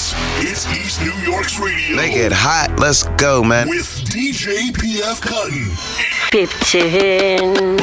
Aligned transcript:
This 0.00 0.16
is 0.40 0.66
East 0.78 1.02
New 1.02 1.12
York's 1.30 1.60
radio. 1.60 1.94
Make 1.94 2.16
it 2.16 2.32
hot. 2.32 2.80
Let's 2.80 3.02
go, 3.20 3.44
man. 3.44 3.68
With 3.68 3.84
DJ 4.08 4.72
PF 4.72 5.20
Cuttin. 5.20 5.76
15, 6.32 7.76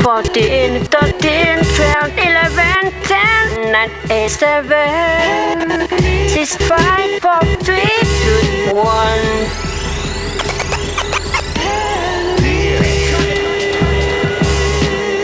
14, 0.00 0.84
13, 0.86 1.60
12, 1.76 2.16
11, 2.16 2.92
10, 3.02 3.72
9, 3.72 3.90
8, 4.10 4.28
7, 4.30 5.88
6, 6.30 6.56
5, 6.56 7.20
4, 7.20 7.44
3, 7.60 7.76
2, 7.76 8.74
1. 8.74 9.20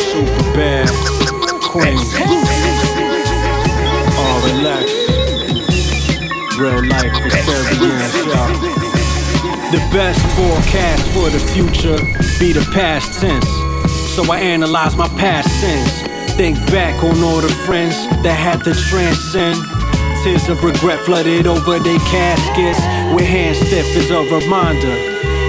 Super 0.05 0.53
bad 0.53 0.93
queen. 1.63 2.42
The 9.73 9.79
best 9.91 10.21
forecast 10.37 11.03
for 11.11 11.31
the 11.31 11.41
future 11.53 11.97
be 12.39 12.53
the 12.53 12.65
past 12.73 13.21
tense. 13.21 13.49
So 14.15 14.31
I 14.31 14.39
analyze 14.39 14.97
my 14.97 15.09
past 15.19 15.49
sins. 15.61 15.91
Think 16.37 16.57
back 16.71 17.03
on 17.03 17.21
all 17.25 17.41
the 17.41 17.49
friends 17.67 17.97
that 18.23 18.39
had 18.39 18.63
to 18.65 18.75
transcend. 18.89 19.59
Tears 20.23 20.49
of 20.49 20.63
regret 20.63 21.01
flooded 21.01 21.49
over 21.49 21.81
their 21.81 21.99
caskets. 21.99 22.79
With 23.17 23.27
hands 23.27 23.59
stiff 23.59 23.97
as 23.97 24.11
a 24.11 24.23
reminder 24.33 24.95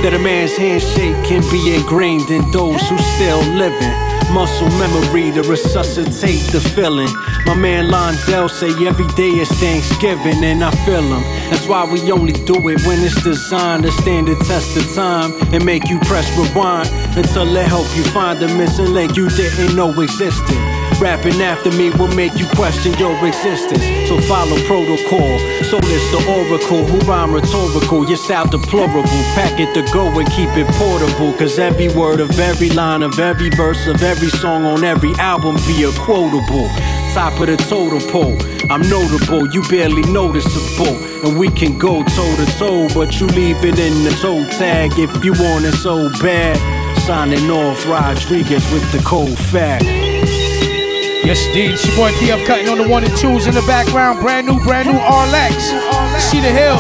that 0.02 0.14
a 0.16 0.20
man's 0.20 0.58
handshake 0.58 1.24
can 1.26 1.42
be 1.52 1.76
ingrained 1.76 2.32
in 2.32 2.50
those 2.50 2.82
who 2.90 2.98
still 2.98 3.44
living. 3.54 4.13
Muscle 4.34 4.70
memory 4.80 5.32
to 5.32 5.48
resuscitate 5.48 6.42
the 6.52 6.60
feeling. 6.60 7.08
My 7.46 7.54
man 7.54 7.86
Londell 7.90 8.50
say 8.50 8.70
every 8.88 9.08
day 9.10 9.30
is 9.30 9.50
Thanksgiving, 9.60 10.44
and 10.44 10.64
I 10.64 10.72
feel 10.86 11.04
him. 11.04 11.22
That's 11.52 11.68
why 11.68 11.86
we 11.86 12.12
only 12.12 12.34
do 12.34 12.56
it 12.70 12.82
when 12.88 13.00
it's 13.04 13.22
designed 13.22 13.84
to 13.84 13.92
stand 13.92 14.28
the 14.28 14.36
test 14.46 14.76
of 14.76 14.92
time 14.96 15.34
and 15.54 15.64
make 15.64 15.88
you 15.88 16.00
press 16.00 16.28
rewind 16.36 16.90
until 17.16 17.56
it 17.56 17.68
help 17.68 17.86
you 17.96 18.04
find 18.06 18.40
the 18.40 18.48
missing 18.58 18.92
link 18.92 19.16
you 19.16 19.30
didn't 19.30 19.76
know 19.76 19.92
existed. 20.02 20.58
Rapping 21.00 21.42
after 21.42 21.72
me 21.72 21.90
will 21.92 22.14
make 22.16 22.36
you 22.38 22.48
question 22.56 22.94
your 22.98 23.14
existence. 23.26 23.84
So 24.08 24.20
follow 24.22 24.58
protocol. 24.66 25.40
So 25.64 25.80
this 25.80 26.04
the 26.12 26.22
oracle 26.30 26.86
who 26.86 27.00
rhyme 27.10 27.34
rhetorical. 27.34 28.08
Your 28.08 28.18
style 28.18 28.48
deplorable. 28.48 29.04
Pack 29.34 29.60
it 29.60 29.74
to 29.74 29.82
go 29.92 30.08
and 30.20 30.30
keep 30.32 30.50
it 30.56 30.68
portable. 30.76 31.34
Cause 31.34 31.60
every 31.60 31.90
word 31.90 32.20
of 32.20 32.40
every 32.40 32.70
line 32.70 33.04
of 33.04 33.20
every 33.20 33.50
verse 33.50 33.88
of 33.88 34.02
every 34.04 34.23
song 34.30 34.66
on 34.66 34.84
every 34.84 35.14
album 35.16 35.56
be 35.68 35.84
a 35.84 35.92
quotable. 36.00 36.68
Top 37.14 37.40
of 37.40 37.48
the 37.48 37.58
totem 37.70 38.02
pole. 38.10 38.38
I'm 38.72 38.82
notable, 38.90 39.48
you 39.54 39.62
barely 39.70 40.02
noticeable. 40.12 40.96
And 41.26 41.38
we 41.38 41.50
can 41.50 41.78
go 41.78 42.04
toe 42.04 42.36
to 42.36 42.46
toe, 42.58 42.88
but 42.94 43.20
you 43.20 43.28
leave 43.28 43.64
it 43.64 43.80
in 43.80 44.04
the 44.04 44.18
toe 44.22 44.44
tag 44.58 44.92
if 44.98 45.24
you 45.24 45.34
want 45.34 45.66
it 45.66 45.74
so 45.74 46.10
bad. 46.22 46.58
Signing 47.00 47.50
off 47.50 47.86
Rodriguez 47.86 48.64
with 48.72 48.90
the 48.92 49.02
cold 49.06 49.38
fact. 49.38 49.84
Yes, 49.84 51.46
indeed. 51.48 51.80
Your 51.86 51.96
boy 51.96 52.12
PF 52.14 52.46
Cuttin 52.46 52.70
on 52.70 52.78
the 52.78 52.88
one 52.88 53.04
and 53.04 53.18
twos 53.18 53.48
in 53.48 53.54
the 53.54 53.62
background. 53.62 54.20
Brand 54.20 54.48
new, 54.48 54.60
brand 54.64 54.90
new 54.90 55.00
RLX. 55.00 56.20
See 56.20 56.40
the 56.40 56.52
hill. 56.52 56.78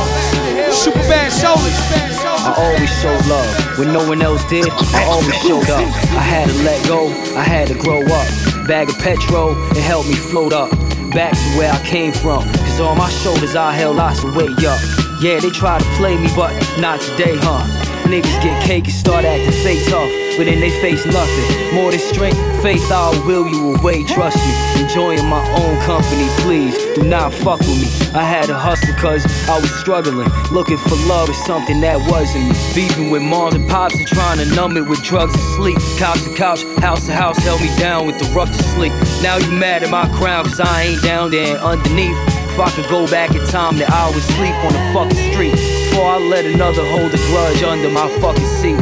Super 0.71 0.99
bad 1.07 1.31
shoulders. 1.31 2.12
I 2.45 2.53
always 2.57 2.89
showed 3.01 3.25
love 3.27 3.79
when 3.79 3.93
no 3.93 4.05
one 4.05 4.21
else 4.21 4.43
did. 4.49 4.67
I 4.69 5.05
always 5.05 5.35
showed 5.43 5.69
up. 5.69 5.87
I 6.11 6.21
had 6.21 6.49
to 6.49 6.55
let 6.63 6.85
go. 6.85 7.07
I 7.37 7.43
had 7.43 7.69
to 7.69 7.73
grow 7.73 8.01
up. 8.01 8.27
Bag 8.67 8.89
of 8.89 8.97
petrol, 8.99 9.55
it 9.71 9.77
helped 9.77 10.09
me 10.09 10.15
float 10.15 10.51
up. 10.51 10.69
Back 11.11 11.31
to 11.31 11.57
where 11.57 11.71
I 11.71 11.79
came 11.85 12.11
from. 12.11 12.43
Cause 12.43 12.81
on 12.81 12.97
my 12.97 13.09
shoulders 13.09 13.55
I 13.55 13.71
held 13.71 13.95
lots 13.95 14.23
of 14.25 14.35
weight 14.35 14.61
up. 14.65 14.79
Yeah, 15.21 15.39
they 15.39 15.51
try 15.51 15.79
to 15.79 15.85
play 15.95 16.17
me, 16.17 16.27
but 16.35 16.51
not 16.79 16.99
today, 16.99 17.37
huh? 17.37 17.82
Niggas 18.03 18.43
get 18.43 18.61
cake 18.63 18.85
and 18.85 18.93
start 18.93 19.25
acting 19.25 19.51
fake 19.63 19.83
tough, 19.89 20.11
but 20.37 20.45
then 20.45 20.59
they 20.59 20.69
face 20.81 21.05
nothing. 21.05 21.73
More 21.73 21.89
than 21.89 21.99
strength, 21.99 22.37
faith, 22.61 22.91
I'll 22.91 23.13
will 23.25 23.47
you 23.47 23.75
away, 23.75 24.03
trust 24.03 24.37
me. 24.37 24.83
Enjoying 24.83 25.25
my 25.25 25.41
own 25.57 25.79
company, 25.81 26.27
please 26.43 26.75
do 26.95 27.03
not 27.03 27.33
fuck 27.33 27.59
with 27.59 27.81
me. 27.81 27.89
I 28.13 28.23
had 28.23 28.45
to 28.47 28.53
hustle 28.53 28.93
cause 28.95 29.25
I 29.49 29.59
was 29.59 29.71
struggling, 29.79 30.29
looking 30.51 30.77
for 30.77 30.95
love 31.07 31.29
is 31.29 31.45
something 31.45 31.81
that 31.81 31.97
wasn't 32.11 32.49
me. 32.49 32.55
Beefing 32.75 33.09
with 33.09 33.23
moms 33.23 33.55
and 33.55 33.67
pops 33.69 33.95
and 33.95 34.07
trying 34.07 34.37
to 34.37 34.45
numb 34.53 34.77
it 34.77 34.87
with 34.87 35.01
drugs 35.03 35.33
and 35.33 35.43
sleep. 35.55 35.77
Couch 35.97 36.21
to 36.23 36.33
couch, 36.35 36.63
house 36.81 37.07
to 37.07 37.13
house, 37.13 37.37
held 37.37 37.61
me 37.61 37.73
down 37.77 38.05
with 38.05 38.19
the 38.19 38.25
rough 38.35 38.51
to 38.51 38.63
sleep. 38.75 38.93
Now 39.23 39.37
you 39.37 39.49
mad 39.51 39.81
at 39.81 39.89
my 39.89 40.07
crown 40.17 40.45
cause 40.45 40.59
I 40.59 40.83
ain't 40.83 41.01
down 41.01 41.31
there 41.31 41.57
underneath. 41.57 42.17
If 42.53 42.59
I 42.59 42.69
could 42.69 42.87
go 42.89 43.07
back 43.07 43.33
in 43.33 43.43
time, 43.47 43.77
then 43.77 43.91
I 43.91 44.11
would 44.13 44.21
sleep 44.21 44.53
on 44.65 44.73
the 44.73 44.93
fucking 44.93 45.31
street. 45.33 45.82
Before 45.93 46.09
I 46.09 46.17
let 46.17 46.45
another 46.45 46.83
hold 46.83 47.13
a 47.13 47.17
grudge 47.17 47.61
under 47.61 47.87
my 47.87 48.09
fucking 48.19 48.47
seat. 48.47 48.79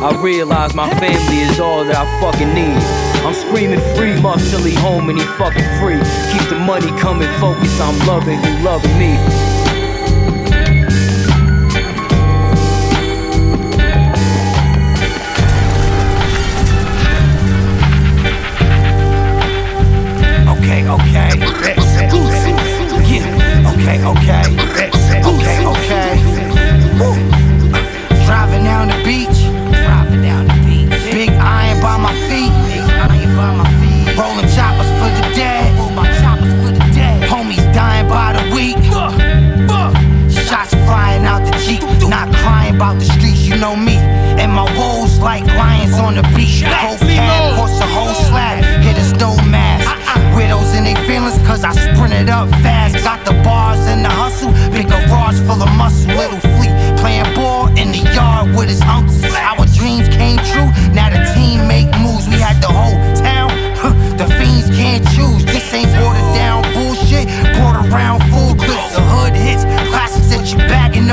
I 0.00 0.18
realize 0.22 0.74
my 0.74 0.88
family 0.98 1.40
is 1.40 1.60
all 1.60 1.84
that 1.84 1.94
I 1.94 2.20
fucking 2.22 2.54
need. 2.54 2.80
I'm 3.20 3.34
screaming 3.34 3.80
free 3.94 4.18
muff 4.18 4.40
till 4.48 4.64
home 4.80 5.10
and 5.10 5.18
he 5.18 5.26
fucking 5.36 5.68
free. 5.78 6.00
Keep 6.32 6.48
the 6.48 6.58
money 6.58 6.88
coming, 6.98 7.28
focus, 7.38 7.78
I'm 7.78 7.98
loving 8.08 8.42
you, 8.42 8.64
loving 8.64 8.98
me. 8.98 9.12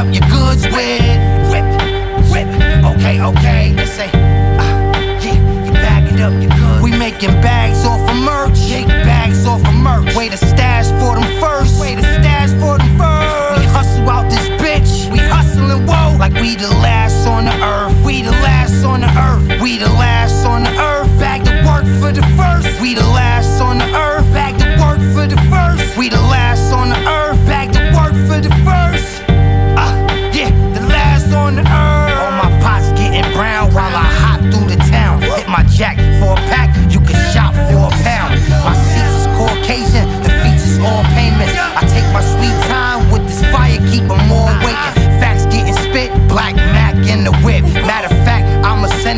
Up 0.02 0.14
your 0.14 0.28
goods 0.30 0.64
with. 0.66 1.22
Whip, 1.52 1.68
whip. 2.34 2.50
Okay, 2.96 3.22
okay. 3.22 3.74
They 3.74 3.86
say, 3.86 4.10
ah, 4.58 4.92
yeah, 5.22 5.38
you 5.66 5.72
up 6.26 6.34
your 6.42 6.52
goods. 6.58 6.82
We 6.82 6.92
making 6.98 7.30
bags 7.42 7.61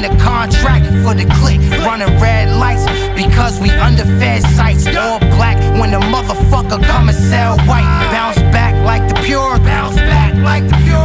A 0.03 0.09
contract 0.17 0.85
for 1.01 1.13
the 1.13 1.23
click. 1.39 1.61
Running 1.85 2.19
red 2.19 2.49
lights 2.59 2.83
because 3.15 3.57
we 3.59 3.69
underfed 3.69 4.43
sights. 4.55 4.85
All 4.87 5.19
black 5.19 5.57
when 5.79 5.91
the 5.91 5.99
motherfucker 5.99 6.83
come 6.85 7.07
and 7.07 7.17
sell 7.17 7.57
white. 7.59 7.87
Bounce 8.11 8.39
back 8.51 8.75
like 8.85 9.07
the 9.07 9.15
pure. 9.21 9.57
Bounce 9.59 9.95
back 9.95 10.35
like 10.35 10.67
the 10.67 10.75
pure. 10.83 11.02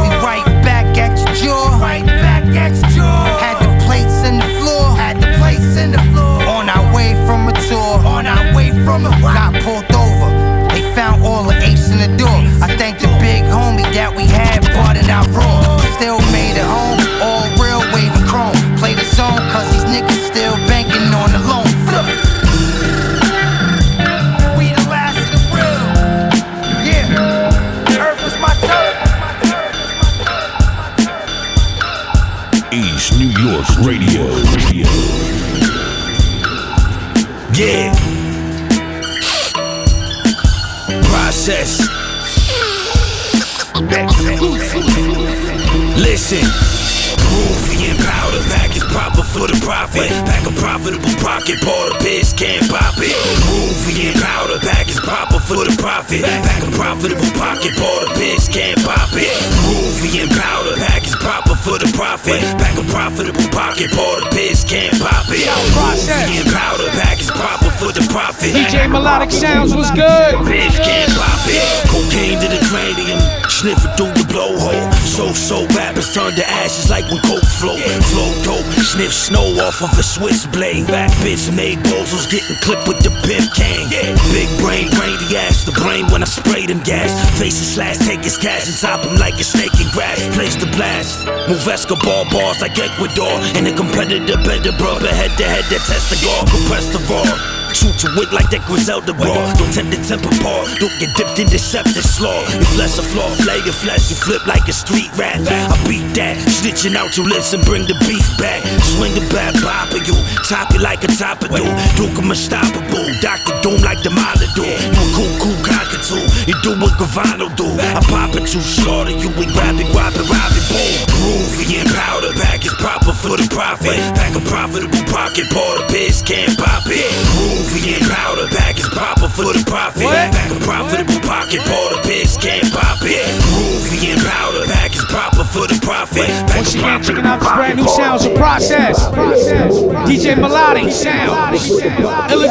Profit. 49.99 50.25
Pack 50.25 50.47
a 50.47 50.53
profitable 50.55 51.15
pocket, 51.19 51.57
pour 51.61 51.89
the 51.89 51.95
piss, 51.99 52.33
can't 52.33 52.63
pop 52.69 52.95
it. 52.97 53.15
Peruvian 53.43 54.13
powder 54.15 54.59
pack 54.59 54.87
is 54.87 54.99
proper 54.99 55.39
for 55.39 55.65
the 55.65 55.75
profit. 55.79 56.23
Pack 56.23 56.63
a 56.63 56.71
profitable 56.71 57.31
pocket, 57.35 57.73
pour 57.75 57.99
the 58.05 58.11
piss, 58.15 58.47
can't 58.47 58.79
pop 58.83 59.09
it. 59.13 59.31
Peruvian 59.65 60.29
powder 60.29 60.75
pack 60.77 61.03
is 61.03 61.15
proper 61.15 61.55
for 61.55 61.77
the 61.79 61.89
profit. 61.95 62.39
Pack 62.59 62.77
a 62.77 62.85
profitable 62.87 63.47
pocket, 63.51 63.91
pour 63.91 64.21
the 64.23 64.27
piss, 64.31 64.63
can't 64.63 64.95
pop 64.99 65.27
it. 65.29 65.47
Peruvian 65.75 66.47
powder 66.47 66.89
pack 66.95 67.19
is 67.19 67.31
proper 67.31 67.69
for 67.79 67.91
the 67.91 68.05
profit. 68.11 68.55
DJ 68.55 68.87
Melodic 68.87 69.31
Sounds 69.31 69.75
was 69.75 69.91
good. 69.91 70.39
Bitch 70.47 70.77
can't 70.79 71.11
pop 71.15 71.43
it. 71.47 71.63
Cocaine 71.91 72.39
to 72.39 72.47
the 72.47 72.61
cranium, 72.69 73.19
sniffing 73.59 73.91
through 73.99 74.15
the 74.15 74.23
blowhole. 74.31 74.79
So 75.03 75.35
so 75.35 75.67
rappers 75.75 76.13
turn 76.15 76.31
to 76.31 76.45
ashes 76.47 76.89
like 76.89 77.03
when 77.11 77.19
coke 77.27 77.43
flow. 77.59 77.75
Flow 78.15 78.31
dope, 78.47 78.65
sniff 78.79 79.11
snow 79.11 79.43
off 79.59 79.83
of 79.83 79.91
a 79.99 80.03
Swiss 80.03 80.47
blade. 80.47 80.87
Back 80.87 81.11
bitch 81.19 81.51
made 81.51 81.79
bozos 81.83 82.31
getting 82.31 82.55
clipped 82.63 82.87
with 82.87 83.03
the 83.03 83.11
pimp 83.27 83.51
cane. 83.59 83.91
Big 84.31 84.47
brain, 84.63 84.87
brain 84.95 85.19
the 85.27 85.35
ass, 85.35 85.67
the 85.67 85.75
brain 85.75 86.07
when 86.07 86.23
I 86.23 86.29
spray 86.29 86.65
them 86.67 86.79
gas. 86.87 87.11
Faces 87.37 87.75
slash, 87.75 87.99
take 87.99 88.23
his 88.23 88.37
cash 88.37 88.63
and 88.71 88.77
top 88.79 89.03
him 89.03 89.19
like 89.19 89.35
a 89.35 89.43
snake 89.43 89.75
in 89.75 89.91
grass. 89.91 90.23
Place 90.35 90.55
the 90.55 90.71
blast. 90.79 91.27
Move 91.51 91.67
Escobar 91.67 92.31
bars 92.31 92.61
like 92.61 92.79
Ecuador. 92.79 93.35
And 93.59 93.67
the 93.67 93.75
competitor 93.75 94.39
better 94.47 94.71
brother 94.79 95.11
head 95.11 95.35
to 95.35 95.43
head 95.43 95.67
that 95.67 95.83
test 95.83 96.07
the 96.07 96.17
guard. 96.23 96.47
Compress 96.47 96.87
the 96.95 97.03
raw. 97.11 97.58
Shoot 97.73 98.01
your 98.03 98.13
wig 98.17 98.33
like 98.33 98.49
that 98.49 98.65
Griselda 98.65 99.13
raw. 99.13 99.53
Don't 99.53 99.71
tempt 99.73 99.93
the 99.93 100.01
temper 100.01 100.33
paw. 100.41 100.65
Don't 100.81 100.93
get 100.99 101.13
dipped 101.15 101.37
in 101.39 101.47
deceptive 101.47 102.05
slaw. 102.05 102.41
Your 102.49 102.69
flesh 102.73 102.97
a 102.97 103.03
flaw, 103.03 103.29
flay 103.45 103.61
your 103.63 103.77
flesh. 103.77 104.09
You 104.09 104.17
flip 104.17 104.45
like 104.45 104.67
a 104.67 104.73
street 104.73 105.09
rat. 105.17 105.37
I 105.45 105.75
beat 105.85 106.05
that. 106.17 106.37
Snitching 106.49 106.95
out 106.95 107.15
your 107.15 107.27
lips 107.27 107.53
and 107.53 107.63
bring 107.65 107.85
the 107.85 107.95
beef 108.07 108.25
back. 108.37 108.65
Swing 108.97 109.13
the 109.13 109.25
bad 109.29 109.53
bop 109.61 109.93
of 109.93 110.01
you. 110.07 110.17
Top 110.49 110.73
you 110.73 110.79
like 110.79 111.03
a 111.03 111.11
top 111.13 111.41
of 111.45 111.53
do. 111.53 111.63
Duke 111.95 112.17
'em 112.17 112.31
unstoppable. 112.31 113.07
Dr. 113.21 113.53
Doom 113.61 113.81
like 113.81 114.01
the 114.01 114.09
Molotov. 114.09 114.65
You 114.65 115.01
a 115.01 115.13
cool, 115.15 115.31
cool 115.39 115.59
cockatoo. 116.09 116.49
You 116.49 116.55
do 116.61 116.71
what 116.81 116.93
Gavano 116.97 117.53
do. 117.55 117.65
I 117.65 118.01
pop 118.09 118.35
it 118.35 118.53
you, 118.53 118.61
slaughter 118.61 119.11
you. 119.11 119.29
We 119.37 119.45
grab 119.53 119.77
it, 119.77 119.89
grab 119.93 120.13
it, 120.13 120.25
rob 120.25 120.53
it, 120.53 120.65
boom. 120.69 121.45
Peruvian 121.53 121.87
powder 121.93 122.33
pack 122.33 122.65
is 122.65 122.73
proper 122.73 123.13
for 123.13 123.37
the 123.37 123.47
profit. 123.49 123.97
Pack 124.17 124.35
a 124.35 124.41
profitable 124.41 125.03
pocket, 125.13 125.45
pour 125.53 125.77
the 125.77 125.85
piss, 125.89 126.21
can't 126.21 126.57
pop 126.57 126.83
it. 126.87 127.09
Peruvian 127.29 128.01
powder 128.09 128.47
pack 128.49 128.77
is 128.77 128.89
proper 128.89 129.29
for 129.29 129.53
the 129.53 129.63
profit. 129.65 130.09
Pack 130.09 130.49
a 130.51 130.59
profitable 130.65 131.21
pocket, 131.21 131.61
pour 131.65 131.87
the 131.93 131.99
piss, 132.03 132.37
can't 132.37 132.65
pop 132.73 132.99
it. 133.05 133.25
Peruvian 133.45 134.19
powder 134.19 134.65
pack 134.65 134.95
is 134.95 135.05
proper 135.05 135.43
for 135.45 135.67
the 135.67 135.77
profit. 135.81 136.29
Pack 136.49 136.65
Once 136.65 136.73
again, 136.73 137.03
checking 137.03 137.25
out 137.25 137.39
this 137.39 137.53
brand 137.53 137.77
new 137.77 137.87
sounds 137.87 138.25
of 138.25 138.33
Prossess. 138.33 138.97
Prossess. 139.13 139.73
DJ 140.07 140.35
Melodic 140.39 140.89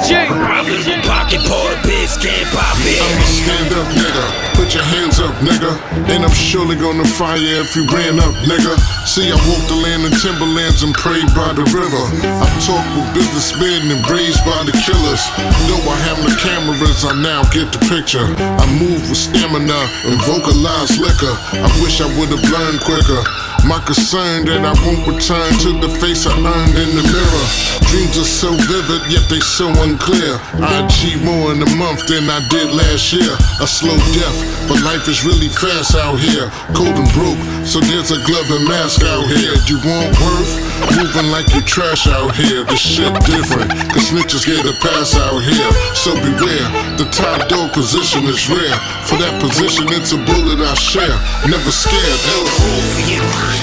J. 0.08 0.26
Profitable 0.28 1.02
pocket, 1.02 1.40
pour 1.46 1.69
the 1.70 1.78
piss, 1.82 2.16
can't 2.22 2.49
pop 2.54 2.76
it. 2.87 3.48
Stand 3.49 3.73
up 3.81 3.89
nigga. 3.97 4.25
Put 4.61 4.75
your 4.77 4.85
hands 4.85 5.17
up, 5.25 5.33
nigga. 5.41 5.73
And 6.12 6.21
I'm 6.21 6.37
surely 6.37 6.77
gonna 6.77 7.09
fire 7.17 7.41
if 7.41 7.75
you 7.75 7.89
ran 7.89 8.21
up, 8.21 8.37
nigga. 8.45 8.77
See, 9.09 9.33
I 9.33 9.41
walked 9.49 9.73
the 9.73 9.81
land 9.81 10.05
in 10.05 10.12
timberlands 10.21 10.85
and 10.85 10.93
prayed 10.93 11.33
by 11.33 11.56
the 11.56 11.65
river. 11.73 12.05
I 12.29 12.45
talk 12.69 12.85
with 12.93 13.09
businessmen 13.17 13.89
and 13.89 14.05
raised 14.12 14.45
by 14.45 14.69
the 14.69 14.77
killers. 14.85 15.25
Though 15.65 15.81
I 15.89 15.97
have 16.12 16.21
the 16.21 16.37
cameras, 16.45 17.09
I 17.09 17.17
now 17.17 17.41
get 17.49 17.73
the 17.73 17.81
picture. 17.89 18.29
I 18.37 18.69
move 18.77 19.00
with 19.09 19.17
stamina 19.17 19.81
and 20.05 20.21
vocalize 20.29 21.00
liquor. 21.00 21.33
I 21.56 21.73
wish 21.81 22.05
I 22.05 22.09
would 22.21 22.29
have 22.29 22.45
learned 22.53 22.85
quicker. 22.85 23.25
My 23.69 23.85
concern 23.85 24.49
that 24.49 24.65
I 24.65 24.73
won't 24.81 25.05
return 25.05 25.53
to 25.61 25.76
the 25.76 25.93
face 26.00 26.25
I 26.25 26.32
earned 26.32 26.73
in 26.73 26.88
the 26.97 27.05
mirror. 27.05 27.47
Dreams 27.93 28.17
are 28.17 28.25
so 28.25 28.49
vivid, 28.65 29.05
yet 29.12 29.29
they 29.29 29.44
so 29.44 29.69
unclear. 29.85 30.41
I 30.56 30.88
achieve 30.88 31.20
more 31.20 31.53
in 31.53 31.61
a 31.61 31.70
month 31.76 32.09
than 32.09 32.32
I 32.32 32.41
did 32.49 32.73
last 32.73 33.12
year. 33.12 33.29
A 33.61 33.69
slow 33.69 33.97
death, 34.17 34.38
but 34.73 34.81
life 34.88 35.05
is 35.05 35.20
really 35.20 35.53
fast 35.53 35.93
out 36.00 36.17
here. 36.17 36.49
Cold 36.73 36.97
and 36.97 37.12
broke, 37.12 37.37
so 37.69 37.85
there's 37.85 38.09
a 38.09 38.17
glove 38.25 38.49
and 38.56 38.65
mask 38.65 39.05
out 39.05 39.29
here. 39.37 39.53
You 39.69 39.76
want 39.85 40.17
worth? 40.17 40.53
Moving 40.97 41.29
like 41.29 41.53
you 41.53 41.61
trash 41.61 42.09
out 42.09 42.32
here. 42.41 42.64
The 42.64 42.76
shit 42.76 43.12
different, 43.29 43.69
cause 43.93 44.09
snitches 44.09 44.49
get 44.49 44.64
a 44.64 44.73
pass 44.81 45.12
out 45.12 45.44
here. 45.44 45.69
So 45.93 46.17
beware, 46.17 46.69
the 46.97 47.05
top 47.12 47.53
dog 47.53 47.76
position 47.76 48.25
is 48.32 48.49
rare. 48.49 48.81
For 49.05 49.21
that 49.21 49.37
position, 49.44 49.93
it's 49.93 50.17
a 50.17 50.21
bullet 50.25 50.56
I 50.56 50.73
share. 50.73 51.21
Never 51.44 51.69
scared, 51.69 52.21
ever. 52.32 53.57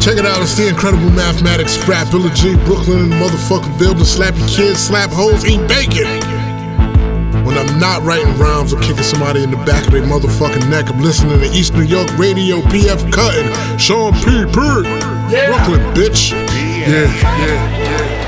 Check 0.00 0.16
it 0.16 0.24
out, 0.24 0.40
it's 0.40 0.54
the 0.56 0.68
incredible 0.68 1.10
mathematics 1.10 1.72
scrap. 1.72 2.14
Illa 2.14 2.30
Ghee, 2.30 2.56
Brooklyn 2.64 2.98
in 2.98 3.10
the 3.10 3.16
motherfucking 3.16 3.78
building. 3.78 4.04
Slap 4.04 4.36
your 4.38 4.48
kids, 4.48 4.78
slap 4.80 5.10
hoes, 5.10 5.44
eat 5.44 5.60
bacon. 5.68 6.06
When 7.44 7.58
I'm 7.58 7.78
not 7.78 8.02
writing 8.04 8.32
rhymes 8.38 8.72
or 8.72 8.80
kicking 8.80 9.02
somebody 9.02 9.42
in 9.42 9.50
the 9.50 9.58
back 9.58 9.86
of 9.86 9.92
their 9.92 10.02
motherfucking 10.02 10.70
neck, 10.70 10.88
I'm 10.88 11.00
listening 11.00 11.40
to 11.40 11.46
East 11.46 11.74
New 11.74 11.82
York 11.82 12.08
Radio, 12.16 12.60
PF 12.72 13.12
Cuttin, 13.12 13.52
Sean 13.78 14.14
P. 14.24 14.44
Bird, 14.52 14.84
Brooklyn, 15.28 15.80
bitch. 15.92 16.30
Yeah, 16.32 16.88
yeah, 16.88 17.04
yeah, 17.12 17.78
yeah, 17.78 17.98
yeah. 18.16 18.18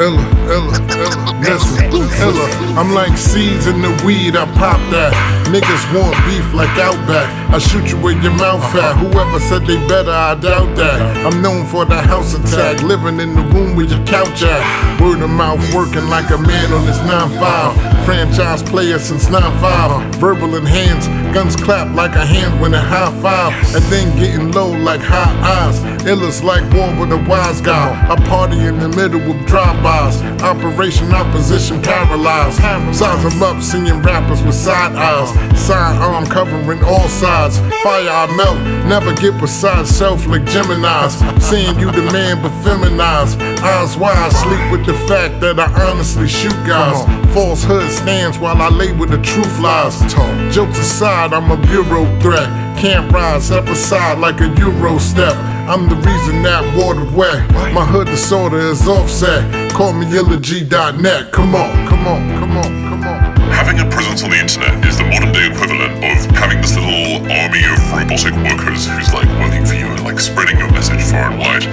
Ella, 0.00 0.22
Ella, 0.46 0.78
Ella, 0.94 1.40
listen, 1.42 1.90
Ella. 2.22 2.46
I'm 2.78 2.92
like 2.92 3.18
seeds 3.18 3.66
in 3.66 3.82
the 3.82 3.90
weed, 4.06 4.36
I 4.36 4.46
pop 4.54 4.78
that. 4.90 5.12
Niggas 5.46 5.84
want 5.94 6.14
beef 6.26 6.46
like 6.54 6.70
Outback. 6.78 7.26
I 7.50 7.58
shoot 7.58 7.90
you 7.90 7.98
with 8.00 8.22
your 8.22 8.34
mouth 8.34 8.62
fat. 8.72 8.96
Whoever 8.98 9.40
said 9.40 9.66
they 9.66 9.76
better, 9.88 10.10
I 10.10 10.34
doubt 10.34 10.76
that. 10.76 11.00
I'm 11.26 11.40
known 11.42 11.66
for 11.66 11.84
the 11.84 12.00
house 12.00 12.34
attack, 12.34 12.82
living 12.82 13.20
in 13.20 13.34
the 13.34 13.42
room 13.42 13.76
with 13.76 13.90
your 13.90 14.04
couch 14.06 14.42
at. 14.42 15.00
Word 15.00 15.22
of 15.22 15.30
mouth 15.30 15.62
working 15.74 16.08
like 16.08 16.30
a 16.30 16.38
man 16.38 16.72
on 16.72 16.86
his 16.86 16.98
9-5. 16.98 18.04
Franchise 18.04 18.62
player 18.62 18.98
since 18.98 19.26
9-5. 19.26 20.16
Verbal 20.16 20.56
in 20.56 20.66
hands, 20.66 21.06
guns 21.34 21.56
clap 21.56 21.94
like 21.94 22.14
a 22.14 22.24
hand 22.24 22.60
when 22.60 22.74
a 22.74 22.80
high 22.80 23.12
five. 23.20 23.52
And 23.74 23.84
then 23.86 24.16
getting 24.16 24.52
low 24.52 24.70
like 24.70 25.00
high 25.00 25.34
eyes. 25.42 25.82
Illa's 26.06 26.42
like 26.42 26.62
war 26.72 26.94
with 27.00 27.12
a 27.12 27.24
wise 27.28 27.60
guy. 27.60 27.90
I 28.10 28.16
party 28.28 28.58
in 28.58 28.78
the 28.78 28.88
middle 28.88 29.20
with 29.20 29.46
drive-bys. 29.46 30.22
Operation 30.42 31.12
opposition 31.12 31.82
paralyzed. 31.82 32.58
Size 32.96 33.22
them 33.22 33.42
up, 33.42 33.62
seeing 33.62 34.02
rappers 34.02 34.42
with 34.42 34.54
side 34.54 34.94
eyes. 34.94 35.30
Sidearm 35.58 36.26
covering 36.26 36.82
all 36.84 37.08
sides. 37.08 37.58
Fire 37.82 38.08
I 38.08 38.26
melt, 38.36 38.58
never 38.86 39.14
get 39.14 39.40
beside 39.40 39.86
self 39.86 40.26
like 40.26 40.44
Gemini's. 40.44 41.14
Saying 41.44 41.78
you 41.78 41.90
the 41.90 42.02
man 42.12 42.42
but 42.42 42.52
feminized. 42.62 43.40
Eyes 43.40 43.96
wide, 43.96 44.32
sleep 44.32 44.70
with 44.70 44.86
the 44.86 44.94
fact 45.08 45.40
that 45.40 45.58
I 45.58 45.66
honestly 45.88 46.28
shoot 46.28 46.56
guys. 46.66 47.02
Falsehood 47.34 47.90
stands 47.90 48.38
while 48.38 48.60
I 48.60 48.68
label 48.68 49.06
the 49.06 49.18
truth 49.18 49.58
lies. 49.60 49.98
Talk. 50.12 50.52
Jokes 50.52 50.78
aside, 50.78 51.32
I'm 51.32 51.50
a 51.50 51.56
bureau 51.56 52.04
threat. 52.20 52.48
Can't 52.78 53.10
rise, 53.10 53.46
step 53.46 53.66
aside 53.68 54.18
like 54.18 54.40
a 54.40 54.48
Euro 54.58 54.98
step. 54.98 55.34
I'm 55.68 55.88
the 55.88 55.96
reason 55.96 56.42
that 56.42 56.62
water 56.78 57.02
wet. 57.10 57.42
My 57.74 57.84
hood 57.84 58.06
disorder 58.06 58.58
is 58.58 58.86
offset. 58.86 59.42
Call 59.72 59.92
me 59.92 60.06
illaghee.net. 60.06 61.32
Come 61.32 61.56
on, 61.56 61.88
come 61.88 62.06
on, 62.06 62.22
come 62.38 62.56
on, 62.56 62.70
come 62.86 63.02
on. 63.02 63.36
Having 63.50 63.80
a 63.80 63.90
presence 63.90 64.22
on 64.22 64.30
the 64.30 64.38
internet 64.38 64.78
is 64.86 64.98
the 64.98 65.04
modern 65.04 65.32
day 65.32 65.50
equivalent 65.50 65.90
of 66.06 66.36
having 66.36 66.62
this 66.62 66.76
little 66.76 67.18
army 67.26 67.66
of 67.66 67.82
robotic 67.90 68.34
workers 68.46 68.86
who's 68.86 69.12
like 69.12 69.26
working 69.42 69.66
for 69.66 69.74
you 69.74 69.95
like 70.06 70.20
spreading 70.20 70.56
your 70.56 70.70
message 70.70 71.02
far 71.10 71.32
and 71.32 71.38
wide. 71.40 71.66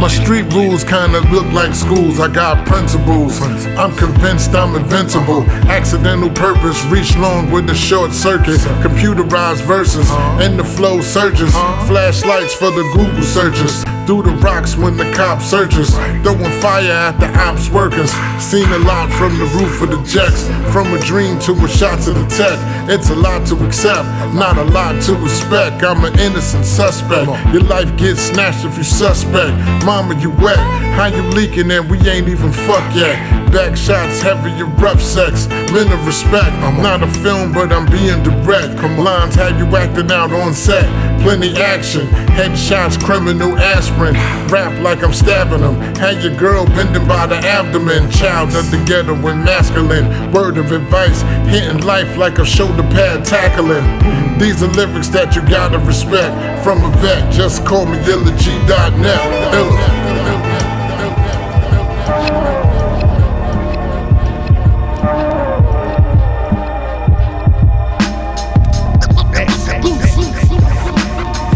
My 0.00 0.06
street 0.06 0.46
rules 0.52 0.84
kinda 0.84 1.20
look 1.34 1.50
like 1.52 1.74
schools. 1.74 2.20
I 2.20 2.28
got 2.28 2.64
principles. 2.64 3.40
I'm 3.82 3.92
convinced 3.96 4.54
I'm 4.54 4.76
invincible. 4.76 5.42
Accidental 5.78 6.30
purpose, 6.30 6.78
reach 6.84 7.16
long 7.16 7.50
with 7.50 7.66
the 7.66 7.74
short 7.74 8.12
circuit. 8.12 8.60
Computerized 8.86 9.62
verses, 9.62 10.08
and 10.44 10.56
the 10.56 10.64
flow 10.64 11.00
surges. 11.00 11.52
Flashlights 11.88 12.54
for 12.54 12.70
the 12.70 12.84
Google 12.94 13.22
searches. 13.22 13.84
Through 14.06 14.22
the 14.22 14.36
rocks 14.48 14.76
when 14.76 14.96
the 14.96 15.10
cop 15.12 15.42
searches. 15.42 15.90
Throwing 16.22 16.54
fire 16.60 16.92
at 17.08 17.18
the 17.18 17.28
ops 17.46 17.68
workers. 17.70 18.12
Seen 18.38 18.68
a 18.70 18.78
lot 18.78 19.10
from 19.10 19.36
the 19.40 19.46
roof 19.58 19.82
of 19.82 19.90
the 19.90 20.00
jets. 20.04 20.46
From 20.72 20.94
a 20.94 21.00
dream 21.00 21.40
to 21.40 21.52
a 21.52 21.68
shot 21.68 21.98
to 22.02 22.12
the 22.12 22.24
tech. 22.26 22.56
It's 22.88 23.10
a 23.10 23.16
lot 23.16 23.44
to 23.48 23.56
accept, 23.66 24.06
not 24.32 24.56
a 24.58 24.62
lot 24.62 25.02
to 25.06 25.16
respect. 25.16 25.82
I'm 25.82 26.04
an 26.04 26.16
innocent 26.20 26.64
suspect. 26.64 27.26
Your 27.56 27.64
life 27.64 27.96
gets 27.96 28.20
snatched 28.20 28.66
if 28.66 28.76
you 28.76 28.84
suspect. 28.84 29.56
Mama, 29.86 30.14
you 30.20 30.28
wet. 30.28 30.58
How 30.94 31.06
you 31.06 31.22
leaking 31.30 31.70
and 31.70 31.88
we 31.90 31.96
ain't 32.06 32.28
even 32.28 32.52
fuck 32.52 32.94
yet? 32.94 33.16
back 33.56 33.74
shots, 33.74 34.20
heavier 34.20 34.66
rough 34.66 35.00
sex. 35.00 35.48
Men 35.72 35.90
of 35.90 36.06
respect. 36.06 36.52
I'm 36.60 36.82
not 36.82 37.02
a 37.02 37.06
film, 37.06 37.52
but 37.52 37.72
I'm 37.72 37.86
being 37.86 38.22
direct. 38.22 38.76
Come 38.78 38.98
lines, 38.98 39.34
how 39.34 39.48
you 39.48 39.64
acting 39.74 40.10
out 40.10 40.30
on 40.30 40.52
set. 40.52 40.84
Plenty 41.22 41.56
action, 41.56 42.06
headshots, 42.36 43.02
criminal 43.02 43.56
aspirin. 43.56 44.14
Rap 44.48 44.78
like 44.82 45.02
I'm 45.02 45.14
stabbing 45.14 45.62
them. 45.62 45.76
Had 45.96 46.22
your 46.22 46.36
girl 46.36 46.66
bending 46.66 47.08
by 47.08 47.26
the 47.26 47.36
abdomen. 47.36 48.10
Child 48.10 48.54
of 48.54 48.70
the 48.70 48.82
ghetto 48.84 49.14
and 49.14 49.42
masculine. 49.42 50.32
Word 50.32 50.58
of 50.58 50.70
advice, 50.72 51.22
hitting 51.50 51.80
life 51.80 52.18
like 52.18 52.38
a 52.38 52.44
shoulder 52.44 52.82
pad 52.82 53.24
tackling. 53.24 53.84
These 54.38 54.62
are 54.62 54.68
lyrics 54.68 55.08
that 55.08 55.34
you 55.34 55.40
gotta 55.48 55.78
respect. 55.78 56.62
From 56.62 56.84
a 56.84 56.90
vet, 56.98 57.32
just 57.48 57.64
call 57.64 57.86
me 57.86 57.96
illaghee.net. 57.98 59.54
Illa. 59.54 59.78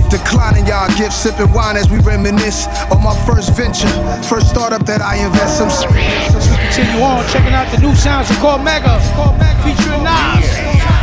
Declining 0.09 0.67
y'all 0.67 0.87
gifts, 0.97 1.17
sipping 1.17 1.53
wine 1.53 1.77
as 1.77 1.91
we 1.91 1.99
reminisce 1.99 2.69
on 2.93 3.03
my 3.03 3.17
first 3.27 3.57
venture, 3.57 3.89
first 4.23 4.49
startup 4.49 4.87
that 4.87 5.01
I 5.03 5.17
invest 5.17 5.59
some. 5.59 5.69
Let's 5.71 6.47
continue 6.47 7.03
on, 7.03 7.27
checking 7.31 7.53
out 7.53 7.69
the 7.75 7.79
new 7.79 7.97
sounds 7.97 8.31
of 8.31 8.37
Cormega, 8.37 9.01
featuring 9.65 10.05
Nas. 10.05 11.00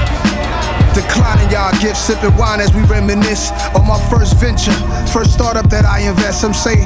Declining 0.98 1.52
y'all 1.52 1.70
gifts, 1.80 2.10
sipping 2.10 2.36
wine 2.38 2.60
as 2.60 2.74
we 2.74 2.82
reminisce 2.90 3.52
on 3.78 3.86
my 3.86 4.02
first 4.10 4.34
venture, 4.38 4.74
first 5.14 5.32
startup 5.32 5.70
that 5.70 5.86
I 5.86 6.00
invest. 6.10 6.42
Some 6.42 6.56
say 6.56 6.82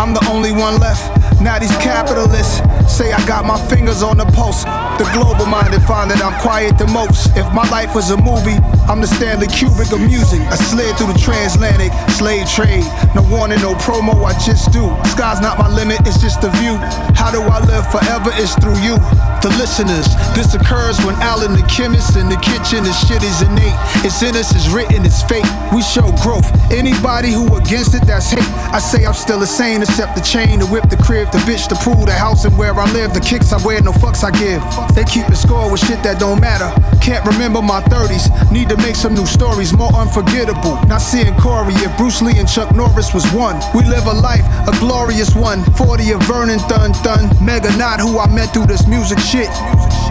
I'm 0.00 0.14
the 0.14 0.24
only 0.32 0.52
one 0.52 0.80
left. 0.80 1.04
Now 1.42 1.58
these 1.58 1.76
capitalists 1.76 2.64
say 2.88 3.12
I 3.12 3.20
got 3.28 3.44
my 3.44 3.60
fingers 3.68 4.02
on 4.02 4.16
the 4.16 4.24
pulse. 4.32 4.64
The 4.96 5.04
global 5.12 5.44
minded 5.44 5.82
find 5.84 6.10
that 6.10 6.24
I'm 6.24 6.32
quiet 6.40 6.78
the 6.78 6.86
most. 6.88 7.36
If 7.36 7.44
my 7.52 7.68
life 7.68 7.94
was 7.94 8.08
a 8.10 8.16
movie, 8.16 8.56
I'm 8.88 9.04
the 9.04 9.06
Stanley 9.06 9.48
Kubrick 9.48 9.92
of 9.92 10.00
music. 10.00 10.40
I 10.48 10.56
slid 10.56 10.96
through 10.96 11.12
the 11.12 11.20
transatlantic 11.20 11.92
slave 12.16 12.48
trade. 12.48 12.88
No 13.12 13.20
warning, 13.28 13.60
no 13.60 13.76
promo, 13.84 14.16
I 14.24 14.32
just 14.40 14.72
do. 14.72 14.88
Sky's 15.12 15.44
not 15.44 15.58
my 15.58 15.68
limit, 15.68 16.00
it's 16.08 16.16
just 16.24 16.40
a 16.40 16.48
view. 16.56 16.80
How 17.12 17.28
do 17.28 17.44
I 17.44 17.60
live 17.68 17.84
forever? 17.92 18.32
It's 18.40 18.56
through 18.56 18.80
you. 18.80 18.96
The 19.42 19.50
listeners, 19.58 20.06
this 20.38 20.54
occurs 20.54 21.02
when 21.04 21.16
Alan 21.16 21.58
the 21.58 21.66
chemist 21.66 22.14
in 22.16 22.28
the 22.28 22.38
kitchen, 22.38 22.84
the 22.84 22.92
shit 22.94 23.24
is 23.26 23.42
innate. 23.42 23.74
It's 24.06 24.22
in 24.22 24.36
us, 24.36 24.54
it's 24.54 24.68
written, 24.70 25.04
it's 25.04 25.20
fate. 25.26 25.42
We 25.74 25.82
show 25.82 26.14
growth. 26.22 26.46
Anybody 26.70 27.32
who 27.32 27.50
against 27.56 27.92
it, 27.96 28.06
that's 28.06 28.30
hate. 28.30 28.46
I 28.70 28.78
say 28.78 29.04
I'm 29.04 29.14
still 29.14 29.40
the 29.40 29.50
same, 29.50 29.82
except 29.82 30.14
the 30.14 30.22
chain, 30.22 30.60
the 30.60 30.66
whip, 30.66 30.88
the 30.90 30.96
crib, 30.96 31.32
the 31.32 31.38
bitch, 31.38 31.68
the 31.68 31.74
pool, 31.74 32.06
the 32.06 32.12
house, 32.12 32.44
and 32.44 32.56
where 32.56 32.72
I 32.78 32.86
live. 32.92 33.14
The 33.14 33.20
kicks 33.20 33.52
I 33.52 33.58
wear, 33.66 33.82
no 33.82 33.90
fucks 33.90 34.22
I 34.22 34.30
give. 34.30 34.62
They 34.94 35.02
keep 35.10 35.26
it 35.26 35.34
score 35.34 35.68
with 35.68 35.82
shit 35.82 36.04
that 36.04 36.20
don't 36.20 36.40
matter. 36.40 36.70
Can't 37.02 37.26
remember 37.26 37.60
my 37.60 37.82
30s. 37.90 38.30
Need 38.52 38.68
to 38.68 38.76
make 38.76 38.94
some 38.94 39.12
new 39.12 39.26
stories 39.26 39.72
more 39.74 39.92
unforgettable. 39.92 40.78
Not 40.86 41.02
seeing 41.02 41.34
Corey 41.42 41.74
if 41.82 41.90
Bruce 41.98 42.22
Lee 42.22 42.38
and 42.38 42.46
Chuck 42.46 42.70
Norris 42.76 43.12
was 43.12 43.26
one. 43.34 43.58
We 43.74 43.82
live 43.90 44.06
a 44.06 44.14
life, 44.14 44.46
a 44.70 44.74
glorious 44.78 45.34
one. 45.34 45.64
40 45.74 46.12
of 46.12 46.22
Vernon 46.30 46.60
Thun 46.70 46.94
Thun. 47.02 47.26
Mega 47.44 47.74
not 47.76 47.98
who 47.98 48.20
I 48.20 48.30
met 48.30 48.54
through 48.54 48.66
this 48.66 48.86
music 48.86 49.18
shit. 49.32 49.48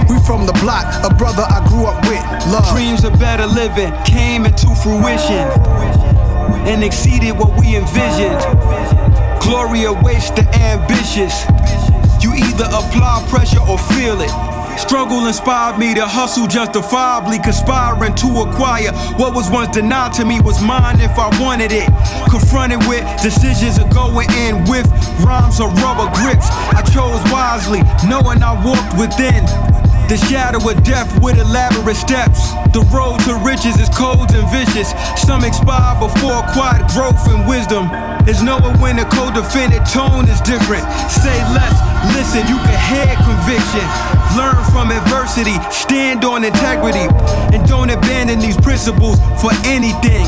We 0.10 0.18
from 0.26 0.48
the 0.48 0.58
block, 0.66 0.90
a 1.06 1.14
brother 1.14 1.46
I 1.46 1.62
grew 1.70 1.86
up 1.86 2.02
with. 2.10 2.26
Love. 2.52 2.74
Dreams 2.74 3.04
of 3.04 3.14
better 3.20 3.46
living 3.46 3.94
came 4.04 4.46
into 4.46 4.74
fruition 4.82 5.46
and 6.66 6.84
exceeded 6.84 7.38
what 7.38 7.54
we 7.60 7.76
envisioned. 7.76 8.42
Glory 9.46 9.84
awaits 9.84 10.32
the 10.32 10.42
ambitious. 10.58 11.46
You 12.24 12.34
either 12.34 12.66
apply 12.66 13.24
pressure 13.30 13.62
or 13.62 13.78
feel 13.94 14.22
it. 14.22 14.51
Struggle 14.78 15.28
inspired 15.28 15.78
me 15.80 15.94
to 15.96 16.06
hustle 16.06 16.48
justifiably, 16.48 17.40
conspiring 17.40 18.16
to 18.16 18.28
acquire 18.42 18.92
what 19.18 19.34
was 19.34 19.50
once 19.50 19.74
denied 19.76 20.14
to 20.14 20.26
me 20.26 20.40
was 20.42 20.62
mine 20.62 21.00
if 21.00 21.18
I 21.18 21.30
wanted 21.40 21.72
it. 21.72 21.88
Confronted 22.30 22.80
with 22.88 23.04
decisions 23.22 23.78
of 23.78 23.90
going 23.90 24.30
in 24.32 24.64
with 24.66 24.88
rhymes 25.24 25.60
or 25.60 25.70
rubber 25.80 26.10
grips. 26.20 26.48
I 26.76 26.82
chose 26.92 27.22
wisely, 27.32 27.82
knowing 28.08 28.44
I 28.44 28.54
walked 28.66 28.98
within. 28.98 29.46
The 30.12 30.20
shadow 30.28 30.60
of 30.60 30.84
death 30.84 31.08
with 31.24 31.40
elaborate 31.40 31.96
steps. 31.96 32.52
The 32.76 32.84
road 32.92 33.24
to 33.24 33.40
riches 33.48 33.80
is 33.80 33.88
cold 33.96 34.28
and 34.36 34.44
vicious. 34.52 34.92
Some 35.16 35.46
expire 35.46 35.96
before 36.04 36.44
quiet 36.52 36.84
growth 36.92 37.24
and 37.32 37.48
wisdom. 37.48 37.88
Is 38.28 38.44
knowing 38.44 38.76
when 38.84 38.98
the 38.98 39.08
co-defendant 39.08 39.88
tone 39.88 40.28
is 40.28 40.42
different. 40.42 40.84
Say 41.08 41.40
less, 41.56 41.80
listen, 42.16 42.42
you 42.48 42.58
can 42.58 42.78
have 42.78 43.18
conviction. 43.24 43.86
Learn 44.38 44.58
from 44.72 44.92
adversity, 44.92 45.58
stand 45.72 46.24
on 46.24 46.44
integrity, 46.44 47.08
and 47.54 47.68
don't 47.68 47.90
abandon 47.90 48.40
these 48.40 48.58
principles 48.58 49.20
for 49.42 49.52
anything. 49.66 50.26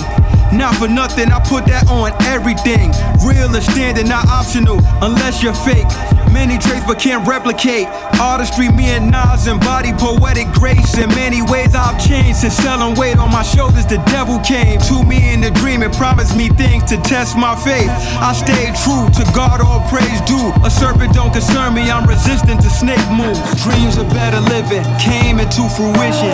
Not 0.52 0.76
for 0.76 0.88
nothing, 0.88 1.32
I 1.32 1.40
put 1.40 1.66
that 1.66 1.88
on 1.90 2.12
everything. 2.24 2.92
Real 3.26 3.54
is 3.56 3.66
standing, 3.66 4.08
not 4.08 4.28
optional, 4.28 4.80
unless 5.02 5.42
you're 5.42 5.54
fake. 5.54 5.90
Many 6.34 6.58
traits 6.58 6.84
but 6.86 6.98
can't 7.00 7.26
replicate. 7.28 7.86
Artistry, 8.20 8.68
me 8.70 8.90
and 8.90 9.12
Nas 9.12 9.46
embody 9.46 9.94
poetic 9.94 10.50
grace. 10.52 10.98
In 10.98 11.10
many 11.10 11.44
ways, 11.44 11.76
I've 11.76 12.02
changed 12.02 12.40
since 12.42 12.56
selling 12.56 12.96
weight 12.96 13.18
on 13.18 13.32
my 13.32 13.44
shoulders. 13.44 13.86
The 13.86 14.02
devil 14.10 14.40
came 14.40 14.82
to 14.90 15.04
me 15.04 15.32
in 15.32 15.44
a 15.44 15.52
dream 15.52 15.84
and 15.84 15.94
promised 15.94 16.36
me 16.36 16.50
things 16.50 16.86
to 16.90 16.98
test 16.98 17.38
my 17.38 17.56
faith. 17.56 17.90
I 18.18 18.34
stayed 18.34 18.74
true 18.82 19.06
to 19.14 19.24
God, 19.32 19.62
all 19.62 19.88
praise 19.88 20.20
due. 20.26 20.52
A 20.66 20.70
serpent 20.70 21.14
don't 21.14 21.32
concern 21.32 21.76
me, 21.76 21.92
I'm 21.92 22.10
resistant 22.10 22.62
to 22.62 22.70
snake 22.70 23.06
moves. 23.14 23.40
Dreams 23.62 23.98
of 23.98 24.10
better 24.10 24.42
living 24.42 24.84
came 24.98 25.40
into 25.40 25.70
fruition 25.70 26.34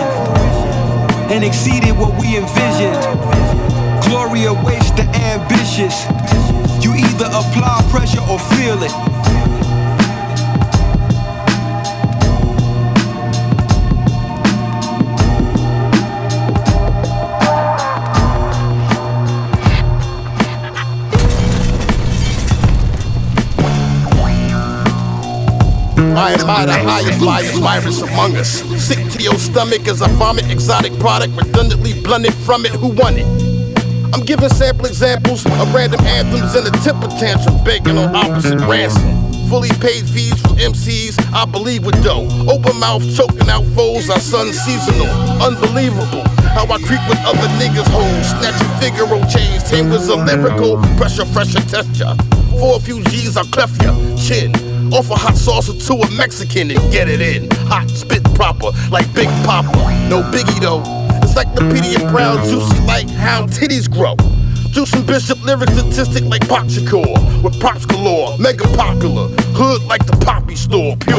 and 1.28 1.44
exceeded 1.44 1.92
what 1.92 2.18
we 2.18 2.36
envisioned. 2.40 2.96
Glory 4.08 4.44
awaits 4.48 4.90
the 4.92 5.04
ambitious. 5.28 6.08
You 6.82 6.94
either 6.96 7.26
apply 7.26 7.86
pressure 7.92 8.24
or 8.26 8.38
feel 8.56 8.82
it. 8.82 9.19
I 26.20 26.32
am 26.32 26.66
the 26.66 26.74
highest 26.74 27.18
flyers 27.18 27.58
virus 27.60 28.02
among 28.02 28.36
us. 28.36 28.60
Sick 28.76 29.00
to 29.12 29.22
your 29.22 29.38
stomach 29.38 29.88
as 29.88 30.02
I 30.02 30.08
vomit 30.20 30.50
exotic 30.50 30.92
product 30.98 31.32
redundantly 31.34 31.94
blunted 32.02 32.34
from 32.44 32.66
it. 32.66 32.72
Who 32.72 32.88
won 32.88 33.16
it? 33.16 33.24
I'm 34.12 34.20
giving 34.26 34.50
sample 34.50 34.84
examples 34.84 35.46
of 35.46 35.74
random 35.74 36.04
anthems 36.04 36.54
and 36.54 36.68
a 36.68 36.72
temper 36.84 37.08
tantrum 37.16 37.64
begging 37.64 37.96
on 37.96 38.14
opposite 38.14 38.60
ransom. 38.68 39.16
Fully 39.48 39.70
paid 39.80 40.04
fees 40.04 40.38
from 40.42 40.56
MCs, 40.60 41.16
I 41.32 41.46
believe 41.46 41.86
with 41.86 41.96
dough. 42.04 42.28
Open 42.52 42.78
mouth 42.78 43.00
choking 43.16 43.48
out 43.48 43.64
foes, 43.72 44.10
our 44.10 44.20
son 44.20 44.52
seasonal. 44.52 45.08
Unbelievable. 45.40 46.20
How 46.52 46.68
I 46.68 46.76
creep 46.84 47.00
with 47.08 47.18
other 47.24 47.48
niggas' 47.56 47.88
hoes, 47.88 48.28
snatching 48.28 48.68
Figaro 48.76 49.24
chains, 49.24 49.64
tame 49.70 49.88
with 49.88 50.06
a 50.10 50.16
lyrical 50.16 50.76
pressure, 50.98 51.24
fresher 51.24 51.64
texture. 51.64 52.12
For 52.60 52.76
a 52.76 52.80
few 52.80 53.02
G's, 53.04 53.38
I'll 53.38 53.44
clef 53.44 53.72
ya, 53.80 53.96
chin. 54.18 54.69
Offer 54.88 55.14
hot 55.14 55.34
salsa 55.34 55.76
to 55.86 55.94
a 55.94 56.10
Mexican 56.16 56.70
and 56.70 56.92
get 56.92 57.08
it 57.08 57.20
in. 57.20 57.48
Hot, 57.68 57.88
spit 57.90 58.24
proper, 58.34 58.70
like 58.90 59.12
Big 59.14 59.28
Papa. 59.44 59.70
No 60.08 60.22
biggie 60.32 60.60
though. 60.60 60.82
It's 61.22 61.36
like 61.36 61.54
the 61.54 61.62
and 61.62 62.10
Brown, 62.10 62.44
juicy 62.48 62.80
like 62.86 63.08
how 63.08 63.46
titties 63.46 63.88
grow. 63.88 64.16
Juice 64.70 64.92
and 64.94 65.06
Bishop 65.06 65.42
lyrics 65.44 65.72
statistic 65.72 66.24
like 66.24 66.48
Pop 66.48 66.66
Shakur. 66.66 67.42
With 67.42 67.60
props 67.60 67.86
galore, 67.86 68.38
mega 68.38 68.64
popular. 68.76 69.28
Hood 69.54 69.82
like 69.84 70.04
the 70.06 70.16
poppy 70.24 70.56
store, 70.56 70.96
pure. 70.96 71.16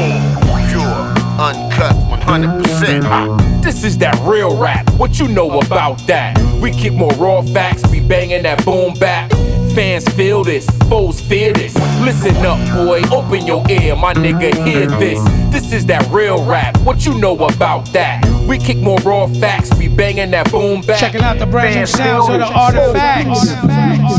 Pure, 0.71 1.01
uncut, 1.39 1.95
100%. 2.09 3.03
Ah, 3.03 3.61
this 3.63 3.83
is 3.83 3.97
that 3.99 4.17
real 4.25 4.57
rap. 4.57 4.89
What 4.93 5.19
you 5.19 5.27
know 5.27 5.59
about 5.59 5.99
that? 6.07 6.37
We 6.61 6.71
keep 6.71 6.93
more 6.93 7.11
raw 7.13 7.41
facts, 7.41 7.87
be 7.89 7.99
banging 7.99 8.43
that 8.43 8.63
boom 8.65 8.93
back. 8.95 9.31
Fans 9.75 10.05
feel 10.15 10.43
this, 10.43 10.67
foes 10.89 11.21
fear 11.21 11.53
this. 11.53 11.73
Listen 12.01 12.35
up, 12.45 12.59
boy, 12.75 13.01
open 13.09 13.45
your 13.45 13.63
ear, 13.69 13.95
my 13.95 14.13
nigga, 14.13 14.53
hear 14.65 14.87
this. 14.87 15.23
This 15.49 15.71
is 15.71 15.85
that 15.85 16.05
real 16.11 16.43
rap. 16.45 16.77
What 16.79 17.05
you 17.05 17.17
know 17.17 17.37
about 17.37 17.85
that? 17.93 18.21
We 18.51 18.58
kick 18.58 18.79
more 18.79 18.98
raw 18.98 19.27
facts, 19.27 19.74
we 19.77 19.88
banging 19.88 20.31
that 20.31 20.51
boom 20.51 20.81
back. 20.81 21.00
Checking 21.00 21.22
out 21.22 21.39
the 21.39 21.46
brand 21.46 21.74
new 21.74 21.86
sounds 21.86 22.27
of 22.27 22.38
the 22.38 22.51
artifacts. 22.51 23.48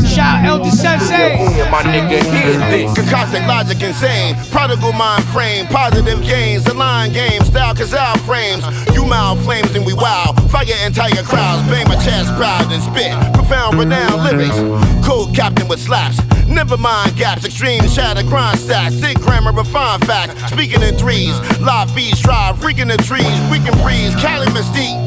Shout 0.09 0.43
El 0.43 0.57
Da 0.57 0.71
Sensei. 0.71 1.37
My 1.69 1.83
nigga, 1.83 2.17
hear 2.33 2.57
this. 2.73 2.95
Concocted 2.95 3.45
logic 3.45 3.83
insane. 3.83 4.35
Prodigal 4.49 4.91
mind 4.93 5.23
frame. 5.25 5.67
Positive 5.67 6.19
gains. 6.23 6.63
The 6.63 6.73
line 6.73 7.13
game. 7.13 7.43
Style 7.43 7.75
Cazal 7.75 8.17
frames. 8.25 8.65
You 8.95 9.05
mild 9.05 9.37
flames 9.41 9.75
and 9.75 9.85
we 9.85 9.93
wow. 9.93 10.33
Fire 10.49 10.65
entire 10.83 11.21
crowds. 11.21 11.69
Bang 11.69 11.87
my 11.87 11.95
chest 12.03 12.33
proud 12.33 12.71
and 12.71 12.81
spit. 12.81 13.13
Profound 13.35 13.77
renowned 13.77 14.23
lyrics. 14.23 14.57
Cold 15.05 15.35
captain 15.35 15.67
with 15.67 15.79
slaps. 15.79 16.17
Never 16.47 16.77
mind 16.77 17.15
gaps. 17.15 17.45
Extreme 17.45 17.87
shatter 17.87 18.23
grind 18.23 18.59
stacks. 18.59 18.95
Sick 18.95 19.17
grammar 19.17 19.51
refined 19.51 20.05
facts. 20.05 20.33
Speaking 20.51 20.81
in 20.81 20.95
threes. 20.95 21.37
Live 21.59 21.91
feeds 21.91 22.21
drive, 22.21 22.57
Freaking 22.57 22.89
the 22.89 22.97
trees. 23.03 23.39
We 23.49 23.59
can 23.59 23.77
breeze. 23.81 24.13
Cali 24.23 24.47
mystique. 24.55 25.03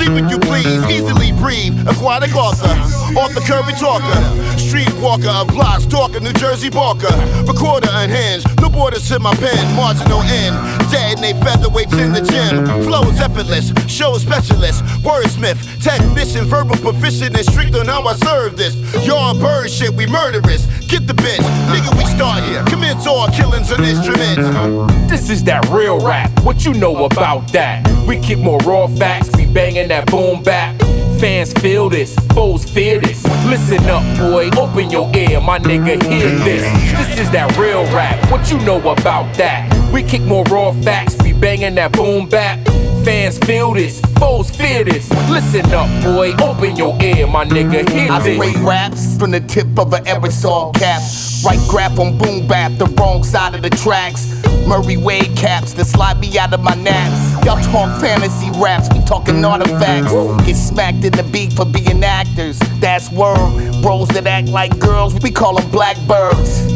Sleep 0.00 0.30
you 0.30 0.38
please. 0.38 0.80
Easily 0.86 1.32
breathe. 1.32 1.76
Aquatic 1.86 2.34
author. 2.34 2.72
Author 3.18 3.40
Curry 3.40 3.74
talker. 3.74 4.58
Street 4.58 4.90
walker 4.94 5.28
of 5.28 5.48
blocks. 5.48 5.84
Talker. 5.84 6.20
New 6.20 6.32
Jersey 6.32 6.70
Barker. 6.70 7.12
Recorder 7.44 7.90
unhinged. 7.90 8.46
No 8.62 8.70
borders 8.70 9.06
to 9.08 9.18
my 9.18 9.34
pen. 9.34 9.76
Marginal 9.76 10.22
end. 10.22 10.56
Detonate 10.90 11.36
featherweights 11.44 11.98
in 11.98 12.12
the 12.12 12.22
gym. 12.22 12.64
Flow 12.84 13.02
is 13.10 13.20
effortless. 13.20 13.74
Show 13.88 14.16
specialist. 14.16 14.82
Wordsmith. 15.04 15.60
Technician. 15.82 16.46
Verbal 16.46 16.76
proficient 16.76 17.36
and 17.36 17.44
strict 17.44 17.74
on 17.74 17.86
how 17.86 18.02
I 18.04 18.14
serve 18.14 18.56
this. 18.56 18.74
Y'all 19.06 19.38
bird 19.38 19.68
shit. 19.68 19.92
We 19.92 20.06
murderous. 20.06 20.64
Get 20.88 21.06
the 21.06 21.14
bitch. 21.14 21.44
Nigga, 21.68 21.96
we 21.98 22.04
start 22.06 22.42
here. 22.44 22.64
Commence 22.64 23.06
all 23.06 23.28
killings 23.28 23.70
on 23.70 23.84
instruments. 23.84 25.10
This 25.10 25.28
is 25.28 25.44
that 25.44 25.68
real 25.68 26.00
rap. 26.00 26.30
What 26.42 26.64
you 26.64 26.72
know 26.72 27.04
about 27.04 27.52
that? 27.52 27.86
We 28.08 28.18
kick 28.18 28.38
more 28.38 28.49
raw 28.58 28.86
facts, 28.86 29.30
we 29.36 29.46
banging 29.46 29.88
that 29.88 30.10
boom 30.10 30.42
bap. 30.42 30.80
Fans 31.20 31.52
feel 31.54 31.88
this, 31.88 32.14
foes 32.34 32.68
fear 32.68 33.00
this. 33.00 33.22
Listen 33.46 33.84
up, 33.86 34.02
boy, 34.18 34.48
open 34.58 34.90
your 34.90 35.10
ear, 35.14 35.40
my 35.40 35.58
nigga, 35.58 36.02
hear 36.02 36.30
this. 36.38 36.62
This 36.98 37.20
is 37.20 37.30
that 37.30 37.56
real 37.58 37.84
rap. 37.94 38.30
What 38.30 38.50
you 38.50 38.58
know 38.60 38.78
about 38.78 39.34
that? 39.36 39.68
We 39.92 40.02
kick 40.02 40.22
more 40.22 40.44
raw 40.44 40.72
facts, 40.82 41.16
we 41.22 41.32
banging 41.32 41.74
that 41.74 41.92
boom 41.92 42.28
bap. 42.28 42.58
Fans 43.04 43.38
feel 43.38 43.72
this, 43.72 44.00
foes 44.18 44.50
fear 44.50 44.84
this. 44.84 45.08
Listen 45.30 45.64
up, 45.72 45.88
boy, 46.04 46.32
open 46.42 46.76
your 46.76 47.00
ear, 47.00 47.26
my 47.26 47.44
nigga, 47.44 47.88
hear 47.88 48.12
I 48.12 48.20
this. 48.20 48.36
spray 48.36 48.62
raps 48.62 49.16
from 49.18 49.30
the 49.30 49.40
tip 49.40 49.66
of 49.78 49.92
an 49.94 50.04
aerosol 50.04 50.74
cap. 50.74 51.00
Right 51.44 51.58
grab 51.68 51.98
on 51.98 52.18
boom 52.18 52.46
bap, 52.46 52.76
the 52.78 52.86
wrong 53.00 53.24
side 53.24 53.54
of 53.54 53.62
the 53.62 53.70
tracks. 53.70 54.36
Murray 54.66 54.98
Wade 54.98 55.34
caps 55.36 55.72
that 55.74 55.86
slide 55.86 56.20
me 56.20 56.38
out 56.38 56.52
of 56.52 56.60
my 56.60 56.74
naps. 56.74 57.44
Y'all 57.46 57.60
talk 57.72 58.00
fantasy 58.00 58.50
raps, 58.60 58.88
we 58.94 59.02
talking 59.04 59.44
artifacts. 59.44 60.12
Get 60.46 60.54
smacked 60.56 61.02
in 61.04 61.12
the 61.12 61.26
beat 61.32 61.52
for 61.54 61.64
being 61.64 62.04
actors. 62.04 62.58
That's 62.80 63.10
word. 63.10 63.82
Bros 63.82 64.08
that 64.08 64.26
act 64.26 64.48
like 64.48 64.78
girls, 64.78 65.14
we 65.22 65.30
call 65.30 65.58
them 65.58 65.70
blackbirds. 65.70 66.70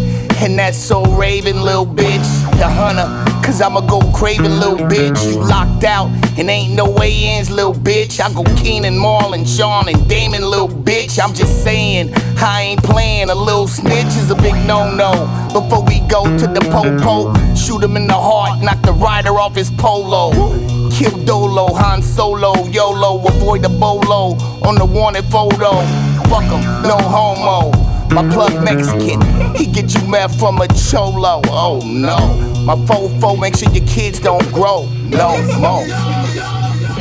And 0.44 0.58
that's 0.58 0.76
so 0.76 1.02
raven, 1.16 1.62
little 1.62 1.86
bitch. 1.86 2.28
The 2.58 2.68
hunter, 2.68 3.08
cause 3.42 3.62
I'ma 3.62 3.80
go 3.80 4.00
craving, 4.12 4.52
little 4.60 4.76
bitch. 4.76 5.26
You 5.26 5.40
locked 5.40 5.84
out, 5.84 6.08
and 6.38 6.50
ain't 6.50 6.74
no 6.74 6.90
way 6.90 7.38
ins, 7.38 7.50
little 7.50 7.72
bitch. 7.72 8.20
I 8.20 8.30
go 8.30 8.44
Keenan, 8.54 8.92
Marlon, 8.92 9.46
Sean, 9.46 9.88
and 9.88 10.06
Damon, 10.06 10.42
little 10.42 10.68
bitch. 10.68 11.18
I'm 11.18 11.32
just 11.32 11.64
saying, 11.64 12.12
I 12.36 12.60
ain't 12.60 12.82
playing. 12.82 13.30
A 13.30 13.34
little 13.34 13.66
snitch 13.66 14.14
is 14.20 14.30
a 14.30 14.34
big 14.34 14.54
no 14.66 14.94
no. 14.94 15.12
Before 15.50 15.82
we 15.82 16.00
go 16.08 16.24
to 16.24 16.46
the 16.46 16.60
po-po, 16.70 17.32
shoot 17.54 17.82
him 17.82 17.96
in 17.96 18.06
the 18.06 18.12
heart, 18.12 18.60
knock 18.62 18.82
the 18.82 18.92
rider 18.92 19.30
off 19.30 19.56
his 19.56 19.70
polo. 19.70 20.30
Kill 20.90 21.24
Dolo, 21.24 21.72
Han 21.72 22.02
Solo, 22.02 22.52
YOLO, 22.68 23.26
avoid 23.26 23.62
the 23.62 23.70
bolo 23.70 24.36
on 24.60 24.74
the 24.74 24.84
wanted 24.84 25.24
photo. 25.24 25.80
Fuck 26.28 26.44
him, 26.44 26.60
no 26.82 26.98
homo. 26.98 27.93
My 28.10 28.22
plug 28.32 28.64
Mexican, 28.64 29.20
he 29.56 29.66
get 29.66 29.94
you 29.94 30.06
mad 30.08 30.30
from 30.30 30.60
a 30.60 30.68
cholo. 30.68 31.40
Oh 31.46 31.80
no, 31.84 32.18
my 32.64 32.74
fofo 32.86 33.38
make 33.40 33.56
sure 33.56 33.70
your 33.72 33.86
kids 33.86 34.20
don't 34.20 34.50
grow. 34.52 34.88
No 35.08 35.36
more. 35.58 35.86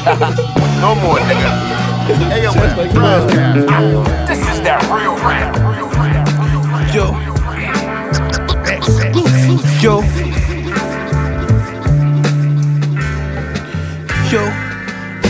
no 0.82 0.96
more, 0.96 1.20
nigga. 1.20 1.84
Hey, 2.30 2.44
yo, 2.44 2.52
what's 2.52 2.94
broadcast? 2.94 4.28
This 4.28 4.40
is 4.40 4.62
that 4.64 4.84
real 4.92 5.16
rap. 5.24 5.56
Yo. 6.94 7.14
Yo. 9.82 10.02
Yo. 14.32 14.63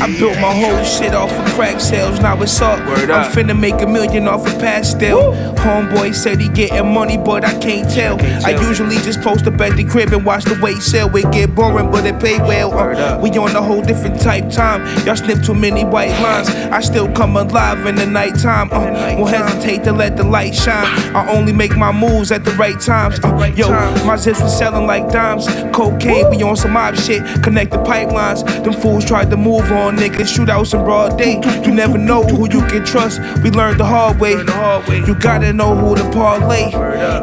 I 0.04 0.20
built 0.20 0.36
my 0.42 0.54
whole 0.54 0.84
shit 0.84 1.13
off 1.16 1.32
of 1.32 1.46
crack 1.54 1.80
sales, 1.80 2.20
now 2.20 2.42
it's 2.42 2.60
up. 2.60 2.78
I'm 2.78 3.10
up. 3.10 3.32
finna 3.32 3.58
make 3.58 3.82
a 3.82 3.88
million 3.88 4.28
off 4.28 4.46
of 4.46 4.60
pastel. 4.60 5.32
Homeboy 5.56 6.13
said 6.13 6.42
he 6.42 6.50
getting 6.50 6.94
money, 6.94 7.16
but 7.16 7.46
I 7.46 7.58
can't 7.60 7.89
tell. 7.89 8.22
I 8.46 8.50
usually 8.68 8.98
just 8.98 9.22
post 9.22 9.48
up 9.48 9.62
at 9.62 9.78
the 9.78 9.86
crib 9.86 10.12
and 10.12 10.26
watch 10.26 10.44
the 10.44 10.60
weight 10.62 10.82
sell. 10.82 11.16
It 11.16 11.32
get 11.32 11.56
boring, 11.56 11.89
but 11.89 12.06
it 12.06 12.20
pay 12.20 12.38
well. 12.39 12.78
Uh, 12.78 13.18
we 13.22 13.30
on 13.38 13.56
a 13.56 13.62
whole 13.62 13.82
different 13.82 14.20
type 14.20 14.50
time. 14.50 14.84
Y'all 15.06 15.16
snip 15.16 15.42
too 15.42 15.54
many 15.54 15.86
white 15.86 16.12
lines. 16.22 16.50
I 16.50 16.82
still 16.82 17.10
come 17.13 17.38
alive 17.38 17.86
in 17.86 17.96
the 17.96 18.06
nighttime. 18.06 18.74
Uh, 18.74 19.16
won't 19.18 19.34
hesitate 19.34 19.86
to 19.86 19.94
let 19.94 20.18
the 20.18 20.26
light 20.26 20.54
shine. 20.54 20.86
I 21.16 21.32
only 21.32 21.54
make 21.54 21.78
my 21.78 21.94
moves 21.94 22.30
at 22.34 22.44
the 22.44 22.52
right 22.52 22.78
times. 22.78 23.22
Uh, 23.24 23.50
yo, 23.56 23.70
my 24.06 24.18
zips 24.18 24.42
was 24.42 24.58
selling 24.58 24.86
like 24.86 25.10
dimes. 25.13 25.48
Cocaine, 25.74 26.30
we 26.30 26.44
on 26.44 26.58
some 26.58 26.74
mob 26.74 26.98
shit. 26.98 27.24
Connect 27.42 27.72
the 27.72 27.78
pipelines. 27.78 28.44
Them 28.66 28.74
fools 28.74 29.06
tried 29.06 29.30
to 29.30 29.38
move 29.38 29.72
on 29.72 29.93
niggas. 29.96 30.30
Shootouts 30.34 30.74
in 30.74 30.84
broad 30.84 31.18
day. 31.18 31.42
You 31.66 31.74
never 31.74 31.98
know 31.98 32.24
who 32.24 32.50
you 32.50 32.62
can 32.68 32.86
trust. 32.86 33.20
We 33.44 33.50
learned 33.52 33.80
the 33.80 33.86
hard 33.86 34.20
way. 34.20 34.32
You 34.32 35.16
gotta 35.16 35.54
know 35.54 35.76
who 35.76 35.96
to 35.96 36.04
parlay. 36.12 36.72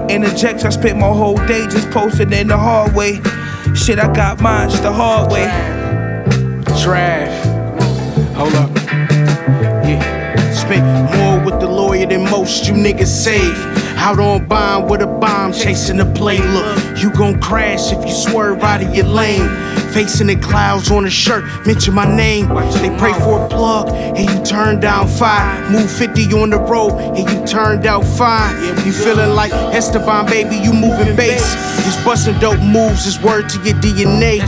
Interjects, 0.08 0.64
I 0.64 0.70
spent 0.70 0.98
my 0.98 1.08
whole 1.08 1.36
day 1.46 1.66
just 1.66 1.90
posting 1.90 2.32
in 2.32 2.48
the 2.48 2.56
hallway. 2.56 3.20
Shit, 3.74 3.98
I 3.98 4.12
got 4.12 4.40
mine 4.40 4.68
the 4.82 4.92
hard 4.92 5.30
way. 5.30 5.44
Trash. 6.82 7.46
Hold 8.34 8.54
up. 8.54 8.70
Yeah. 9.84 10.52
Spent 10.52 10.84
more 11.16 11.44
with 11.44 11.60
the 11.60 11.68
lawyer 11.68 12.06
than 12.06 12.24
most 12.30 12.66
you 12.66 12.74
niggas 12.74 13.06
save. 13.06 13.56
Out 14.02 14.18
on 14.18 14.46
bond 14.46 14.88
with 14.88 15.02
a 15.02 15.06
bomb, 15.06 15.52
chasing 15.52 15.98
the 15.98 16.06
play. 16.06 16.38
Look, 16.38 16.98
you 17.02 17.12
gon' 17.12 17.38
crash 17.38 17.92
if 17.92 18.02
you 18.02 18.10
swerve 18.10 18.62
out 18.62 18.82
of 18.82 18.94
your 18.94 19.04
lane. 19.04 19.46
Facing 19.92 20.28
the 20.28 20.36
clouds 20.36 20.90
on 20.90 21.04
a 21.04 21.10
shirt, 21.10 21.44
mention 21.66 21.92
my 21.92 22.06
name. 22.16 22.48
They 22.80 22.96
pray 22.96 23.12
for 23.12 23.44
a 23.44 23.48
plug, 23.48 23.90
and 23.90 24.18
you 24.18 24.42
turn 24.42 24.80
down 24.80 25.06
five. 25.06 25.70
Move 25.70 25.90
50 25.90 26.32
on 26.32 26.48
the 26.48 26.58
road, 26.58 26.92
and 27.14 27.28
you 27.28 27.46
turned 27.46 27.84
out 27.84 28.02
fine. 28.04 28.56
You 28.86 28.92
feeling 28.92 29.34
like 29.34 29.52
Esteban, 29.52 30.24
baby, 30.26 30.56
you 30.56 30.72
moving 30.72 31.14
bass. 31.14 31.52
Just 31.84 32.02
busting 32.02 32.38
dope 32.38 32.60
moves 32.60 33.06
is 33.06 33.20
word 33.20 33.50
to 33.50 33.62
your 33.62 33.74
DNA. 33.80 34.38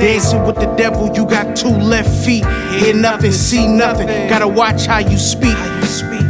Dancing 0.00 0.44
with 0.44 0.56
the 0.56 0.74
devil, 0.76 1.14
you 1.14 1.26
got 1.26 1.54
two 1.54 1.68
left 1.68 2.08
feet. 2.24 2.46
Hear 2.70 2.94
nothing, 2.94 3.32
see 3.32 3.66
nothing. 3.66 4.06
Gotta 4.30 4.48
watch 4.48 4.86
how 4.86 4.98
you 4.98 5.18
speak. 5.18 5.58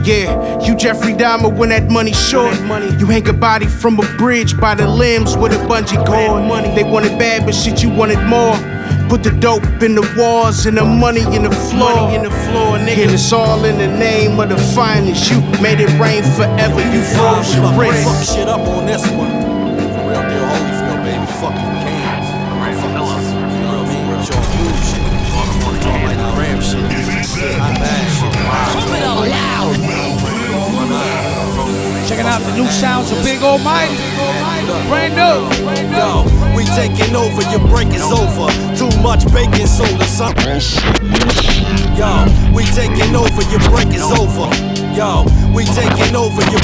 Yeah, 0.04 0.60
you 0.60 0.76
Jeffrey 0.76 1.14
Dahmer 1.14 1.56
when 1.56 1.70
that 1.70 1.90
money 1.90 2.12
short. 2.12 2.54
You 3.00 3.06
hang 3.06 3.28
a 3.28 3.32
body 3.32 3.66
from 3.66 3.98
a 3.98 4.16
bridge 4.18 4.58
by 4.58 4.74
the 4.74 4.86
limbs 4.86 5.36
with 5.36 5.52
a 5.52 5.56
bungee 5.66 6.04
cord. 6.06 6.44
Money. 6.46 6.74
They 6.74 6.84
wanted 6.84 7.18
bad, 7.18 7.46
but 7.46 7.54
shit, 7.54 7.82
you 7.82 7.90
wanted 7.90 8.22
more. 8.26 8.56
Put 9.08 9.22
the 9.22 9.30
dope 9.30 9.64
in 9.82 9.94
the 9.94 10.14
walls 10.18 10.66
and 10.66 10.76
the 10.76 10.84
money 10.84 11.22
in 11.34 11.44
the 11.44 11.50
floor. 11.50 12.10
in 12.10 12.22
the 12.22 12.30
floor, 12.30 12.78
nigga. 12.78 13.04
And 13.04 13.10
it's 13.12 13.32
all 13.32 13.64
in 13.64 13.78
the 13.78 13.86
name 13.86 14.40
of 14.40 14.48
the 14.48 14.58
finest. 14.58 15.30
You 15.30 15.40
made 15.62 15.80
it 15.80 15.90
rain 15.98 16.22
forever. 16.22 16.80
You 16.92 17.02
froze 17.02 17.54
your 17.54 17.72
Fuck 17.72 18.24
shit 18.24 18.48
up 18.48 18.60
on 18.60 18.86
this 18.86 19.08
one. 19.10 19.43
Checking 32.14 32.30
out 32.30 32.42
the 32.42 32.54
new 32.54 32.70
sounds 32.70 33.10
of 33.10 33.18
Big 33.24 33.42
Almighty. 33.42 33.96
Brand 34.86 35.18
new. 35.18 35.50
Yo, 35.98 36.22
we 36.54 36.62
taking 36.62 37.16
over, 37.16 37.42
your 37.50 37.58
break 37.66 37.88
is 37.88 38.06
over. 38.06 38.46
Too 38.78 38.86
much 39.02 39.26
baking 39.34 39.66
soda, 39.66 40.06
son. 40.06 40.30
Yo, 41.98 42.30
we 42.54 42.62
taking 42.70 43.16
over, 43.18 43.42
your 43.50 43.58
break 43.66 43.90
is 43.90 44.06
over. 44.14 44.46
Yo, 44.94 45.26
we 45.50 45.64
taking 45.74 46.14
over, 46.14 46.38
your. 46.54 46.62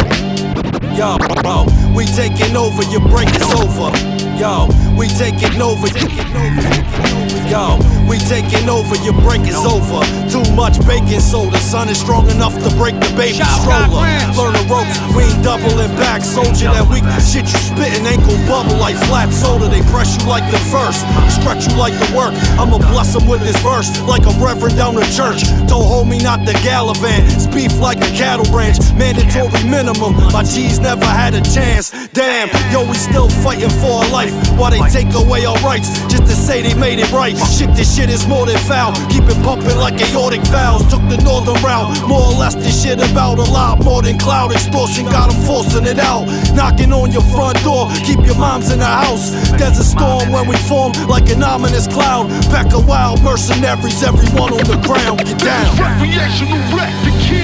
Yo, 0.94 1.18
bro, 1.42 1.66
we 1.96 2.06
taking 2.06 2.54
over, 2.54 2.84
your 2.86 3.02
break 3.10 3.34
is 3.34 3.50
over. 3.58 3.90
Yo, 4.38 4.70
we 4.96 5.08
taking 5.08 5.60
over. 5.60 5.86
Taking 5.88 6.36
over. 6.36 7.10
Yo, 7.50 7.82
we 8.06 8.16
taking 8.30 8.70
over, 8.70 8.94
your 9.02 9.14
break 9.26 9.42
is 9.42 9.58
over. 9.66 10.06
Too 10.30 10.46
much 10.54 10.78
baking 10.86 11.18
soda, 11.18 11.58
sun 11.58 11.88
is 11.88 11.98
strong 11.98 12.30
enough 12.30 12.54
to 12.62 12.70
break 12.78 12.94
the 12.94 13.10
baby 13.18 13.42
stroller. 13.42 14.06
Learn 14.38 14.54
the 14.54 14.62
ropes, 14.70 14.94
we 15.18 15.26
ain't 15.26 15.42
doubling 15.42 15.90
back. 15.98 16.22
Soldier 16.22 16.70
that 16.70 16.86
weak 16.86 17.02
shit 17.18 17.50
you 17.50 17.58
spitting 17.58 18.06
ain't 18.06 18.22
gon' 18.22 18.38
bubble 18.46 18.78
like 18.78 18.94
flat 19.10 19.34
soda. 19.34 19.66
They 19.66 19.82
press 19.90 20.14
you 20.14 20.30
like 20.30 20.46
the 20.54 20.62
first, 20.70 21.02
stretch 21.42 21.66
you 21.66 21.74
like 21.74 21.90
the 21.98 22.06
work. 22.14 22.30
I'ma 22.54 22.78
bless 22.78 23.18
them 23.18 23.26
with 23.26 23.42
this 23.42 23.58
verse, 23.66 23.90
like 24.06 24.22
a 24.30 24.34
reverend 24.38 24.78
down 24.78 24.94
the 24.94 25.06
church. 25.10 25.42
Don't 25.66 25.82
hold 25.82 26.06
me, 26.06 26.22
not 26.22 26.46
the 26.46 26.54
Gallivant. 26.62 27.26
It's 27.34 27.50
beef 27.50 27.74
like 27.82 27.98
a 27.98 28.10
cattle 28.14 28.46
ranch, 28.54 28.78
mandatory 28.94 29.58
minimum. 29.66 30.14
My 30.30 30.46
G's 30.46 30.78
never 30.78 31.02
had 31.04 31.34
a 31.34 31.42
chance. 31.42 31.90
Damn, 32.14 32.46
yo, 32.70 32.86
we 32.86 32.94
still 32.94 33.26
fighting 33.42 33.74
for 33.82 34.06
our 34.06 34.10
life. 34.14 34.30
Why 34.54 34.70
they 34.70 34.79
take 34.88 35.12
away 35.14 35.44
our 35.44 35.58
rights, 35.60 35.88
just 36.06 36.24
to 36.24 36.34
say 36.34 36.62
they 36.62 36.74
made 36.74 36.98
it 36.98 37.10
right. 37.12 37.36
Shit, 37.36 37.74
this 37.74 37.94
shit 37.94 38.08
is 38.08 38.26
more 38.26 38.46
than 38.46 38.58
foul. 38.58 38.94
Keep 39.10 39.24
it 39.28 39.38
pumping 39.44 39.76
like 39.76 40.00
aortic 40.00 40.40
valves. 40.48 40.88
Took 40.90 41.02
the 41.08 41.18
northern 41.22 41.60
route. 41.62 41.90
More 42.08 42.32
or 42.32 42.36
less, 42.38 42.54
this 42.54 42.82
shit 42.82 42.98
about 43.10 43.38
a 43.38 43.48
lot 43.50 43.84
more 43.84 44.02
than 44.02 44.18
cloud 44.18 44.52
extortion. 44.52 45.04
Got 45.06 45.30
them 45.30 45.40
forcing 45.44 45.86
it 45.86 45.98
out. 45.98 46.26
Knocking 46.54 46.92
on 46.92 47.12
your 47.12 47.26
front 47.34 47.62
door. 47.62 47.90
Keep 48.04 48.24
your 48.24 48.36
moms 48.36 48.70
in 48.70 48.78
the 48.78 48.86
house. 48.86 49.30
There's 49.58 49.78
a 49.78 49.84
storm 49.84 50.30
when 50.30 50.48
we 50.48 50.56
form 50.70 50.92
like 51.08 51.28
an 51.30 51.42
ominous 51.42 51.86
cloud. 51.86 52.30
Pack 52.50 52.72
of 52.74 52.86
wild 52.86 53.22
mercenaries, 53.22 54.02
everyone 54.02 54.52
on 54.52 54.64
the 54.64 54.80
ground. 54.86 55.18
Get 55.24 55.38
down. 55.38 55.76
Recreational 55.76 56.58
wreck 56.76 56.90
keep 57.04 57.14
y'all, 57.30 57.39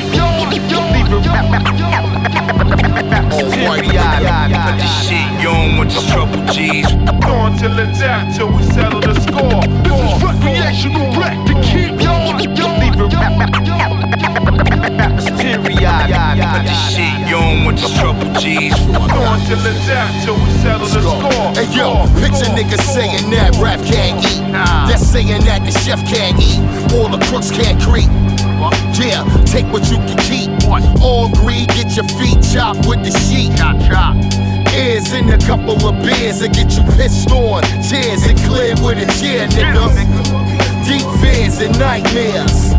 trouble. 6.16 6.40
On 7.26 7.56
till 7.58 7.78
out 8.02 8.34
till 8.34 8.48
we 8.52 8.62
settle 8.62 9.00
the 9.00 9.14
score. 9.20 9.62
This 9.82 9.98
is 10.00 10.22
recreational 10.22 11.08
wreck 11.18 11.36
to 11.46 11.54
keep 11.62 12.00
y'all, 12.00 12.26
shit, 16.96 17.12
you 17.28 17.36
don't 17.36 17.64
want 17.64 17.80
your 17.80 17.90
trouble, 18.00 18.32
G's. 18.40 18.74
On 18.76 19.38
till 19.46 19.60
it's 19.64 19.88
out 19.88 20.12
till 20.24 20.36
we 20.36 20.50
settle 20.62 20.86
the 20.86 21.00
score. 21.00 21.52
Hey 21.54 21.68
yo, 21.72 22.06
picture 22.20 22.50
niggas 22.52 22.84
saying 22.92 23.30
that 23.30 23.56
rap 23.60 23.80
can't 23.84 24.24
eat. 24.24 24.40
That's 24.52 25.06
saying 25.06 25.44
that 25.44 25.64
the 25.64 25.72
chef 25.80 26.00
can't 26.08 26.38
eat. 26.40 26.60
All 26.94 27.08
the 27.08 27.18
crooks 27.26 27.50
can't 27.50 27.80
creep. 27.82 28.10
Yeah, 28.96 29.24
take 29.44 29.66
what 29.72 29.88
you 29.90 29.98
can 30.08 30.18
keep. 30.24 30.50
All 31.02 31.28
greed, 31.30 31.68
get 31.68 31.96
your 31.96 32.08
feet 32.16 32.40
chopped 32.52 32.86
with 32.86 33.04
the 33.04 33.12
sheet. 33.26 33.52
Ears 34.76 35.12
in 35.12 35.30
a 35.30 35.38
couple 35.38 35.76
of 35.88 36.02
beers 36.02 36.40
that 36.40 36.52
get 36.52 36.72
you 36.76 36.84
pissed 36.96 37.30
on. 37.30 37.62
Tears 37.88 38.26
and 38.26 38.38
clear 38.44 38.74
with 38.84 38.98
a 39.00 39.06
tear, 39.16 39.48
nigga. 39.48 39.88
Deep 40.86 41.06
fears 41.20 41.60
and 41.60 41.78
nightmares. 41.78 42.75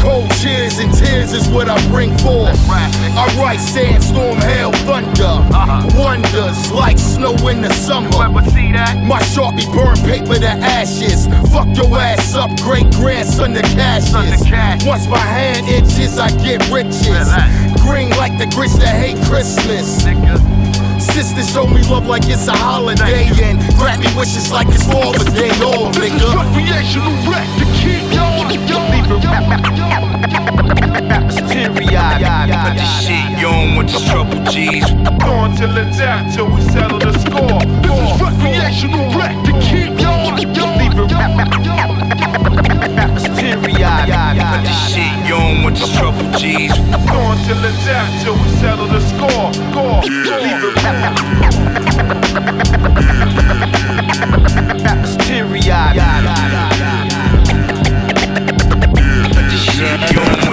Cold 0.00 0.30
cheers 0.40 0.78
and 0.78 0.92
tears 0.94 1.32
is 1.32 1.48
what 1.48 1.68
I 1.68 1.76
bring 1.88 2.16
forth. 2.18 2.58
I 2.70 3.26
write 3.38 3.60
sandstorm, 3.60 4.38
hail, 4.38 4.72
thunder. 4.88 5.36
Uh-huh. 5.52 5.88
Wonders 5.98 6.72
like 6.72 6.98
snow 6.98 7.34
in 7.48 7.62
the 7.62 7.72
summer. 7.74 8.10
never 8.10 8.42
see 8.50 8.72
that 8.72 8.96
My 9.04 9.20
sharpie 9.20 9.68
burn 9.72 9.96
paper 10.08 10.38
to 10.38 10.48
ashes. 10.48 11.26
Fuck 11.52 11.68
your 11.76 11.98
ass 11.98 12.34
up, 12.34 12.50
great 12.60 12.90
grandson 12.92 13.54
to 13.54 13.62
cashes. 13.76 14.40
Once 14.86 15.06
my 15.06 15.18
hand 15.18 15.68
itches, 15.68 16.18
I 16.18 16.30
get 16.42 16.60
riches. 16.70 17.28
Green 17.82 18.10
like 18.16 18.38
the 18.38 18.46
grits 18.54 18.78
that 18.78 18.96
hate 18.96 19.18
Christmas. 19.26 20.04
Sisters 21.00 21.50
show 21.50 21.66
me 21.66 21.82
love 21.88 22.06
like 22.06 22.22
it's 22.26 22.46
a 22.46 22.52
holiday 22.52 23.26
and 23.42 23.58
grant 23.76 24.00
me 24.00 24.08
wishes 24.16 24.52
like 24.52 24.68
it's 24.68 24.84
Father's 24.86 25.32
Day. 25.34 25.50
Oh, 25.60 25.90
nigga. 25.94 26.28
Recreational 26.36 27.12
wreck 27.28 27.48
to 27.58 27.64
keep 27.80 28.04
this 28.10 28.29
shit, 33.02 33.30
you 33.38 33.46
don't 33.46 33.76
want 33.76 33.90
your 33.92 34.00
trouble, 34.00 34.42
G's. 34.50 34.84
On 35.22 35.56
till 35.56 35.78
out 35.78 36.32
till 36.34 36.48
we 36.50 36.60
settle 36.62 36.98
the 36.98 37.12
score. 37.18 37.60
This 37.82 37.92
is 38.00 38.20
recreational 38.20 39.06
wreck 39.16 39.36
to 39.44 39.52
keep 39.60 40.00
y'all, 40.00 40.36
shit, 44.90 45.12
you 45.26 45.34
don't 45.34 45.62
want 45.62 45.78
your 45.78 45.88
trouble, 45.88 46.26
G's. 46.38 46.72
On 46.72 47.36
till 47.46 47.64
out 47.64 48.10
till 48.22 48.34
we 48.34 48.48
settle 48.58 48.86
the 48.86 49.00
score. 49.00 49.52
Score. 49.70 50.00
Shout 59.90 60.49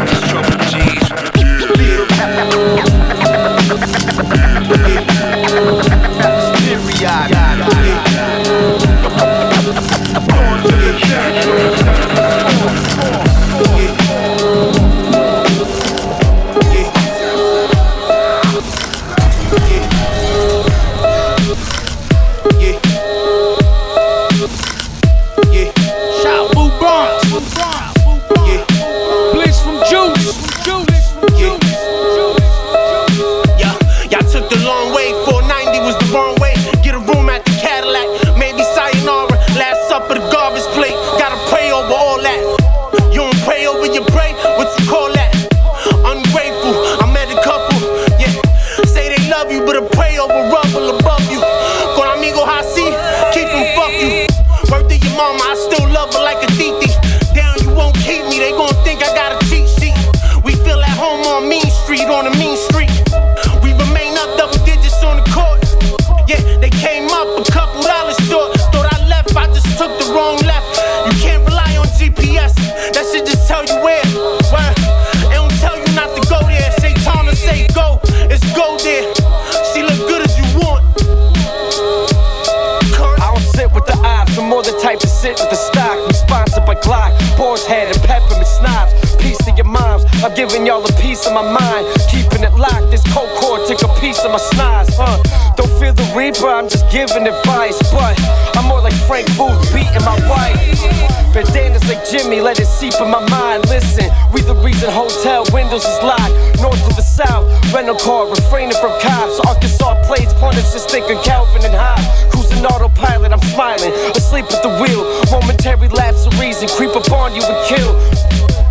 rental 107.88 108.06
car, 108.06 108.30
refraining 108.30 108.76
from 108.82 108.92
cops. 109.00 109.40
Arkansas 109.48 109.96
plates, 110.06 110.34
pointers 110.36 110.74
just 110.74 110.90
thinking 110.90 111.18
Calvin 111.24 111.64
and 111.64 111.74
Hobbes. 111.74 112.04
Cruising 112.34 112.66
autopilot, 112.66 113.32
I'm 113.32 113.40
smiling, 113.56 113.94
asleep 114.16 114.46
at 114.52 114.62
the 114.62 114.74
wheel. 114.84 115.08
Momentary 115.32 115.88
lapse 115.90 116.26
of 116.26 116.38
reason, 116.40 116.68
creep 116.76 116.94
upon 116.96 117.34
you 117.34 117.42
and 117.44 117.60
kill. 117.68 117.96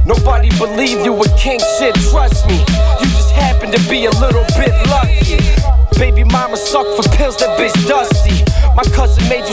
Nobody 0.04 0.50
believed 0.58 1.04
you 1.04 1.12
were 1.12 1.32
king 1.38 1.60
shit, 1.78 1.94
trust 2.12 2.46
me. 2.46 2.60
You 3.00 3.06
just 3.16 3.32
happen 3.32 3.72
to 3.72 3.80
be 3.88 4.04
a 4.04 4.14
little 4.20 4.44
bit 4.52 4.72
lucky. 4.92 5.40
Baby 5.96 6.24
mama 6.24 6.56
sucked 6.56 6.92
for 6.92 7.08
pills, 7.16 7.38
that 7.38 7.56
bitch 7.58 7.74
dusty. 7.88 8.44
My 8.76 8.84
cousin 8.92 9.26
made 9.32 9.45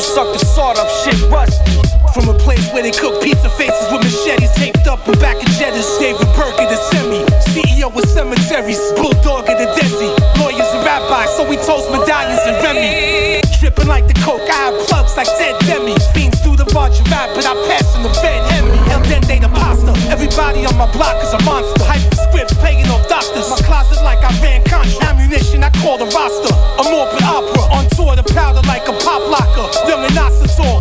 rap, 17.24 17.36
but 17.36 17.46
I 17.46 17.54
pass 17.68 17.96
in 17.96 18.04
the 18.04 18.10
Fed 18.10 18.42
Hemi. 18.52 18.72
El 18.92 19.02
Dente 19.08 19.40
the 19.40 19.50
pasta. 19.50 19.94
Everybody 20.12 20.66
on 20.66 20.76
my 20.78 20.90
block 20.92 21.22
is 21.24 21.34
a 21.34 21.42
monster. 21.44 21.84
Hype 21.84 22.04
for 22.10 22.16
scripts, 22.28 22.54
paying 22.60 22.88
off 22.88 23.08
doctors. 23.08 23.50
My 23.50 23.58
closet 23.64 24.04
like 24.04 24.20
I 24.24 24.32
ran 24.42 24.64
contra. 24.64 25.04
Ammunition, 25.06 25.64
I 25.64 25.70
call 25.82 25.98
the 25.98 26.10
roster. 26.12 26.54
A 26.80 26.84
morbid 26.84 27.24
opera. 27.24 27.64
On 27.72 27.88
tour, 27.96 28.16
the 28.16 28.24
powder 28.34 28.62
like 28.68 28.88
a 28.88 28.96
pop 29.04 29.24
locker. 29.30 29.68
Young 29.88 30.04
and. 30.06 30.14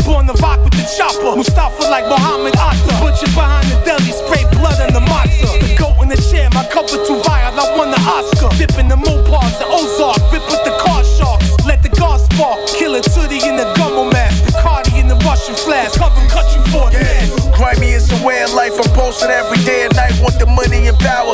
Born 0.04 0.26
to 0.26 0.34
rock 0.42 0.62
with 0.64 0.74
the 0.74 0.84
chopper. 0.96 1.36
Mustafa 1.36 1.88
like 1.88 2.04
Muhammad 2.06 2.54
Atta. 2.56 2.92
Butcher 3.00 3.30
behind 3.32 3.61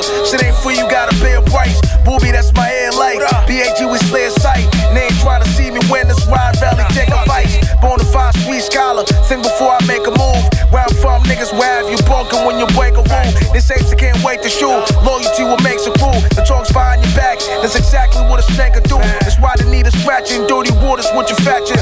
power. 0.03 0.27
Shit 0.27 0.45
ain't 0.45 0.57
free, 0.57 0.77
you 0.77 0.89
gotta 0.91 1.15
pay 1.23 1.35
a 1.35 1.43
price. 1.43 1.81
Booby, 2.05 2.31
that's 2.31 2.53
my 2.55 2.69
air 2.69 2.93
light. 2.93 3.21
BAG 3.47 3.79
with 3.91 4.03
Slayer 4.09 4.31
sight. 4.31 4.65
Name 4.95 5.11
try 5.21 5.39
to 5.39 5.49
see 5.51 5.71
me 5.71 5.81
win 5.91 6.09
this 6.09 6.27
ride 6.27 6.57
rally. 6.61 6.85
Take 6.91 7.09
a 7.09 7.21
fight. 7.25 7.49
Bonafide 7.83 8.35
street 8.43 8.63
scholar. 8.63 9.05
Think 9.29 9.43
before 9.43 9.73
I 9.73 9.81
make 9.87 10.07
a 10.07 10.11
move. 10.11 10.43
Where 10.71 10.83
I'm 10.83 10.95
from, 11.01 11.23
niggas, 11.25 11.53
where 11.57 11.83
have 11.83 11.89
you 11.91 11.99
broken 12.05 12.45
when 12.45 12.59
you 12.59 12.67
break 12.77 12.95
a 12.95 13.05
rule? 13.05 13.33
This 13.53 13.71
apes 13.71 13.95
can't 13.95 14.19
wait 14.23 14.43
to 14.43 14.49
shoot. 14.49 14.85
Loyalty 15.03 15.45
what 15.45 15.63
makes 15.63 15.87
a 15.87 15.93
rule. 16.01 16.21
The 16.37 16.45
talks 16.47 16.73
behind 16.73 17.05
your 17.05 17.15
back. 17.17 17.41
That's 17.61 17.77
exactly 17.77 18.23
what 18.29 18.41
a 18.41 18.47
snake 18.55 18.75
could 18.75 18.85
do. 18.85 18.99
That's 19.25 19.39
why 19.41 19.55
they 19.57 19.69
need 19.69 19.87
a 19.87 19.91
scratching. 19.91 20.47
Dirty 20.47 20.73
waters 20.85 21.09
with 21.15 21.29
your 21.29 21.41
faction. 21.41 21.78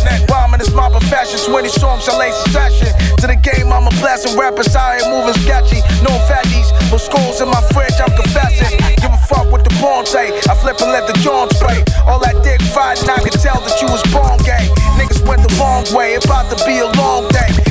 Profession. 1.06 1.38
20 1.38 1.68
songs, 1.68 2.08
I 2.08 2.18
lay 2.18 2.32
succession. 2.32 2.90
To 3.22 3.30
the 3.30 3.38
game, 3.38 3.70
I'm 3.70 3.86
a 3.86 3.94
blasting 4.02 4.36
rappers. 4.36 4.74
I 4.74 4.98
ain't 4.98 5.06
moving 5.06 5.38
sketchy. 5.46 5.78
No 6.02 6.10
fatties, 6.26 6.74
but 6.90 6.98
schools 6.98 7.40
in 7.40 7.46
my 7.46 7.62
fridge, 7.70 7.94
I'm 8.02 8.10
confessing. 8.10 8.74
Give 8.98 9.14
a 9.14 9.22
fuck 9.30 9.46
what 9.46 9.62
the 9.62 9.70
born 9.78 10.04
say. 10.04 10.34
I 10.50 10.54
flip 10.58 10.82
and 10.82 10.90
let 10.90 11.06
the 11.06 11.14
John 11.22 11.48
spray. 11.54 11.86
All 12.10 12.18
that 12.26 12.42
dick 12.42 12.60
fighting, 12.74 13.08
I 13.08 13.22
can 13.22 13.30
tell 13.38 13.62
that 13.62 13.78
you 13.78 13.86
was 13.86 14.02
born 14.10 14.42
gay. 14.42 14.66
Niggas 14.98 15.22
went 15.22 15.46
the 15.46 15.54
wrong 15.62 15.86
way, 15.94 16.18
about 16.18 16.50
to 16.50 16.58
be 16.66 16.82
a 16.82 16.90
long 16.98 17.30
day. 17.30 17.65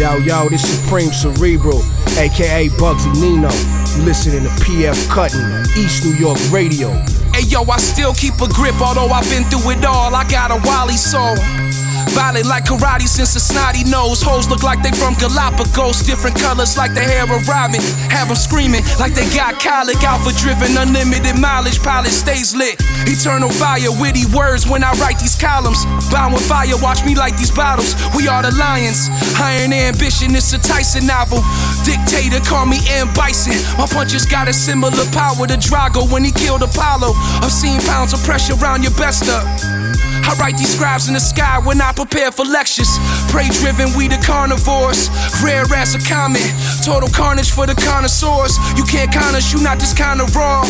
Yo, 0.00 0.16
yo, 0.16 0.48
this 0.48 0.62
Supreme 0.64 1.12
Cerebral, 1.12 1.82
aka 2.16 2.70
Bugsy 2.80 3.12
Nino. 3.20 3.50
You 3.94 4.02
listening 4.08 4.44
to 4.44 4.48
PF 4.64 4.96
Cuttin, 5.10 5.60
East 5.76 6.06
New 6.06 6.14
York 6.14 6.38
Radio. 6.50 6.88
Hey 7.34 7.44
yo, 7.44 7.64
I 7.64 7.76
still 7.76 8.14
keep 8.14 8.40
a 8.40 8.48
grip, 8.48 8.80
although 8.80 9.12
I've 9.12 9.28
been 9.28 9.44
through 9.50 9.72
it 9.72 9.84
all. 9.84 10.14
I 10.14 10.26
got 10.26 10.52
a 10.52 10.56
Wally 10.66 10.96
soul. 10.96 11.36
Violent 12.14 12.46
like 12.46 12.64
karate 12.64 13.06
since 13.06 13.34
a 13.36 13.40
snotty 13.40 13.84
nose. 13.84 14.22
Hoes 14.22 14.48
look 14.48 14.62
like 14.62 14.82
they 14.82 14.92
from 14.92 15.14
Galapagos. 15.14 16.02
Different 16.02 16.38
colors 16.38 16.76
like 16.76 16.94
the 16.94 17.00
hair 17.00 17.24
of 17.24 17.46
Robin. 17.48 17.80
Have 18.10 18.28
them 18.28 18.36
screaming 18.36 18.82
like 18.98 19.14
they 19.14 19.28
got 19.34 19.60
colic. 19.60 20.02
Alpha 20.02 20.32
driven, 20.38 20.76
unlimited 20.76 21.38
mileage. 21.38 21.80
Pilot 21.82 22.10
stays 22.10 22.54
lit. 22.54 22.76
Eternal 23.06 23.50
fire, 23.50 23.90
witty 24.00 24.26
words 24.34 24.66
when 24.66 24.82
I 24.82 24.92
write 24.98 25.18
these 25.18 25.36
columns. 25.36 25.84
Bound 26.10 26.34
with 26.34 26.46
fire, 26.46 26.76
watch 26.82 27.04
me 27.04 27.14
light 27.14 27.36
these 27.36 27.50
bottles. 27.50 27.94
We 28.16 28.28
are 28.28 28.42
the 28.42 28.54
lions. 28.56 29.08
Iron 29.38 29.72
ambition, 29.72 30.34
it's 30.34 30.52
a 30.52 30.58
Tyson 30.58 31.06
novel. 31.06 31.42
Dictator, 31.84 32.40
call 32.40 32.66
me 32.66 32.78
M. 32.88 33.08
Bison. 33.14 33.56
My 33.78 33.86
punches 33.86 34.26
got 34.26 34.48
a 34.48 34.52
similar 34.52 35.04
power 35.12 35.46
to 35.46 35.56
Drago 35.56 36.10
when 36.10 36.24
he 36.24 36.32
killed 36.32 36.62
Apollo. 36.62 37.12
I've 37.40 37.52
seen 37.52 37.80
pounds 37.80 38.12
of 38.12 38.22
pressure 38.24 38.54
around 38.60 38.82
your 38.82 38.92
best 38.92 39.28
up. 39.28 39.79
I 40.30 40.34
write 40.34 40.56
these 40.56 40.72
scribes 40.72 41.08
in 41.08 41.14
the 41.14 41.20
sky 41.20 41.58
when 41.58 41.80
I 41.80 41.92
prepare 41.92 42.30
for 42.30 42.44
lectures. 42.44 42.86
Prey 43.30 43.48
driven, 43.48 43.90
we 43.98 44.06
the 44.06 44.22
carnivores. 44.24 45.10
Rare 45.42 45.66
as 45.74 45.96
a 45.96 45.98
comet. 45.98 46.46
Total 46.84 47.08
carnage 47.08 47.50
for 47.50 47.66
the 47.66 47.74
connoisseurs. 47.74 48.56
You 48.78 48.84
can't 48.84 49.12
con 49.12 49.34
us, 49.34 49.52
you 49.52 49.60
not 49.60 49.80
this 49.80 49.92
kind 49.92 50.20
of 50.20 50.34
raw. 50.36 50.62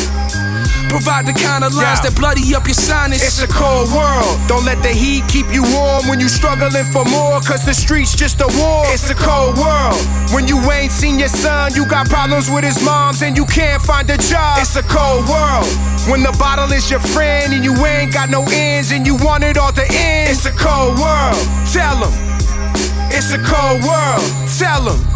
Provide 0.90 1.26
the 1.26 1.33
kind 1.33 1.62
of 1.62 1.74
lines 1.74 2.02
that 2.02 2.16
bloody 2.18 2.42
up 2.54 2.66
your 2.66 2.74
sinus. 2.74 3.22
It's 3.22 3.38
a 3.42 3.46
cold 3.46 3.90
world. 3.94 4.35
Don't 4.50 4.66
let 4.66 4.83
the 4.83 4.90
heat 4.90 5.22
keep 5.30 5.46
you 5.54 5.62
warm 5.70 6.09
when 6.11 6.18
you 6.18 6.28
struggling 6.28 6.85
for 6.90 7.04
more, 7.06 7.38
cause 7.40 7.64
the 7.64 7.74
streets 7.74 8.16
just 8.16 8.40
a 8.40 8.48
war. 8.59 8.83
It's 8.90 9.09
a 9.11 9.14
cold 9.14 9.56
world. 9.56 9.98
When 10.35 10.48
you 10.48 10.59
ain't 10.70 10.90
seen 10.90 11.18
your 11.18 11.30
son, 11.30 11.74
you 11.74 11.87
got 11.87 12.09
problems 12.09 12.50
with 12.50 12.64
his 12.64 12.83
moms 12.85 13.22
and 13.22 13.37
you 13.37 13.46
can't 13.46 13.83
find 13.83 14.11
a 14.11 14.18
job. 14.18 14.59
It's 14.59 14.74
a 14.74 14.83
cold 14.83 15.28
world. 15.30 15.70
When 16.11 16.22
the 16.22 16.35
bottle 16.38 16.70
is 16.72 16.90
your 16.90 17.00
friend 17.14 17.52
and 17.52 17.64
you 17.64 17.74
ain't 17.87 18.12
got 18.12 18.30
no 18.30 18.42
ends 18.50 18.90
and 18.90 19.06
you 19.06 19.16
want 19.16 19.44
it 19.44 19.59
all 19.59 19.72
to 19.72 19.87
end. 19.87 20.30
It's 20.30 20.46
a 20.46 20.52
cold 20.52 20.98
world. 20.98 21.38
Tell 21.70 22.02
him. 22.02 22.14
It's 23.14 23.30
a 23.30 23.38
cold 23.38 23.83
world. 23.85 24.26
Tell 24.59 24.90
him. 24.90 25.10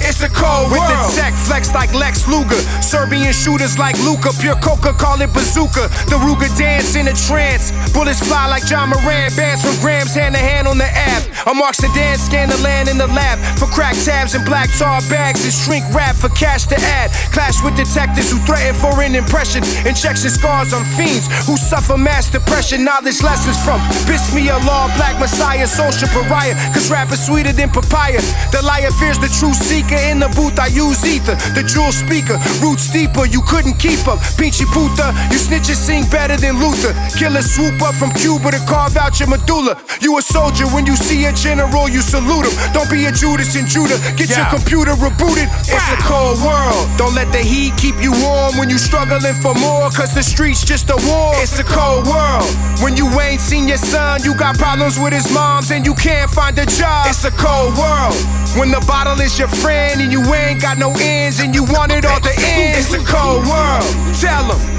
It's 0.00 0.22
a 0.22 0.28
cold 0.28 0.70
With 0.70 0.80
world. 0.80 1.10
the 1.10 1.16
tech 1.16 1.34
flex 1.34 1.72
like 1.74 1.92
Lex 1.94 2.28
Luger. 2.28 2.58
Serbian 2.82 3.32
shooters 3.32 3.78
like 3.78 3.96
Luca. 4.04 4.30
Pure 4.40 4.56
coca, 4.60 4.92
call 4.92 5.20
it 5.20 5.32
bazooka. 5.32 5.88
The 6.12 6.18
Ruger 6.20 6.50
dance 6.56 6.94
in 6.96 7.08
a 7.08 7.14
trance. 7.14 7.72
Bullets 7.92 8.20
fly 8.20 8.46
like 8.46 8.68
Ja 8.68 8.86
Morant. 8.86 9.34
Bands 9.36 9.64
from 9.64 9.76
grams 9.80 10.14
hand 10.14 10.34
to 10.34 10.40
hand 10.40 10.68
on 10.68 10.78
the 10.78 10.88
app. 10.88 11.22
A 11.46 11.54
mark 11.54 11.74
sedan 11.74 12.18
scan 12.18 12.48
the 12.48 12.58
land 12.62 12.88
in 12.88 12.98
the 12.98 13.06
lab. 13.08 13.38
For 13.58 13.66
crack 13.66 13.94
tabs 14.04 14.34
and 14.34 14.44
black 14.44 14.68
tar 14.78 15.00
bags. 15.08 15.44
And 15.44 15.52
shrink 15.52 15.84
wrap 15.94 16.16
for 16.16 16.28
cash 16.30 16.66
to 16.66 16.76
add. 17.00 17.10
Clash 17.32 17.62
with 17.64 17.76
detectives 17.76 18.30
who 18.30 18.38
threaten 18.44 18.74
for 18.74 19.00
an 19.02 19.14
impression. 19.14 19.62
Injection 19.86 20.30
scars 20.30 20.72
on 20.72 20.84
fiends 20.96 21.26
who 21.46 21.56
suffer 21.56 21.96
mass 21.96 22.30
depression. 22.30 22.84
Knowledge 22.84 23.22
lessons 23.22 23.56
from 23.64 23.80
Bismillah, 24.06 24.60
Law, 24.66 24.88
Black 24.96 25.18
Messiah, 25.20 25.66
social 25.66 26.08
pariah. 26.08 26.54
Cause 26.74 26.90
rap 26.90 27.10
is 27.12 27.24
sweeter 27.24 27.52
than 27.52 27.70
papaya. 27.70 28.20
The 28.52 28.60
liar 28.62 28.90
fears 29.00 29.18
the 29.18 29.28
true 29.28 29.54
seeker. 29.54 29.85
In 29.92 30.18
the 30.18 30.28
booth, 30.34 30.58
I 30.58 30.66
use 30.66 31.04
ether. 31.06 31.36
The 31.54 31.62
jewel 31.62 31.92
speaker, 31.92 32.38
roots 32.58 32.90
deeper, 32.90 33.26
you 33.26 33.42
couldn't 33.42 33.78
keep 33.78 34.06
up. 34.08 34.18
Pinchy 34.34 34.66
puta, 34.66 35.14
you 35.30 35.38
snitches 35.38 35.78
sing 35.78 36.04
better 36.10 36.36
than 36.36 36.58
Luther. 36.58 36.90
Killer 37.14 37.42
swoop 37.42 37.80
up 37.82 37.94
from 37.94 38.10
Cuba 38.18 38.50
to 38.50 38.60
carve 38.66 38.96
out 38.96 39.20
your 39.20 39.28
medulla. 39.28 39.78
You 40.00 40.18
a 40.18 40.22
soldier, 40.22 40.66
when 40.74 40.86
you 40.86 40.96
see 40.96 41.24
a 41.26 41.32
general, 41.32 41.88
you 41.88 42.00
salute 42.02 42.46
him. 42.46 42.54
Don't 42.72 42.90
be 42.90 43.06
a 43.06 43.12
Judas 43.12 43.54
and 43.54 43.68
Judah, 43.68 43.98
get 44.16 44.34
your 44.34 44.46
computer 44.50 44.92
rebooted. 44.98 45.46
It's 45.70 45.88
a 45.92 45.98
cold 46.02 46.42
world. 46.42 46.88
Don't 46.98 47.14
let 47.14 47.30
the 47.30 47.42
heat 47.42 47.76
keep 47.76 47.96
you 48.02 48.12
warm 48.22 48.58
when 48.58 48.68
you 48.70 48.78
struggling 48.78 49.34
for 49.38 49.54
more, 49.54 49.90
cause 49.90 50.14
the 50.14 50.22
streets 50.22 50.64
just 50.64 50.90
a 50.90 50.98
war. 51.06 51.32
It's 51.38 51.58
a 51.58 51.64
cold 51.64 52.06
world. 52.06 52.48
When 52.82 52.96
you 52.96 53.06
ain't 53.20 53.40
seen 53.40 53.68
your 53.68 53.78
son, 53.78 54.22
you 54.24 54.34
got 54.34 54.58
problems 54.58 54.98
with 54.98 55.12
his 55.12 55.30
moms 55.32 55.70
and 55.70 55.86
you 55.86 55.94
can't 55.94 56.30
find 56.30 56.58
a 56.58 56.66
job. 56.66 57.06
It's 57.08 57.24
a 57.24 57.30
cold 57.30 57.76
world. 57.78 58.45
When 58.56 58.70
the 58.70 58.82
bottle 58.86 59.20
is 59.20 59.38
your 59.38 59.48
friend 59.48 60.00
and 60.00 60.10
you 60.10 60.22
ain't 60.32 60.62
got 60.62 60.78
no 60.78 60.90
ends 60.98 61.40
and 61.40 61.54
you 61.54 61.64
want 61.64 61.92
it 61.92 62.06
all 62.06 62.20
to 62.20 62.30
end. 62.30 62.78
It's 62.78 62.94
a 62.94 63.04
cold 63.04 63.46
world. 63.46 64.14
Tell 64.18 64.48
them. 64.48 64.75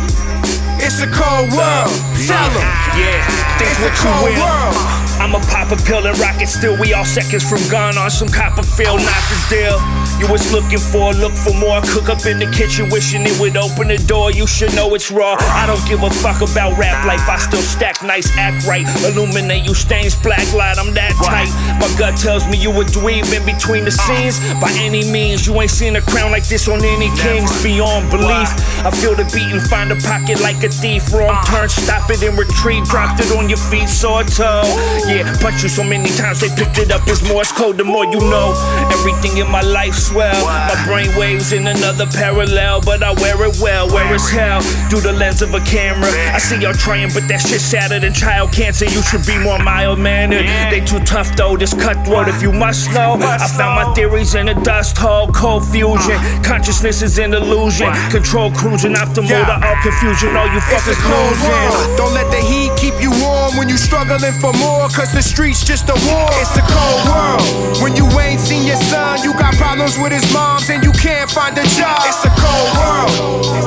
It's 0.80 1.02
a 1.02 1.08
cold 1.08 1.52
world. 1.54 1.92
Tell 2.28 2.50
them. 2.54 2.68
Yeah, 2.98 3.22
think 3.58 3.72
It's 3.72 3.80
what 3.82 3.92
a 3.92 3.96
you 3.96 4.02
cold 4.02 4.24
will. 4.34 4.44
world. 4.46 5.04
I'ma 5.18 5.40
pop 5.50 5.72
a 5.74 5.78
pill 5.82 6.06
and 6.06 6.14
rock 6.20 6.40
it 6.42 6.48
still. 6.48 6.78
We 6.78 6.94
all 6.94 7.04
seconds 7.04 7.42
from 7.42 7.58
gone 7.72 7.98
on 7.98 8.12
some 8.12 8.28
Copperfield, 8.30 9.02
not 9.02 9.24
the 9.34 9.38
deal. 9.50 9.78
You 10.22 10.30
was 10.32 10.46
looking 10.54 10.78
for, 10.78 11.12
look 11.14 11.34
for 11.34 11.54
more. 11.58 11.82
Cook 11.90 12.10
up 12.10 12.24
in 12.30 12.38
the 12.38 12.46
kitchen, 12.54 12.90
wishing 12.90 13.24
it 13.26 13.34
would 13.42 13.58
open 13.58 13.88
the 13.90 13.98
door. 13.98 14.30
You 14.32 14.46
should 14.46 14.76
know 14.76 14.94
it's 14.94 15.10
raw. 15.10 15.36
I 15.58 15.66
don't 15.66 15.82
give 15.90 16.04
a 16.04 16.10
fuck 16.22 16.42
about 16.46 16.78
rap 16.78 17.04
life. 17.06 17.26
I 17.28 17.38
still 17.38 17.62
stack 17.66 18.04
nice, 18.04 18.30
act 18.38 18.68
right. 18.68 18.86
Illuminate 19.10 19.66
you 19.66 19.74
stains, 19.74 20.14
black 20.16 20.46
light. 20.54 20.78
I'm 20.78 20.94
that 20.94 21.14
tight. 21.26 21.50
My 21.82 21.90
gut 21.98 22.16
tells 22.18 22.46
me 22.48 22.58
you 22.58 22.70
a 22.70 22.86
dweeb 22.86 23.26
in 23.34 23.44
between 23.44 23.86
the 23.86 23.92
scenes. 23.92 24.38
By 24.62 24.70
any 24.78 25.02
means, 25.12 25.48
you 25.48 25.60
ain't 25.60 25.72
seen 25.72 25.96
a 25.96 26.02
crown 26.02 26.30
like 26.32 26.48
this 26.48 26.68
on 26.68 26.78
any 26.86 27.10
kings. 27.18 27.50
Beyond 27.64 28.12
belief, 28.12 28.50
I 28.86 28.92
feel 28.94 29.16
the 29.16 29.26
beat 29.34 29.50
and 29.50 29.62
find 29.66 29.92
a 29.92 29.96
pocket 30.06 30.40
like 30.42 30.62
a 30.62 30.67
thief. 30.70 31.14
Wrong 31.14 31.38
turn, 31.46 31.70
stop 31.70 32.10
it 32.10 32.22
and 32.24 32.38
retreat. 32.38 32.84
Dropped 32.86 33.20
it 33.20 33.32
on 33.36 33.50
your 33.50 33.58
feet, 33.58 33.90
saw 33.90 34.20
a 34.20 34.24
toe. 34.24 34.64
Yeah, 35.08 35.24
punch 35.42 35.64
you 35.64 35.70
so 35.70 35.84
many 35.84 36.10
times 36.16 36.40
they 36.40 36.50
picked 36.50 36.78
it 36.78 36.92
up 36.92 37.08
as 37.08 37.22
Morse 37.28 37.52
code. 37.52 37.78
The 37.78 37.84
more 37.84 38.06
you 38.06 38.20
know, 38.20 38.54
everything 38.92 39.38
in 39.38 39.50
my 39.52 39.62
life 39.62 39.96
swell. 39.96 40.46
My 40.46 40.78
brain 40.86 41.10
waves 41.18 41.52
in 41.52 41.68
another 41.68 42.06
parallel, 42.08 42.82
but 42.82 43.04
I 43.04 43.14
wear 43.14 43.38
it 43.48 43.58
well. 43.62 43.88
Where 43.88 44.14
is 44.14 44.30
hell? 44.30 44.62
Through 44.90 45.02
the 45.02 45.14
lens 45.14 45.42
of 45.42 45.54
a 45.54 45.62
camera. 45.62 46.10
I 46.34 46.40
see 46.40 46.60
y'all 46.60 46.74
trying, 46.74 47.10
but 47.14 47.28
that 47.28 47.42
shit 47.42 47.62
sadder 47.62 48.00
than 48.00 48.14
child 48.14 48.52
cancer. 48.54 48.86
You 48.86 49.02
should 49.04 49.26
be 49.26 49.38
more 49.38 49.60
mild 49.60 50.00
mannered. 50.00 50.46
They 50.72 50.82
too 50.82 51.00
tough 51.00 51.36
though, 51.36 51.58
this 51.58 51.74
cutthroat 51.74 52.28
if 52.28 52.42
you 52.42 52.52
must 52.52 52.92
know. 52.92 53.18
I 53.20 53.48
found 53.48 53.76
my 53.76 53.94
theories 53.94 54.36
in 54.36 54.50
a 54.50 54.56
dust 54.64 54.98
hole, 54.98 55.28
cold 55.28 55.68
fusion. 55.68 56.18
Consciousness 56.44 57.02
is 57.02 57.18
an 57.20 57.34
illusion. 57.34 57.92
Control 58.10 58.52
cruising, 58.52 58.94
optimal 58.94 59.46
to 59.46 59.68
all 59.68 59.78
confusion. 59.82 60.36
All 60.36 60.48
you 60.54 60.57
It's 60.58 60.66
a 60.66 60.74
fuckers 60.74 60.98
cold 61.06 61.38
losing. 61.38 61.50
world. 61.52 61.98
Don't 61.98 62.14
let 62.14 62.32
the 62.32 62.42
heat 62.42 62.72
keep 62.78 63.00
you 63.00 63.12
warm 63.22 63.58
when 63.58 63.70
you 63.70 63.78
struggling 63.78 64.34
for 64.42 64.52
more, 64.58 64.90
cause 64.90 65.14
the 65.14 65.22
streets 65.22 65.64
just 65.64 65.88
a 65.90 65.94
war. 66.10 66.30
It's 66.42 66.58
a 66.58 66.66
cold 66.66 67.02
world. 67.14 67.78
When 67.84 67.96
you 67.96 68.10
ain't 68.20 68.42
seen 68.42 68.66
your 68.66 68.82
son, 68.90 69.22
you 69.22 69.34
got 69.34 69.54
problems 69.56 70.00
with 70.00 70.12
his 70.12 70.26
moms 70.34 70.70
and 70.70 70.84
you 70.84 70.92
can't 70.94 71.30
find 71.30 71.56
a 71.58 71.68
job. 71.78 72.02
It's 72.10 72.26
a 72.26 72.34
cold 72.42 72.70
world. 72.74 73.67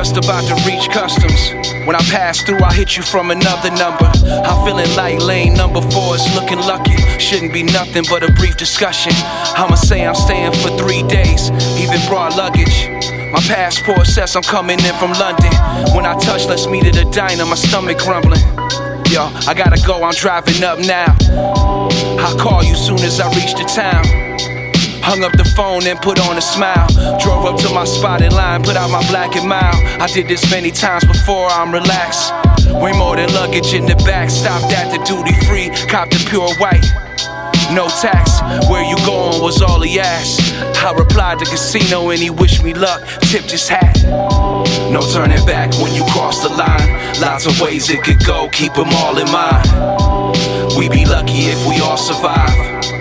Just 0.00 0.16
about 0.16 0.42
to 0.44 0.54
reach 0.66 0.88
customs. 0.88 1.52
When 1.84 1.94
I 1.94 2.00
pass 2.08 2.40
through, 2.40 2.62
I 2.64 2.72
hit 2.72 2.96
you 2.96 3.02
from 3.02 3.30
another 3.30 3.68
number. 3.72 4.08
I'm 4.48 4.64
feeling 4.64 4.88
like 4.96 5.20
lane 5.20 5.52
number 5.52 5.82
four 5.92 6.14
is 6.14 6.24
looking 6.34 6.56
lucky. 6.56 6.96
Shouldn't 7.18 7.52
be 7.52 7.62
nothing 7.62 8.04
but 8.08 8.22
a 8.22 8.32
brief 8.32 8.56
discussion. 8.56 9.12
I'ma 9.60 9.74
say 9.74 10.06
I'm 10.06 10.14
staying 10.14 10.54
for 10.54 10.70
three 10.78 11.02
days, 11.02 11.50
even 11.76 12.00
brought 12.08 12.34
luggage. 12.34 12.88
My 13.30 13.40
passport 13.40 14.06
says 14.06 14.34
I'm 14.36 14.42
coming 14.42 14.80
in 14.80 14.94
from 14.94 15.12
London. 15.20 15.52
When 15.94 16.06
I 16.06 16.18
touch, 16.18 16.46
let's 16.46 16.66
meet 16.66 16.86
at 16.86 16.96
a 16.96 17.04
diner, 17.10 17.44
my 17.44 17.56
stomach 17.56 17.98
grumbling. 17.98 18.40
Yo, 19.12 19.28
I 19.44 19.52
gotta 19.52 19.82
go, 19.86 20.02
I'm 20.02 20.14
driving 20.14 20.64
up 20.64 20.78
now. 20.78 21.14
I'll 22.24 22.38
call 22.38 22.64
you 22.64 22.74
soon 22.74 23.00
as 23.00 23.20
I 23.20 23.28
reach 23.34 23.52
the 23.52 23.68
town. 23.68 24.29
Hung 25.02 25.24
up 25.24 25.32
the 25.32 25.44
phone 25.56 25.86
and 25.86 25.98
put 26.00 26.20
on 26.20 26.36
a 26.36 26.40
smile. 26.40 26.86
Drove 27.18 27.44
up 27.44 27.58
to 27.60 27.70
my 27.72 27.84
spotted 27.84 28.32
line, 28.32 28.62
put 28.62 28.76
out 28.76 28.90
my 28.90 29.06
black 29.08 29.36
and 29.36 29.48
mild. 29.48 29.74
I 30.00 30.06
did 30.06 30.28
this 30.28 30.48
many 30.50 30.70
times 30.70 31.04
before, 31.04 31.48
I'm 31.48 31.72
relaxed. 31.72 32.32
Way 32.68 32.92
more 32.92 33.16
than 33.16 33.32
luggage 33.34 33.74
in 33.74 33.86
the 33.86 33.96
back. 34.06 34.30
Stopped 34.30 34.72
at 34.72 34.90
the 34.90 35.02
duty 35.04 35.34
free, 35.46 35.70
copped 35.88 36.12
the 36.12 36.24
pure 36.28 36.52
white. 36.56 36.84
No 37.72 37.88
tax, 37.88 38.40
where 38.68 38.84
you 38.84 38.96
going 39.06 39.40
was 39.40 39.62
all 39.62 39.80
he 39.80 40.00
asked. 40.00 40.40
I 40.82 40.92
replied 40.92 41.38
to 41.38 41.44
casino 41.44 42.10
and 42.10 42.18
he 42.20 42.28
wished 42.28 42.64
me 42.64 42.74
luck, 42.74 43.00
tipped 43.20 43.50
his 43.50 43.68
hat. 43.68 44.02
No 44.90 45.00
turning 45.12 45.44
back 45.46 45.72
when 45.74 45.94
you 45.94 46.04
cross 46.06 46.42
the 46.42 46.48
line. 46.48 47.20
Lots 47.20 47.46
of 47.46 47.60
ways 47.60 47.88
it 47.90 48.02
could 48.02 48.24
go, 48.26 48.48
keep 48.48 48.74
them 48.74 48.88
all 48.88 49.16
in 49.18 49.30
mind. 49.30 50.76
We 50.76 50.88
be 50.88 51.04
lucky 51.04 51.46
if 51.46 51.64
we 51.68 51.80
all 51.80 51.96
survive. 51.96 52.99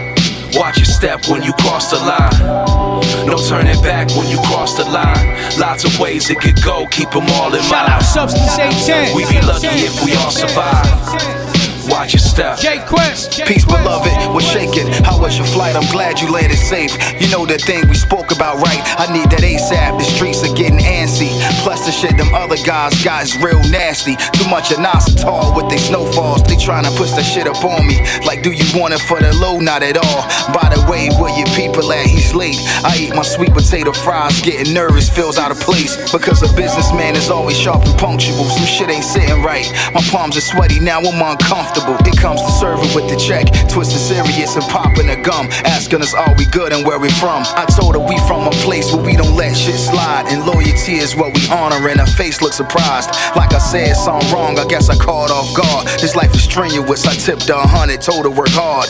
Watch 0.54 0.78
your 0.78 0.86
step 0.86 1.28
when 1.28 1.44
you 1.44 1.54
cross 1.54 1.92
the 1.92 1.98
line. 1.98 3.28
No 3.28 3.38
turning 3.38 3.82
back 3.82 4.10
when 4.16 4.28
you 4.30 4.38
cross 4.48 4.76
the 4.76 4.86
line. 4.86 5.38
Lots 5.60 5.84
of 5.86 6.00
ways 6.00 6.30
it 6.30 6.40
could 6.40 6.62
go, 6.64 6.88
keep 6.88 7.12
them 7.12 7.28
all 7.34 7.54
in 7.54 7.62
Shout 7.62 7.88
mind. 7.88 7.92
out 7.92 8.04
Substance 8.04 8.58
810. 8.58 9.16
We 9.16 9.26
be 9.30 9.42
lucky 9.46 9.68
if 9.68 10.04
we 10.04 10.16
all 10.16 10.32
survive. 10.32 11.49
Watch 11.88 12.14
your 12.14 12.20
step. 12.20 12.58
J 12.60 12.84
Quest. 12.86 13.40
Peace, 13.46 13.66
beloved. 13.66 14.12
We're 14.34 14.42
shaking. 14.42 14.88
How 15.04 15.20
was 15.20 15.38
your 15.38 15.48
flight? 15.48 15.76
I'm 15.76 15.90
glad 15.92 16.20
you 16.20 16.32
landed 16.32 16.58
safe. 16.58 16.92
You 17.22 17.30
know 17.30 17.46
the 17.46 17.58
thing 17.58 17.88
we 17.88 17.96
spoke 17.96 18.32
about, 18.32 18.58
right? 18.60 18.82
I 19.00 19.12
need 19.14 19.30
that 19.32 19.42
ASAP. 19.42 19.98
The 19.98 20.04
streets 20.04 20.44
are 20.44 20.54
getting 20.56 20.80
antsy. 20.80 21.32
Plus, 21.64 21.86
the 21.86 21.92
shit 21.92 22.18
them 22.18 22.34
other 22.34 22.58
guys 22.66 22.94
got 23.04 23.24
is 23.24 23.36
real 23.42 23.62
nasty. 23.72 24.16
Too 24.34 24.48
much 24.50 24.70
tall 25.16 25.56
with 25.56 25.70
they 25.70 25.78
snowfalls. 25.78 26.44
They 26.44 26.56
tryna 26.56 26.96
push 26.98 27.12
that 27.12 27.24
shit 27.24 27.48
up 27.48 27.64
on 27.64 27.88
me. 27.88 27.98
Like, 28.26 28.44
do 28.44 28.52
you 28.52 28.66
want 28.80 28.94
it 28.94 29.02
for 29.02 29.20
the 29.20 29.34
low? 29.36 29.60
Not 29.60 29.84
at 29.84 29.98
all. 29.98 30.22
By 30.54 30.70
the 30.70 30.82
way, 30.90 31.10
where 31.20 31.34
your 31.38 31.50
people 31.56 31.92
at? 31.92 32.06
He's 32.06 32.34
late. 32.34 32.60
I 32.84 32.98
eat 33.00 33.16
my 33.16 33.24
sweet 33.24 33.54
potato 33.54 33.94
fries, 33.94 34.42
getting 34.42 34.74
nervous, 34.74 35.10
feels 35.10 35.38
out 35.38 35.52
of 35.52 35.60
place. 35.60 35.96
Because 36.12 36.44
a 36.44 36.54
businessman 36.56 37.16
is 37.16 37.30
always 37.30 37.58
sharp 37.58 37.86
and 37.86 37.98
punctual. 37.98 38.46
Some 38.46 38.66
shit 38.66 38.90
ain't 38.90 39.04
sitting 39.04 39.42
right. 39.44 39.66
My 39.94 40.02
palms 40.12 40.38
are 40.38 40.42
sweaty, 40.42 40.80
now 40.80 41.00
I'm 41.00 41.22
uncomfortable. 41.22 41.79
It 42.06 42.18
comes 42.18 42.42
to 42.42 42.52
serving 42.52 42.94
with 42.96 43.10
the 43.10 43.16
check, 43.16 43.48
twisting 43.70 44.00
serious 44.00 44.56
and 44.56 44.66
popping 44.66 45.10
a 45.10 45.22
gum. 45.22 45.48
Asking 45.66 46.02
us, 46.02 46.14
are 46.14 46.34
we 46.38 46.46
good 46.46 46.74
and 46.74 46.86
where 46.86 47.00
we 47.00 47.10
from? 47.10 47.44
I 47.56 47.66
told 47.66 47.96
her 47.96 48.02
we 48.02 48.18
from 48.28 48.48
a 48.48 48.52
place 48.66 48.92
where 48.94 49.04
we 49.04 49.16
don't 49.16 49.36
let 49.36 49.56
shit 49.56 49.80
slide. 49.80 50.26
And 50.28 50.46
loyalty 50.46 50.96
is 51.00 51.16
what 51.16 51.34
we 51.34 51.48
honor, 51.50 51.88
and 51.88 52.00
her 52.00 52.06
face 52.06 52.42
looks 52.42 52.58
surprised. 52.58 53.10
Like 53.36 53.54
I 53.54 53.60
said, 53.60 53.96
something 53.96 54.32
wrong, 54.32 54.60
I 54.60 54.66
guess 54.66 54.90
I 54.90 54.96
caught 54.96 55.32
off 55.32 55.56
guard. 55.56 55.88
This 56.00 56.16
life 56.16 56.34
is 56.34 56.44
strenuous, 56.44 57.06
I 57.06 57.14
tipped 57.16 57.48
her 57.50 57.56
a 57.56 57.68
hundred, 57.68 58.02
told 58.02 58.26
her 58.26 58.32
work 58.32 58.50
hard. 58.52 58.90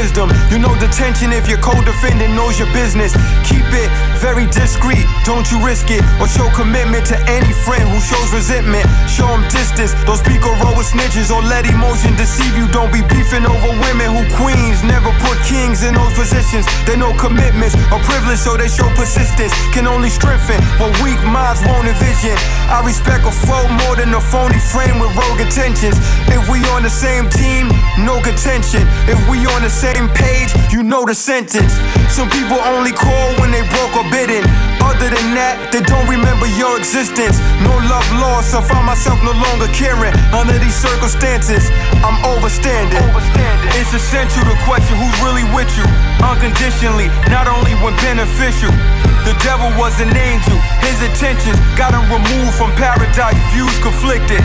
Wisdom. 0.00 0.39
You 0.50 0.58
know 0.58 0.74
detention 0.82 1.30
if 1.30 1.46
your 1.46 1.62
co-defendant 1.62 2.34
knows 2.34 2.58
your 2.58 2.66
business. 2.74 3.14
Keep 3.46 3.70
it 3.70 3.86
very 4.18 4.50
discreet, 4.50 5.06
don't 5.22 5.46
you 5.46 5.62
risk 5.62 5.94
it. 5.94 6.02
Or 6.18 6.26
show 6.26 6.50
commitment 6.58 7.06
to 7.06 7.16
any 7.30 7.54
friend 7.62 7.86
who 7.86 8.02
shows 8.02 8.34
resentment. 8.34 8.82
Show 9.06 9.30
them 9.30 9.46
distance, 9.46 9.94
those 10.10 10.18
Pico 10.26 10.50
roll 10.58 10.74
with 10.74 10.90
snitches. 10.90 11.30
Or 11.30 11.38
let 11.46 11.70
emotion 11.70 12.18
deceive 12.18 12.58
you, 12.58 12.66
don't 12.74 12.90
be 12.90 12.98
beefing 13.06 13.46
over 13.46 13.70
women 13.78 14.10
who 14.10 14.26
queens. 14.34 14.82
Never 14.82 15.14
put 15.22 15.38
kings 15.46 15.86
in 15.86 15.94
those 15.94 16.12
positions. 16.18 16.66
They 16.82 16.98
know 16.98 17.14
commitments 17.14 17.78
or 17.94 18.02
privilege, 18.02 18.42
so 18.42 18.58
they 18.58 18.66
show 18.66 18.90
persistence. 18.98 19.54
Can 19.70 19.86
only 19.86 20.10
strengthen 20.10 20.58
what 20.82 20.90
weak 20.98 21.22
minds 21.30 21.62
won't 21.62 21.86
envision. 21.86 22.34
I 22.66 22.82
respect 22.82 23.22
a 23.22 23.30
foe 23.30 23.70
more 23.86 23.94
than 23.94 24.10
a 24.18 24.20
phony 24.20 24.58
frame 24.58 24.98
with 24.98 25.14
rogue 25.14 25.38
intentions. 25.38 25.94
If 26.26 26.50
we 26.50 26.58
on 26.74 26.82
the 26.82 26.90
same 26.90 27.30
team, 27.30 27.70
no 28.02 28.18
contention. 28.18 28.82
If 29.06 29.22
we 29.30 29.46
on 29.46 29.62
the 29.62 29.70
same 29.70 30.10
page, 30.10 30.39
you 30.70 30.82
know 30.82 31.04
the 31.04 31.14
sentence. 31.14 31.74
Some 32.08 32.30
people 32.30 32.56
only 32.72 32.92
call 32.92 33.34
when 33.40 33.50
they 33.50 33.64
broke 33.68 33.94
or 33.96 34.06
bitten. 34.08 34.44
Other 34.80 35.12
than 35.12 35.36
that, 35.36 35.70
they 35.72 35.84
don't 35.84 36.08
remember 36.08 36.46
your 36.56 36.78
existence. 36.78 37.36
No 37.60 37.74
love 37.88 38.06
lost, 38.16 38.54
I 38.56 38.60
find 38.64 38.86
myself 38.86 39.20
no 39.20 39.32
longer 39.32 39.68
caring. 39.76 40.14
Under 40.32 40.56
these 40.56 40.76
circumstances, 40.76 41.68
I'm 42.00 42.16
overstanding. 42.24 43.02
It's 43.76 43.92
essential 43.92 44.44
to 44.44 44.56
question 44.64 44.96
who's 44.96 45.16
really 45.20 45.44
with 45.52 45.70
you. 45.76 45.86
Unconditionally, 46.24 47.08
not 47.28 47.48
only 47.48 47.76
when 47.84 47.96
beneficial. 48.00 48.72
The 49.28 49.36
devil 49.44 49.68
was 49.76 50.00
an 50.00 50.16
angel, 50.16 50.56
his 50.80 50.96
intentions 51.04 51.60
got 51.76 51.92
him 51.92 52.08
removed 52.08 52.56
from 52.56 52.72
paradise, 52.72 53.36
views 53.52 53.76
conflicted. 53.84 54.40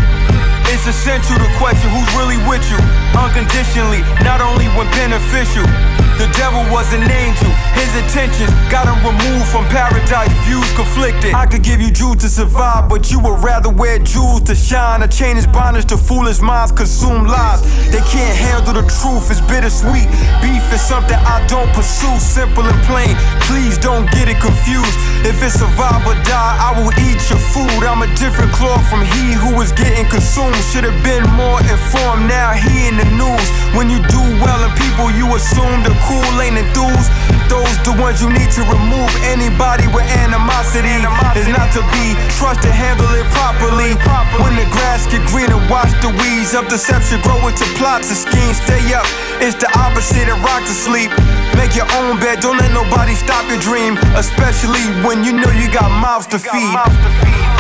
It's 0.73 0.88
essential 0.88 1.38
to 1.38 1.49
question 1.58 1.89
who's 1.89 2.12
really 2.15 2.38
with 2.49 2.63
you. 2.69 2.78
Unconditionally, 3.17 4.01
not 4.23 4.41
only 4.41 4.65
when 4.78 4.89
beneficial. 4.91 5.95
The 6.15 6.32
devil 6.39 6.63
was 6.71 6.93
an 6.93 7.04
angel. 7.04 7.51
His 7.75 7.91
intentions 7.99 8.49
got 8.71 8.88
him 8.88 8.95
removed 9.04 9.51
from 9.51 9.67
paradise. 9.67 10.32
Views 10.47 10.71
conflicted. 10.71 11.36
I 11.36 11.45
could 11.45 11.62
give 11.62 11.82
you 11.82 11.91
jewels 11.91 12.23
to 12.23 12.30
survive, 12.30 12.88
but 12.88 13.12
you 13.12 13.19
would 13.19 13.43
rather 13.43 13.69
wear 13.69 13.99
jewels 13.99 14.43
to 14.43 14.56
shine. 14.56 15.04
A 15.04 15.07
chain 15.07 15.36
is 15.36 15.45
bondage 15.45 15.86
to 15.91 15.97
foolish 15.97 16.39
minds, 16.39 16.72
consume 16.72 17.28
lies. 17.28 17.61
They 17.91 17.99
can't 18.07 18.38
handle 18.38 18.80
the 18.80 18.88
truth, 18.88 19.28
it's 19.30 19.43
bittersweet. 19.43 20.07
Beef 20.39 20.63
is 20.72 20.80
something 20.80 21.20
I 21.20 21.43
don't 21.51 21.68
pursue, 21.76 22.16
simple 22.20 22.63
and 22.63 22.80
plain. 22.88 23.11
Please 23.51 23.78
don't 23.78 24.07
get 24.16 24.32
it 24.32 24.39
confused. 24.39 24.95
If 25.28 25.43
it's 25.43 25.59
survive 25.59 25.99
or 26.07 26.16
die, 26.24 26.55
I 26.63 26.72
will 26.80 26.95
eat 27.03 27.20
your 27.28 27.43
food. 27.51 27.84
I'm 27.84 28.07
a 28.07 28.09
different 28.16 28.55
cloth 28.55 28.88
from 28.88 29.03
he 29.03 29.36
who 29.36 29.51
was 29.51 29.76
getting 29.76 30.07
consumed. 30.07 30.55
Should 30.72 30.88
have 30.88 30.99
been 31.03 31.28
more 31.36 31.59
informed, 31.59 32.32
now 32.32 32.55
he 32.55 32.88
in 32.88 32.95
the 32.95 33.07
news. 33.20 33.47
When 33.76 33.91
you 33.91 33.99
do 34.07 34.24
well 34.39 34.63
and 34.63 34.72
people 34.80 35.11
you 35.11 35.28
assume 35.36 35.84
the 35.84 35.91
cool 36.06 36.26
ain't 36.41 36.58
enthused. 36.58 37.10
Those 37.49 37.78
the 37.86 37.93
ones 38.01 38.22
you 38.22 38.30
need 38.34 38.49
to 38.58 38.64
remove. 38.66 39.10
Anybody 39.30 39.86
with 39.93 40.06
animosity 40.26 40.89
is 41.38 41.47
not 41.49 41.70
to 41.78 41.82
be 41.93 42.18
trusted, 42.38 42.74
handle 42.74 43.10
it 43.14 43.28
properly. 43.34 43.93
When 44.41 44.58
the 44.58 44.66
grass 44.74 45.06
get 45.06 45.22
greener, 45.30 45.62
watch 45.70 45.93
the 46.01 46.10
weeds 46.22 46.58
of 46.58 46.68
deception 46.68 47.22
grow 47.22 47.38
into 47.45 47.66
plots 47.78 48.10
and 48.10 48.18
schemes. 48.18 48.58
Stay 48.66 48.82
up, 48.93 49.06
it's 49.41 49.58
the 49.58 49.70
opposite 49.78 50.26
of 50.30 50.41
rock 50.41 50.66
to 50.66 50.74
sleep. 50.74 51.14
Make 51.53 51.78
your 51.78 51.88
own 52.01 52.18
bed, 52.18 52.41
don't 52.41 52.58
let 52.58 52.74
nobody 52.74 53.14
stop 53.14 53.45
your 53.47 53.62
dream. 53.62 53.97
Especially 54.18 54.82
when 55.06 55.24
you 55.24 55.34
know 55.34 55.51
you 55.53 55.70
got 55.70 55.89
mouths 56.01 56.28
to 56.34 56.39
feed. 56.41 56.76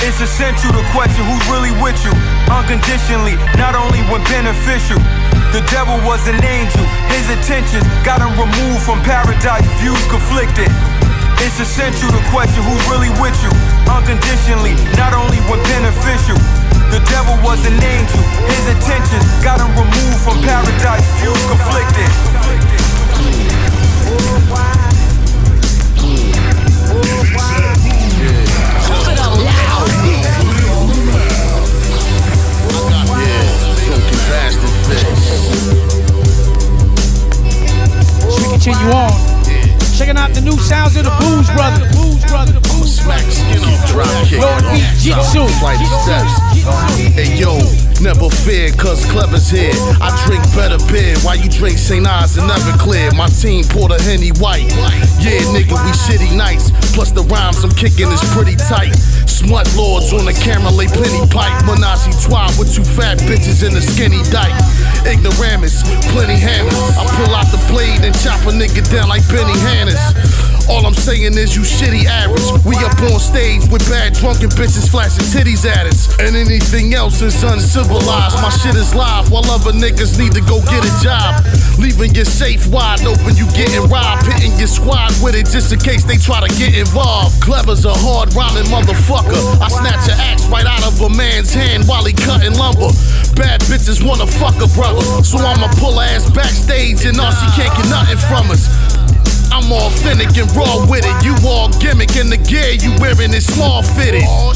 It's 0.01 0.19
essential 0.21 0.73
to 0.73 0.83
question 0.91 1.23
who's 1.29 1.45
really 1.49 1.73
with 1.81 1.97
you. 2.01 2.13
Unconditionally, 2.49 3.37
not 3.57 3.77
only 3.77 4.01
when 4.09 4.21
beneficial. 4.25 4.97
The 5.55 5.63
devil 5.71 5.95
was 6.03 6.19
an 6.27 6.35
angel. 6.43 6.83
His 7.07 7.31
intentions 7.31 7.87
got 8.03 8.19
him 8.19 8.35
removed 8.35 8.83
from 8.83 8.99
paradise. 9.07 9.63
Views 9.79 10.03
conflicted. 10.11 10.67
It's 11.39 11.55
essential 11.63 12.11
to 12.11 12.19
question 12.27 12.59
who's 12.59 12.83
really 12.91 13.07
with 13.23 13.39
you. 13.39 13.47
Unconditionally, 13.87 14.75
not 14.99 15.15
only 15.15 15.39
when 15.47 15.63
beneficial. 15.71 16.35
The 16.91 16.99
devil 17.07 17.39
was 17.39 17.63
an 17.63 17.79
angel. 17.79 18.19
His 18.51 18.67
intentions 18.67 19.23
got 19.47 19.63
him 19.63 19.71
removed 19.79 20.19
from 20.27 20.43
paradise. 20.43 21.07
Views 21.23 21.39
conflicted. 21.47 22.11
Broken 27.31 27.74
As 34.85 34.93
we 38.37 38.45
continue 38.51 38.91
on, 38.93 39.09
checking 39.97 40.15
out 40.15 40.31
the 40.33 40.41
new 40.41 40.57
sounds 40.57 40.95
of 40.95 41.05
the 41.05 41.09
Buze 41.19 41.49
Bruvaz. 41.49 41.91
Buze 41.95 42.23
Bruvaz. 42.25 42.53
Buze 42.69 42.99
Bruvaz. 43.01 43.91
drop 43.91 44.27
kick. 44.27 44.39
Lord 44.39 44.61
beat 44.71 44.85
Jitsu. 45.01 45.47
Flight 45.59 45.81
of 45.81 45.87
steps. 46.03 46.54
Hey 46.65 47.37
yo, 47.37 47.61
never 48.01 48.25
fear, 48.41 48.73
cause 48.73 49.05
clever's 49.05 49.49
here. 49.49 49.69
I 50.01 50.09
drink 50.25 50.41
better 50.57 50.81
beer 50.91 51.13
while 51.21 51.37
you 51.37 51.47
drink 51.47 51.77
St. 51.77 52.01
Ives 52.01 52.37
and 52.37 52.47
never 52.47 52.73
clear. 52.81 53.13
My 53.13 53.27
team 53.27 53.63
poured 53.69 53.91
a 53.91 54.01
Henny 54.01 54.33
White. 54.41 54.73
Yeah, 55.21 55.45
nigga, 55.53 55.77
we 55.77 55.91
shitty 55.93 56.35
nice. 56.35 56.73
Plus 56.97 57.11
the 57.11 57.21
rhymes 57.29 57.63
I'm 57.63 57.69
kicking 57.69 58.09
is 58.09 58.23
pretty 58.33 58.55
tight. 58.55 58.97
Smut 59.29 59.69
lords 59.77 60.11
on 60.11 60.25
the 60.25 60.33
camera 60.33 60.71
lay 60.71 60.87
plenty 60.87 61.21
pipe. 61.29 61.53
Menage 61.69 62.09
twine 62.25 62.49
with 62.57 62.73
two 62.73 62.83
fat 62.83 63.19
bitches 63.29 63.61
in 63.61 63.77
a 63.77 63.81
skinny 63.81 64.23
dyke. 64.33 64.57
Ignoramus, 65.05 65.85
plenty 66.17 66.33
hammers. 66.33 66.73
I 66.97 67.05
pull 67.13 67.35
out 67.35 67.45
the 67.53 67.61
blade 67.69 68.01
and 68.01 68.15
chop 68.25 68.41
a 68.49 68.51
nigga 68.51 68.81
down 68.89 69.09
like 69.09 69.21
Benny 69.29 69.53
Hannes. 69.61 70.54
All 70.67 70.85
I'm 70.85 70.97
saying 70.97 71.37
is 71.37 71.55
you 71.55 71.61
shitty 71.61 72.05
average. 72.05 72.41
We 72.65 72.73
up 72.81 72.97
on 73.05 73.19
stage 73.21 73.61
with 73.69 73.85
bad 73.85 74.13
drunken 74.13 74.49
bitches 74.49 74.89
flashing 74.89 75.25
titties 75.29 75.61
at 75.61 75.85
us. 75.85 76.09
And 76.17 76.35
anything 76.35 76.93
else 76.93 77.21
is 77.21 77.37
uncivilized. 77.43 78.41
My 78.41 78.49
shit 78.49 78.73
is 78.75 78.95
live 78.95 79.29
while 79.29 79.45
other 79.45 79.71
niggas 79.71 80.17
need 80.17 80.33
to 80.33 80.41
go 80.41 80.61
get 80.65 80.81
a 80.81 80.93
job. 81.05 81.45
Leaving 81.77 82.15
your 82.15 82.25
safe 82.25 82.65
wide 82.67 83.05
open, 83.05 83.37
you 83.37 83.45
getting 83.53 83.85
robbed. 83.89 84.25
Hitting 84.25 84.57
your 84.57 84.67
squad 84.67 85.13
with 85.21 85.35
it 85.35 85.45
just 85.45 85.71
in 85.71 85.79
case 85.79 86.03
they 86.03 86.17
try 86.17 86.41
to 86.41 86.49
get 86.57 86.73
involved. 86.73 87.37
Clever's 87.41 87.85
a 87.85 87.93
hard 87.93 88.33
rhyming 88.33 88.65
motherfucker. 88.65 89.37
I 89.61 89.69
snatch 89.69 90.09
an 90.09 90.17
axe 90.17 90.45
right 90.49 90.65
out 90.65 90.81
of 90.81 90.99
a 91.01 91.09
man's 91.13 91.53
hand 91.53 91.85
while 91.85 92.03
he 92.03 92.13
cutting 92.13 92.57
lumber. 92.57 92.89
Bad 93.37 93.61
bitches 93.69 94.01
wanna 94.01 94.25
fuck 94.25 94.57
a 94.57 94.67
brother. 94.73 95.05
So 95.21 95.37
I'ma 95.37 95.69
pull 95.77 96.01
ass 96.01 96.29
backstage 96.31 97.05
and 97.05 97.19
all 97.21 97.31
she 97.31 97.45
can't 97.53 97.73
get 97.77 97.87
nothing 97.89 98.17
from 98.17 98.49
us. 98.49 98.65
I'm 99.55 99.71
authentic 99.71 100.35
and 100.35 100.51
raw 100.51 100.83
with 100.83 101.07
it. 101.07 101.15
You 101.23 101.31
all 101.47 101.71
gimmick 101.79 102.11
and 102.19 102.27
the 102.27 102.35
gear 102.35 102.75
you 102.75 102.91
wearing 102.99 103.31
is 103.31 103.47
small 103.47 103.79
fitted. 103.95 104.27
Oh, 104.27 104.51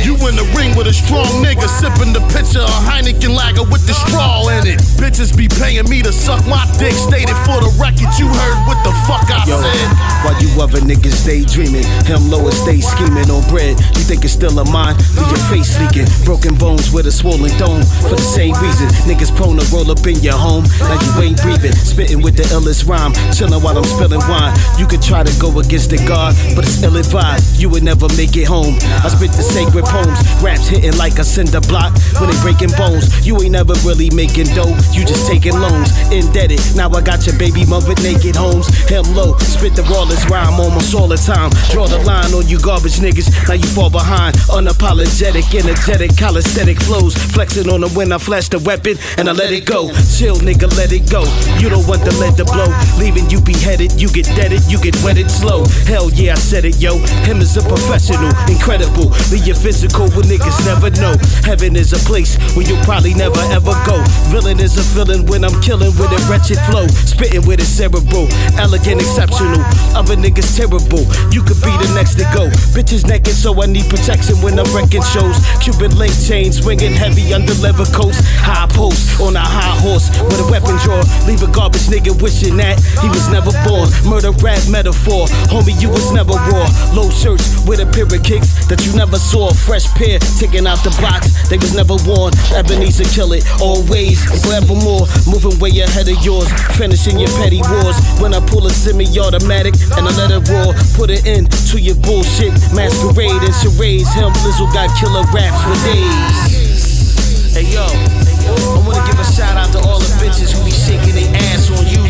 you 0.00 0.16
in 0.24 0.40
the 0.40 0.48
ring 0.56 0.72
with 0.72 0.88
a 0.88 0.96
strong 0.96 1.28
nigga 1.44 1.68
sipping 1.68 2.16
the 2.16 2.24
pitcher 2.32 2.64
of 2.64 2.80
Heineken 2.88 3.36
lager 3.36 3.68
with 3.68 3.84
the 3.84 3.92
straw 3.92 4.48
in 4.48 4.64
it. 4.64 4.80
Bitches 4.96 5.36
be 5.36 5.52
paying 5.52 5.84
me 5.92 6.00
to 6.00 6.16
suck 6.16 6.40
my 6.48 6.64
dick. 6.80 6.96
Stated 6.96 7.36
for 7.44 7.60
the 7.60 7.68
record, 7.76 8.08
you 8.16 8.24
heard 8.24 8.58
what 8.64 8.80
the 8.88 8.94
fuck 9.04 9.28
I 9.28 9.44
Yo, 9.44 9.60
said. 9.60 9.84
while 10.24 10.38
you 10.40 10.48
other 10.56 10.80
niggas 10.80 11.28
daydreaming, 11.28 11.84
him 12.08 12.32
lower 12.32 12.48
stay 12.48 12.80
scheming 12.80 13.28
on 13.28 13.44
bread. 13.52 13.76
You 14.00 14.04
think 14.08 14.24
it's 14.24 14.32
still 14.32 14.56
a 14.56 14.64
mine? 14.72 14.96
Leave 15.12 15.28
your 15.28 15.44
face 15.52 15.76
leaking. 15.76 16.08
Broken 16.24 16.56
bones 16.56 16.88
with 16.88 17.04
a 17.04 17.12
swollen 17.12 17.52
dome. 17.60 17.84
For 18.08 18.16
the 18.16 18.24
same 18.24 18.56
reason, 18.64 18.88
niggas 19.04 19.28
prone 19.36 19.60
to 19.60 19.66
roll 19.68 19.92
up 19.92 20.00
in 20.08 20.16
your 20.24 20.40
home. 20.40 20.64
Now 20.80 20.96
you 20.96 21.12
ain't 21.20 21.36
breathing. 21.44 21.76
Spitting 21.76 22.24
with 22.24 22.40
the 22.40 22.48
illest 22.56 22.88
rhyme. 22.88 23.12
Chilling 23.36 23.60
while 23.60 23.76
I'm 23.76 23.84
spilling 23.84 24.24
wine. 24.24 24.37
You 24.78 24.86
could 24.86 25.02
try 25.02 25.22
to 25.22 25.34
go 25.40 25.50
against 25.58 25.90
the 25.90 25.98
God, 26.06 26.34
but 26.54 26.64
it's 26.64 26.82
ill 26.82 26.96
advised. 26.96 27.60
You 27.60 27.68
would 27.70 27.82
never 27.82 28.06
make 28.14 28.36
it 28.36 28.46
home. 28.46 28.78
I 29.02 29.08
spit 29.10 29.32
the 29.34 29.42
sacred 29.42 29.84
poems. 29.84 30.18
Raps 30.42 30.68
hitting 30.68 30.96
like 30.96 31.18
a 31.18 31.24
cinder 31.24 31.60
block 31.66 31.92
when 32.22 32.30
they 32.30 32.38
breaking 32.40 32.70
bones. 32.78 33.10
You 33.26 33.34
ain't 33.42 33.52
never 33.52 33.74
really 33.82 34.10
making 34.14 34.46
dough. 34.54 34.74
You 34.94 35.02
just 35.04 35.26
taking 35.26 35.58
loans. 35.58 35.90
Indebted. 36.14 36.60
Now 36.76 36.90
I 36.90 37.02
got 37.02 37.26
your 37.26 37.36
baby 37.38 37.66
mother 37.66 37.94
naked 38.02 38.36
homes. 38.36 38.70
Him 38.86 39.04
low. 39.18 39.36
Spit 39.38 39.74
the 39.74 39.82
rawest 39.90 40.30
rhyme 40.30 40.60
almost 40.60 40.94
all 40.94 41.08
the 41.08 41.18
time. 41.18 41.50
Draw 41.74 41.86
the 41.88 41.98
line 42.06 42.32
on 42.32 42.46
you 42.46 42.58
garbage 42.58 43.02
niggas. 43.02 43.26
Now 43.48 43.58
you 43.58 43.66
fall 43.66 43.90
behind. 43.90 44.36
Unapologetic, 44.54 45.50
energetic, 45.58 46.16
calisthenic 46.16 46.78
flows. 46.78 47.14
Flexing 47.34 47.68
on 47.68 47.80
the 47.82 47.88
when 47.98 48.12
I 48.12 48.18
flash 48.18 48.48
the 48.48 48.58
weapon 48.60 48.96
and 49.18 49.28
I 49.28 49.32
let 49.32 49.52
it 49.52 49.66
go. 49.66 49.90
Chill, 50.14 50.38
nigga, 50.38 50.70
let 50.76 50.92
it 50.92 51.10
go. 51.10 51.26
You 51.58 51.68
don't 51.68 51.86
want 51.86 52.06
to 52.06 52.14
let 52.22 52.36
the 52.36 52.44
blow. 52.44 52.70
Leaving 52.98 53.28
you 53.30 53.40
beheaded, 53.40 54.00
you 54.00 54.08
get 54.22 54.34
deaded, 54.34 54.62
you 54.66 54.78
get 54.82 54.96
wetted 55.04 55.30
slow. 55.30 55.64
Hell 55.86 56.10
yeah, 56.10 56.32
I 56.32 56.40
said 56.42 56.64
it, 56.64 56.80
yo. 56.82 56.98
Him 57.22 57.38
is 57.38 57.56
a 57.56 57.62
professional, 57.62 58.34
incredible. 58.50 59.14
Leave 59.30 59.46
your 59.46 59.54
physical 59.54 60.10
when 60.10 60.26
niggas 60.26 60.58
never 60.66 60.90
know. 60.98 61.14
Heaven 61.46 61.76
is 61.76 61.92
a 61.92 62.00
place 62.02 62.34
where 62.54 62.66
you'll 62.66 62.82
probably 62.82 63.14
never 63.14 63.38
ever 63.54 63.70
go. 63.86 64.02
Villain 64.34 64.58
is 64.58 64.74
a 64.74 64.82
feeling 64.82 65.26
when 65.26 65.44
I'm 65.44 65.54
killing 65.62 65.94
with 65.94 66.10
a 66.10 66.20
wretched 66.26 66.58
flow. 66.66 66.86
Spitting 67.06 67.46
with 67.46 67.60
a 67.60 67.68
cerebral, 67.68 68.26
elegant, 68.58 69.00
exceptional. 69.00 69.62
Other 69.94 70.16
niggas 70.16 70.50
terrible. 70.56 71.06
You 71.30 71.42
could 71.46 71.62
be 71.62 71.70
the 71.78 71.90
next 71.94 72.18
to 72.18 72.26
go. 72.34 72.50
Bitches 72.74 73.06
naked, 73.06 73.38
so 73.38 73.54
I 73.62 73.66
need 73.66 73.86
protection 73.86 74.34
when 74.42 74.58
I'm 74.58 74.66
wrecking 74.74 75.06
shows. 75.14 75.38
Cuban 75.62 75.94
link 75.94 76.14
chain 76.26 76.50
swinging 76.50 76.92
heavy 76.92 77.32
under 77.32 77.54
leather 77.62 77.86
coats. 77.94 78.18
High 78.42 78.66
post 78.74 79.20
on 79.20 79.36
a 79.36 79.46
high 79.46 79.78
horse 79.78 80.10
with 80.26 80.42
a 80.42 80.46
weapon 80.50 80.74
drawer. 80.82 81.06
Leave 81.30 81.42
a 81.46 81.50
garbage 81.54 81.86
nigga 81.86 82.10
wishing 82.18 82.56
that 82.58 82.82
he 82.98 83.08
was 83.08 83.30
never 83.30 83.54
born. 83.62 83.86
Murder 84.08 84.32
rap 84.40 84.58
metaphor, 84.72 85.28
homie, 85.52 85.76
you 85.76 85.90
was 85.90 86.10
never 86.12 86.32
raw. 86.32 86.64
Low 86.96 87.10
shirts 87.12 87.60
with 87.68 87.78
a 87.78 87.86
pair 87.92 88.08
of 88.08 88.24
kicks 88.24 88.66
that 88.72 88.80
you 88.88 88.96
never 88.96 89.20
saw. 89.20 89.52
Fresh 89.52 89.84
pair 90.00 90.18
taken 90.40 90.66
out 90.66 90.80
the 90.80 90.88
box, 90.96 91.28
they 91.52 91.60
was 91.60 91.76
never 91.76 91.92
worn. 92.08 92.32
Ebenezer 92.56 93.04
kill 93.12 93.36
it, 93.36 93.44
always 93.60 94.24
forevermore. 94.40 95.04
Moving 95.28 95.60
way 95.60 95.76
ahead 95.84 96.08
of 96.08 96.16
yours, 96.24 96.48
finishing 96.72 97.20
your 97.20 97.28
petty 97.36 97.60
wars. 97.68 98.00
When 98.16 98.32
I 98.32 98.40
pull 98.40 98.64
a 98.64 98.72
semi-automatic 98.72 99.76
and 100.00 100.08
I 100.08 100.12
let 100.16 100.32
it 100.32 100.48
roar, 100.48 100.72
put 100.96 101.12
it 101.12 101.28
in 101.28 101.44
to 101.68 101.76
your 101.76 102.00
bullshit, 102.00 102.56
masquerade 102.72 103.44
and 103.44 103.54
charades. 103.60 104.08
Him 104.16 104.32
Lizzo 104.40 104.72
got 104.72 104.88
killer 104.96 105.28
raps 105.36 105.60
for 105.68 105.76
days. 105.84 107.52
Hey 107.52 107.68
yo, 107.76 107.84
I 107.84 108.80
wanna 108.88 109.04
give 109.04 109.20
a 109.20 109.28
shout 109.36 109.60
out 109.60 109.68
to 109.76 109.80
all 109.84 110.00
the 110.00 110.08
bitches 110.16 110.56
who 110.56 110.64
be 110.64 110.72
shaking 110.72 111.12
their 111.12 111.28
ass 111.52 111.68
on 111.68 111.84
YouTube. 111.84 112.07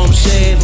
Know 0.00 0.08
what 0.08 0.16
I'm 0.16 0.32
saying? 0.32 0.56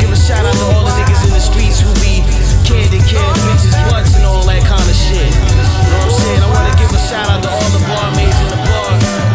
Give 0.00 0.08
a 0.08 0.16
shout 0.16 0.48
out 0.48 0.56
to 0.56 0.64
all 0.72 0.80
the 0.80 0.96
niggas 0.96 1.20
in 1.28 1.36
the 1.36 1.44
streets 1.44 1.76
who 1.76 1.92
be 2.00 2.24
candy 2.64 3.04
can 3.04 3.20
bitches 3.44 3.76
butts 3.92 4.16
and 4.16 4.24
all 4.24 4.40
that 4.48 4.64
kind 4.64 4.80
of 4.80 4.96
shit. 4.96 5.28
You 5.28 5.44
know 5.92 6.08
what 6.08 6.08
I'm 6.08 6.16
saying? 6.16 6.40
I 6.40 6.48
wanna 6.48 6.72
give 6.80 6.88
a 6.88 6.96
shout 6.96 7.28
out 7.28 7.44
to 7.44 7.52
all 7.52 7.68
the 7.68 7.84
barmaids 7.84 8.32
in 8.40 8.48
the 8.48 8.56
bar. 8.56 8.88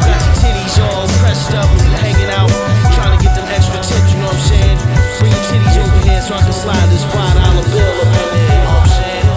Got 0.09 0.17
your 0.25 0.33
titties 0.41 0.73
all 0.81 1.05
pressed 1.21 1.53
up, 1.53 1.69
hanging 2.01 2.33
out, 2.33 2.49
trying 2.97 3.13
to 3.13 3.21
get 3.21 3.37
them 3.37 3.45
extra 3.53 3.77
tips. 3.77 4.09
You 4.09 4.25
know 4.25 4.33
what 4.33 4.41
I'm 4.41 4.49
saying? 4.49 4.81
Bring 5.21 5.29
your 5.29 5.45
titties 5.45 5.77
over 5.77 6.01
here 6.01 6.17
so 6.25 6.33
I 6.33 6.41
can 6.41 6.57
slide 6.57 6.89
this 6.89 7.05
five 7.13 7.37
dollar 7.37 7.61
bill 7.69 7.93
up 7.93 8.09
in 8.09 8.33
there. 8.33 8.57
You 8.57 8.57
know 8.57 8.73
what 8.73 8.89
I'm 8.89 8.97
saying? 9.05 9.29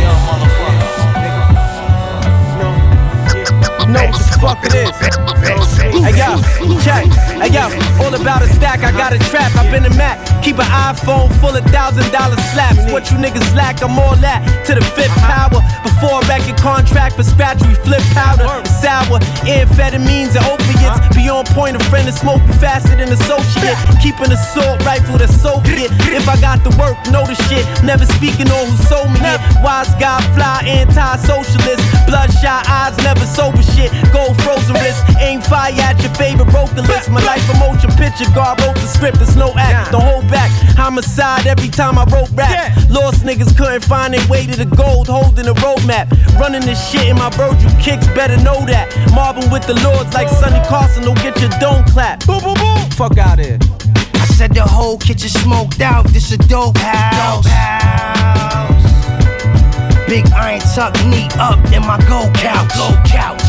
Yeah, 0.00 0.16
motherfucker. 0.24 0.88
The 3.84 4.25
fuck 4.40 4.58
it 4.64 4.74
is. 4.74 4.90
Hey 6.02 6.16
yo, 6.16 6.40
check. 6.80 7.06
Hey 7.40 7.52
yo, 7.52 7.68
all 8.02 8.14
about 8.14 8.42
a 8.42 8.48
stack, 8.48 8.80
I 8.80 8.92
got 8.92 9.12
a 9.12 9.18
trap. 9.30 9.54
I've 9.56 9.70
been 9.70 9.84
a 9.84 9.94
Mac. 9.96 10.18
Keep 10.42 10.58
an 10.58 10.70
iPhone 10.70 11.28
full 11.40 11.54
of 11.54 11.64
thousand 11.74 12.10
dollar 12.12 12.36
slaps. 12.54 12.90
What 12.92 13.10
you 13.10 13.18
niggas 13.18 13.54
lack, 13.54 13.82
I'm 13.82 13.98
all 13.98 14.16
that 14.22 14.40
to 14.66 14.74
the 14.74 14.84
fifth 14.96 15.12
uh-huh. 15.18 15.50
power. 15.50 15.60
Before 15.82 16.22
a 16.22 16.26
record 16.26 16.56
contract 16.58 17.16
for 17.16 17.24
we 17.66 17.74
flip 17.86 18.02
powder. 18.12 18.46
Sour, 18.66 19.20
amphetamines 19.46 20.36
and 20.36 20.44
opiates. 20.46 20.96
Uh-huh. 20.96 21.14
Be 21.14 21.28
on 21.28 21.44
point, 21.52 21.76
a 21.76 21.82
friend 21.90 22.08
is 22.08 22.16
smoking 22.18 22.52
faster 22.58 22.96
than 22.96 23.12
associate. 23.12 23.76
Keeping 24.02 24.30
a 24.30 24.36
assault 24.36 24.84
rifle 24.84 25.18
that's 25.18 25.34
Soviet. 25.34 25.90
If 26.12 26.28
I 26.28 26.40
got 26.40 26.62
the 26.62 26.70
work, 26.76 26.96
know 27.10 27.24
the 27.24 27.34
shit. 27.48 27.64
Never 27.82 28.06
speaking 28.06 28.48
on 28.50 28.70
who 28.70 28.76
sold 28.84 29.10
me 29.12 29.20
it. 29.24 29.40
Wise 29.64 29.90
guy, 29.96 30.20
fly, 30.36 30.62
anti-socialist. 30.64 31.82
Bloodshot 32.06 32.68
eyes, 32.68 32.96
never 33.02 33.26
sober 33.26 33.62
shit. 33.62 33.90
Gold 34.12 34.35
frozen 34.42 34.74
wrist. 34.74 35.02
Aim 35.18 35.40
fire 35.40 35.72
at 35.80 36.00
your 36.02 36.12
favorite 36.14 36.50
vocalist. 36.50 37.10
My 37.10 37.22
life 37.24 37.44
a 37.48 37.58
motion 37.58 37.90
picture. 37.96 38.28
God 38.34 38.60
wrote 38.60 38.76
the 38.76 38.86
script. 38.86 39.18
It's 39.20 39.36
no 39.36 39.52
act. 39.56 39.92
Don't 39.92 40.02
hold 40.02 40.28
back. 40.28 40.50
Homicide 40.76 41.46
every 41.46 41.68
time 41.68 41.98
I 41.98 42.04
wrote 42.12 42.30
rap. 42.32 42.76
Lost 42.90 43.24
niggas 43.24 43.56
couldn't 43.56 43.84
find 43.84 44.14
their 44.14 44.26
way 44.28 44.46
to 44.46 44.56
the 44.56 44.68
gold. 44.76 45.08
Holding 45.08 45.46
a 45.48 45.54
roadmap. 45.54 46.10
Running 46.38 46.62
this 46.62 46.80
shit 46.90 47.08
in 47.08 47.16
my 47.16 47.30
Virgil 47.30 47.70
kicks. 47.80 48.06
Better 48.14 48.36
know 48.42 48.64
that. 48.66 48.92
Marvin 49.14 49.50
with 49.50 49.66
the 49.66 49.74
lords 49.84 50.12
like 50.14 50.28
Sonny 50.28 50.62
Carson. 50.68 51.04
Don't 51.04 51.20
get 51.22 51.40
your 51.40 51.50
dome 51.60 51.84
clap. 51.84 52.24
Boom, 52.26 52.40
boom, 52.42 52.54
boom. 52.54 52.90
Fuck 52.90 53.18
out 53.18 53.38
here. 53.38 53.58
I 54.14 54.26
said 54.36 54.54
the 54.54 54.62
whole 54.62 54.98
kitchen 54.98 55.28
smoked 55.28 55.80
out. 55.80 56.06
This 56.08 56.32
a 56.32 56.38
dope 56.38 56.76
house. 56.78 57.44
Dope 57.44 57.52
house. 57.52 58.65
Big 60.06 60.24
iron 60.32 60.60
tuck 60.74 60.94
knee 61.06 61.26
up 61.34 61.58
in 61.74 61.82
my 61.82 61.98
gold 62.06 62.32
couch. 62.34 62.70
Gold 62.78 62.94
couch. 63.04 63.42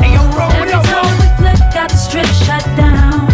Hey 0.00 0.16
yo, 0.16 0.24
bro, 0.32 0.48
what 0.56 0.64
Every 0.64 0.72
up, 0.72 0.84
time 0.88 1.04
we 1.20 1.28
flip, 1.36 1.60
got 1.76 1.90
the 1.92 2.00
strip 2.00 2.24
shut 2.32 2.64
down. 2.80 3.28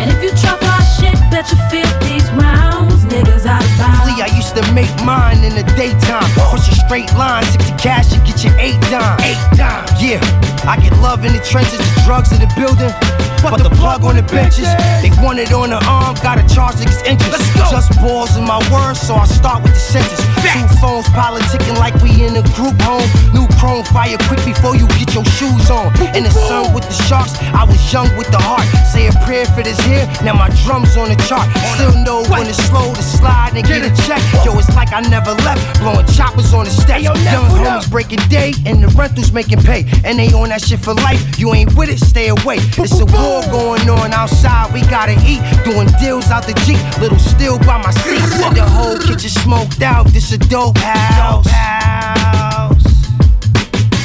And 0.00 0.08
if 0.08 0.24
you 0.24 0.32
chop 0.40 0.56
our 0.64 0.80
shit, 0.96 1.12
bet 1.28 1.44
you 1.52 1.60
feel 1.68 1.84
these 2.08 2.24
rounds. 2.32 3.04
Niggas 3.04 3.44
out 3.44 3.60
of 3.60 3.72
bounds. 3.76 4.08
Lee, 4.08 4.24
I 4.24 4.32
used 4.32 4.56
to 4.56 4.64
make 4.72 4.88
mine 5.04 5.44
in 5.44 5.52
the 5.52 5.64
daytime. 5.76 6.24
Push 6.48 6.72
a 6.72 6.74
straight 6.88 7.12
line, 7.12 7.44
60 7.44 7.76
cash 7.76 8.16
and 8.16 8.24
get 8.24 8.42
your 8.42 8.56
eight 8.58 8.80
dime. 8.88 9.20
Eight 9.20 9.36
dime. 9.60 9.84
Yeah, 10.00 10.24
I 10.64 10.80
get 10.80 10.96
love 11.04 11.22
in 11.26 11.34
the 11.34 11.44
trenches, 11.44 11.76
the 11.76 12.02
drugs 12.06 12.32
in 12.32 12.40
the 12.40 12.48
building. 12.56 13.35
Put 13.42 13.62
the 13.62 13.70
plug 13.70 14.04
on 14.04 14.16
the 14.16 14.22
benches. 14.22 14.68
They 15.02 15.10
want 15.22 15.38
it 15.38 15.52
on 15.52 15.70
the 15.70 15.80
arm, 15.86 16.16
gotta 16.22 16.42
charge 16.52 16.76
niggas 16.76 17.54
go. 17.54 17.70
Just 17.70 17.92
balls 18.00 18.36
in 18.36 18.44
my 18.44 18.58
words, 18.72 19.00
so 19.00 19.14
I 19.14 19.26
start 19.26 19.62
with 19.62 19.74
the 19.74 19.80
sentence. 19.80 20.22
Two 20.42 20.66
phones 20.80 21.06
politicking 21.14 21.78
like 21.78 21.94
we 22.02 22.24
in 22.24 22.36
a 22.36 22.44
group 22.54 22.76
home. 22.82 23.06
New 23.32 23.46
chrome 23.58 23.84
fire 23.84 24.16
quick 24.28 24.42
before 24.44 24.76
you 24.76 24.86
get 24.98 25.14
your 25.14 25.24
shoes 25.36 25.70
on. 25.70 25.92
In 26.16 26.24
the 26.24 26.30
sun 26.30 26.72
with 26.74 26.84
the 26.84 26.96
sharks, 27.08 27.34
I 27.54 27.64
was 27.64 27.78
young 27.92 28.08
with 28.16 28.28
the 28.30 28.38
heart. 28.38 28.66
Say 28.88 29.08
a 29.08 29.12
prayer 29.24 29.46
for 29.46 29.62
this 29.62 29.78
here, 29.86 30.06
now 30.22 30.34
my 30.34 30.48
drums 30.64 30.96
on 30.96 31.08
the 31.08 31.18
chart. 31.28 31.46
Still 31.74 31.94
know 32.04 32.24
when 32.30 32.46
it's 32.46 32.62
slow 32.68 32.94
to 32.94 33.02
slide 33.02 33.52
and 33.54 33.66
get 33.66 33.82
a 33.84 33.92
check. 34.06 34.22
Yo, 34.44 34.56
it's 34.58 34.74
like 34.74 34.92
I 34.92 35.00
never 35.02 35.32
left, 35.46 35.60
blowing 35.80 36.06
choppers 36.06 36.52
on 36.52 36.64
the 36.64 36.70
steps. 36.70 37.02
Young 37.02 37.16
homies 37.16 37.90
breaking 37.90 38.22
day 38.28 38.52
and 38.64 38.82
the 38.82 38.88
rentals 38.98 39.32
making 39.32 39.62
pay. 39.62 39.84
And 40.04 40.18
they 40.18 40.32
on 40.32 40.48
that 40.50 40.62
shit 40.62 40.80
for 40.80 40.94
life. 40.94 41.38
You 41.38 41.54
ain't 41.54 41.74
with 41.76 41.90
it, 41.90 41.98
stay 41.98 42.28
away. 42.28 42.58
It's 42.78 42.98
a 43.00 43.06
war 43.26 43.42
going 43.50 43.88
on 43.90 44.12
outside, 44.12 44.72
we 44.72 44.80
gotta 44.82 45.16
eat. 45.26 45.42
Doing 45.64 45.88
deals 46.00 46.30
out 46.30 46.46
the 46.46 46.54
Jeep, 46.64 46.80
little 47.00 47.18
still 47.18 47.58
by 47.58 47.78
my 47.82 47.90
seat. 47.90 48.22
Said 48.38 48.54
the 48.54 48.64
whole 48.64 48.98
kitchen 48.98 49.30
smoked 49.30 49.82
out, 49.82 50.06
this 50.08 50.32
a 50.32 50.38
dope 50.38 50.78
house. 50.78 51.46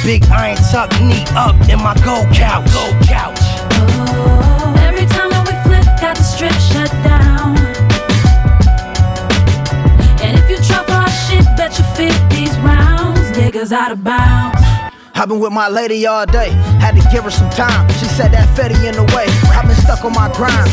Big 0.04 0.24
iron 0.26 0.56
tuck 0.70 0.90
knee 1.00 1.24
up 1.36 1.54
in 1.70 1.78
my 1.78 1.94
gold 2.04 2.26
couch. 2.34 2.66
Gold 2.74 2.98
couch. 3.06 3.42
Every 4.88 5.06
time 5.14 5.30
that 5.30 5.44
we 5.48 5.54
flip, 5.62 5.86
got 6.02 6.16
the 6.16 6.26
strip 6.34 6.56
shut 6.70 6.90
down. 7.06 7.56
And 10.24 10.32
if 10.40 10.50
you 10.50 10.58
chop 10.66 10.88
our 10.90 11.08
shit, 11.24 11.44
bet 11.56 11.78
you 11.78 11.84
fit 11.94 12.16
these 12.30 12.56
rounds. 12.58 13.20
Niggas 13.38 13.70
out 13.70 13.92
of 13.92 14.02
bounds. 14.02 14.61
I've 15.22 15.30
been 15.30 15.38
with 15.38 15.54
my 15.54 15.70
lady 15.70 16.02
all 16.04 16.26
day, 16.26 16.50
had 16.82 16.98
to 16.98 17.04
give 17.14 17.22
her 17.22 17.30
some 17.30 17.46
time. 17.54 17.86
She 18.02 18.10
said 18.10 18.34
that 18.34 18.50
Fetty 18.58 18.74
in 18.90 18.98
the 18.98 19.06
way. 19.14 19.30
I've 19.54 19.70
been 19.70 19.78
stuck 19.78 20.02
on 20.02 20.10
my 20.18 20.26
grind. 20.34 20.66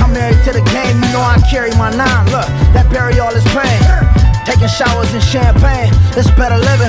I'm 0.00 0.08
married 0.16 0.40
to 0.48 0.56
the 0.56 0.64
game, 0.72 0.96
you 1.04 1.08
know 1.12 1.20
I 1.20 1.36
carry 1.52 1.68
my 1.76 1.92
nine. 1.92 2.24
Look, 2.32 2.48
that 2.72 2.88
bury 2.88 3.20
all 3.20 3.28
this 3.28 3.44
pain. 3.52 3.76
Taking 4.48 4.72
showers 4.72 5.12
in 5.12 5.20
champagne, 5.20 5.92
it's 6.16 6.32
better 6.32 6.56
living. 6.56 6.88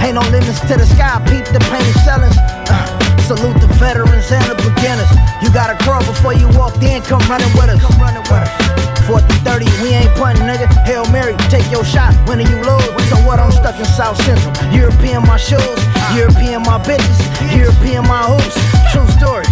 Ain't 0.00 0.16
no 0.16 0.24
limits 0.32 0.64
to 0.64 0.80
the 0.80 0.88
sky, 0.88 1.20
peep 1.28 1.44
the 1.52 1.60
pain 1.68 1.92
sellings. 2.08 2.40
Uh, 2.72 2.88
salute 3.28 3.60
the 3.60 3.68
veterans 3.76 4.32
and 4.32 4.48
the 4.48 4.56
beginners. 4.56 5.12
You 5.44 5.52
gotta 5.52 5.76
crawl 5.84 6.00
before 6.08 6.32
you 6.32 6.48
walk 6.56 6.80
in, 6.80 7.04
come 7.04 7.20
running 7.28 7.52
with 7.52 7.68
us. 7.68 7.84
Come 7.84 8.00
running 8.00 8.24
with 8.32 8.48
us. 8.48 8.76
Fourth 9.04 9.22
and 9.30 9.40
30, 9.46 9.68
we 9.84 9.94
ain't 9.94 10.10
punting, 10.18 10.48
nigga. 10.48 10.66
Hail 10.82 11.06
Mary, 11.12 11.36
take 11.46 11.70
your 11.70 11.84
shot, 11.84 12.10
winning 12.26 12.48
you 12.48 12.58
lose. 12.64 12.90
So 13.06 13.14
what, 13.22 13.38
I'm 13.38 13.52
stuck 13.52 13.78
in 13.78 13.84
South 13.84 14.18
Central. 14.26 14.50
European 14.74 15.22
my 15.22 15.36
shoes, 15.36 15.78
European 16.14 16.62
my 16.62 16.78
bitches, 16.78 17.18
European 17.56 18.06
my 18.06 18.22
hoops. 18.22 18.56
True 18.92 19.06
story. 19.18 19.46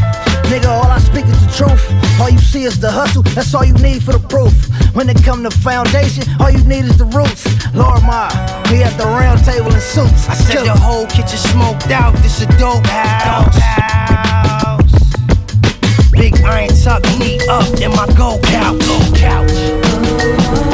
Nigga, 0.50 0.68
all 0.68 0.86
I 0.86 0.98
speak 0.98 1.24
is 1.26 1.40
the 1.46 1.52
truth. 1.52 1.82
All 2.20 2.30
you 2.30 2.38
see 2.38 2.64
is 2.64 2.78
the 2.78 2.90
hustle, 2.90 3.22
that's 3.34 3.54
all 3.54 3.64
you 3.64 3.74
need 3.74 4.02
for 4.02 4.12
the 4.12 4.28
proof. 4.28 4.52
When 4.94 5.08
it 5.08 5.22
come 5.24 5.42
to 5.42 5.50
foundation, 5.50 6.24
all 6.38 6.50
you 6.50 6.62
need 6.64 6.84
is 6.84 6.96
the 6.96 7.06
roots. 7.06 7.44
Lord 7.74 8.02
my, 8.02 8.28
we 8.70 8.82
at 8.82 8.96
the 8.96 9.04
round 9.04 9.44
table 9.44 9.72
in 9.72 9.80
suits. 9.80 10.28
I 10.28 10.34
said 10.34 10.64
the 10.64 10.76
whole 10.76 11.06
kitchen 11.06 11.38
smoked 11.38 11.90
out, 11.90 12.14
this 12.22 12.42
a 12.42 12.46
dope 12.58 12.86
house. 12.86 13.58
Big 16.12 16.40
iron 16.42 16.70
tuck 16.82 17.02
knee 17.18 17.40
up 17.48 17.66
in 17.80 17.90
my 17.90 18.06
gold 18.16 18.42
couch. 18.44 18.78
Gold 18.86 19.16
couch. 19.16 20.73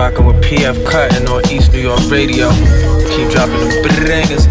With 0.00 0.42
PF 0.42 0.90
Cuttin 0.90 1.28
on 1.28 1.44
East 1.52 1.72
New 1.72 1.78
York 1.78 2.00
Radio. 2.10 2.48
Keep 3.12 3.28
dropping 3.32 3.60
them 3.60 3.84
bangers. 4.08 4.48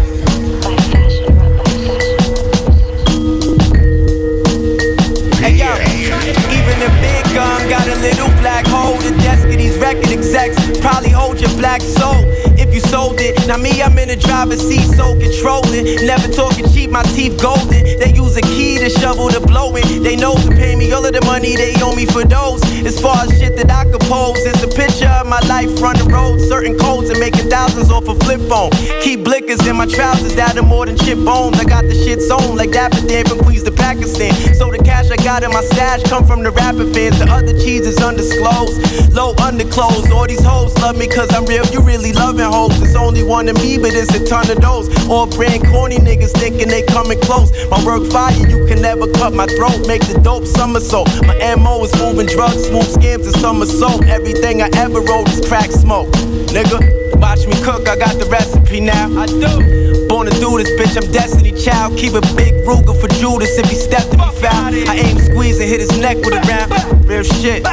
Even 6.54 6.78
the 6.78 6.90
big 7.02 7.24
gun 7.34 7.68
got 7.68 7.88
a 7.88 7.96
little 7.96 8.28
black 8.38 8.64
hole. 8.68 8.96
The 8.98 9.10
desk 9.18 9.48
of 9.48 9.58
these 9.58 9.76
record 9.78 10.10
execs 10.10 10.56
probably 10.78 11.10
hold 11.10 11.40
your 11.40 11.50
black 11.58 11.80
soul 11.80 12.22
if 12.70 12.74
you 12.74 12.80
sold 12.88 13.20
it. 13.20 13.34
Now 13.46 13.56
me, 13.56 13.82
I'm 13.82 13.98
in 13.98 14.08
the 14.08 14.16
driver's 14.16 14.62
seat, 14.62 14.86
so 14.94 15.18
controlling. 15.18 16.06
Never 16.06 16.28
talking 16.30 16.70
cheap, 16.70 16.90
my 16.90 17.02
teeth 17.02 17.40
golden. 17.42 17.82
They 17.98 18.12
use 18.14 18.36
a 18.36 18.42
key 18.42 18.78
to 18.78 18.88
shovel 18.88 19.28
the 19.28 19.40
blowing. 19.40 20.02
They 20.02 20.14
know 20.16 20.34
to 20.34 20.48
pay 20.50 20.76
me 20.76 20.92
all 20.92 21.04
of 21.04 21.12
the 21.12 21.20
money 21.26 21.56
they 21.56 21.74
owe 21.82 21.94
me 21.94 22.06
for 22.06 22.24
those. 22.24 22.62
As 22.86 23.00
far 23.00 23.26
as 23.26 23.30
shit 23.38 23.56
that 23.56 23.70
I 23.70 23.90
compose, 23.90 24.38
it's 24.46 24.62
a 24.62 24.68
picture 24.68 25.10
of 25.18 25.26
my 25.26 25.40
life 25.50 25.68
running 25.82 26.06
roads, 26.08 26.46
certain 26.46 26.78
codes 26.78 27.10
and 27.10 27.18
making 27.18 27.50
thousands 27.50 27.90
off 27.90 28.06
a 28.06 28.14
flip 28.22 28.40
phone. 28.48 28.70
Keep 29.02 29.26
blickers 29.26 29.66
in 29.68 29.76
my 29.76 29.86
trousers 29.86 30.34
that 30.36 30.56
are 30.56 30.62
more 30.62 30.86
than 30.86 30.96
chip 30.98 31.18
bones. 31.18 31.58
I 31.58 31.64
got 31.64 31.84
the 31.84 31.94
shit 31.94 32.22
sewn 32.22 32.56
like 32.56 32.70
Dapper 32.70 33.02
Dan 33.06 33.26
from 33.26 33.40
Queens 33.40 33.64
to 33.64 33.72
Pakistan. 33.72 34.32
So 34.54 34.70
the 34.70 34.78
cash 34.78 35.10
I 35.10 35.16
got 35.16 35.42
in 35.42 35.50
my 35.50 35.62
stash 35.62 36.02
come 36.04 36.24
from 36.24 36.42
the 36.42 36.50
rapper 36.50 36.86
fans. 36.94 37.18
The 37.18 37.26
other 37.26 37.52
cheese 37.58 37.86
is 37.86 37.98
undisclosed. 37.98 39.10
Low 39.12 39.34
underclothes. 39.42 40.10
All 40.12 40.26
these 40.26 40.44
hoes 40.44 40.76
love 40.78 40.96
me 40.96 41.08
cause 41.08 41.32
I'm 41.34 41.44
real. 41.46 41.66
You 41.66 41.80
really 41.80 42.12
loving 42.12 42.46
hoes. 42.46 42.59
It's 42.68 42.94
only 42.94 43.22
one 43.22 43.48
of 43.48 43.56
me, 43.56 43.78
but 43.78 43.94
it's 43.94 44.12
a 44.14 44.24
ton 44.24 44.50
of 44.50 44.60
those. 44.60 44.88
All 45.08 45.26
brand 45.26 45.64
corny 45.68 45.96
niggas 45.96 46.32
thinking 46.32 46.68
they 46.68 46.82
coming 46.82 47.18
close. 47.20 47.48
My 47.70 47.82
work 47.84 48.04
fire, 48.10 48.36
you 48.36 48.66
can 48.66 48.82
never 48.82 49.10
cut 49.12 49.32
my 49.32 49.46
throat. 49.46 49.86
Make 49.86 50.04
the 50.06 50.20
dope 50.20 50.44
somersault. 50.44 51.08
My 51.24 51.36
MO 51.56 51.84
is 51.84 51.94
moving 51.96 52.26
drugs, 52.26 52.66
smooth 52.66 52.90
scams, 52.92 53.24
and 53.24 53.36
somersault. 53.36 54.04
Everything 54.06 54.60
I 54.60 54.68
ever 54.76 55.00
wrote 55.00 55.28
is 55.30 55.46
crack 55.48 55.70
smoke. 55.70 56.08
Nigga, 56.52 56.80
watch 57.20 57.46
me 57.46 57.54
cook, 57.62 57.88
I 57.88 57.96
got 57.96 58.18
the 58.18 58.26
recipe 58.26 58.80
now. 58.80 59.08
I 59.16 59.26
do. 59.26 60.08
Born 60.08 60.26
to 60.26 60.34
do 60.40 60.58
this, 60.58 60.68
bitch, 60.76 61.00
I'm 61.00 61.10
Destiny 61.12 61.52
Child. 61.52 61.96
Keep 61.96 62.14
a 62.14 62.20
big 62.36 62.52
Ruger 62.66 62.98
for 63.00 63.08
Judas 63.20 63.56
if 63.58 63.70
he 63.70 63.76
stepped 63.76 64.10
to 64.12 64.18
me 64.18 64.30
foul. 64.42 64.74
I 64.90 65.00
aim, 65.00 65.18
squeeze, 65.18 65.60
and 65.60 65.68
hit 65.68 65.80
his 65.80 65.96
neck 65.98 66.16
with 66.18 66.34
a 66.34 66.42
round. 66.50 67.08
Real 67.08 67.22
shit. 67.22 67.64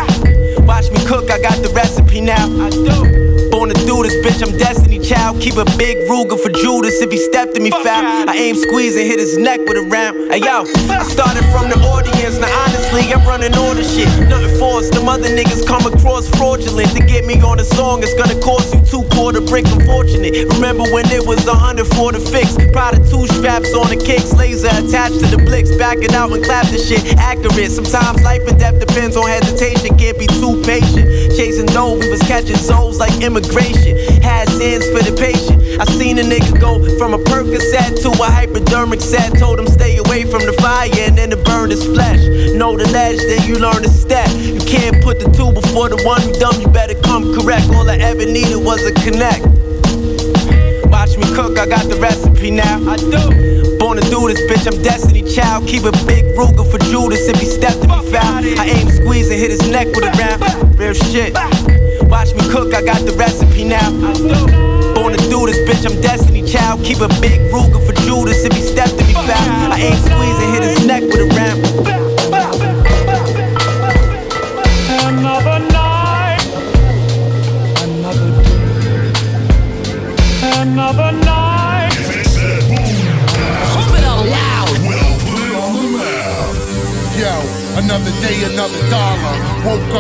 Watch 0.66 0.92
me 0.92 1.04
cook, 1.06 1.32
I 1.32 1.42
got 1.42 1.62
the 1.64 1.72
recipe 1.76 2.22
now. 2.22 2.46
I 2.64 2.70
do. 2.70 3.27
Born 3.58 3.74
to 3.74 3.86
do 3.90 4.04
this, 4.04 4.14
bitch, 4.22 4.46
I'm 4.46 4.56
Destiny 4.56 5.00
Child. 5.00 5.42
Keep 5.42 5.58
a 5.58 5.66
big 5.82 5.98
Ruger 6.06 6.38
for 6.38 6.54
Judas 6.62 7.02
if 7.02 7.10
he 7.10 7.18
stepped 7.18 7.58
in 7.58 7.64
me 7.64 7.72
foul. 7.72 8.30
I 8.30 8.38
aim, 8.38 8.54
squeeze, 8.54 8.96
and 8.96 9.08
hit 9.08 9.18
his 9.18 9.36
neck 9.36 9.58
with 9.66 9.82
a 9.82 9.86
round. 9.90 10.30
Hey 10.30 10.46
yo, 10.46 10.62
I 10.94 11.02
started 11.02 11.42
from 11.50 11.66
the 11.74 11.82
audience. 11.90 12.38
Now 12.38 12.54
honestly, 12.54 13.10
I'm 13.10 13.26
running 13.26 13.58
all 13.58 13.74
the 13.74 13.82
shit. 13.82 14.06
Nothing 14.30 14.54
forced. 14.60 14.94
Them 14.94 15.10
other 15.10 15.34
niggas 15.34 15.66
come 15.66 15.82
across 15.90 16.30
fraudulent 16.38 16.94
to 16.94 17.02
get 17.02 17.26
me 17.26 17.42
on 17.42 17.60
a 17.60 17.66
song. 17.66 18.04
It's 18.04 18.14
gonna 18.14 18.38
cost 18.46 18.76
you 18.76 18.82
two 18.86 19.02
quarter 19.18 19.42
bricks. 19.42 19.74
Unfortunate. 19.74 20.54
Remember 20.54 20.86
when 20.94 21.10
it 21.10 21.26
was 21.26 21.42
a 21.48 21.56
hundred 21.56 21.88
for 21.98 22.12
the 22.12 22.22
fix? 22.22 22.54
Proud 22.70 22.94
of 22.94 23.10
two 23.10 23.26
straps 23.26 23.74
on 23.74 23.90
the 23.90 23.98
kicks, 23.98 24.38
laser 24.38 24.70
attached 24.70 25.18
to 25.18 25.26
the 25.34 25.42
blicks. 25.42 25.74
Back 25.82 25.98
it 26.06 26.14
out 26.14 26.30
and 26.30 26.46
clap 26.46 26.70
the 26.70 26.78
shit. 26.78 27.02
Accurate. 27.18 27.72
Sometimes 27.74 28.22
life 28.22 28.46
and 28.46 28.60
death 28.60 28.78
depends 28.78 29.18
on 29.18 29.26
hesitation. 29.26 29.98
Can't 29.98 30.20
be 30.22 30.28
too 30.28 30.62
patient. 30.62 31.10
Chasing 31.34 31.66
dough, 31.74 31.98
we 31.98 32.06
was 32.06 32.22
catching 32.22 32.56
souls 32.56 33.00
like 33.00 33.18
Had 34.22 34.50
sins 34.50 34.86
for 34.90 35.00
the 35.00 35.16
patient. 35.16 35.80
I 35.80 35.86
seen 35.94 36.20
a 36.20 36.22
nigga 36.22 36.60
go 36.60 36.84
from 36.98 37.14
a 37.14 37.18
Percocet 37.18 38.02
to 38.04 38.10
a 38.10 38.30
hypodermic 38.30 39.02
set. 39.02 39.38
Told 39.40 39.60
him 39.60 39.68
stay 39.68 39.98
away 39.98 40.24
from 40.24 40.46
the 40.46 40.54
fire 40.54 40.90
and 41.00 41.18
then 41.18 41.32
it 41.32 41.44
burned 41.46 41.72
his 41.72 41.86
flesh. 41.86 42.20
Know 42.54 42.78
the 42.78 42.88
ledge, 42.92 43.18
then 43.18 43.48
you 43.48 43.58
learn 43.58 43.84
to 43.84 43.90
step. 43.90 44.30
You 44.36 44.60
can't 44.60 45.02
put 45.04 45.20
the 45.20 45.32
two 45.32 45.52
before 45.52 45.90
the 45.90 46.02
one. 46.04 46.22
You 46.28 46.34
dumb, 46.40 46.60
you 46.60 46.68
better 46.68 46.96
come 47.02 47.34
correct. 47.34 47.70
All 47.70 47.90
I 47.90 47.98
ever 47.98 48.26
needed 48.26 48.58
was 48.58 48.84
a 48.86 48.94
connect. 48.94 49.46
Watch 50.92 51.18
me 51.18 51.26
cook, 51.36 51.58
I 51.58 51.66
got 51.68 51.88
the 51.88 51.98
recipe 52.02 52.52
now. 52.52 52.78
I 52.90 52.98
do. 52.98 53.78
Born 53.78 53.98
to 53.98 54.04
do 54.10 54.28
this, 54.28 54.42
bitch, 54.50 54.68
I'm 54.68 54.82
Destiny 54.82 55.24
Child. 55.24 55.68
Keep 55.68 55.84
a 55.84 55.92
big 56.06 56.26
Ruger 56.36 56.70
for 56.70 56.80
Judas 56.92 57.28
if 57.28 57.40
he 57.40 57.46
stepped 57.46 57.82
to 57.82 57.88
be 57.88 58.12
foul. 58.12 58.44
I 58.60 58.66
aim, 58.76 58.90
squeeze, 58.90 59.30
and 59.30 59.40
hit 59.40 59.52
his 59.52 59.70
neck 59.70 59.88
with 59.96 60.06
a 60.06 60.12
round. 60.18 60.80
Real 60.80 60.94
shit. 60.94 61.34
Watch 62.10 62.34
me 62.34 62.42
cook, 62.50 62.74
I 62.74 62.82
got 62.82 63.06
the 63.06 63.14
recipe 63.14 63.64
now. 63.64 63.92
Born 64.96 65.14
to 65.14 65.30
do 65.30 65.46
this, 65.46 65.60
bitch, 65.68 65.86
I'm 65.86 66.00
Destiny 66.02 66.44
Child. 66.44 66.84
Keep 66.86 67.02
a 67.02 67.10
big 67.20 67.40
Ruger 67.52 67.86
for 67.86 67.94
Judas 68.06 68.46
if 68.46 68.54
he 68.54 68.62
stepped 68.62 68.98
to 68.98 69.06
be 69.06 69.14
foul. 69.14 69.72
I 69.74 69.78
aim, 69.80 69.98
squeeze, 69.98 70.40
and 70.40 70.54
hit 70.54 70.64
his 70.64 70.86
neck 70.88 71.04
with 71.04 71.20
a 71.20 71.36
round. 71.36 72.07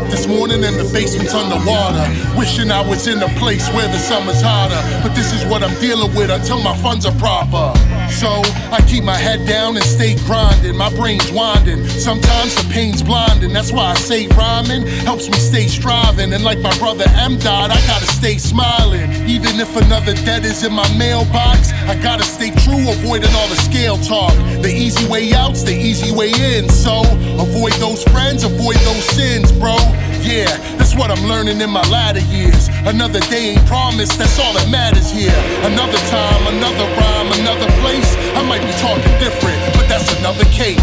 This 0.09 0.27
morning 0.27 0.63
and 0.63 0.75
the 0.75 0.89
basement's 0.93 1.33
underwater. 1.33 2.07
Wishing 2.37 2.71
I 2.71 2.81
was 2.87 3.07
in 3.07 3.21
a 3.21 3.29
place 3.39 3.67
where 3.73 3.87
the 3.87 3.97
summer's 3.97 4.41
hotter. 4.41 4.81
But 5.01 5.15
this 5.15 5.33
is 5.33 5.45
what 5.45 5.63
I'm 5.63 5.79
dealing 5.79 6.13
with 6.15 6.29
until 6.29 6.61
my 6.61 6.75
funds 6.77 7.05
are 7.05 7.15
proper. 7.19 7.73
So 8.17 8.41
I 8.73 8.83
keep 8.87 9.03
my 9.03 9.15
head 9.15 9.45
down 9.45 9.75
and 9.75 9.85
stay 9.85 10.15
grinding. 10.25 10.75
My 10.75 10.89
brain's 10.89 11.31
winding. 11.31 11.87
Sometimes 11.87 12.55
the 12.55 12.67
pain's 12.73 13.03
blinding. 13.03 13.53
That's 13.53 13.71
why 13.71 13.91
I 13.91 13.93
say 13.93 14.25
rhyming 14.29 14.87
helps 15.05 15.29
me 15.29 15.37
stay 15.37 15.67
striving. 15.67 16.33
And 16.33 16.43
like 16.43 16.57
my 16.57 16.75
brother 16.79 17.05
M 17.09 17.37
died, 17.37 17.69
I 17.69 17.79
gotta 17.85 18.07
stay 18.07 18.39
smiling. 18.39 19.11
Even 19.29 19.59
if 19.59 19.75
another 19.75 20.15
debt 20.25 20.45
is 20.45 20.63
in 20.63 20.73
my 20.73 20.89
mailbox, 20.97 21.71
I 21.85 21.93
gotta 22.01 22.23
stay 22.23 22.49
true, 22.65 22.89
avoiding 22.89 23.29
all 23.35 23.47
the 23.49 23.61
scale 23.69 23.97
talk. 23.97 24.33
The 24.63 24.73
easy 24.73 25.07
way 25.07 25.31
out's 25.33 25.61
the 25.61 25.77
easy 25.77 26.11
way 26.11 26.31
in. 26.31 26.69
So 26.69 27.01
avoid 27.37 27.73
those 27.73 28.01
friends, 28.05 28.43
avoid 28.43 28.77
those 28.77 29.05
sins, 29.13 29.51
bro. 29.51 29.77
Yeah, 30.25 30.49
what 30.97 31.11
I'm 31.11 31.23
learning 31.27 31.61
in 31.61 31.69
my 31.69 31.81
latter 31.89 32.19
years. 32.33 32.67
Another 32.85 33.19
day 33.29 33.53
ain't 33.55 33.65
promised, 33.67 34.17
that's 34.17 34.39
all 34.39 34.53
that 34.53 34.67
matters 34.69 35.09
here. 35.11 35.31
Another 35.63 35.97
time, 36.09 36.41
another 36.57 36.85
rhyme, 36.97 37.29
another 37.39 37.69
place. 37.81 38.09
I 38.35 38.41
might 38.43 38.61
be 38.65 38.73
talking 38.81 39.13
different, 39.21 39.57
but 39.77 39.87
that's 39.87 40.09
another 40.19 40.43
case. 40.45 40.81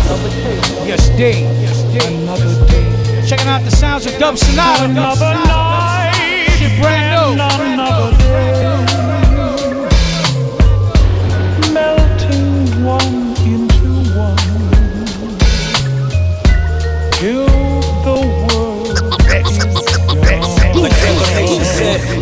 Yes, 0.86 1.08
D. 1.18 1.42
Yes, 1.60 1.82
D. 1.92 1.98
Another 2.22 2.46
day. 2.66 3.26
Checking 3.26 3.48
out 3.48 3.62
the 3.64 3.70
sounds 3.70 4.06
of 4.06 4.16
Dub 4.18 4.38
Sonata. 4.38 4.84
Another 4.84 5.34
night, 5.34 6.46
Shit 6.58 6.80
brand 6.80 7.36
new. 7.36 7.42
another 7.42 8.16
day. 8.18 8.63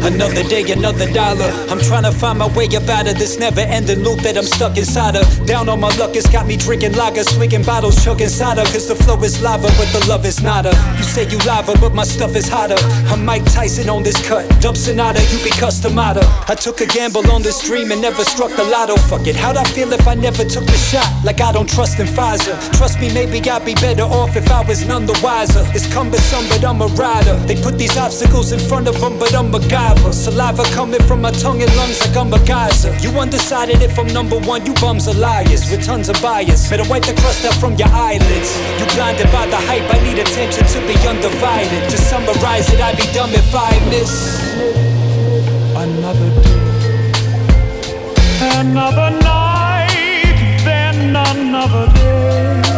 Another 0.05 0.43
day, 0.43 0.63
another 0.73 1.11
dollar. 1.13 1.51
I'm 1.71 1.81
trying 1.81 2.05
to 2.05 2.13
find 2.13 2.39
my 2.39 2.49
way 2.57 2.67
up 2.77 2.89
out 2.89 3.09
of 3.09 3.19
this 3.19 3.39
never 3.39 3.61
ending 3.61 4.01
loop 4.01 4.21
that 4.21 4.37
I'm 4.37 4.45
stuck 4.45 4.77
inside 4.77 5.17
of. 5.17 5.25
Down 5.47 5.69
on 5.69 5.81
my 5.81 5.95
luck, 5.97 6.17
it's 6.17 6.29
got 6.29 6.47
me 6.47 6.57
drinking 6.57 6.95
lager, 6.95 7.25
swinging 7.25 7.63
bottles, 7.63 8.03
chugging 8.05 8.29
cider. 8.29 8.65
Cause 8.65 8.89
the 8.89 8.95
flow 8.95 9.21
is 9.23 9.43
lava, 9.43 9.69
but 9.79 9.89
the 9.93 10.05
love 10.09 10.25
is 10.27 10.43
nada. 10.43 10.71
You 10.97 11.05
say 11.05 11.29
you 11.29 11.39
lava, 11.47 11.75
but 11.81 11.95
my 11.95 12.05
stuff 12.05 12.35
is 12.37 12.49
hotter. 12.49 12.77
I'm 13.13 13.25
Mike 13.25 13.45
Tyson 13.53 13.89
on 13.89 14.03
this 14.03 14.19
cut. 14.27 14.49
Dub 14.61 14.77
Sonata, 14.77 15.21
you 15.33 15.39
be 15.45 15.51
customata. 15.51 16.23
I 16.49 16.55
took 16.55 16.81
a 16.81 16.87
gamble 16.87 17.31
on 17.31 17.43
this 17.43 17.65
dream 17.67 17.93
and 17.93 18.03
never 18.03 18.25
struck 18.25 18.51
the 18.57 18.65
lotto. 18.65 18.97
Fuck 18.97 19.27
it, 19.27 19.37
how'd 19.37 19.57
I 19.57 19.65
feel 19.65 19.93
if 19.93 20.07
I 20.07 20.15
never 20.15 20.45
took 20.45 20.67
the 20.67 20.79
shot? 20.91 21.09
Like 21.25 21.41
I 21.41 21.53
don't 21.53 21.69
trust 21.69 21.99
in 22.01 22.07
Pfizer. 22.07 22.57
Trust 22.77 23.01
me, 23.01 23.13
maybe 23.13 23.39
I'd 23.49 23.65
be 23.65 23.75
better 23.75 24.03
off 24.03 24.37
if 24.37 24.51
I 24.51 24.63
was 24.65 24.87
none 24.87 25.07
the 25.07 25.19
wiser. 25.23 25.63
It's 25.75 25.93
cumbersome, 25.93 26.49
but 26.49 26.65
I'm 26.65 26.81
a 26.81 26.87
rider. 26.87 27.37
They 27.47 27.61
put 27.61 27.79
these 27.79 27.97
obstacles 27.97 28.53
in 28.53 28.59
front 28.59 28.89
of 28.89 29.01
them, 29.01 29.19
but 29.19 29.35
I'm 29.35 29.51
Saliva 30.13 30.63
coming 30.75 31.03
from 31.03 31.21
my 31.21 31.31
tongue 31.31 31.63
and 31.63 31.75
lungs 31.77 32.01
like 32.01 32.17
I'm 32.17 32.33
a 32.33 32.39
geyser. 32.45 32.95
You 32.99 33.11
undecided 33.19 33.83
if 33.83 33.99
I'm 33.99 34.07
number 34.09 34.39
one, 34.39 34.65
you 34.67 34.75
bums 34.75 35.09
are 35.09 35.15
liars 35.15 35.71
with 35.71 35.85
tons 35.85 36.09
of 36.09 36.21
bias. 36.23 36.69
Better 36.71 36.89
wipe 36.89 37.05
the 37.05 37.15
crust 37.15 37.45
out 37.45 37.55
from 37.55 37.75
your 37.77 37.89
eyelids. 37.89 38.51
You 38.79 38.87
blinded 38.95 39.31
by 39.33 39.47
the 39.47 39.57
hype, 39.57 39.89
I 39.93 39.99
need 40.05 40.19
attention 40.19 40.65
to 40.65 40.81
be 40.87 40.95
undivided. 41.09 41.91
To 41.91 41.97
summarize 41.97 42.73
it, 42.73 42.81
I'd 42.81 42.97
be 42.97 43.07
dumb 43.13 43.31
if 43.33 43.55
I 43.55 43.71
miss. 43.91 44.13
another 45.77 46.31
day, 46.43 47.13
another 48.61 49.11
night, 49.21 50.37
then 50.65 51.17
another 51.17 51.87
day, 51.95 52.72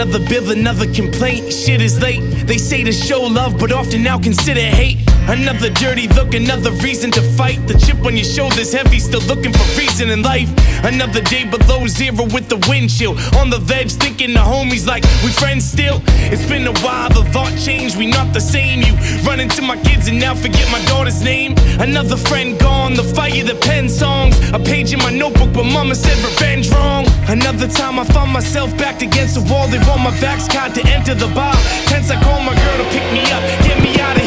Another 0.00 0.30
bill, 0.30 0.50
another 0.50 0.90
complaint. 0.94 1.52
Shit 1.52 1.82
is 1.82 2.00
late. 2.00 2.22
They 2.46 2.56
say 2.56 2.82
to 2.84 2.90
show 2.90 3.20
love, 3.20 3.58
but 3.58 3.70
often 3.70 4.02
now 4.02 4.18
consider 4.18 4.62
hate. 4.62 5.09
Another 5.30 5.70
dirty 5.70 6.08
look, 6.08 6.34
another 6.34 6.72
reason 6.82 7.12
to 7.12 7.22
fight. 7.38 7.64
The 7.68 7.78
chip 7.78 8.04
on 8.04 8.16
your 8.16 8.24
shoulder's 8.24 8.72
heavy, 8.72 8.98
still 8.98 9.22
looking 9.30 9.52
for 9.52 9.62
reason 9.78 10.10
in 10.10 10.22
life. 10.22 10.50
Another 10.82 11.20
day 11.20 11.44
below 11.44 11.86
zero 11.86 12.24
with 12.34 12.48
the 12.48 12.58
wind 12.66 12.90
chill. 12.90 13.14
On 13.38 13.48
the 13.48 13.60
ledge, 13.70 13.92
thinking 13.92 14.32
the 14.32 14.40
homies 14.40 14.88
like 14.88 15.04
we 15.22 15.30
friends 15.30 15.64
still. 15.64 16.02
It's 16.34 16.44
been 16.48 16.66
a 16.66 16.74
while, 16.80 17.10
the 17.10 17.22
thought 17.30 17.56
changed, 17.56 17.96
we 17.96 18.08
not 18.08 18.34
the 18.34 18.40
same. 18.40 18.82
You 18.82 18.92
run 19.22 19.38
into 19.38 19.62
my 19.62 19.76
kids 19.76 20.08
and 20.08 20.18
now 20.18 20.34
forget 20.34 20.66
my 20.72 20.84
daughter's 20.86 21.22
name. 21.22 21.54
Another 21.78 22.16
friend 22.16 22.58
gone, 22.58 22.94
the 22.94 23.04
fire, 23.04 23.44
the 23.44 23.54
pen 23.54 23.88
songs. 23.88 24.34
A 24.50 24.58
page 24.58 24.92
in 24.92 24.98
my 24.98 25.12
notebook, 25.12 25.52
but 25.52 25.64
mama 25.64 25.94
said 25.94 26.18
revenge 26.24 26.68
wrong. 26.72 27.06
Another 27.28 27.68
time 27.68 28.00
I 28.00 28.04
found 28.04 28.32
myself 28.32 28.76
backed 28.76 29.02
against 29.02 29.34
the 29.34 29.42
wall. 29.52 29.68
They 29.68 29.78
want 29.86 30.02
my 30.02 30.10
back 30.20 30.40
card 30.50 30.74
to 30.74 30.82
enter 30.88 31.14
the 31.14 31.28
bar. 31.28 31.54
Tense, 31.86 32.10
I 32.10 32.20
call 32.20 32.42
my 32.42 32.54
girl 32.54 32.76
to 32.82 32.90
pick 32.90 33.06
me 33.12 33.22
up. 33.30 33.42
Get 33.62 33.78
me 33.80 34.00
out 34.00 34.16
of 34.16 34.19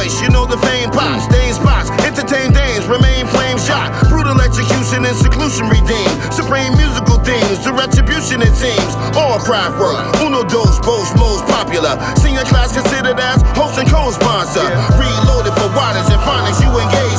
voice, 0.00 0.20
you 0.22 0.28
know 0.30 0.46
the 0.46 0.56
fame 0.64 0.88
pops. 0.90 1.24
Stain 1.28 1.52
spots, 1.52 1.90
entertain 2.08 2.52
dames, 2.52 2.86
remain 2.86 3.26
flame 3.26 3.58
shot. 3.58 3.92
Brutal 4.08 4.40
execution 4.40 5.04
and 5.04 5.16
seclusion 5.16 5.68
redeemed. 5.68 6.16
Supreme 6.32 6.72
musical 6.76 7.20
themes, 7.20 7.60
the 7.64 7.72
retribution 7.72 8.40
it 8.40 8.54
seems. 8.56 8.92
All 9.16 9.38
craft 9.38 9.76
work, 9.76 10.00
uno 10.24 10.42
dos, 10.48 10.80
both 10.80 11.08
most 11.20 11.44
popular. 11.52 12.00
Senior 12.16 12.44
class 12.48 12.72
considered 12.72 13.20
as 13.20 13.42
host 13.52 13.76
and 13.76 13.88
co-sponsor. 13.88 14.64
Reloaded 14.96 15.52
for 15.60 15.68
waters 15.76 16.08
and 16.08 16.20
phonics 16.24 16.60
you 16.64 16.72
engage 16.72 17.09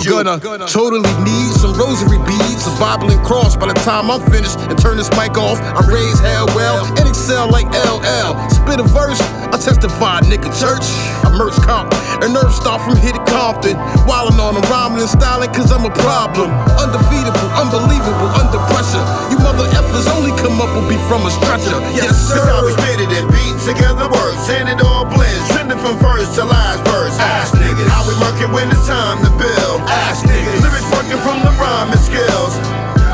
to. 0.00 0.04
Kick 0.04 0.10
snares 0.10 0.40
prepared, 0.40 0.40
piano 0.40 0.40
super 0.40 0.40
persuasion. 0.40 0.40
gonna 0.40 0.66
totally 0.66 1.14
need 1.24 1.52
some 1.54 1.74
rosary 1.74 2.18
beads, 2.26 2.66
a 2.66 2.72
Bible 2.78 3.10
and 3.10 3.22
cross 3.24 3.56
by 3.56 3.66
the 3.68 3.78
time 3.86 4.10
I'm 4.10 4.22
finished 4.30 4.58
and 4.58 4.76
turn 4.78 4.96
this 4.96 5.10
mic 5.14 5.36
off. 5.38 5.60
I 5.60 5.82
raise 5.86 6.18
hell 6.20 6.46
well 6.54 6.84
and 6.98 7.08
excel 7.08 7.50
like 7.50 7.66
LL. 7.70 8.34
Spit 8.50 8.80
a 8.80 8.86
verse, 8.90 9.20
I 9.52 9.56
testify, 9.58 10.20
nigga. 10.26 10.50
Church, 10.54 10.86
I 11.22 11.30
merch 11.36 11.54
comp. 11.62 11.94
And 12.22 12.32
nerve 12.32 12.52
start 12.52 12.82
from 12.82 12.96
here 12.98 13.12
to 13.12 13.22
Compton. 13.30 13.76
Wildin' 14.06 14.38
on 14.38 14.54
them, 14.54 14.64
rhyming 14.70 15.02
and 15.02 15.10
styling, 15.10 15.50
cause 15.52 15.70
I'm 15.70 15.84
a 15.84 15.94
problem. 16.02 16.50
Undefeatable, 16.78 17.50
unbelievable, 17.58 18.30
under 18.38 18.60
pressure. 18.70 19.02
You 19.30 19.38
mother 19.42 19.66
effers 19.74 20.06
only 20.14 20.32
come 20.40 20.60
up 20.60 20.70
will 20.74 20.88
be 20.88 20.98
from 21.06 21.26
a 21.26 21.30
stretcher. 21.30 21.78
Yes, 21.94 22.16
sir. 22.16 22.38
That's 22.38 22.48
how 22.48 22.64
we 22.64 22.72
spit 22.72 23.00
it 23.02 23.10
and 23.14 23.26
beat 23.30 23.56
together 23.62 24.08
words, 24.10 24.48
and 24.50 24.68
it 24.68 24.80
all 24.82 25.04
blends. 25.04 25.48
Trending 25.50 25.78
from 25.78 25.98
verse 25.98 26.34
to 26.36 26.44
last 26.44 26.82
verse. 26.88 27.16
Ass 27.18 27.52
niggas. 27.52 27.88
How 27.88 28.06
we 28.06 28.14
working 28.20 28.50
when 28.52 28.70
it's 28.70 28.86
time 28.86 29.22
to 29.24 29.30
build. 29.38 29.83
Ass 29.88 30.22
niggas. 30.24 30.60
Lyrics 30.62 30.88
working 30.92 31.20
from 31.20 31.42
the 31.44 31.52
rhyming 31.60 32.00
skills. 32.00 32.56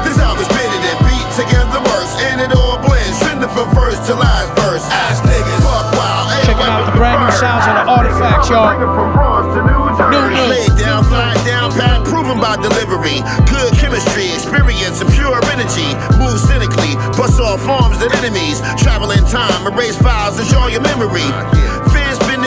This 0.05 0.16
how 0.16 0.35
we 0.37 0.45
spit 0.45 0.71
it 0.71 0.83
and 0.85 0.99
beat 1.07 1.29
together 1.37 1.81
words, 1.91 2.12
and 2.31 2.41
it 2.41 2.53
all 2.57 2.79
blends. 2.81 3.18
Trending 3.21 3.51
from 3.51 3.68
verse 3.75 3.99
to 4.07 4.14
last 4.14 4.51
verse. 4.61 4.85
Ass 4.89 5.21
niggas. 5.23 5.61
Fuck 5.62 5.93
wild. 5.99 6.31
Checking 6.47 6.66
out 6.66 6.87
the 6.87 6.97
brand 6.97 7.21
new 7.23 7.33
sounds 7.37 7.66
on 7.66 7.75
the 7.79 7.85
artifacts, 7.91 8.49
y'all. 8.49 8.79
New. 8.79 9.81
Laid 10.01 10.75
down, 10.79 11.05
flying 11.05 11.39
down, 11.45 11.71
pat, 11.73 12.05
proven 12.07 12.41
by 12.41 12.57
delivery. 12.57 13.21
Good 13.47 13.75
chemistry, 13.77 14.33
experience, 14.33 15.01
and 15.01 15.11
pure 15.12 15.37
energy. 15.53 15.93
Move 16.16 16.41
cynically, 16.41 16.97
bust 17.14 17.39
off 17.39 17.66
arms 17.68 18.01
at 18.03 18.14
enemies. 18.16 18.61
Travel 18.81 19.11
in 19.11 19.23
time, 19.27 19.66
erase 19.66 20.01
files, 20.01 20.41
enjoy 20.41 20.68
your 20.68 20.81
memory. 20.81 21.29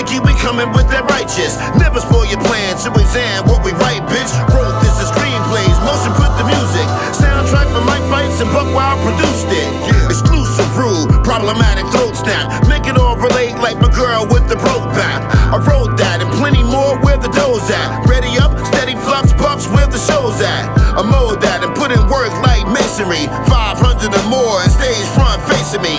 Finicky, 0.04 0.20
we 0.20 0.34
coming 0.40 0.68
with 0.76 0.92
that 0.92 1.08
righteous. 1.08 1.56
Never 1.80 2.04
spoil 2.04 2.28
your 2.28 2.42
plans 2.44 2.84
to 2.84 2.92
examine 2.92 3.48
what 3.48 3.64
we 3.64 3.72
write, 3.80 4.04
bitch. 4.12 4.32
Wrote 4.52 4.76
this 4.84 5.00
as 5.00 5.08
screenplays, 5.08 5.76
motion 5.80 6.12
put 6.20 6.32
the 6.36 6.44
music. 6.44 6.88
Soundtrack 7.16 7.72
for 7.72 7.84
Mike 7.88 8.04
Fights 8.12 8.44
and 8.44 8.52
Buckwild 8.52 9.00
produced 9.00 9.48
it. 9.48 9.70
Exclusive 10.12 10.68
rule, 10.76 11.08
problematic 11.24 11.88
throat 11.96 12.20
snap. 12.20 12.68
Make 12.68 12.84
it 12.88 13.00
all 13.00 13.16
relate 13.16 13.56
like 13.64 13.80
my 13.80 13.88
girl 13.96 14.28
with 14.28 14.44
the 14.52 14.60
broke 14.60 14.92
back. 14.92 15.24
I 15.56 15.58
wrote 15.64 15.96
that 15.96 16.20
and 16.20 16.28
plenty 16.36 16.64
more 16.64 17.00
where 17.00 17.18
the 17.18 17.32
dough's 17.32 17.72
at. 17.72 18.04
Ready 18.04 18.36
up, 18.44 18.52
steady 18.76 19.00
flux, 19.08 19.32
bucks 19.40 19.72
where 19.72 19.88
the 19.88 20.00
show's 20.00 20.42
at. 20.44 20.68
I 21.00 21.02
mold 21.02 21.40
that 21.48 21.64
and 21.64 21.72
put 21.80 21.96
in 21.96 22.02
work 22.12 22.34
like 22.44 22.68
masonry. 22.68 23.32
500 23.48 24.12
or 24.12 24.26
more 24.28 24.60
and 24.60 24.72
stage 24.72 25.08
front 25.16 25.40
facing 25.48 25.80
me. 25.80 25.96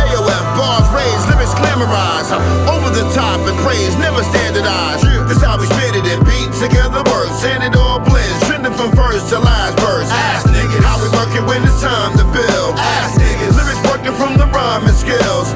AOF 0.00 0.46
bars 0.56 0.88
raised, 0.96 1.33
glamorized. 1.54 2.30
Over 2.68 2.90
the 2.90 3.06
top 3.14 3.40
and 3.46 3.56
praise, 3.62 3.96
never 3.96 4.22
standardized. 4.22 5.06
This 5.28 5.40
how 5.40 5.56
we 5.58 5.66
spit 5.66 5.96
it 5.96 6.06
and 6.06 6.20
beat 6.26 6.50
together 6.58 7.00
words, 7.10 7.40
and 7.44 7.62
it 7.62 7.74
all 7.76 7.98
blends. 8.00 8.38
Trending 8.46 8.74
from 8.74 8.92
verse 8.92 9.24
to 9.30 9.38
last 9.38 9.78
verse. 9.80 10.10
Ass 10.10 10.44
niggas. 10.44 10.84
How 10.84 11.00
we 11.00 11.08
working 11.16 11.44
when 11.46 11.62
it's 11.64 11.80
time 11.80 12.12
to 12.18 12.24
build. 12.34 12.76
Ass 12.76 13.16
niggas. 13.16 13.56
Lyrics 13.56 13.82
working 13.88 14.14
from 14.14 14.36
the 14.36 14.46
rhyming 14.52 14.92
skills. 14.94 15.48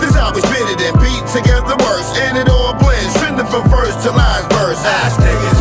This 0.00 0.14
how 0.16 0.32
we 0.32 0.40
spit 0.40 0.66
it 0.72 0.80
and 0.80 0.96
beat 0.98 1.24
together 1.28 1.76
words, 1.84 2.08
and 2.24 2.38
it 2.38 2.48
all 2.48 2.74
blends. 2.74 3.12
Trending 3.20 3.46
from 3.46 3.68
verse 3.68 3.94
to 4.04 4.10
last 4.10 4.48
verse. 4.56 4.80
Ass 4.80 5.16
niggas. 5.20 5.51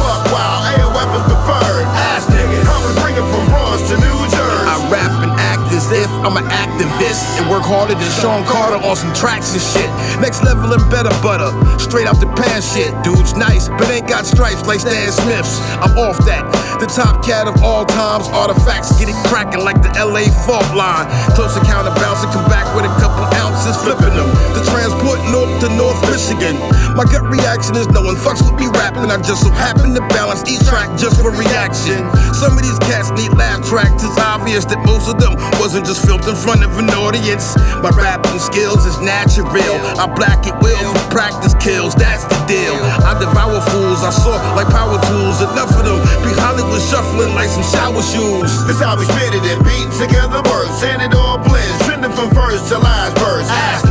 I'm 6.21 6.37
an 6.37 6.45
activist 6.53 7.41
and 7.41 7.49
work 7.49 7.65
harder 7.65 7.97
than 7.97 8.11
Sean 8.21 8.45
Carter 8.45 8.77
on 8.77 8.93
some 8.93 9.09
tracks 9.17 9.57
and 9.57 9.63
shit. 9.63 9.89
Next 10.21 10.45
level 10.45 10.69
and 10.69 10.83
better 10.93 11.09
butter, 11.25 11.49
straight 11.81 12.05
out 12.05 12.21
the 12.21 12.29
pan 12.37 12.61
shit. 12.61 12.93
Dude's 13.01 13.33
nice, 13.33 13.69
but 13.81 13.89
ain't 13.89 14.05
got 14.05 14.29
stripes 14.29 14.61
like 14.69 14.85
Stan 14.85 15.09
Smith's. 15.09 15.57
I'm 15.81 15.97
off 15.97 16.21
that. 16.29 16.45
The 16.77 16.85
top 16.85 17.25
cat 17.25 17.47
of 17.47 17.57
all 17.65 17.85
times, 17.85 18.29
artifacts 18.29 18.93
get 19.01 19.09
it 19.09 19.17
cracking 19.25 19.65
like 19.65 19.81
the 19.81 19.89
LA 19.97 20.29
fault 20.45 20.67
line. 20.77 21.09
Close 21.33 21.57
encounter 21.57 21.89
bounce 21.97 22.21
and 22.21 22.29
come 22.29 22.45
back 22.53 22.69
with 22.77 22.85
a 22.85 22.93
couple 23.01 23.25
ounces, 23.41 23.73
flipping 23.81 24.13
them. 24.13 24.29
The 24.53 24.61
transport 24.69 24.90
north 25.31 25.63
to 25.63 25.69
North 25.79 25.97
Michigan. 26.11 26.59
My 26.93 27.07
gut 27.07 27.23
reaction 27.31 27.79
is 27.79 27.87
no 27.95 28.03
one 28.03 28.19
fucks 28.19 28.43
with 28.43 28.59
me 28.59 28.67
rapping. 28.67 29.07
I 29.07 29.17
just 29.23 29.41
so 29.41 29.49
happen 29.49 29.95
to 29.95 30.03
balance 30.11 30.43
each 30.45 30.61
track 30.67 30.91
just 30.99 31.23
for 31.23 31.31
reaction. 31.31 32.03
Some 32.35 32.59
of 32.59 32.61
these 32.61 32.77
cats 32.83 33.09
need 33.15 33.31
laugh 33.39 33.63
tracks. 33.63 34.03
It's 34.03 34.19
obvious 34.19 34.67
that 34.67 34.83
most 34.83 35.07
of 35.07 35.15
them 35.17 35.39
wasn't 35.57 35.87
just 35.87 36.03
filmed 36.05 36.27
in 36.27 36.35
front 36.35 36.67
of 36.67 36.75
an 36.77 36.91
audience. 36.91 37.55
My 37.79 37.89
rapping 37.95 38.39
skills 38.39 38.83
is 38.85 38.99
natural. 38.99 39.55
I 39.97 40.05
black 40.11 40.43
it 40.45 40.55
will 40.59 40.83
for 40.91 41.07
practice 41.09 41.55
kills. 41.63 41.95
That's 41.95 42.27
the 42.27 42.39
deal. 42.45 42.75
I 43.07 43.15
devour 43.15 43.63
fools. 43.71 44.03
I 44.03 44.11
saw 44.11 44.35
like 44.59 44.67
power 44.67 44.99
tools. 45.07 45.39
Enough 45.39 45.71
of 45.79 45.83
them 45.87 45.99
be 46.27 46.35
Hollywood 46.35 46.83
shuffling 46.83 47.33
like 47.33 47.47
some 47.47 47.63
shower 47.63 48.03
shoes. 48.03 48.51
This 48.67 48.83
how 48.83 48.99
we 48.99 49.07
spit 49.07 49.31
it 49.31 49.43
and 49.47 49.63
beat 49.63 49.87
together 49.95 50.43
words, 50.51 50.83
and 50.83 50.99
it 50.99 51.15
all 51.15 51.39
blends. 51.39 51.79
Trending 51.87 52.11
from 52.11 52.29
first 52.35 52.67
to 52.69 52.77
last 52.77 53.15
verse. 53.15 53.47
Ass 53.47 53.81
niggas. 53.83 53.90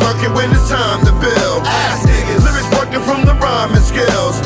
working 0.00 0.32
when 0.34 0.50
it's 0.50 0.68
time 0.68 1.04
to 1.04 1.12
build. 1.20 1.64
Ass 1.64 2.04
niggas. 2.06 2.42
Lyrics 2.44 2.70
working 2.76 3.02
from 3.04 3.24
the 3.24 3.34
rhyming 3.36 3.84
skills. 3.84 4.40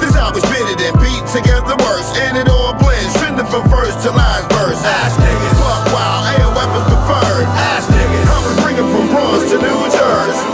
This 0.00 0.14
how 0.14 0.32
we 0.32 0.40
it 0.40 0.80
and 0.80 0.96
beat 1.00 1.24
together 1.28 1.76
words, 1.84 2.08
and 2.24 2.36
it 2.36 2.48
all 2.48 2.72
blends. 2.74 3.12
Trending 3.18 3.46
from 3.46 3.68
verse 3.68 3.96
to 4.04 4.10
last 4.12 4.46
verse. 4.52 4.80
Ass 4.84 5.16
niggas. 5.16 5.56
Fuck 5.60 5.92
wild, 5.92 6.24
AOF 6.36 6.70
is 6.76 6.86
preferred. 6.88 7.46
Ass 7.72 7.86
niggas. 7.88 8.24
How 8.30 8.40
we 8.44 8.52
bring 8.62 8.76
it 8.76 8.88
from 8.92 9.08
Bronx 9.08 9.50
to 9.50 9.56
New 9.58 9.80
Jersey. 9.90 10.48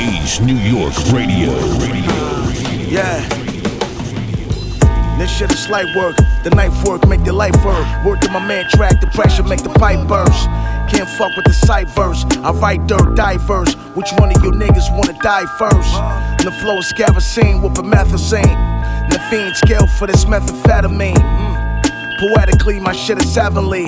East 0.00 0.42
New 0.42 0.56
York 0.56 0.94
Radio. 1.12 1.52
Yeah. 2.88 3.41
This 5.22 5.30
shit 5.30 5.52
is 5.52 5.70
light 5.70 5.94
work. 5.94 6.16
The 6.42 6.50
knife 6.50 6.82
work 6.82 7.06
make 7.06 7.22
the 7.22 7.32
life 7.32 7.54
work. 7.64 7.86
Working 8.04 8.32
my 8.32 8.44
man 8.44 8.68
track, 8.70 9.00
the 9.00 9.06
pressure 9.06 9.44
make 9.44 9.62
the 9.62 9.68
pipe 9.68 10.08
burst. 10.08 10.46
Can't 10.90 11.08
fuck 11.08 11.36
with 11.36 11.44
the 11.44 11.52
sight 11.52 11.88
verse. 11.90 12.24
I 12.42 12.50
write 12.50 12.88
dirt, 12.88 13.14
diverse. 13.14 13.72
Which 13.94 14.10
one 14.18 14.34
of 14.34 14.42
you 14.42 14.50
niggas 14.50 14.90
wanna 14.90 15.16
die 15.22 15.46
first? 15.60 15.94
And 15.94 16.40
the 16.40 16.50
flow 16.50 16.78
is 16.78 16.88
scavocene 16.88 17.62
with 17.62 17.78
a 17.78 17.82
methazine. 17.82 19.10
The 19.10 19.20
fiend 19.30 19.54
scale 19.54 19.86
for 19.86 20.08
this 20.08 20.24
methamphetamine. 20.24 21.14
Mm. 21.14 22.18
Poetically, 22.18 22.80
my 22.80 22.92
shit 22.92 23.22
is 23.22 23.32
heavenly. 23.32 23.86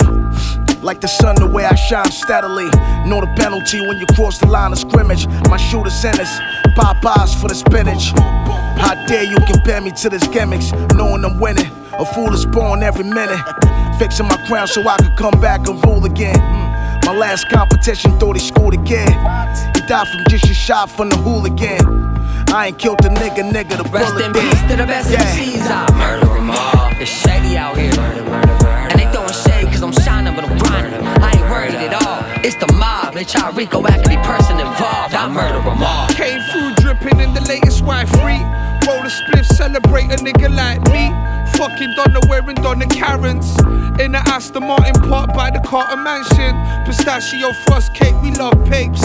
Like 0.85 1.01
the 1.01 1.09
sun, 1.09 1.37
the 1.37 1.47
way 1.47 1.65
I 1.65 1.75
shine 1.75 2.13
steadily. 2.13 2.69
Know 3.09 3.21
the 3.25 3.33
penalty 3.37 3.81
when 3.81 3.99
you 3.99 4.05
cross 4.15 4.37
the 4.37 4.47
line 4.47 4.71
of 4.71 4.79
scrimmage. 4.79 5.27
My 5.49 5.57
shooter 5.57 5.89
centers, 5.89 6.29
Popeyes 6.77 7.35
for 7.41 7.49
the 7.49 7.55
spinach. 7.55 8.13
How 8.77 8.93
dare 9.07 9.25
you 9.25 9.39
compare 9.51 9.81
me 9.81 9.93
to 10.03 10.11
this 10.11 10.27
gimmicks? 10.29 10.73
Knowing 10.93 11.25
I'm 11.25 11.41
winning, 11.41 11.71
a 11.99 12.05
fool 12.05 12.35
is 12.35 12.45
born 12.45 12.83
every 12.83 13.05
minute. 13.05 13.41
Fixing 13.99 14.29
my 14.29 14.37
crown 14.47 14.67
so 14.67 14.87
I 14.87 14.99
could 14.99 15.17
come 15.17 15.41
back 15.41 15.67
and 15.69 15.83
rule 15.87 16.05
again. 16.05 16.37
Mm. 16.37 17.07
My 17.07 17.17
last 17.17 17.49
competition, 17.49 18.19
thought 18.19 18.37
he 18.37 18.43
scored 18.47 18.75
again. 18.75 19.09
He 19.75 19.81
died 19.89 20.07
from 20.09 20.25
just 20.29 20.51
a 20.51 20.55
shot 20.55 20.91
from 20.91 21.09
the 21.09 21.17
hooligan. 21.17 21.81
I 22.53 22.67
ain't 22.69 22.79
killed 22.79 22.99
the 22.99 23.09
nigga, 23.09 23.51
nigga, 23.51 23.83
the 23.83 23.89
Rest 23.89 24.13
bullet 24.13 24.27
in 24.27 24.33
did. 24.33 24.43
peace 24.53 24.61
to 24.69 24.77
the 24.77 24.87
best 24.87 25.09
MCs. 25.11 25.65
I 25.65 25.91
murder 25.97 26.27
them 26.35 26.51
all. 26.51 26.93
It's 27.01 27.11
shady 27.11 27.57
out 27.57 27.77
here. 27.79 27.91
And 28.91 29.01
they 29.01 29.11
throwing 29.25 29.45
shade 29.45 29.73
cause 29.73 29.83
I'm 29.83 29.93
shining, 29.93 30.35
but 30.35 30.45
I'm 30.45 30.59
grinding. 30.59 31.01
I 31.03 31.31
ain't 31.33 31.51
worried 31.51 31.75
at 31.75 31.95
all. 32.03 32.23
It's 32.45 32.57
the 32.57 32.71
mob. 32.75 33.15
They 33.15 33.25
try 33.25 33.51
Rico 33.51 33.83
every 33.85 34.17
person 34.19 34.59
involved. 34.59 35.15
I 35.15 35.29
murder 35.29 35.63
them 35.63 35.83
all. 35.83 36.09
Came 36.09 36.41
food 36.53 36.77
dripping 36.77 37.21
in 37.21 37.35
the 37.35 37.41
latest 37.43 37.85
white 37.85 38.09
free. 38.09 38.43
Roll 38.87 39.01
a 39.01 39.11
spliff, 39.11 39.47
celebrate 39.47 40.11
a 40.13 40.17
nigga 40.17 40.55
like 40.55 40.81
me. 40.93 41.13
Fucking 41.59 41.95
Donna 41.95 42.21
wearing 42.29 42.57
Donna 42.57 42.87
Karans. 42.87 43.59
In 44.01 44.13
the 44.13 44.19
Aston 44.19 44.67
Martin 44.67 44.95
park 45.09 45.33
by 45.35 45.51
the 45.51 45.61
Carter 45.61 45.97
Mansion. 45.97 46.55
Pistachio 46.85 47.53
frost 47.67 47.95
cake, 47.95 48.15
we 48.23 48.31
love 48.33 48.55
papes. 48.67 49.03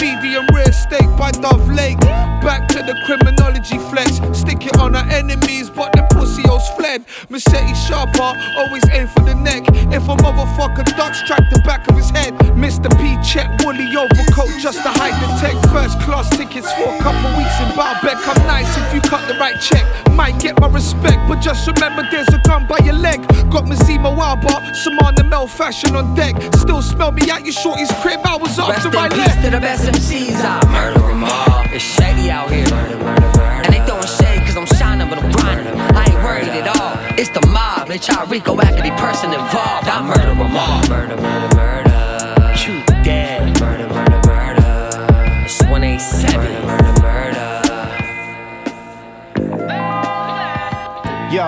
Medium 0.00 0.46
rare 0.54 0.72
steak 0.72 1.06
by 1.18 1.30
Dove 1.30 1.68
Lake. 1.68 2.00
Back 2.40 2.68
to 2.68 2.78
the 2.82 2.96
criminology 3.04 3.76
flex. 3.92 4.16
Stick 4.32 4.64
it 4.64 4.78
on 4.78 4.96
our 4.96 5.06
enemies, 5.10 5.68
but 5.68 5.92
the 5.92 6.00
pussios 6.08 6.64
fled. 6.74 7.04
Machete 7.28 7.74
sharper, 7.74 8.32
always 8.56 8.82
aim 8.92 9.08
for 9.08 9.20
the 9.20 9.34
neck. 9.34 9.68
If 9.92 10.08
a 10.08 10.16
motherfucker 10.16 10.84
ducks, 10.96 11.20
track 11.26 11.44
the 11.50 11.60
back 11.66 11.86
of 11.90 11.96
his 11.96 12.08
head. 12.08 12.32
Mr. 12.56 12.88
P 12.96 13.20
check 13.20 13.46
woolly 13.60 13.84
overcoat 13.94 14.48
just 14.58 14.80
to 14.82 14.88
hide 14.88 15.12
the 15.20 15.28
tech. 15.36 15.52
First 15.68 16.00
class 16.00 16.30
tickets 16.34 16.72
for 16.72 16.88
a 16.88 16.98
couple 17.04 17.28
weeks 17.36 17.56
in 17.60 17.68
Baalbek. 17.76 18.16
I'm 18.24 18.46
nice 18.46 18.72
if 18.78 18.94
you 18.94 19.00
cut 19.02 19.28
the 19.28 19.36
right 19.36 19.60
check. 19.60 19.84
Might 20.12 20.40
get 20.40 20.58
my 20.60 20.68
respect, 20.68 21.20
but 21.28 21.40
just 21.40 21.66
remember 21.68 22.08
there's 22.10 22.28
a 22.28 22.40
gun 22.48 22.66
by 22.66 22.78
your 22.84 22.96
leg. 22.96 23.20
Got 23.52 23.64
Mazima 23.68 24.08
Waba, 24.16 24.74
Samana 24.74 25.24
Mel 25.24 25.46
fashion 25.46 25.94
on 25.94 26.14
deck. 26.14 26.40
Still 26.56 26.80
smell 26.80 27.12
me 27.12 27.30
at 27.30 27.44
your 27.44 27.52
shorty's 27.52 27.92
crib. 28.00 28.20
I 28.24 28.36
was 28.36 28.56
Rest 28.56 28.86
after 28.86 28.88
in 28.88 28.94
my 28.94 29.08
left. 29.08 29.44
to 29.44 29.50
the 29.50 29.60
best 29.60 29.89
MCs. 29.92 30.40
I 30.44 30.60
murder 30.70 31.06
them 31.06 31.24
all. 31.24 31.64
It's 31.74 31.82
shady 31.82 32.30
out 32.30 32.50
here. 32.50 32.72
And 33.64 33.72
they 33.72 33.82
throwing 33.86 34.06
shade 34.06 34.46
cause 34.46 34.56
I'm 34.56 34.66
shining, 34.78 35.08
but 35.08 35.18
I'm 35.18 35.30
grinding. 35.32 35.74
I 35.96 36.04
ain't 36.06 36.22
worried 36.22 36.48
at 36.48 36.68
all. 36.76 36.94
It's 37.18 37.30
the 37.30 37.44
mob. 37.48 37.88
They 37.88 37.98
try 37.98 38.24
to 38.24 38.30
Rico 38.30 38.56
every 38.58 38.90
person 38.92 39.32
involved. 39.32 39.88
I 39.88 40.02
murder 40.06 40.34
them 40.34 40.56
all. 40.56 40.80
Murder, 40.88 41.16
murder, 41.16 41.56
murder. 41.56 42.54
True 42.56 42.82
dead. 43.02 43.60
Murder, 43.60 43.88
murder, 43.88 44.20
murder. 44.26 45.44
It's 45.44 45.60
187. 45.62 46.49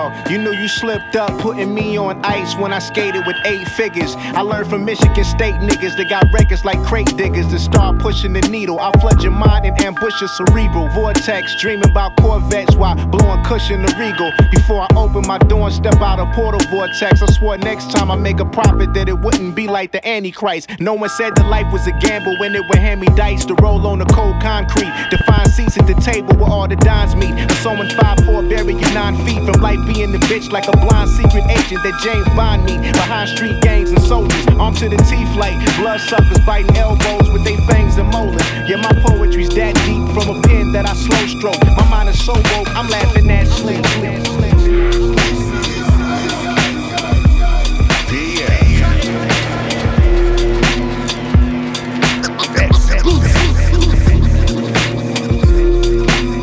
Dog. 0.03 0.31
You 0.31 0.37
knew 0.37 0.51
you 0.51 0.67
slipped 0.67 1.15
up, 1.15 1.39
putting 1.39 1.73
me 1.73 1.97
on 1.97 2.23
ice 2.23 2.55
when 2.55 2.73
I 2.73 2.79
skated 2.79 3.25
with 3.25 3.35
eight 3.45 3.67
figures. 3.69 4.15
I 4.17 4.41
learned 4.41 4.69
from 4.69 4.85
Michigan 4.85 5.23
State 5.23 5.55
niggas 5.55 5.95
that 5.97 6.09
got 6.09 6.25
records 6.33 6.65
like 6.65 6.81
crate 6.83 7.15
diggers 7.17 7.47
to 7.47 7.59
start 7.59 7.99
pushing 7.99 8.33
the 8.33 8.41
needle. 8.49 8.79
I 8.79 8.91
flood 8.99 9.21
your 9.23 9.31
mind 9.31 9.65
and 9.65 9.79
ambush 9.81 10.19
your 10.21 10.29
cerebral 10.29 10.89
vortex, 10.89 11.55
dreaming 11.61 11.89
about 11.89 12.15
Corvettes 12.17 12.75
while 12.75 12.95
blowing 13.07 13.43
cushion 13.43 13.81
the 13.81 13.93
regal. 13.99 14.31
Before 14.51 14.81
I 14.81 14.87
open 14.95 15.23
my 15.27 15.37
door 15.37 15.67
and 15.67 15.75
step 15.75 16.01
out 16.01 16.19
a 16.19 16.25
portal 16.33 16.61
vortex, 16.69 17.21
I 17.21 17.25
swore 17.27 17.57
next 17.57 17.91
time 17.91 18.11
I 18.11 18.15
make 18.15 18.39
a 18.39 18.45
profit 18.45 18.93
that 18.93 19.09
it 19.09 19.19
wouldn't 19.19 19.55
be 19.55 19.67
like 19.67 19.91
the 19.91 20.05
Antichrist. 20.07 20.69
No 20.79 20.93
one 20.93 21.09
said 21.09 21.35
that 21.35 21.47
life 21.47 21.71
was 21.71 21.87
a 21.87 21.91
gamble 21.99 22.37
when 22.39 22.55
it 22.55 22.63
would 22.67 22.79
hand 22.79 23.01
me 23.01 23.07
dice 23.15 23.45
to 23.45 23.55
roll 23.55 23.85
on 23.87 23.99
the 23.99 24.05
cold 24.05 24.41
concrete, 24.41 24.91
to 25.11 25.17
find 25.25 25.49
seats 25.51 25.77
at 25.77 25.87
the 25.87 25.95
table 25.95 26.35
where 26.35 26.49
all 26.49 26.67
the 26.67 26.75
dons 26.77 27.15
meet. 27.15 27.33
I'm 27.33 27.49
sewing 27.61 27.89
5'4, 27.89 28.49
bury 28.49 28.73
you 28.73 28.93
nine 28.93 29.15
feet 29.25 29.43
from 29.45 29.61
life 29.61 29.79
being 29.93 30.11
the 30.11 30.17
bitch 30.19 30.51
like 30.51 30.67
a 30.67 30.71
blind 30.71 31.09
secret 31.09 31.43
agent 31.49 31.83
that 31.83 31.99
James 32.01 32.27
Bond 32.35 32.65
me 32.65 32.77
behind 32.77 33.29
street 33.29 33.61
gangs 33.61 33.91
and 33.91 34.01
soldiers. 34.01 34.45
Armed 34.59 34.77
to 34.77 34.89
the 34.89 34.97
teeth 35.09 35.29
like 35.35 35.57
bloodsuckers 35.77 36.39
biting 36.45 36.75
elbows 36.77 37.29
with 37.31 37.43
they 37.43 37.57
fangs 37.67 37.97
and 37.97 38.09
molars. 38.09 38.41
Yeah, 38.67 38.77
my 38.77 38.93
poetry's 39.01 39.49
that 39.55 39.75
deep 39.85 40.03
from 40.13 40.35
a 40.35 40.41
pen 40.41 40.71
that 40.71 40.85
I 40.85 40.93
slow 40.93 41.25
stroke. 41.27 41.59
My 41.77 41.87
mind 41.89 42.09
is 42.09 42.23
so 42.23 42.33
woke, 42.33 42.69
I'm 42.75 42.87
laughing 42.87 43.29
at 43.29 43.47
sleep. 43.47 43.83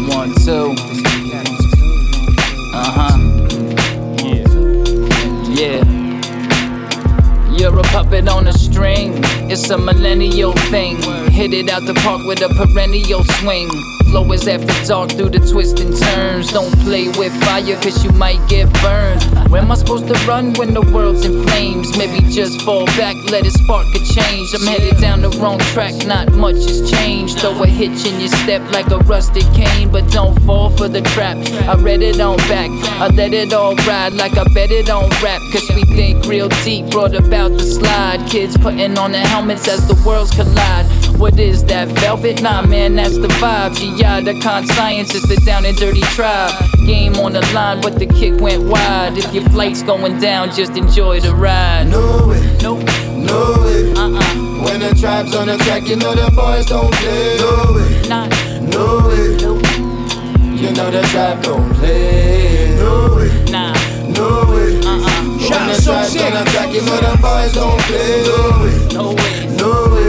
One, 0.08 0.34
two. 0.34 0.89
Puppet 7.90 8.28
on 8.28 8.46
a 8.46 8.52
string. 8.52 9.29
It's 9.52 9.68
a 9.68 9.76
millennial 9.76 10.52
thing. 10.70 11.02
Hit 11.32 11.52
it 11.52 11.68
out 11.70 11.84
the 11.84 11.94
park 11.94 12.24
with 12.24 12.40
a 12.40 12.48
perennial 12.54 13.24
swing. 13.24 13.68
Flow 14.10 14.32
is 14.32 14.46
after 14.46 14.74
dark 14.86 15.10
through 15.10 15.30
the 15.30 15.38
twists 15.38 15.80
and 15.80 15.96
turns. 15.96 16.52
Don't 16.52 16.72
play 16.80 17.08
with 17.18 17.32
fire, 17.44 17.76
cause 17.82 18.04
you 18.04 18.10
might 18.12 18.40
get 18.48 18.66
burned. 18.82 19.22
Where 19.50 19.62
am 19.62 19.70
I 19.70 19.76
supposed 19.76 20.08
to 20.08 20.14
run 20.26 20.52
when 20.54 20.74
the 20.74 20.82
world's 20.82 21.24
in 21.24 21.44
flames? 21.46 21.96
Maybe 21.96 22.20
just 22.28 22.62
fall 22.62 22.86
back, 22.98 23.14
let 23.30 23.46
it 23.46 23.52
spark 23.52 23.86
a 23.94 23.98
change. 23.98 24.54
I'm 24.54 24.66
headed 24.66 25.00
down 25.00 25.22
the 25.22 25.30
wrong 25.38 25.58
track, 25.74 25.94
not 26.06 26.32
much 26.32 26.56
has 26.56 26.90
changed. 26.90 27.40
Throw 27.40 27.62
a 27.62 27.66
hitch 27.66 28.06
in 28.06 28.18
your 28.18 28.30
step 28.42 28.62
like 28.72 28.90
a 28.90 28.98
rusted 28.98 29.46
cane, 29.54 29.90
but 29.90 30.08
don't 30.10 30.40
fall 30.42 30.70
for 30.70 30.88
the 30.88 31.02
trap. 31.02 31.36
I 31.68 31.74
read 31.80 32.02
it 32.02 32.20
on 32.20 32.36
back, 32.50 32.70
I 33.00 33.08
let 33.08 33.32
it 33.32 33.52
all 33.52 33.76
ride 33.86 34.12
like 34.14 34.36
I 34.36 34.44
bet 34.54 34.70
it 34.72 34.90
on 34.90 35.08
rap. 35.22 35.40
Cause 35.52 35.68
we 35.74 35.82
think 35.94 36.26
real 36.26 36.48
deep, 36.64 36.90
brought 36.90 37.14
about 37.14 37.52
the 37.52 37.62
slide. 37.62 38.28
Kids 38.28 38.56
putting 38.56 38.98
on 38.98 39.12
their 39.12 39.26
helmets 39.40 39.66
as 39.68 39.86
the 39.88 39.94
worlds 40.06 40.30
collide. 40.32 40.86
What 41.18 41.38
is 41.38 41.64
that, 41.64 41.88
velvet? 41.88 42.42
Nah, 42.42 42.60
man, 42.66 42.96
that's 42.96 43.16
the 43.16 43.28
vibe. 43.40 43.74
GI, 43.74 44.24
the 44.24 44.38
con 44.42 44.66
science 44.66 45.14
is 45.14 45.22
the 45.22 45.36
down 45.46 45.64
and 45.64 45.76
dirty 45.76 46.02
tribe. 46.16 46.52
Game 46.86 47.16
on 47.16 47.32
the 47.32 47.40
line, 47.54 47.80
but 47.80 47.98
the 47.98 48.06
kick 48.06 48.38
went 48.38 48.62
wide. 48.64 49.16
If 49.16 49.32
your 49.32 49.44
flight's 49.48 49.82
going 49.82 50.20
down, 50.20 50.54
just 50.54 50.76
enjoy 50.76 51.20
the 51.20 51.34
ride. 51.34 51.88
No 51.88 52.28
way, 52.28 52.58
nope, 52.60 52.84
no 53.16 53.40
way. 53.64 53.92
Uh-uh. 53.94 54.64
When 54.64 54.80
the 54.80 54.94
tribe's 55.00 55.34
on 55.34 55.46
the 55.46 55.56
track, 55.64 55.88
you 55.88 55.96
know 55.96 56.14
the 56.14 56.30
boys 56.36 56.66
don't 56.66 56.92
play. 56.96 57.36
No 57.38 57.52
way, 57.74 58.08
Not, 58.08 58.28
no 58.74 59.08
way. 59.08 59.30
You 60.60 60.70
know 60.76 60.90
the 60.90 61.02
tribe 61.12 61.42
don't 61.42 61.72
play. 61.76 62.76
No 62.76 63.16
way, 63.16 63.30
nah, 63.50 63.72
no 64.08 64.52
way. 64.52 64.59
Uh-uh. 65.52 65.66
When 65.66 65.76
the 65.76 65.82
tribe's 65.82 66.16
on 66.16 66.32
the 66.32 66.50
track, 66.50 66.72
you 66.72 66.80
know 66.82 66.96
the 67.00 67.18
boys 67.20 67.52
don't 67.54 67.80
play. 67.82 68.22
No 68.94 69.10
way, 69.10 69.56
No 69.56 69.72
way, 69.92 69.99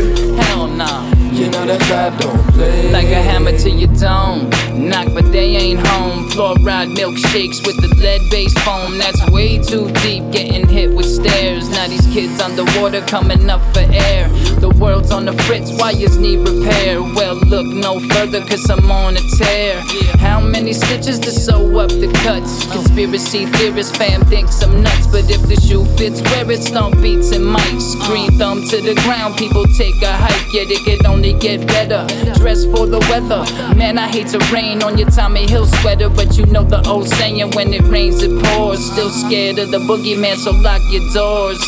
know 1.51 1.77
tribe 1.79 2.17
don't 2.19 2.43
play. 2.53 2.91
Like 2.91 3.07
a 3.07 3.21
hammer 3.21 3.57
to 3.57 3.69
your 3.69 3.93
dome. 3.95 4.49
Knock, 4.73 5.07
but 5.13 5.31
they 5.31 5.55
ain't 5.55 5.85
home. 5.85 6.29
Fluoride 6.29 6.95
milkshakes 6.95 7.65
with 7.65 7.77
the 7.81 7.93
lead 8.01 8.21
based 8.31 8.57
foam. 8.59 8.97
That's 8.97 9.29
way 9.29 9.57
too 9.57 9.91
deep, 10.01 10.31
getting 10.31 10.67
hit 10.67 10.93
with 10.93 11.05
stairs. 11.05 11.69
Now 11.69 11.87
these 11.87 12.07
kids 12.07 12.39
underwater 12.41 13.01
coming 13.01 13.49
up 13.49 13.61
for 13.73 13.85
air. 13.91 14.29
The 14.59 14.69
world's 14.79 15.11
on 15.11 15.25
the 15.25 15.33
fritz, 15.43 15.71
wires 15.79 16.17
need 16.17 16.47
repair. 16.47 17.01
Well, 17.01 17.35
look 17.35 17.65
no 17.65 17.99
further, 17.99 18.41
cause 18.41 18.69
I'm 18.69 18.89
on 18.89 19.17
a 19.17 19.21
tear. 19.37 19.81
How 20.17 20.39
many 20.39 20.73
stitches 20.73 21.19
to 21.19 21.31
sew 21.31 21.79
up 21.79 21.89
the 21.89 22.11
cuts? 22.23 22.65
Conspiracy 22.71 23.45
theorists, 23.47 23.95
fam, 23.97 24.21
thinks 24.25 24.61
I'm 24.61 24.81
nuts. 24.81 25.07
But 25.07 25.29
if 25.29 25.41
the 25.47 25.59
shoe 25.59 25.85
fits, 25.97 26.21
wear 26.21 26.49
it, 26.51 26.61
stomp 26.63 27.01
beats 27.01 27.31
and 27.31 27.43
mics. 27.43 27.99
Green 28.07 28.31
thumb 28.37 28.67
to 28.69 28.81
the 28.81 28.95
ground, 29.03 29.35
people 29.37 29.65
take 29.77 30.01
a 30.01 30.13
hike. 30.13 30.53
Yet 30.53 30.69
it 30.69 30.83
could 30.85 31.05
only 31.05 31.33
get 31.41 31.65
better. 31.67 32.05
Dress 32.35 32.65
for 32.65 32.85
the 32.85 32.99
weather. 33.09 33.43
Man, 33.75 33.97
I 33.97 34.07
hate 34.07 34.27
to 34.27 34.39
rain 34.53 34.81
on 34.83 34.97
your 34.97 35.09
Tommy 35.09 35.47
Hill 35.49 35.65
sweater, 35.65 36.09
but 36.09 36.37
you 36.37 36.45
know 36.45 36.63
the 36.63 36.87
old 36.87 37.07
saying 37.09 37.51
when 37.55 37.73
it 37.73 37.81
rains, 37.83 38.21
it 38.21 38.31
pours. 38.45 38.79
Still 38.91 39.09
scared 39.09 39.57
of 39.59 39.71
the 39.71 39.79
boogeyman, 39.79 40.35
so 40.37 40.51
lock 40.51 40.81
your 40.91 41.01
doors. 41.13 41.59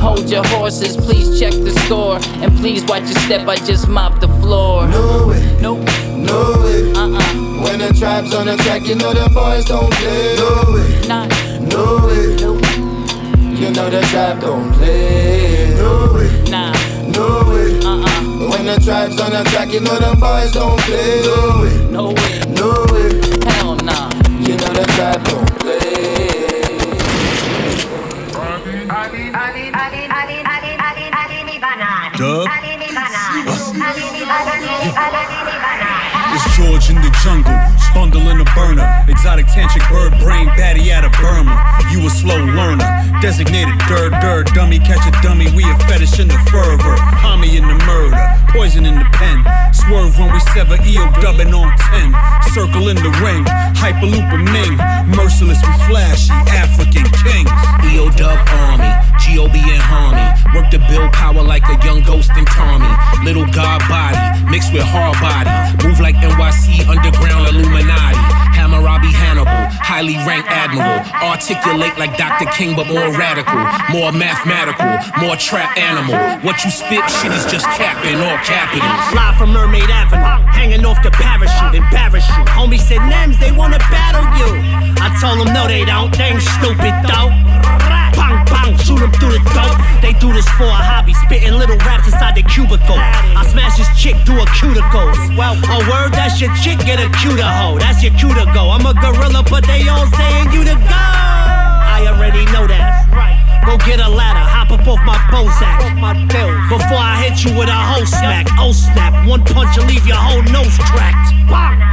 Hold 0.00 0.28
your 0.30 0.44
horses, 0.48 0.96
please 0.96 1.38
check 1.38 1.52
the 1.52 1.70
score. 1.86 2.18
And 2.42 2.54
please 2.58 2.84
watch 2.84 3.02
your 3.02 3.18
step, 3.26 3.46
I 3.48 3.56
just 3.56 3.88
mopped 3.88 4.20
the 4.20 4.28
floor. 4.40 4.86
No 4.88 5.26
way, 5.28 5.58
Nope, 5.60 5.78
no 6.16 6.62
way. 6.62 6.92
uh 6.92 7.08
uh, 7.08 7.62
When 7.62 7.78
the 7.78 7.94
tribe's 7.98 8.34
on 8.34 8.46
the 8.46 8.56
track, 8.56 8.82
you 8.86 8.94
know 8.96 9.12
the 9.12 9.28
boys 9.32 9.64
don't 9.66 9.92
play. 9.92 10.36
No 10.36 10.74
way, 10.74 11.08
not, 11.08 11.28
no 11.60 12.06
way. 12.06 12.36
nope, 12.40 13.58
You 13.60 13.70
know 13.70 13.90
the 13.90 14.00
tribe 14.10 14.40
don't 14.40 14.72
play. 14.72 15.74
No 15.76 16.12
way, 16.14 16.50
nah, 16.50 16.72
no 17.12 17.48
way. 17.48 17.69
When 18.50 18.66
the 18.66 18.74
tribe's 18.82 19.20
on 19.20 19.30
the 19.30 19.44
track, 19.50 19.72
you 19.72 19.78
know 19.78 19.96
them 20.00 20.18
boys 20.18 20.50
don't 20.50 20.78
play. 20.80 21.22
No 21.22 21.62
way, 21.62 21.86
no 21.86 22.04
way, 22.18 22.40
no 22.50 22.84
way. 22.90 23.14
hell 23.46 23.76
nah. 23.76 24.10
You 24.42 24.56
know 24.58 24.72
the 24.74 24.86
tribe 24.90 25.22
don't 25.22 25.46
play. 25.60 25.78
Dub. 32.18 32.48
It's 36.32 36.56
George 36.56 36.90
in 36.90 36.96
the 36.96 37.10
jungle, 37.22 37.54
bundle 37.94 38.09
in 38.30 38.40
a 38.40 38.48
burner. 38.54 38.86
Exotic 39.08 39.46
tantric 39.46 39.82
bird 39.90 40.14
brain, 40.22 40.46
baddie 40.54 40.90
out 40.94 41.04
of 41.04 41.12
Burma. 41.18 41.52
You 41.90 42.06
a 42.06 42.10
slow 42.10 42.38
learner, 42.38 42.86
designated 43.20 43.76
dirt, 43.90 44.14
dirt, 44.22 44.46
dummy, 44.54 44.78
catch 44.78 45.02
a 45.06 45.12
dummy. 45.22 45.50
We 45.50 45.64
a 45.66 45.76
fetish 45.90 46.18
in 46.20 46.28
the 46.28 46.38
fervor, 46.50 46.96
homie 47.18 47.58
in 47.58 47.66
the 47.66 47.74
murder, 47.84 48.16
poison 48.54 48.86
in 48.86 48.94
the 48.94 49.08
pen. 49.12 49.42
Swerve 49.74 50.16
when 50.18 50.32
we 50.32 50.40
sever, 50.54 50.78
EO 50.86 51.10
dubbing 51.20 51.52
on 51.52 51.74
10. 51.90 52.14
Circle 52.54 52.88
in 52.88 52.96
the 52.96 53.10
ring, 53.18 53.44
hyperloop 53.74 54.30
and 54.30 54.46
Ming. 54.46 54.78
Merciless, 55.10 55.58
we 55.58 55.74
flashy, 55.90 56.30
African 56.54 57.06
king. 57.26 57.46
EO 57.90 58.10
dub 58.14 58.38
army, 58.62 58.90
GOB 59.26 59.54
and 59.58 59.82
Harmony. 59.82 60.30
Work 60.54 60.70
the 60.70 60.78
bill 60.88 61.08
power 61.10 61.42
like 61.42 61.64
a 61.68 61.78
young 61.84 62.02
ghost 62.02 62.30
in 62.36 62.44
Tommy. 62.46 62.90
Little 63.24 63.46
god 63.52 63.82
body, 63.88 64.18
mixed 64.50 64.72
with 64.72 64.82
hard 64.82 65.18
body. 65.18 65.50
Move 65.86 65.98
like 66.00 66.14
NYC 66.16 66.86
underground 66.86 67.48
Illuminati. 67.48 68.19
Hammurabi 68.54 69.12
Hannibal, 69.12 69.64
highly 69.80 70.16
ranked 70.28 70.48
admiral. 70.50 71.00
Articulate 71.24 71.96
like 71.98 72.16
Dr. 72.16 72.46
King, 72.52 72.76
but 72.76 72.86
more 72.88 73.10
radical. 73.16 73.60
More 73.90 74.12
mathematical, 74.12 74.90
more 75.20 75.36
trap 75.36 75.76
animal. 75.76 76.16
What 76.44 76.64
you 76.64 76.70
spit, 76.70 77.02
shit 77.20 77.32
is 77.32 77.46
just 77.46 77.66
capping, 77.76 78.16
all 78.20 78.38
capitals. 78.44 79.00
Live 79.14 79.36
from 79.36 79.52
Mermaid 79.52 79.88
Avenue, 79.88 80.44
hanging 80.52 80.84
off 80.84 81.02
the 81.02 81.10
parachute, 81.10 81.74
embarrass 81.74 82.26
you. 82.28 82.44
Homie 82.52 82.78
said, 82.78 83.00
Nems, 83.08 83.38
they 83.40 83.52
wanna 83.52 83.78
battle 83.90 84.24
you. 84.38 84.60
I 85.00 85.08
told 85.20 85.40
them, 85.40 85.54
no, 85.54 85.66
they 85.66 85.84
don't. 85.84 86.12
They 86.16 86.36
ain't 86.36 86.42
stupid, 86.42 86.92
though. 87.08 87.79
Bang, 88.70 88.78
shoot 88.84 88.98
them 88.98 89.10
through 89.12 89.32
the 89.32 89.42
throat. 89.50 89.74
They 90.02 90.12
do 90.14 90.32
this 90.32 90.48
for 90.54 90.64
a 90.64 90.80
hobby, 90.80 91.14
spitting 91.14 91.54
little 91.54 91.76
raps 91.78 92.06
inside 92.06 92.36
their 92.36 92.44
cubicle. 92.44 92.98
I 92.98 93.46
smash 93.50 93.78
this 93.78 93.88
chick 93.98 94.14
through 94.24 94.38
her 94.38 94.50
cuticles. 94.54 95.36
Well, 95.36 95.54
a 95.54 95.78
word, 95.90 96.12
that's 96.12 96.40
your 96.40 96.54
chick, 96.62 96.78
get 96.86 97.00
a 97.00 97.10
cuter 97.18 97.42
hoe. 97.42 97.78
That's 97.78 98.02
your 98.02 98.12
to 98.12 98.46
go. 98.54 98.70
I'm 98.70 98.86
a 98.86 98.94
gorilla, 98.94 99.42
but 99.48 99.66
they 99.66 99.88
all 99.88 100.06
saying 100.06 100.52
you 100.52 100.64
to 100.64 100.74
go. 100.74 101.04
I 101.90 102.06
already 102.08 102.44
know 102.46 102.66
that. 102.66 103.49
Go 103.66 103.76
get 103.78 104.00
a 104.00 104.08
ladder, 104.08 104.40
hop 104.42 104.70
up 104.72 104.86
off 104.88 105.00
my 105.04 105.16
Bozak. 105.30 105.78
Before 106.68 106.98
I 106.98 107.20
hit 107.22 107.44
you 107.44 107.52
with 107.58 107.68
a 107.68 107.76
whole 107.76 108.06
smack, 108.06 108.46
oh 108.58 108.72
snap, 108.72 109.14
one 109.28 109.44
punch 109.44 109.76
will 109.76 109.86
leave 109.86 110.06
your 110.06 110.18
whole 110.18 110.42
nose 110.50 110.74
cracked. 110.90 111.34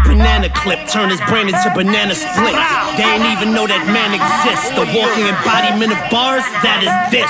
Banana 0.08 0.50
clip, 0.50 0.88
turn 0.88 1.10
his 1.10 1.20
brain 1.28 1.50
into 1.52 1.70
banana 1.76 2.16
split. 2.16 2.56
They 2.96 3.04
ain't 3.06 3.28
even 3.36 3.54
know 3.54 3.68
that 3.68 3.84
man 3.92 4.16
exists. 4.16 4.72
The 4.74 4.88
walking 4.96 5.28
embodiment 5.28 5.92
of 5.94 6.00
bars, 6.10 6.46
that 6.64 6.80
is 6.82 6.94
this. 7.12 7.30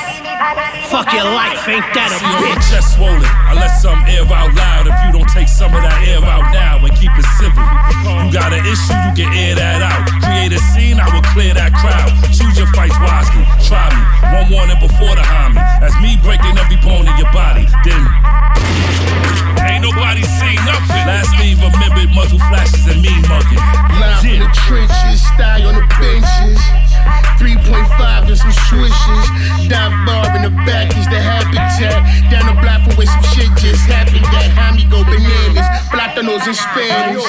Fuck 0.88 1.12
your 1.12 1.28
life, 1.28 1.68
ain't 1.68 1.84
that 1.92 2.14
a 2.14 2.18
See 2.22 2.32
your 2.32 2.56
bitch? 2.56 2.64
chest 2.72 2.96
swollen. 2.96 3.20
I 3.20 3.52
let 3.58 3.74
some 3.84 4.00
air 4.08 4.24
out 4.32 4.56
loud. 4.56 4.88
If 4.88 4.96
you 5.04 5.12
don't 5.12 5.28
take 5.28 5.52
some 5.52 5.76
of 5.76 5.84
that 5.84 6.00
air 6.08 6.24
out 6.24 6.48
now 6.56 6.80
and 6.80 6.94
keep 6.96 7.12
it 7.12 7.28
civil, 7.36 7.60
you 8.24 8.32
got 8.32 8.56
an 8.56 8.64
issue, 8.64 8.96
you 8.96 9.12
can 9.20 9.30
air 9.36 9.56
that 9.60 9.84
out. 9.84 10.08
Create 10.24 10.56
a 10.56 10.62
scene, 10.72 10.96
I 11.02 11.12
will 11.12 11.26
clear 11.36 11.52
that 11.60 11.76
crowd. 11.76 12.08
There 13.70 14.80
before 14.80 15.16
the 15.16 15.22
homie. 15.22 15.62
That's 15.80 15.96
me 16.02 16.18
breaking 16.24 16.58
every 16.58 16.78
bone 16.78 17.08
in 17.08 17.18
your 17.18 17.32
body. 17.32 17.66
Then 17.84 18.02
ain't 19.64 19.84
nobody 19.84 20.24
say 20.24 20.56
nothing. 20.66 21.04
Last 21.08 21.36
thing 21.38 21.58
remembered 21.58 22.14
muzzle 22.16 22.40
flashes 22.40 22.88
and 22.88 23.02
me 23.02 23.14
mugging. 23.28 23.62
Live 24.00 24.26
in 24.26 24.40
the 24.40 24.50
trenches, 24.68 25.22
style 25.22 25.68
on 25.68 25.76
the 25.76 25.88
benches. 26.00 26.87
3.5 27.40 28.28
and 28.28 28.38
some 28.38 28.56
swishes. 28.68 29.26
Dive 29.68 29.96
bar 30.06 30.26
in 30.36 30.44
the 30.44 30.54
back 30.66 30.92
is 30.98 31.08
the 31.08 31.20
habitat. 31.20 32.04
Down 32.32 32.48
the 32.48 32.56
block 32.62 32.84
from 32.84 32.96
where 32.98 33.08
some 33.08 33.24
shit 33.36 33.52
just 33.60 33.84
happened. 33.88 34.26
That 34.32 34.52
homie 34.56 34.88
go 34.90 35.04
bananas. 35.04 35.68
Plátanos 35.92 36.48
in 36.48 36.56
Spanish. 36.56 37.24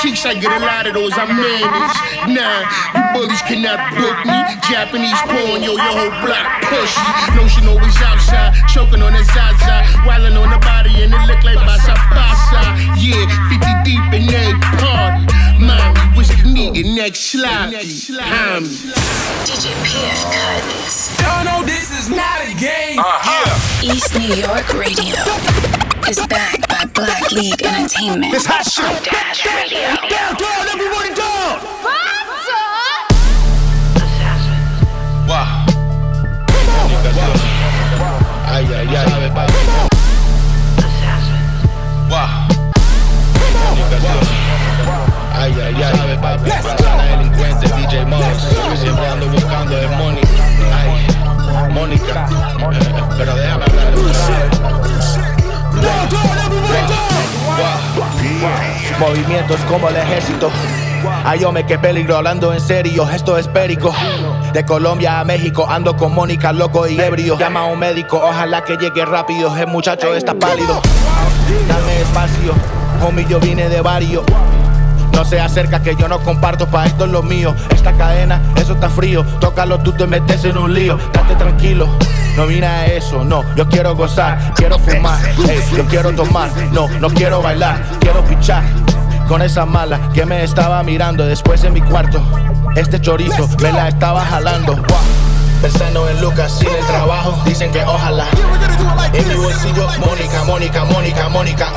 Cheeks, 0.00 0.26
I 0.26 0.34
get 0.34 0.50
a 0.50 0.64
lot 0.64 0.86
of 0.86 0.94
those, 0.94 1.12
I 1.14 1.26
manage. 1.26 1.96
Nah, 2.32 2.66
you 2.96 3.02
bullies 3.14 3.42
cannot 3.42 3.78
book 3.94 4.18
me. 4.26 4.38
Japanese 4.68 5.20
porn, 5.28 5.62
yo, 5.62 5.76
your 5.76 5.94
whole 5.94 6.14
block 6.24 6.46
pushy. 6.66 7.02
Notion 7.36 7.68
always 7.68 7.96
outside, 8.02 8.56
choking 8.68 9.02
on 9.02 9.12
the 9.12 9.22
Zaza. 9.24 9.84
Wildin' 10.02 10.36
on 10.40 10.50
the 10.50 10.58
body 10.58 11.02
and 11.02 11.14
it 11.14 11.22
look 11.28 11.42
like 11.44 11.58
Basa 11.62 11.94
Basa. 12.10 12.62
Yeah, 12.98 13.26
50 13.48 13.72
deep 13.84 14.06
in 14.12 14.26
that 14.32 14.56
party. 14.80 15.22
Mommy, 15.62 16.52
neat 16.52 16.84
and 16.84 16.96
next 16.96 17.20
sloppy. 17.20 17.76
Homie. 18.18 19.01
DJ 19.46 19.74
PF 19.84 20.22
Cuts. 20.32 21.20
Y'all 21.20 21.44
know 21.44 21.64
this 21.66 21.90
is 21.90 22.08
not 22.08 22.40
a 22.42 22.54
game. 22.54 22.98
Uh-huh. 22.98 23.82
East 23.82 24.14
New 24.14 24.34
York 24.34 24.66
Radio 24.74 25.18
is 26.08 26.18
backed 26.26 26.68
by 26.68 26.84
Black 26.94 27.30
League 27.32 27.60
Entertainment. 27.62 28.34
It's 28.34 28.46
hot 28.46 28.64
shit. 28.66 28.86
Dash 29.04 29.44
Radio. 29.46 29.94
Down, 30.08 30.34
down, 30.36 30.64
everybody 30.68 31.14
down. 31.14 31.41
Movimientos 59.52 59.70
como 59.70 59.88
el 59.88 59.96
ejército. 59.96 60.50
Ayome, 61.26 61.66
qué 61.66 61.78
peligro, 61.78 62.16
hablando 62.16 62.52
en 62.54 62.60
serio, 62.60 63.08
esto 63.10 63.36
es 63.36 63.48
perico. 63.48 63.94
De 64.52 64.64
Colombia 64.64 65.20
a 65.20 65.24
México, 65.24 65.66
ando 65.68 65.96
con 65.96 66.14
Mónica, 66.14 66.52
loco 66.52 66.86
y 66.86 66.98
ebrio. 66.98 67.38
Llama 67.38 67.60
a 67.60 67.64
un 67.64 67.78
médico, 67.78 68.20
ojalá 68.22 68.64
que 68.64 68.76
llegue 68.76 69.04
rápido. 69.04 69.54
El 69.56 69.66
muchacho 69.66 70.14
está 70.14 70.34
pálido. 70.34 70.80
Dame 71.68 72.00
espacio, 72.00 72.54
homie, 73.06 73.26
yo 73.28 73.40
vine 73.40 73.68
de 73.68 73.80
barrio. 73.82 74.24
No 75.12 75.24
se 75.24 75.38
acerca 75.38 75.82
que 75.82 75.96
yo 75.96 76.08
no 76.08 76.20
comparto, 76.20 76.66
pa' 76.66 76.86
esto 76.86 77.04
es 77.04 77.10
lo 77.10 77.22
mío. 77.22 77.54
Esta 77.74 77.92
cadena, 77.92 78.40
eso 78.56 78.72
está 78.72 78.88
frío. 78.88 79.24
Tócalo 79.38 79.78
tú 79.80 79.92
te 79.92 80.06
metes 80.06 80.44
en 80.44 80.56
un 80.56 80.72
lío. 80.72 80.98
Date 81.12 81.34
tranquilo. 81.34 81.88
No 82.36 82.46
vine 82.46 82.66
a 82.66 82.86
eso, 82.86 83.22
no, 83.22 83.44
yo 83.54 83.68
quiero 83.68 83.94
gozar, 83.94 84.54
quiero 84.54 84.78
fumar, 84.78 85.20
ey, 85.50 85.60
yo 85.76 85.84
quiero 85.84 86.12
tomar, 86.12 86.48
no, 86.72 86.88
no 86.88 87.10
quiero 87.10 87.42
bailar, 87.42 87.78
quiero 88.00 88.24
pichar 88.24 88.62
con 89.32 89.40
esa 89.40 89.64
mala 89.64 90.10
que 90.12 90.26
me 90.26 90.44
estaba 90.44 90.82
mirando 90.82 91.24
después 91.24 91.64
en 91.64 91.72
mi 91.72 91.80
cuarto. 91.80 92.22
Este 92.76 93.00
chorizo 93.00 93.48
me 93.62 93.72
la 93.72 93.88
estaba 93.88 94.26
jalando. 94.26 94.76
Pensando 95.62 96.06
en 96.06 96.20
Lucas 96.20 96.58
sin 96.58 96.68
el 96.68 96.84
trabajo, 96.84 97.40
dicen 97.46 97.72
que 97.72 97.82
ojalá. 97.82 98.26
En 99.14 99.26
mi 99.26 99.34
bolsillo, 99.36 99.88
Mónica, 100.04 100.44
Mónica, 100.44 100.84
Mónica, 100.84 101.28
Mónica. 101.30 101.72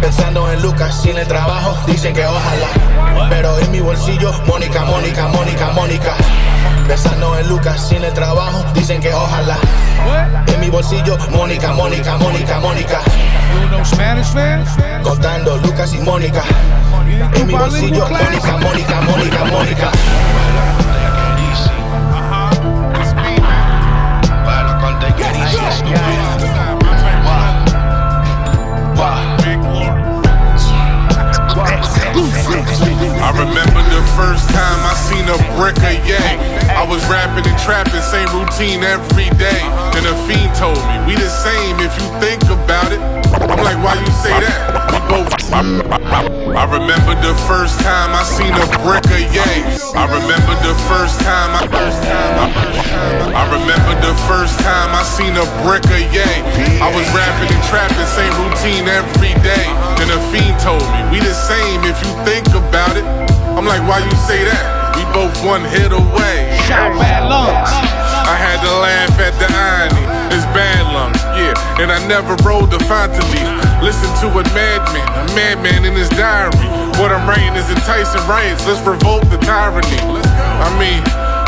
Pensando 0.00 0.50
en 0.50 0.62
Lucas 0.62 1.02
sin 1.02 1.18
el 1.18 1.26
trabajo, 1.26 1.76
dicen 1.86 2.14
que 2.14 2.24
ojalá. 2.24 3.28
Pero 3.28 3.58
en 3.58 3.70
mi 3.70 3.80
bolsillo, 3.80 4.32
Mónica, 4.46 4.84
Mónica, 4.84 5.28
Mónica, 5.28 5.70
Mónica. 5.74 6.14
Pensando 6.86 7.36
en 7.38 7.48
Lucas 7.48 7.88
sin 7.88 8.04
el 8.04 8.12
trabajo, 8.12 8.64
dicen 8.74 9.00
que 9.00 9.12
ojalá. 9.12 9.56
En 10.46 10.60
mi 10.60 10.68
bolsillo, 10.70 11.18
Mónica, 11.30 11.72
Mónica, 11.72 12.16
Mónica, 12.16 12.60
Mónica. 12.60 13.00
Contando 15.02 15.56
Lucas 15.58 15.92
y 15.92 15.98
Mónica. 15.98 16.42
En 17.34 17.46
mi 17.46 17.54
bolsillo, 17.54 18.06
Mónica, 18.08 18.56
Mónica, 18.58 19.00
Mónica, 19.00 19.44
Mónica. 19.44 19.90
I 25.90 26.17
remember 33.38 33.82
the 33.94 34.02
first 34.18 34.50
time 34.50 34.80
I 34.82 34.94
seen 34.98 35.26
a 35.30 35.38
brick 35.54 35.78
of 35.78 35.98
yay. 36.02 36.34
I 36.74 36.82
was 36.82 36.98
rapping 37.06 37.46
and 37.46 37.58
trapping, 37.62 38.02
same 38.02 38.26
routine 38.34 38.82
every 38.82 39.30
day. 39.38 39.62
Then 39.94 40.04
a 40.10 40.14
fiend 40.26 40.54
told 40.58 40.78
me, 40.90 40.94
we 41.06 41.14
the 41.14 41.30
same 41.30 41.78
if 41.78 41.94
you 42.02 42.08
think 42.18 42.42
about 42.50 42.90
it. 42.90 43.00
I'm 43.38 43.62
like, 43.62 43.78
why 43.78 43.94
you 43.94 44.10
say 44.10 44.34
that? 44.34 44.90
We 44.90 44.98
both. 45.06 45.30
I, 45.54 46.64
remember 46.66 47.14
the 47.22 47.34
first 47.46 47.78
time 47.80 48.10
I 48.12 48.22
seen 48.26 48.52
a 48.52 48.66
brick 48.82 49.06
of 49.06 49.24
yay. 49.30 49.62
I 49.94 50.04
remember 50.10 50.54
the 50.66 50.74
first 50.90 51.20
time 51.20 51.54
I 51.54 51.66
first 51.70 52.02
time 52.02 52.34
I 52.42 52.46
first 52.52 52.82
time. 52.82 52.87
I 53.34 53.44
remember 53.54 53.94
the 54.02 54.14
first 54.26 54.58
time 54.60 54.90
I 54.94 55.02
seen 55.06 55.34
a 55.38 55.46
brick 55.62 55.86
of 55.86 56.02
yay. 56.10 56.38
I 56.82 56.90
was 56.90 57.06
rapping 57.14 57.50
and 57.50 57.64
trapping, 57.70 58.08
same 58.14 58.34
routine 58.42 58.86
every 58.90 59.34
day. 59.46 59.66
Then 59.98 60.10
a 60.10 60.20
fiend 60.30 60.58
told 60.58 60.82
me, 60.94 61.00
we 61.14 61.18
the 61.22 61.34
same 61.34 61.84
if 61.86 61.98
you 62.02 62.12
think 62.26 62.48
about 62.54 62.98
it. 62.98 63.06
I'm 63.54 63.66
like, 63.66 63.82
why 63.86 64.02
you 64.02 64.16
say 64.26 64.42
that? 64.46 64.94
We 64.98 65.06
both 65.14 65.34
one 65.46 65.62
hit 65.62 65.94
away. 65.94 66.50
Bad 66.66 67.30
lungs. 67.30 67.70
I 68.28 68.36
had 68.36 68.58
to 68.60 68.72
laugh 68.82 69.14
at 69.22 69.34
the 69.40 69.48
irony. 69.48 70.04
It's 70.34 70.44
bad 70.52 70.84
lungs, 70.92 71.22
yeah. 71.38 71.54
And 71.80 71.90
I 71.90 71.98
never 72.06 72.36
rolled 72.44 72.70
the 72.70 72.78
Fanta 72.84 73.22
leaf. 73.32 73.48
Listen 73.80 74.10
to 74.22 74.28
a 74.38 74.44
madman, 74.52 75.06
a 75.14 75.24
madman 75.34 75.84
in 75.86 75.94
his 75.94 76.10
diary. 76.10 76.52
What 76.98 77.14
I'm 77.14 77.24
writing 77.30 77.54
is 77.54 77.70
enticing 77.70 78.20
riots. 78.28 78.66
Let's 78.66 78.82
revolt 78.84 79.24
the 79.30 79.38
tyranny. 79.38 79.98
I 80.02 80.68
mean, 80.76 81.00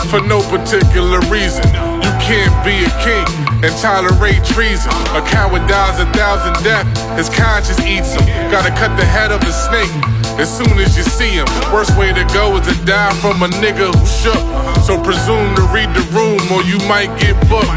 for 0.09 0.21
no 0.25 0.41
particular 0.49 1.21
reason. 1.29 1.67
You 2.01 2.13
can't 2.25 2.55
be 2.65 2.85
a 2.87 2.93
king 3.05 3.27
and 3.61 3.73
tolerate 3.83 4.43
treason. 4.45 4.93
A 5.13 5.23
coward 5.27 5.67
dies 5.69 6.01
a 6.01 6.07
thousand 6.13 6.63
deaths. 6.65 6.89
His 7.19 7.29
conscience 7.29 7.81
eats 7.81 8.15
him. 8.15 8.25
Gotta 8.51 8.71
cut 8.71 8.97
the 8.97 9.05
head 9.05 9.33
of 9.33 9.43
a 9.43 9.53
snake 9.53 9.93
as 10.41 10.49
soon 10.49 10.79
as 10.79 10.97
you 10.97 11.03
see 11.03 11.37
him. 11.37 11.47
Worst 11.73 11.97
way 11.99 12.13
to 12.13 12.25
go 12.33 12.57
is 12.57 12.67
to 12.67 12.85
die 12.85 13.13
from 13.21 13.43
a 13.43 13.49
nigga 13.61 13.93
who 13.93 14.05
shook. 14.07 14.41
So 14.87 14.97
presume 15.03 15.55
to 15.57 15.65
read 15.75 15.91
the 15.93 16.07
room 16.17 16.41
or 16.53 16.63
you 16.65 16.79
might 16.89 17.13
get 17.21 17.37
booked. 17.49 17.69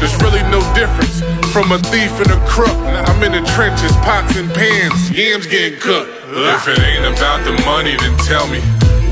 There's 0.00 0.16
really 0.22 0.42
no 0.48 0.60
difference 0.72 1.20
from 1.52 1.72
a 1.72 1.78
thief 1.78 2.12
and 2.20 2.30
a 2.30 2.40
crook. 2.46 2.76
I'm 3.08 3.22
in 3.22 3.32
the 3.32 3.44
trenches, 3.52 3.92
pots 4.06 4.36
and 4.36 4.52
pans, 4.52 5.10
yams 5.10 5.46
getting 5.46 5.78
cooked. 5.80 6.10
If 6.28 6.68
it 6.68 6.80
ain't 6.80 7.06
about 7.16 7.44
the 7.44 7.52
money, 7.64 7.96
then 7.96 8.16
tell 8.24 8.46
me, 8.48 8.60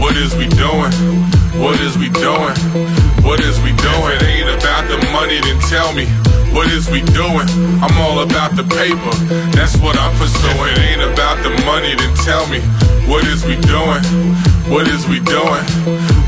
what 0.01 0.17
is 0.17 0.35
we 0.37 0.47
doing? 0.49 1.34
What 1.59 1.81
is 1.81 1.97
we 1.97 2.09
doing? 2.11 2.57
What 3.23 3.41
is 3.41 3.61
we 3.61 3.71
doing? 3.77 4.17
It 4.17 4.23
ain't 4.23 4.51
about 4.51 4.89
the 4.89 4.99
money, 5.13 5.41
then 5.41 5.59
tell 5.71 5.93
me. 5.95 6.07
What 6.53 6.71
is 6.71 6.91
we 6.91 7.01
doing? 7.03 7.49
I'm 7.83 7.97
all 7.99 8.21
about 8.21 8.55
the 8.57 8.65
paper. 8.65 9.15
That's 9.57 9.77
what 9.79 9.97
I'm 9.99 10.15
pursuing. 10.19 10.73
It 10.73 10.79
ain't 10.79 11.03
about 11.03 11.43
the 11.43 11.51
money, 11.65 11.95
then 11.95 12.15
tell 12.25 12.47
me. 12.49 12.61
What 13.11 13.25
is 13.25 13.45
we 13.45 13.57
doing? 13.57 14.03
What 14.69 14.89
is 14.89 15.07
we 15.07 15.21
doing? 15.21 15.65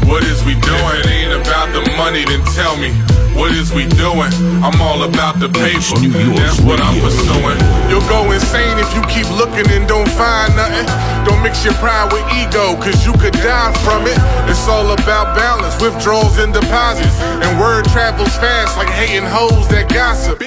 What 0.04 0.22
is 0.24 0.44
we 0.44 0.52
doing? 0.60 0.96
If 1.00 1.06
it 1.06 1.08
ain't 1.08 1.32
about 1.40 1.72
the 1.72 1.80
money, 1.96 2.24
then 2.24 2.44
tell 2.52 2.76
me. 2.76 2.92
What 3.32 3.52
is 3.52 3.72
we 3.72 3.88
doing? 3.96 4.28
I'm 4.60 4.76
all 4.80 5.04
about 5.04 5.40
the 5.40 5.48
paper. 5.48 5.96
That's 6.36 6.60
what 6.60 6.80
I'm 6.80 7.00
pursuing. 7.00 7.56
You'll 7.88 8.04
go 8.08 8.30
insane 8.32 8.76
if 8.76 8.92
you 8.92 9.00
keep 9.08 9.28
looking 9.32 9.64
and 9.72 9.88
don't 9.88 10.08
find 10.12 10.54
nothing. 10.56 10.84
Don't 11.24 11.42
mix 11.42 11.64
your 11.64 11.74
pride 11.80 12.12
with 12.12 12.24
ego, 12.36 12.76
cause 12.76 13.04
you 13.04 13.12
could 13.16 13.34
die 13.40 13.72
from 13.80 14.04
it. 14.04 14.16
It's 14.48 14.68
all 14.68 14.92
about 14.92 15.34
balance, 15.34 15.80
withdrawals 15.80 16.38
and 16.38 16.52
deposits. 16.52 17.16
And 17.40 17.58
word 17.58 17.86
travels 17.88 18.36
fast 18.36 18.76
like 18.76 18.88
hating 18.88 19.24
hoes 19.24 19.68
that 19.68 19.88
gossip. 19.88 20.40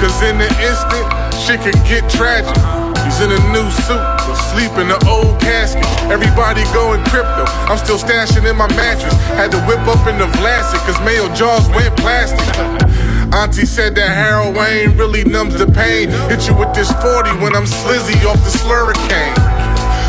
Cause 0.00 0.20
in 0.22 0.36
the 0.36 0.52
instant, 0.60 1.08
shit 1.40 1.60
can 1.64 1.76
get 1.88 2.08
tragic. 2.12 2.91
In 3.20 3.30
a 3.30 3.52
new 3.52 3.70
suit, 3.70 4.02
sleep 4.50 4.72
in 4.82 4.90
an 4.90 4.98
old 5.06 5.38
casket. 5.38 5.84
Everybody 6.10 6.64
going 6.74 7.04
crypto. 7.04 7.44
I'm 7.70 7.78
still 7.78 7.98
stashing 7.98 8.48
in 8.50 8.56
my 8.56 8.66
mattress. 8.74 9.12
Had 9.38 9.52
to 9.52 9.60
whip 9.62 9.78
up 9.86 10.08
in 10.08 10.18
the 10.18 10.24
Vlasic, 10.38 10.80
cause 10.86 10.98
mail 11.04 11.32
jaws 11.32 11.68
went 11.68 11.96
plastic. 11.98 12.40
Auntie 13.32 13.64
said 13.64 13.94
that 13.94 14.10
heroin 14.10 14.96
really 14.96 15.22
numbs 15.24 15.58
the 15.58 15.66
pain. 15.66 16.10
Hit 16.28 16.48
you 16.48 16.56
with 16.56 16.74
this 16.74 16.90
40 17.00 17.30
when 17.38 17.54
I'm 17.54 17.64
slizzy 17.64 18.18
off 18.26 18.42
the 18.42 18.58
slurricane. 18.58 19.51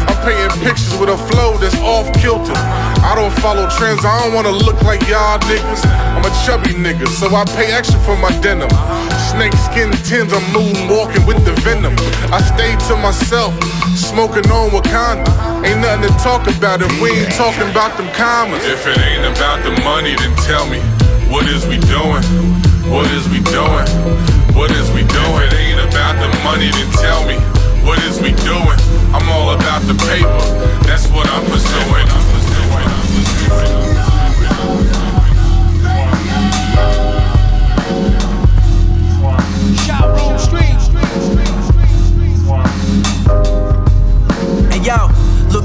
I'm 0.07 0.19
painting 0.23 0.55
pictures 0.63 0.95
with 0.99 1.09
a 1.09 1.17
flow 1.29 1.57
that's 1.57 1.77
off 1.79 2.11
kilter. 2.19 2.55
I 3.03 3.13
don't 3.15 3.33
follow 3.39 3.67
trends, 3.69 4.03
I 4.05 4.23
don't 4.23 4.33
wanna 4.33 4.51
look 4.51 4.81
like 4.83 5.01
y'all 5.07 5.39
niggas. 5.47 5.83
I'm 6.15 6.23
a 6.23 6.31
chubby 6.45 6.73
nigga, 6.75 7.07
so 7.07 7.33
I 7.35 7.45
pay 7.55 7.71
extra 7.71 7.99
for 8.01 8.15
my 8.17 8.31
denim. 8.39 8.71
Snake 9.31 9.53
skin 9.67 9.91
tins, 10.07 10.33
I'm 10.33 10.43
moonwalking 10.55 11.25
with 11.27 11.43
the 11.45 11.53
venom. 11.61 11.95
I 12.31 12.39
stay 12.41 12.75
to 12.87 12.95
myself, 12.97 13.53
smoking 13.95 14.49
on 14.51 14.69
Wakanda. 14.71 15.27
Ain't 15.65 15.79
nothing 15.79 16.07
to 16.07 16.13
talk 16.23 16.47
about 16.47 16.81
if 16.81 16.91
we 17.01 17.11
ain't 17.11 17.33
talking 17.33 17.69
about 17.71 17.97
them 17.97 18.09
commas. 18.13 18.63
If 18.65 18.85
it 18.87 18.99
ain't 18.99 19.25
about 19.25 19.63
the 19.63 19.71
money, 19.83 20.15
then 20.15 20.35
tell 20.43 20.67
me, 20.67 20.79
what 21.31 21.47
is 21.47 21.65
we 21.65 21.77
doing? 21.89 22.23
What 22.91 23.09
is 23.11 23.27
we 23.29 23.39
doing? 23.49 23.87
What 24.53 24.69
is 24.71 24.91
we 24.91 25.01
doing? 25.07 25.43
If 25.47 25.53
it 25.53 25.59
ain't 25.59 25.81
about 25.81 26.19
the 26.21 26.29
money, 26.43 26.69
then 26.69 26.89
tell 27.01 27.25
me, 27.25 27.39
what 27.83 27.99
is 28.03 28.19
we 28.21 28.31
doing? 28.43 28.79
I'm 29.13 29.27
all 29.29 29.53
about 29.53 29.81
the 29.83 29.95
paper, 29.95 30.43
that's 30.87 31.07
what 31.09 31.27
I'm 31.29 31.45
pursuing. 31.45 32.07
I'm 32.09 32.25
pursuing. 32.33 32.87
I'm 32.87 33.92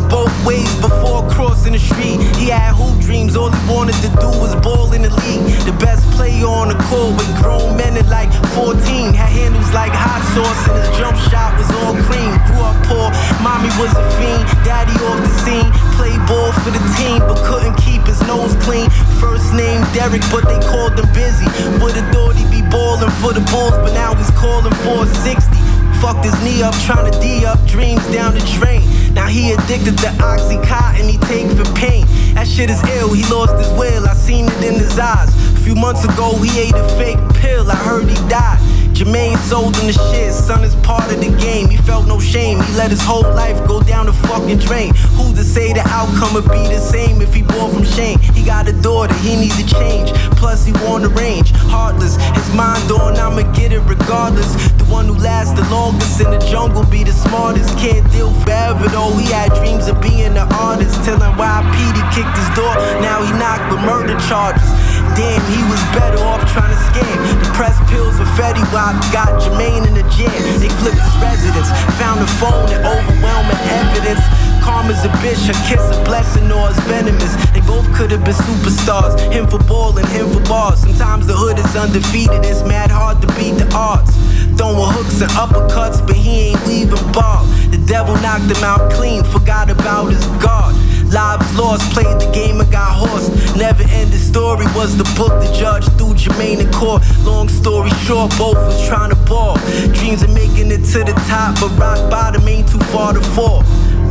both 0.09 0.33
ways 0.45 0.69
before 0.81 1.29
crossing 1.31 1.73
the 1.73 1.79
street. 1.79 2.21
He 2.37 2.49
had 2.49 2.75
hoop 2.75 3.01
dreams, 3.01 3.37
all 3.37 3.51
he 3.51 3.63
wanted 3.71 3.97
to 4.05 4.11
do 4.21 4.29
was 4.41 4.55
ball 4.65 4.93
in 4.93 5.03
the 5.03 5.13
league. 5.25 5.45
The 5.65 5.77
best 5.79 6.05
player 6.17 6.47
on 6.47 6.69
the 6.69 6.79
court 6.89 7.17
with 7.17 7.31
grown 7.41 7.77
men 7.77 7.97
at 7.97 8.09
like 8.09 8.33
14. 8.57 9.15
Had 9.15 9.31
handles 9.31 9.73
like 9.73 9.93
hot 9.93 10.25
sauce, 10.35 10.63
and 10.69 10.77
his 10.81 10.91
jump 10.99 11.17
shot 11.31 11.57
was 11.57 11.69
all 11.81 11.95
cream. 12.09 12.33
Grew 12.49 12.65
up 12.65 12.77
poor, 12.89 13.09
mommy 13.45 13.71
was 13.81 13.93
a 13.95 14.05
fiend, 14.19 14.45
daddy 14.65 14.97
off 15.07 15.21
the 15.21 15.33
scene. 15.45 15.69
Played 15.97 16.21
ball 16.27 16.53
for 16.65 16.73
the 16.73 16.83
team, 16.97 17.21
but 17.29 17.39
couldn't 17.45 17.77
keep 17.79 18.03
his 18.09 18.21
nose 18.27 18.55
clean. 18.65 18.89
First 19.21 19.53
name 19.55 19.85
Derek, 19.93 20.25
but 20.33 20.49
they 20.49 20.61
called 20.69 20.99
him 20.99 21.09
busy. 21.13 21.47
Would've 21.81 22.09
thought 22.13 22.35
he'd 22.35 22.51
be 22.51 22.63
balling 22.71 23.13
for 23.21 23.33
the 23.33 23.45
Bulls, 23.53 23.77
but 23.85 23.93
now 23.95 24.15
he's 24.15 24.31
calling 24.33 24.75
for 24.85 25.07
60. 25.25 25.59
Fucked 26.01 26.25
his 26.25 26.37
knee 26.45 26.63
up, 26.63 26.75
trying 26.87 27.11
to 27.11 27.15
D 27.21 27.45
up 27.45 27.59
dreams 27.67 28.07
down 28.15 28.35
the 28.35 28.45
drain. 28.59 28.87
Now 29.19 29.27
he 29.27 29.51
addicted 29.51 29.99
to 29.99 30.11
Oxycontin, 30.23 31.11
he 31.11 31.19
take 31.27 31.51
for 31.51 31.67
pain. 31.75 32.07
That 32.35 32.47
shit 32.47 32.71
is 32.71 32.81
ill, 32.97 33.13
he 33.13 33.25
lost 33.27 33.59
his 33.59 33.69
will, 33.73 34.07
I 34.07 34.15
seen 34.15 34.47
it 34.47 34.63
in 34.63 34.75
his 34.75 34.97
eyes. 34.97 35.35
A 35.55 35.59
few 35.59 35.75
months 35.75 36.05
ago, 36.05 36.37
he 36.37 36.61
ate 36.61 36.77
a 36.77 36.89
fake 36.91 37.19
pill, 37.35 37.69
I 37.69 37.75
heard 37.75 38.09
he 38.09 38.15
died. 38.29 38.63
Jermaine 38.99 39.39
sold 39.47 39.77
him 39.77 39.87
the 39.87 39.93
shit, 39.93 40.35
son 40.35 40.65
is 40.65 40.75
part 40.83 41.07
of 41.13 41.21
the 41.21 41.31
game. 41.39 41.69
He 41.69 41.77
felt 41.77 42.09
no 42.09 42.19
shame, 42.19 42.59
he 42.59 42.73
let 42.75 42.91
his 42.91 43.01
whole 43.01 43.23
life 43.23 43.57
go 43.69 43.81
down 43.81 44.07
the 44.07 44.13
fucking 44.13 44.59
drain. 44.59 44.93
Who's 45.15 45.35
to 45.35 45.45
say 45.45 45.73
the 45.73 45.87
outcome 45.87 46.35
would 46.35 46.51
be 46.51 46.67
the 46.67 46.81
same 46.81 47.23
if 47.23 47.33
he 47.33 47.43
bore 47.43 47.71
from 47.71 47.85
shame? 47.85 48.19
He 48.19 48.43
got 48.43 48.67
a 48.67 48.73
daughter, 48.83 49.15
he 49.23 49.37
needs 49.37 49.55
to 49.63 49.67
change. 49.71 50.11
Plus, 50.35 50.67
he 50.67 50.73
won 50.83 51.03
the 51.03 51.11
range, 51.11 51.53
heartless. 51.71 52.17
His 52.35 52.53
mind 52.57 52.91
on, 52.91 53.15
I'ma 53.15 53.47
get 53.55 53.71
it 53.71 53.87
regardless. 53.87 54.51
The 54.83 54.85
one 54.91 55.07
who 55.07 55.15
lasts 55.15 55.55
the 55.55 55.63
longest 55.71 56.21
in 56.21 56.31
the 56.33 56.43
jungle 56.51 56.83
be 56.91 57.05
the 57.05 57.13
smartest. 57.13 57.79
Can't 57.79 58.03
deal 58.11 58.35
forever 58.43 58.89
though. 58.89 59.15
He 59.15 59.31
had 59.31 59.55
dreams 59.55 59.87
of 59.87 60.03
being 60.03 60.35
an 60.35 60.51
artist. 60.59 61.05
Telling 61.05 61.39
why 61.39 61.63
Petey 61.71 62.03
kicked 62.11 62.35
his 62.35 62.51
door. 62.59 62.75
Now 62.99 63.23
he 63.23 63.31
knocked 63.39 63.71
with 63.71 63.79
murder 63.87 64.19
charges. 64.27 64.67
Damn, 65.15 65.43
he 65.51 65.61
was 65.71 65.81
better 65.95 66.19
off 66.25 66.43
trying 66.53 66.73
to 66.75 66.81
scam. 66.91 67.17
The 67.41 67.51
press 67.55 67.77
pills 67.91 68.17
for 68.19 68.29
Fetty 68.37 68.65
Wap 68.73 68.99
got 69.13 69.41
Jermaine 69.41 69.87
in 69.87 69.95
the 69.95 70.07
jam. 70.13 70.31
They 70.61 70.69
flipped 70.83 70.99
his 70.99 71.17
residence, 71.23 71.71
found 71.99 72.21
the 72.21 72.31
phone 72.39 72.69
and 72.71 72.83
overwhelming 72.85 73.63
evidence. 73.71 74.23
Karma's 74.63 75.05
a 75.05 75.09
bitch, 75.25 75.47
her 75.49 75.57
kiss 75.65 75.81
a 75.97 76.05
blessing 76.05 76.51
or 76.53 76.69
it's 76.71 76.79
venomous. 76.85 77.35
They 77.53 77.61
both 77.63 77.89
could 77.97 78.11
have 78.11 78.25
been 78.25 78.35
superstars, 78.35 79.17
him 79.33 79.47
for 79.49 79.59
ball 79.65 79.97
and 79.97 80.07
him 80.09 80.29
for 80.29 80.41
bars. 80.49 80.81
Sometimes 80.81 81.27
the 81.27 81.35
hood 81.35 81.59
is 81.59 81.75
undefeated, 81.75 82.45
it's 82.45 82.63
mad 82.63 82.91
hard 82.91 83.23
to 83.23 83.29
beat 83.35 83.57
the 83.57 83.67
odds. 83.75 84.13
Throwing 84.59 84.93
hooks 84.93 85.21
and 85.23 85.31
uppercuts, 85.33 86.05
but 86.07 86.17
he 86.17 86.53
ain't 86.53 86.67
leaving 86.67 87.01
ball. 87.13 87.45
The 87.71 87.83
devil 87.87 88.15
knocked 88.21 88.51
him 88.51 88.63
out 88.63 88.93
clean, 88.93 89.25
forgot 89.25 89.71
about 89.71 90.13
his 90.13 90.25
guard. 90.45 90.75
Lives 91.13 91.59
lost, 91.59 91.91
played 91.93 92.21
the 92.21 92.31
game 92.33 92.61
and 92.61 92.71
got 92.71 92.95
horsed. 92.95 93.33
Never 93.57 93.83
ended 93.91 94.21
story 94.21 94.67
was 94.77 94.97
the 94.97 95.05
book 95.17 95.33
the 95.43 95.51
judge 95.59 95.85
threw 95.97 96.13
Jermaine 96.15 96.61
in 96.61 96.71
court. 96.71 97.03
Long 97.25 97.49
story 97.49 97.91
short, 98.05 98.31
both 98.37 98.57
was 98.57 98.87
trying 98.87 99.11
to 99.11 99.17
ball. 99.25 99.57
Dreams 99.95 100.23
of 100.23 100.33
making 100.35 100.71
it 100.71 100.85
to 100.93 101.01
the 101.05 101.15
top, 101.27 101.59
but 101.61 101.71
rock 101.79 102.11
bottom 102.11 102.47
ain't 102.47 102.69
too 102.69 102.81
far 102.93 103.15
to 103.15 103.21
fall. 103.35 103.63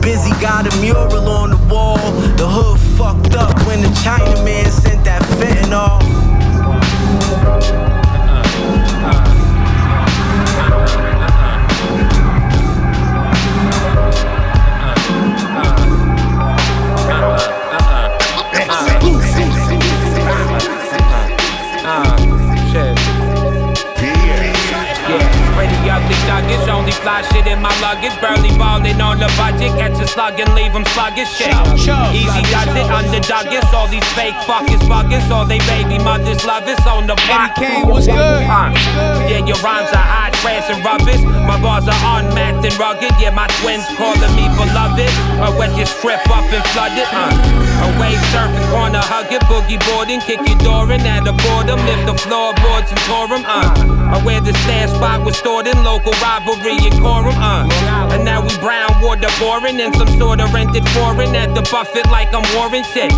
Busy 0.01 0.31
got 0.41 0.65
a 0.65 0.81
mural 0.81 1.29
on 1.29 1.51
the 1.51 1.57
wall. 1.73 1.97
The 2.37 2.47
hood 2.47 2.79
fucked 2.97 3.35
up 3.35 3.55
when 3.67 3.81
the 3.81 3.89
Chinaman 4.03 4.69
sent 4.71 5.03
that 5.05 5.21
fentanyl. 5.37 6.01
Thuggish, 26.27 26.67
only 26.67 26.91
fly 26.91 27.21
shit 27.31 27.47
in 27.47 27.61
my 27.61 27.71
luggage. 27.79 28.15
Barely 28.21 28.51
ballin' 28.59 28.99
on 29.01 29.17
the 29.19 29.31
budget, 29.39 29.71
catch 29.79 29.97
a 30.03 30.07
slug 30.07 30.39
and 30.39 30.53
leave 30.53 30.75
'em 30.75 30.85
sluggish. 30.93 31.31
Shit. 31.37 31.55
Easy 32.11 32.43
does 32.51 32.73
it, 32.75 32.87
underdoggers. 32.99 33.67
All 33.73 33.87
these 33.87 34.07
fake 34.17 34.35
fuckers 34.47 34.83
buggers, 34.91 35.29
all 35.31 35.45
they 35.45 35.59
baby 35.71 35.97
mothers 35.99 36.43
love 36.45 36.67
us 36.67 36.85
on 36.85 37.07
the 37.07 37.15
block. 37.25 37.55
Kane 37.55 37.87
was 37.87 38.07
good. 38.07 38.43
Uh, 38.43 38.71
yeah, 39.29 39.45
your 39.49 39.57
rhymes 39.65 39.91
are 39.93 40.07
high, 40.13 40.31
trash 40.41 40.69
and 40.69 40.83
rubbish. 40.83 41.21
My 41.47 41.57
bars 41.61 41.87
are 41.87 42.01
unmatched 42.19 42.65
and 42.67 42.77
rugged. 42.77 43.13
Yeah, 43.19 43.31
my 43.31 43.47
twins 43.59 43.85
calling 43.97 44.33
me 44.35 44.45
beloved. 44.59 45.09
Uh, 45.41 45.51
when 45.59 45.75
you 45.77 45.85
strip 45.85 46.23
up 46.29 46.45
and 46.51 46.63
flood 46.73 46.91
it. 46.97 47.07
Uh, 47.11 47.66
a 47.85 47.89
wave 47.99 48.21
surfing, 48.33 48.67
corner 48.71 49.01
hugging, 49.03 49.43
boogie 49.49 49.79
boarding, 49.87 50.21
kick 50.21 50.39
your 50.47 50.57
door 50.59 50.91
in 50.91 51.01
at 51.01 51.23
the 51.23 51.33
boredom, 51.43 51.79
lift 51.85 52.05
the 52.05 52.15
floorboards 52.25 52.89
and 52.91 52.99
tore 53.07 53.29
'em. 53.33 53.43
Uh, 53.45 54.15
I 54.15 54.21
where 54.23 54.41
the 54.41 54.53
stand 54.63 54.91
spot 54.91 55.23
was 55.23 55.37
stored 55.37 55.67
in 55.67 55.83
local 55.83 56.13
robbery 56.23 56.77
and 56.87 56.95
quorum. 57.01 57.35
Uh, 57.37 57.67
and 58.13 58.23
now 58.23 58.41
we 58.41 58.55
brown 58.57 58.89
water 59.01 59.29
boring 59.39 59.79
in 59.79 59.93
some 59.93 60.11
sort 60.17 60.39
of 60.39 60.53
rented 60.53 60.87
foreign 60.89 61.35
at 61.35 61.53
the 61.55 61.61
buffet 61.71 62.09
like 62.09 62.33
I'm 62.33 62.45
Warren 62.55 62.83
shit. 62.93 63.11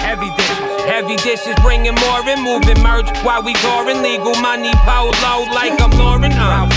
Heavy 0.00 0.30
dishes. 0.36 0.73
Heavy 0.86 1.16
dishes 1.16 1.56
bringing 1.62 1.94
more 1.94 2.20
and 2.28 2.42
moving 2.42 2.80
merch 2.82 3.08
while 3.24 3.42
we 3.42 3.54
touring. 3.54 4.02
Legal 4.02 4.34
money 4.36 4.72
polo 4.84 5.48
like 5.52 5.80
I'm 5.80 5.90
Lauren. 5.98 6.32
Uh, 6.32 6.68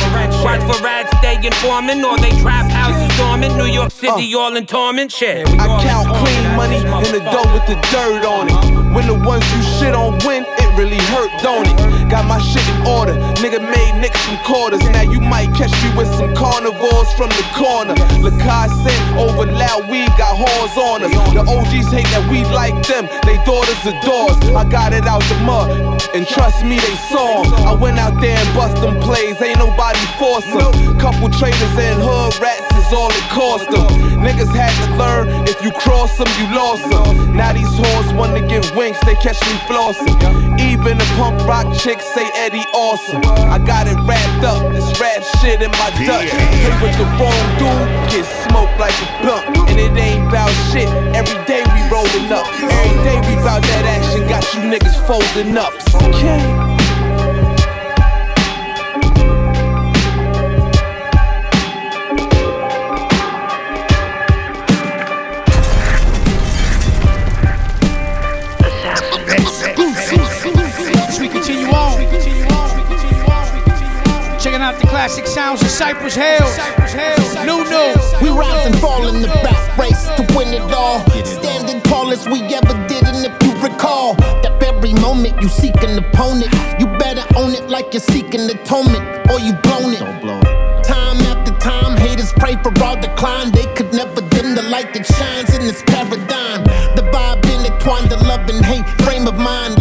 watch 0.43 0.61
for 0.63 0.81
rats, 0.83 1.15
stay 1.17 1.35
informing, 1.35 2.03
or 2.03 2.17
they 2.17 2.31
trap 2.41 2.69
houses 2.71 3.13
storming. 3.15 3.55
New 3.57 3.65
York 3.65 3.91
City 3.91 4.33
all 4.35 4.55
in 4.55 4.65
torment. 4.65 5.11
Shit. 5.11 5.47
I 5.59 5.67
count 5.83 6.07
clean 6.17 6.55
money 6.55 6.77
in 6.77 7.11
the 7.13 7.21
dough 7.31 7.51
with 7.53 7.67
the 7.67 7.75
dirt 7.91 8.25
on 8.25 8.47
it. 8.47 8.95
When 8.95 9.07
the 9.07 9.13
ones 9.27 9.43
you 9.53 9.61
shit 9.77 9.93
on 9.93 10.17
win, 10.25 10.45
really 10.77 11.01
hurt, 11.09 11.31
don't 11.41 11.67
it? 11.67 11.75
Got 12.09 12.25
my 12.25 12.39
shit 12.39 12.63
in 12.69 12.85
order, 12.85 13.13
nigga 13.41 13.59
made 13.59 13.99
nicks 13.99 14.21
from 14.23 14.37
quarters. 14.45 14.83
Now 14.93 15.01
you 15.01 15.19
might 15.19 15.49
catch 15.57 15.73
me 15.83 15.89
with 15.97 16.07
some 16.15 16.33
carnivores 16.35 17.11
from 17.17 17.29
the 17.29 17.45
corner. 17.57 17.95
Lakai 18.21 18.69
sent 18.85 19.03
over 19.17 19.51
loud 19.51 19.89
weed, 19.89 20.07
got 20.17 20.37
whores 20.37 20.77
on 20.77 21.03
us. 21.03 21.11
The 21.33 21.41
OGs 21.41 21.89
hate 21.91 22.07
that 22.13 22.29
we 22.29 22.45
like 22.45 22.77
them, 22.85 23.09
they 23.25 23.37
daughters 23.43 23.81
adores. 23.83 24.37
I 24.55 24.63
got 24.69 24.93
it 24.93 25.05
out 25.07 25.23
the 25.23 25.35
mud, 25.43 25.69
and 26.13 26.27
trust 26.27 26.63
me, 26.63 26.77
they 26.77 26.95
saw 27.09 27.43
'em. 27.43 27.53
I 27.65 27.73
went 27.73 27.97
out 27.97 28.21
there 28.21 28.37
and 28.37 28.53
bust 28.55 28.77
them 28.77 28.99
plays, 29.01 29.41
ain't 29.41 29.57
nobody 29.57 29.99
force 30.19 30.45
'em. 30.45 30.96
Couple 30.99 31.29
traders 31.29 31.77
and 31.77 32.01
hood 32.01 32.33
rats 32.41 32.65
is 32.75 32.91
all 32.91 33.09
it 33.11 33.29
cost 33.29 33.69
them. 33.69 33.85
Niggas 34.17 34.49
had 34.49 34.73
to 34.81 34.97
learn, 34.97 35.29
if 35.47 35.61
you 35.61 35.71
cross 35.71 36.17
them, 36.17 36.27
you 36.41 36.49
lost 36.55 36.89
them. 36.89 37.35
Now 37.35 37.53
these 37.53 37.69
whores 37.69 38.15
wanna 38.17 38.41
get 38.41 38.65
winks, 38.75 38.99
they 39.05 39.15
catch 39.15 39.39
me 39.45 39.55
flossing. 39.69 40.17
Even 40.59 40.97
the 40.97 41.05
punk 41.15 41.37
rock 41.47 41.67
chicks 41.77 42.05
say 42.13 42.27
Eddie 42.33 42.65
awesome. 42.73 43.21
I 43.25 43.59
got 43.59 43.87
it 43.87 43.97
wrapped 44.09 44.43
up, 44.43 44.73
this 44.73 44.99
rap 44.99 45.21
shit 45.39 45.61
in 45.61 45.71
my 45.71 45.89
Dutch. 46.01 46.29
Play 46.33 46.75
with 46.81 46.97
the 46.97 47.05
wrong 47.21 47.45
dude, 47.61 47.87
get 48.09 48.25
smoked 48.49 48.77
like 48.79 48.97
a 48.97 49.07
blunt. 49.21 49.69
And 49.69 49.79
it 49.79 49.95
ain't 49.95 50.27
about 50.27 50.49
shit, 50.73 50.89
every 51.13 51.37
day 51.45 51.61
we 51.61 51.81
rolling 51.93 52.31
up. 52.33 52.47
Every 52.57 52.97
day 53.05 53.21
we 53.29 53.35
bout 53.45 53.61
that 53.61 53.85
action, 53.85 54.27
got 54.27 54.43
you 54.53 54.61
niggas 54.65 54.97
folding 55.05 55.55
up. 55.57 55.73
Okay. 56.09 56.76
Got 74.77 74.83
the 74.83 74.89
classic 74.89 75.25
sounds 75.25 75.61
of 75.63 75.69
Cypress 75.69 76.13
Hill. 76.13 76.45
New 77.45 77.63
new. 77.65 77.95
We 78.21 78.29
rise 78.29 78.63
and 78.67 78.77
fall 78.77 79.07
in 79.07 79.21
the 79.21 79.27
back 79.27 79.75
race 79.75 80.05
to 80.17 80.37
win 80.37 80.53
it 80.53 80.71
all. 80.71 80.99
Standing 81.25 81.81
tall 81.81 82.11
as 82.11 82.27
we 82.27 82.41
ever 82.53 82.87
did, 82.87 83.03
and 83.07 83.25
if 83.25 83.33
you 83.41 83.53
recall, 83.57 84.13
that 84.13 84.61
every 84.61 84.93
moment 84.93 85.41
you 85.41 85.49
seek 85.49 85.81
an 85.81 85.97
opponent, 85.97 86.53
you 86.79 86.85
better 86.99 87.25
own 87.35 87.55
it 87.55 87.69
like 87.69 87.91
you're 87.91 88.01
seeking 88.01 88.41
atonement, 88.41 89.01
or 89.31 89.39
you 89.39 89.53
blown 89.65 89.93
it. 89.93 90.83
Time 90.85 91.17
after 91.25 91.57
time, 91.57 91.97
haters 91.97 92.31
pray 92.33 92.55
for 92.61 92.71
all 92.83 92.95
decline. 93.01 93.51
They 93.51 93.65
could 93.73 93.91
never 93.93 94.21
dim 94.29 94.53
the 94.53 94.61
light 94.69 94.93
that 94.93 95.07
shines 95.07 95.57
in 95.57 95.65
this 95.65 95.81
paradigm. 95.87 96.63
The 96.93 97.01
vibe 97.09 97.41
intertwined, 97.49 98.11
the 98.11 98.17
love 98.27 98.47
and 98.47 98.63
hate 98.63 98.85
frame 99.01 99.25
of 99.25 99.39
mind, 99.39 99.76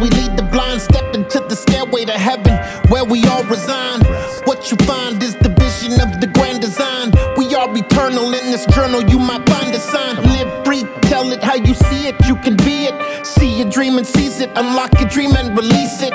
we 0.00 0.10
lead 0.10 0.36
the 0.36 0.42
blind, 0.42 0.80
step 0.80 1.14
into 1.14 1.40
the 1.40 1.56
stairway 1.56 2.04
to 2.04 2.12
heaven 2.12 2.54
where 2.90 3.04
we 3.04 3.24
all 3.26 3.44
resign. 3.44 4.00
What 4.44 4.70
you 4.70 4.76
find 4.86 5.22
is 5.22 5.34
the 5.36 5.48
vision 5.48 6.00
of 6.00 6.20
the 6.20 6.26
grand 6.26 6.60
design. 6.60 7.12
We 7.36 7.54
are 7.54 7.68
eternal 7.76 8.32
in 8.34 8.50
this 8.50 8.66
journal, 8.66 9.02
you 9.02 9.18
might 9.18 9.48
find 9.48 9.74
a 9.74 9.78
sign. 9.78 10.16
Live 10.22 10.64
free, 10.64 10.84
tell 11.02 11.32
it 11.32 11.42
how 11.42 11.54
you 11.54 11.74
see 11.74 12.08
it, 12.08 12.16
you 12.26 12.36
can 12.36 12.56
be 12.56 12.86
it. 12.86 13.26
See 13.26 13.58
your 13.58 13.70
dream 13.70 13.98
and 13.98 14.06
seize 14.06 14.40
it, 14.40 14.50
unlock 14.56 14.98
your 15.00 15.08
dream 15.08 15.34
and 15.36 15.56
release 15.56 16.02
it. 16.02 16.12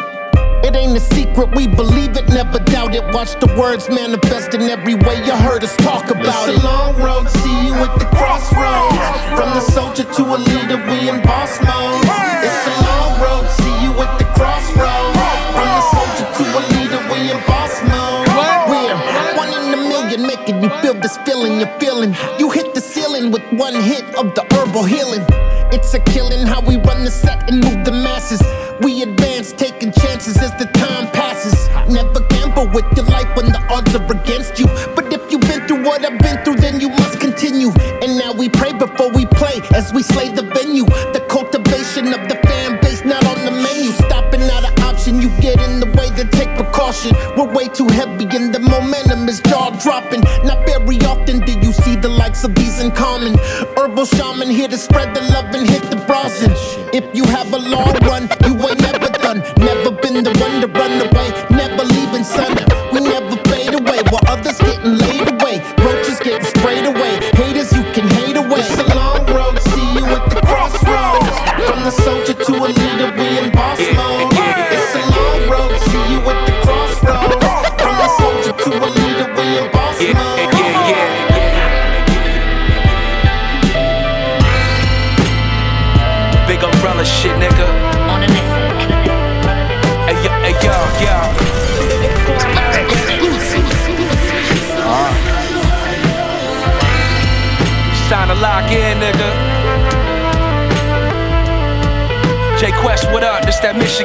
It 0.64 0.76
ain't 0.76 0.96
a 0.96 1.00
secret, 1.00 1.56
we 1.56 1.68
believe 1.68 2.16
it, 2.18 2.30
never 2.30 2.60
doubt 2.60 2.94
it. 2.94 3.04
Watch 3.14 3.40
the 3.40 3.48
words 3.60 3.90
manifest 3.90 4.54
in 4.54 4.62
every 4.62 4.94
way 4.94 5.18
you 5.26 5.36
heard 5.36 5.64
us 5.64 5.76
talk 5.78 6.12
about 6.12 6.50
it. 6.50 6.56
It's 6.56 6.64
a 6.64 6.68
long 6.68 6.96
road, 7.02 7.28
see 7.30 7.68
you 7.68 7.74
at 7.74 7.98
the 7.98 8.06
crossroads. 8.06 8.96
From 9.36 9.50
the 9.58 9.62
soldier 9.62 10.04
to 10.04 10.24
a 10.36 10.38
leader, 10.38 10.78
we 10.86 11.10
in 11.10 11.22
boss 11.24 11.60
mode. 11.64 12.41
You're 21.62 21.80
feeling. 21.80 22.16
You 22.40 22.50
hit 22.50 22.74
the 22.74 22.82
ceiling 22.82 23.32
with 23.32 23.44
one 23.54 23.76
hit 23.76 24.04
of 24.16 24.34
the 24.34 24.44
herbal 24.54 24.84
healing. 24.84 25.24
It's 25.72 25.94
a 25.94 26.00
killing 26.00 26.46
how 26.48 26.60
we 26.62 26.78
run 26.78 27.06
the 27.06 27.12
set 27.12 27.50
and 27.50 27.64
move 27.64 27.86
the 27.86 27.92
masses. 27.92 28.42
We 28.82 29.04
advance, 29.04 29.54
taking 29.54 29.92
chances 29.92 30.38
as 30.38 30.52
the 30.58 30.66
time 30.74 31.12
passes. 31.12 31.70
Never 31.88 32.22
gamble 32.34 32.68
with 32.74 32.86
your 32.98 33.06
life 33.06 33.30
when 33.38 33.46
the 33.46 33.62
odds 33.70 33.94
are 33.96 34.06
against 34.12 34.58
you. 34.58 34.66
But 34.96 35.14
if 35.14 35.32
you've 35.32 35.42
been 35.42 35.68
through 35.68 35.84
what 35.86 36.04
I've 36.04 36.18
been 36.20 36.44
through, 36.44 36.56
then 36.56 36.82
you 36.82 36.90
must 36.90 37.20
continue. 37.20 37.70
And 38.02 38.18
now 38.18 38.34
we 38.34 38.50
pray 38.50 38.74
before 38.74 39.12
we 39.12 39.28
play 39.28 39.62
as 39.76 39.94
we 39.94 40.02
slay 40.02 40.30
the 40.30 40.44
venue. 40.44 40.86
The 41.14 41.24
cultivation 41.30 42.08
of 42.08 42.28
the 42.28 42.38
fan 42.48 42.82
base 42.82 43.06
not 43.06 43.24
on 43.26 43.46
the 43.46 43.52
menu. 43.52 43.92
Stopping 43.92 44.42
not 44.48 44.66
an 44.66 44.82
option, 44.82 45.22
you 45.22 45.30
get 45.40 45.62
in 45.62 45.80
the 45.80 45.90
way 45.98 46.10
to 46.18 46.26
take 46.32 46.50
precaution. 46.58 47.16
We're 47.38 47.54
way 47.54 47.68
too 47.68 47.88
heavy 47.88 48.26
and 48.36 48.54
the 48.54 48.60
momentum 48.60 49.30
is 49.30 49.42
jaw 49.42 49.70
dropping. 49.78 50.22
Not 50.44 50.66
very 50.66 50.98
often 51.06 51.41
in 52.82 52.92
common. 52.92 53.38
Herbal 53.78 54.06
shaman 54.06 54.50
here 54.50 54.68
to 54.68 54.78
spread 54.78 55.16
the 55.16 55.22
love 55.22 55.54
and 55.54 55.70
hit 55.70 55.84
the 55.84 55.98
browsing. 56.08 56.52
If 56.94 57.16
you 57.16 57.24
have 57.26 57.54
a 57.54 57.58
long 57.58 57.94
run, 58.10 58.28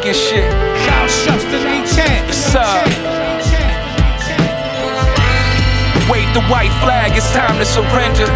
Michigan 0.06 0.46
shit. 0.46 0.52
Substance810. 1.26 2.26
What's 2.26 2.54
up? 2.54 2.86
Wave 6.08 6.30
the 6.32 6.46
white 6.46 6.70
flag, 6.78 7.16
it's 7.16 7.32
time 7.32 7.58
to 7.58 7.64
surrender. 7.64 8.26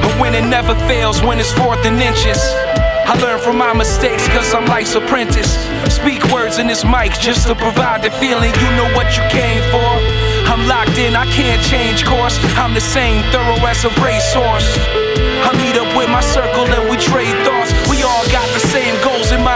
But 0.00 0.18
when 0.18 0.34
it 0.34 0.48
never 0.48 0.74
fails, 0.88 1.20
when 1.22 1.38
it's 1.38 1.52
fourth 1.52 1.84
and 1.84 2.00
inches. 2.00 2.40
I 3.04 3.20
learn 3.20 3.38
from 3.38 3.58
my 3.58 3.74
mistakes, 3.74 4.26
cause 4.28 4.54
I'm 4.54 4.64
life's 4.64 4.94
apprentice. 4.94 5.52
Speak 5.92 6.24
words 6.32 6.56
in 6.56 6.66
this 6.66 6.84
mic 6.86 7.12
just 7.20 7.48
to 7.48 7.54
provide 7.54 8.00
the 8.00 8.10
feeling 8.16 8.54
you 8.56 8.70
know 8.72 8.88
what 8.96 9.12
you 9.12 9.22
came 9.28 9.60
for. 9.68 9.92
I'm 10.48 10.66
locked 10.66 10.96
in, 10.96 11.14
I 11.14 11.26
can't 11.36 11.60
change 11.68 12.06
course. 12.06 12.40
I'm 12.56 12.72
the 12.72 12.80
same, 12.80 13.20
thorough 13.28 13.60
as 13.68 13.84
a 13.84 13.92
racehorse. 14.00 14.80
I 15.44 15.52
meet 15.60 15.76
up 15.76 15.92
with 15.92 16.08
my 16.08 16.24
circle 16.24 16.64
and 16.64 16.88
we 16.88 16.96
trade 16.96 17.36
thoughts. 17.44 17.76
We 17.92 18.00
all 18.00 18.24
got 18.32 18.48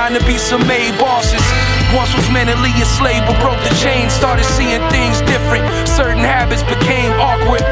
mind 0.08 0.20
to 0.20 0.26
be 0.26 0.38
some 0.38 0.66
made 0.66 0.96
bosses. 0.98 1.42
Once 1.94 2.14
was 2.14 2.28
mentally 2.30 2.72
enslaved, 2.80 3.26
but 3.26 3.36
broke 3.40 3.60
the 3.68 3.74
chain. 3.76 4.08
Started 4.10 4.44
seeing 4.44 4.80
things 4.88 5.20
different. 5.22 5.64
Certain 5.88 6.24
habits 6.24 6.62
became 6.62 7.12
awkward. 7.20 7.62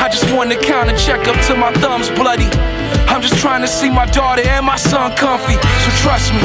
I 0.00 0.08
just 0.08 0.30
wanted 0.32 0.60
to 0.60 0.66
count 0.66 0.88
and 0.88 0.98
check 0.98 1.26
up 1.28 1.36
till 1.46 1.56
my 1.56 1.72
thumbs 1.84 2.08
bloody. 2.10 2.48
I'm 3.08 3.20
just 3.20 3.38
trying 3.38 3.62
to 3.62 3.68
see 3.68 3.90
my 3.90 4.06
daughter 4.06 4.42
and 4.42 4.64
my 4.64 4.76
son 4.76 5.14
comfy. 5.16 5.56
So 5.84 5.90
trust 6.04 6.32
me, 6.32 6.44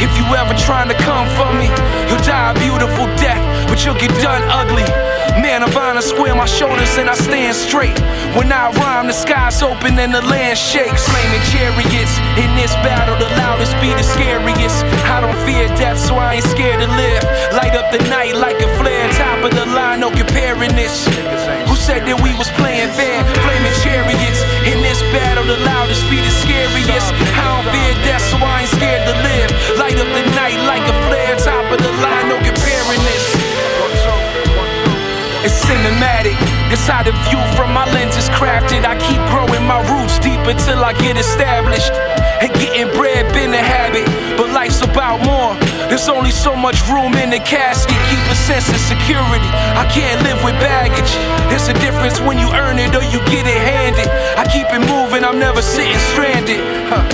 if 0.00 0.10
you 0.16 0.24
ever 0.34 0.54
trying 0.54 0.88
to 0.88 0.98
come 1.04 1.28
for 1.36 1.50
me, 1.60 1.68
you'll 2.08 2.24
die 2.24 2.52
a 2.52 2.54
beautiful 2.58 3.06
death, 3.20 3.40
but 3.68 3.84
you'll 3.84 4.00
get 4.00 4.12
done 4.22 4.42
ugly. 4.48 5.15
Man 5.36 5.62
of 5.62 5.76
honor, 5.76 6.00
square 6.00 6.34
my 6.34 6.46
shoulders 6.46 6.96
and 6.96 7.10
I 7.10 7.14
stand 7.14 7.54
straight. 7.54 7.98
When 8.32 8.48
I 8.50 8.72
rhyme, 8.72 9.06
the 9.06 9.12
sky's 9.12 9.60
open 9.60 9.98
and 10.00 10.12
the 10.12 10.24
land 10.24 10.56
shakes. 10.56 11.04
Flaming 11.04 11.44
chariots 11.52 12.16
in 12.40 12.50
this 12.56 12.72
battle, 12.80 13.20
the 13.20 13.28
loudest 13.36 13.76
be 13.84 13.92
the 13.92 14.02
scariest. 14.02 14.80
I 15.04 15.20
don't 15.20 15.36
fear 15.44 15.68
death, 15.76 16.00
so 16.00 16.16
I 16.16 16.40
ain't 16.40 16.48
scared 16.48 16.80
to 16.80 16.88
live. 16.88 17.22
Light 17.52 17.76
up 17.76 17.92
the 17.92 18.00
night 18.08 18.34
like 18.34 18.56
a 18.64 18.68
flare, 18.80 19.12
top 19.12 19.44
of 19.44 19.52
the 19.52 19.66
line, 19.76 20.00
no 20.00 20.10
comparing 20.10 20.72
this. 20.72 21.04
Who 21.68 21.76
said 21.76 22.08
that 22.08 22.16
we 22.24 22.32
was 22.40 22.48
playing 22.56 22.88
fair? 22.96 23.20
Flaming 23.44 23.76
chariots 23.84 24.40
in 24.64 24.80
this 24.80 25.00
battle, 25.12 25.44
the 25.44 25.60
loudest 25.68 26.00
be 26.08 26.16
the 26.16 26.32
scariest. 26.32 27.12
I 27.36 27.44
don't 27.44 27.68
fear 27.68 27.92
death, 28.08 28.24
so 28.32 28.40
I 28.40 28.64
ain't 28.64 28.72
scared 28.72 29.04
to 29.04 29.14
live. 29.20 29.50
Light 29.76 30.00
up 30.00 30.08
the 30.16 30.24
night 30.32 30.56
like 30.64 30.84
a 30.88 30.96
flare, 31.04 31.36
top 31.44 31.68
of 31.68 31.76
the 31.76 31.92
line, 32.00 32.32
no 32.32 32.36
comparing. 32.40 32.65
It's 35.46 35.62
cinematic. 35.62 36.34
This 36.74 36.90
how 36.90 37.06
the 37.06 37.14
view 37.30 37.38
from 37.54 37.70
my 37.70 37.86
lens 37.94 38.18
is 38.18 38.26
crafted. 38.34 38.82
I 38.82 38.98
keep 38.98 39.22
growing 39.30 39.62
my 39.62 39.78
roots 39.94 40.18
deep 40.18 40.42
until 40.42 40.82
I 40.82 40.90
get 40.98 41.14
established. 41.14 41.94
And 42.42 42.50
getting 42.58 42.90
bread 42.98 43.30
been 43.30 43.54
a 43.54 43.62
habit, 43.62 44.10
but 44.34 44.50
life's 44.50 44.82
about 44.82 45.22
more. 45.22 45.54
There's 45.86 46.08
only 46.10 46.32
so 46.34 46.56
much 46.58 46.82
room 46.90 47.14
in 47.14 47.30
the 47.30 47.38
casket. 47.38 47.94
Keep 48.10 48.26
a 48.26 48.34
sense 48.34 48.66
of 48.74 48.82
security. 48.90 49.46
I 49.78 49.86
can't 49.86 50.18
live 50.26 50.42
with 50.42 50.58
baggage. 50.58 51.14
There's 51.46 51.70
a 51.70 51.78
difference 51.78 52.18
when 52.18 52.42
you 52.42 52.50
earn 52.50 52.82
it 52.82 52.90
or 52.98 53.06
you 53.06 53.22
get 53.30 53.46
it 53.46 53.62
handed. 53.62 54.10
I 54.34 54.50
keep 54.50 54.66
it 54.66 54.82
moving. 54.82 55.22
I'm 55.22 55.38
never 55.38 55.62
sitting 55.62 55.94
stranded. 56.10 56.58
Huh. 56.90 57.06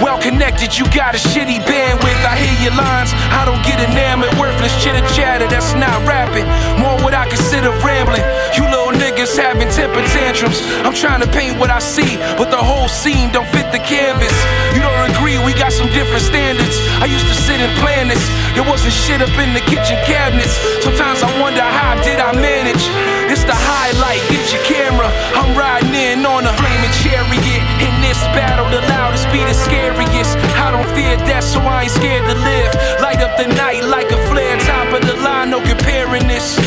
Well 0.00 0.16
connected, 0.16 0.72
you 0.80 0.88
got 0.96 1.12
a 1.12 1.20
shitty 1.20 1.60
bandwidth. 1.68 2.22
I 2.24 2.32
hear 2.40 2.56
your 2.64 2.72
lines, 2.72 3.12
I 3.36 3.44
don't 3.44 3.60
get 3.60 3.76
enamored. 3.84 4.32
Worthless 4.40 4.72
chitter 4.80 5.04
chatter, 5.12 5.44
that's 5.44 5.76
not 5.76 5.92
rapping. 6.08 6.48
More 6.80 6.96
what 7.04 7.12
I 7.12 7.28
consider 7.28 7.68
rambling. 7.84 8.24
You 8.56 8.64
little 8.64 8.96
niggas 8.96 9.36
having 9.36 9.68
temper 9.68 10.00
tantrums. 10.16 10.56
I'm 10.88 10.96
trying 10.96 11.20
to 11.20 11.28
paint 11.28 11.60
what 11.60 11.68
I 11.68 11.84
see, 11.84 12.16
but 12.40 12.48
the 12.48 12.56
whole 12.56 12.88
scene 12.88 13.28
don't 13.28 13.46
fit 13.52 13.68
the 13.76 13.82
canvas. 13.84 14.32
You 14.72 14.80
don't 14.80 15.12
agree, 15.12 15.36
we 15.44 15.52
got 15.52 15.68
some 15.68 15.92
different 15.92 16.24
standards. 16.24 16.80
I 16.96 17.04
used 17.04 17.28
to 17.28 17.36
sit 17.36 17.60
and 17.60 17.72
plan 17.76 18.08
this. 18.08 18.24
There 18.56 18.64
wasn't 18.64 18.96
shit 18.96 19.20
up 19.20 19.36
in 19.36 19.52
the 19.52 19.60
kitchen 19.68 20.00
cabinets. 20.08 20.56
Sometimes 20.80 21.20
I 21.20 21.28
wonder 21.44 21.60
how 21.60 22.00
did 22.00 22.24
I 22.24 22.32
manage? 22.32 22.82
It's 23.28 23.44
the 23.44 23.54
highlight, 23.54 24.24
get 24.32 24.48
your 24.48 24.64
camera. 24.64 25.12
I'm 25.36 25.52
riding 25.52 25.92
in 25.92 26.24
on 26.24 26.48
a 26.48 26.52
flaming 26.56 26.94
chariot. 27.04 27.69
This 28.10 28.26
battle, 28.34 28.66
the 28.74 28.82
loudest 28.90 29.30
be 29.30 29.38
the 29.38 29.54
scariest. 29.54 30.34
I 30.58 30.74
don't 30.74 30.90
fear 30.98 31.14
death, 31.30 31.46
so 31.46 31.62
I 31.62 31.86
ain't 31.86 31.94
scared 31.94 32.26
to 32.26 32.34
live. 32.42 32.74
Light 32.98 33.22
up 33.22 33.38
the 33.38 33.46
night 33.54 33.86
like 33.86 34.10
a 34.10 34.18
flare, 34.26 34.58
top 34.66 34.90
of 34.90 35.06
the 35.06 35.14
line, 35.22 35.54
no 35.54 35.62
comparing 35.62 36.26
this. 36.26 36.58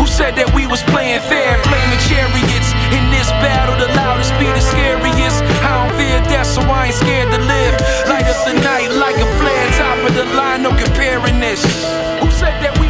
Who 0.00 0.08
said 0.08 0.32
that 0.40 0.48
we 0.56 0.64
was 0.64 0.80
playing 0.88 1.20
fair? 1.28 1.60
Flaming 1.68 2.02
chariots. 2.08 2.72
In 2.96 3.04
this 3.12 3.28
battle, 3.44 3.76
the 3.76 3.92
loudest 4.00 4.32
be 4.40 4.48
the 4.48 4.64
scariest. 4.64 5.44
I 5.60 5.76
don't 5.76 5.92
fear 6.00 6.24
death, 6.24 6.48
so 6.48 6.64
I 6.64 6.88
ain't 6.88 6.96
scared 6.96 7.36
to 7.36 7.40
live. 7.44 7.74
Light 8.08 8.24
up 8.24 8.40
the 8.48 8.56
night 8.56 8.88
like 8.88 9.20
a 9.20 9.28
flare, 9.36 9.68
top 9.76 10.00
of 10.08 10.16
the 10.16 10.24
line, 10.40 10.64
no 10.64 10.72
comparing 10.72 11.36
this. 11.36 11.60
Who 12.24 12.32
said 12.32 12.64
that 12.64 12.72
we 12.80 12.87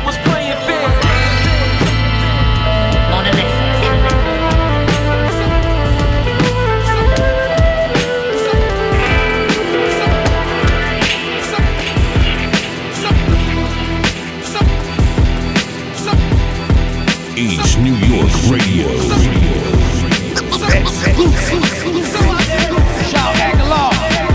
New 17.39 17.94
York 17.94 18.32
Radio. 18.51 18.89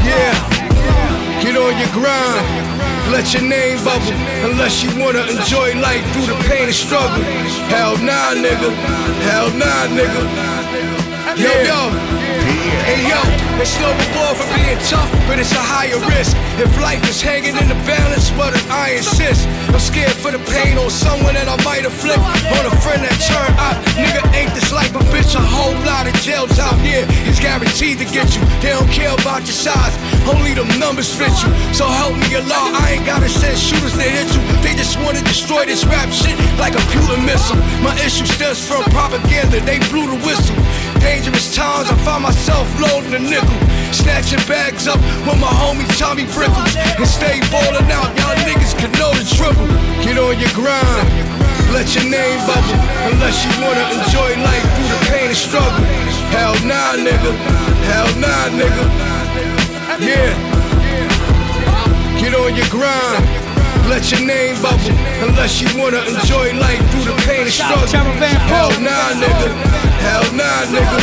Yeah, 0.08 0.32
get 1.42 1.58
on 1.58 1.78
your 1.78 1.92
grind. 1.92 3.12
Let 3.12 3.34
your 3.34 3.44
name 3.44 3.84
bubble 3.84 4.14
unless 4.50 4.82
you 4.82 4.90
wanna 4.98 5.20
enjoy 5.28 5.76
life 5.82 6.02
through 6.14 6.28
the 6.28 6.38
pain 6.48 6.64
and 6.68 6.74
struggle. 6.74 7.22
Hell 7.68 7.98
nah, 7.98 8.36
nigga. 8.36 8.72
Hell 9.28 9.50
nah, 9.52 9.88
nigga. 9.92 10.24
Yo, 11.38 11.52
yo. 11.60 12.33
Hey 12.82 13.06
yo, 13.06 13.22
it's 13.62 13.78
no 13.80 13.88
reward 13.94 14.36
for 14.38 14.48
being 14.58 14.80
tough, 14.90 15.10
but 15.30 15.38
it's 15.38 15.54
a 15.54 15.62
higher 15.62 16.00
risk. 16.18 16.36
If 16.58 16.70
life 16.82 17.02
is 17.10 17.22
hanging 17.22 17.56
in 17.58 17.68
the 17.70 17.80
balance, 17.86 18.34
well 18.34 18.50
then 18.50 18.66
I 18.70 18.98
insist. 18.98 19.48
I'm 19.70 19.80
scared 19.80 20.14
for 20.14 20.30
the 20.30 20.42
pain 20.52 20.78
on 20.78 20.90
someone 20.90 21.34
that 21.34 21.50
I 21.50 21.58
might 21.66 21.86
afflict. 21.86 22.22
On 22.22 22.64
a 22.66 22.74
friend 22.86 23.02
that 23.02 23.18
turned 23.22 23.58
out, 23.58 23.78
nigga 23.98 24.22
ain't 24.34 24.54
this 24.54 24.70
life 24.74 24.94
a 24.94 25.02
bitch. 25.10 25.34
A 25.34 25.42
whole 25.42 25.74
lot 25.86 26.06
of 26.06 26.14
jail 26.22 26.46
time 26.46 26.78
here 26.82 27.06
is 27.26 27.40
guaranteed 27.40 27.98
to 28.02 28.08
get 28.10 28.34
you. 28.38 28.42
They 28.62 28.74
don't 28.74 28.90
care 28.90 29.14
about 29.14 29.46
your 29.50 29.58
size, 29.58 29.94
only 30.30 30.54
them 30.54 30.70
numbers 30.78 31.10
fit 31.10 31.34
you. 31.42 31.50
So 31.74 31.90
help 31.90 32.14
me 32.18 32.30
Allah, 32.38 32.74
I 32.78 32.98
ain't 32.98 33.06
gotta 33.06 33.30
send 33.30 33.58
shooters 33.58 33.98
to 33.98 34.06
hit 34.06 34.30
you. 34.34 34.42
They 34.62 34.78
just 34.78 35.02
wanna 35.02 35.22
destroy 35.26 35.66
this 35.66 35.86
rap 35.86 36.10
shit 36.14 36.38
like 36.62 36.78
a 36.78 36.84
computer 36.94 37.18
missile. 37.26 37.58
My 37.82 37.98
issue 38.06 38.30
stems 38.30 38.62
from 38.62 38.86
propaganda, 38.94 39.60
they 39.62 39.82
blew 39.90 40.06
the 40.06 40.20
whistle. 40.22 40.58
Dangerous 41.04 41.54
times, 41.54 41.92
I 41.92 41.96
find 42.08 42.24
myself 42.24 42.64
loading 42.80 43.14
a 43.14 43.20
nickel. 43.20 43.60
Snatching 43.92 44.40
bags 44.48 44.88
up 44.88 44.98
with 45.28 45.36
my 45.36 45.52
homie 45.52 45.84
Tommy 46.00 46.24
Brickles. 46.32 46.74
And 46.96 47.06
stay 47.06 47.44
ballin' 47.52 47.92
out, 47.92 48.16
y'all 48.16 48.40
niggas 48.48 48.72
can 48.80 48.88
know 48.96 49.12
the 49.12 49.28
dribble. 49.36 49.68
Get 50.00 50.16
on 50.16 50.40
your 50.40 50.54
grind, 50.56 51.06
let 51.76 51.92
your 51.92 52.08
name 52.08 52.40
bubble. 52.48 52.80
Unless 53.12 53.44
you 53.44 53.52
wanna 53.60 53.84
enjoy 53.92 54.32
life 54.48 54.64
through 54.80 54.92
the 54.96 55.00
pain 55.12 55.28
and 55.28 55.38
struggle. 55.38 55.84
Hell 56.32 56.56
nah, 56.64 56.96
nigga. 56.96 57.36
Hell 57.84 58.10
nah, 58.24 58.48
nigga. 58.56 58.84
Yeah. 60.00 60.32
Get 62.16 62.34
on 62.34 62.56
your 62.56 62.70
grind. 62.72 63.63
Let 63.90 64.12
your 64.12 64.26
name 64.26 64.56
bubble 64.62 64.96
unless 65.22 65.62
you 65.62 65.68
wanna 65.80 66.00
enjoy 66.00 66.54
life 66.60 66.82
through 66.92 67.06
the 67.06 67.16
pain 67.28 67.42
and 67.42 67.52
struggle. 67.52 67.88
Hell 68.50 68.70
nah, 68.82 69.14
nigga. 69.22 69.50
Hell 70.02 70.26
nah, 70.34 70.66
nigga. 70.74 70.98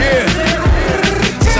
Yeah. 0.00 0.59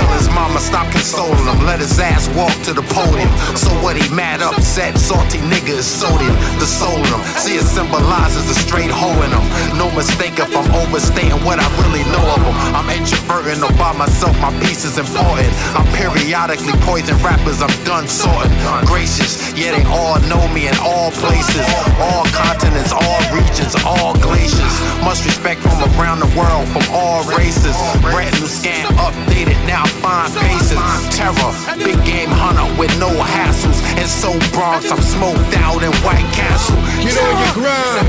Tell 0.01 0.17
his 0.17 0.29
mama 0.33 0.59
stop 0.59 0.89
consoling 0.89 1.45
him, 1.45 1.61
let 1.61 1.77
his 1.77 1.99
ass 1.99 2.25
walk 2.33 2.53
to 2.65 2.73
the 2.73 2.81
podium. 2.81 3.29
So 3.53 3.69
what 3.85 3.93
he 3.93 4.09
mad 4.09 4.41
upset, 4.41 4.97
salty 4.97 5.37
nigga 5.45 5.77
is 5.77 5.85
sodium, 5.85 6.33
the 6.57 6.65
soul 6.65 6.97
him. 6.97 7.21
See 7.37 7.61
it 7.61 7.67
symbolizes 7.69 8.49
a 8.49 8.57
straight 8.57 8.89
hoe 8.89 9.13
in 9.21 9.29
him. 9.29 9.45
No 9.77 9.93
mistake 9.93 10.41
if 10.41 10.49
I'm 10.57 10.65
overstating 10.73 11.37
what 11.45 11.61
I 11.61 11.69
really 11.85 12.01
know 12.09 12.25
of 12.33 12.41
him. 12.41 12.57
I'm 12.73 12.89
introverting 12.89 13.61
or 13.61 13.69
by 13.77 13.93
myself, 13.93 14.33
my 14.41 14.49
piece 14.57 14.81
is 14.89 14.97
important. 14.97 15.53
I'm 15.77 15.85
periodically 15.93 16.73
poison 16.81 17.17
rappers, 17.21 17.61
I'm 17.61 17.75
done 17.85 18.09
sorting. 18.09 18.49
Gracious, 18.89 19.53
yeah, 19.53 19.77
they 19.77 19.85
all 19.85 20.17
know 20.25 20.41
me 20.49 20.65
in 20.65 20.73
all 20.81 21.13
places, 21.21 21.61
all 22.01 22.25
continents, 22.33 22.89
all 22.89 23.21
regions, 23.29 23.77
all 23.85 24.17
glaciers. 24.17 24.73
Much 25.05 25.21
respect 25.29 25.61
from 25.61 25.77
around 26.01 26.25
the 26.25 26.31
world, 26.33 26.65
from 26.73 26.89
all 26.89 27.21
races. 27.37 27.77
Brand 28.01 28.33
new 28.41 28.49
scan 28.49 28.89
updated, 28.97 29.61
now 29.69 29.90
fine 29.99 30.31
faces. 30.31 30.77
Terror, 31.11 31.53
big 31.77 31.99
game 32.05 32.31
hunter 32.31 32.67
with 32.79 32.93
no 32.99 33.11
hassles. 33.11 33.83
And 33.99 34.07
so 34.07 34.31
Bronx, 34.55 34.91
I'm 34.91 35.01
smoked 35.01 35.57
out 35.57 35.83
in 35.83 35.91
White 36.05 36.27
Castle. 36.31 36.77
Get 37.03 37.17
on 37.19 37.35
your 37.43 37.53
grind. 37.53 38.07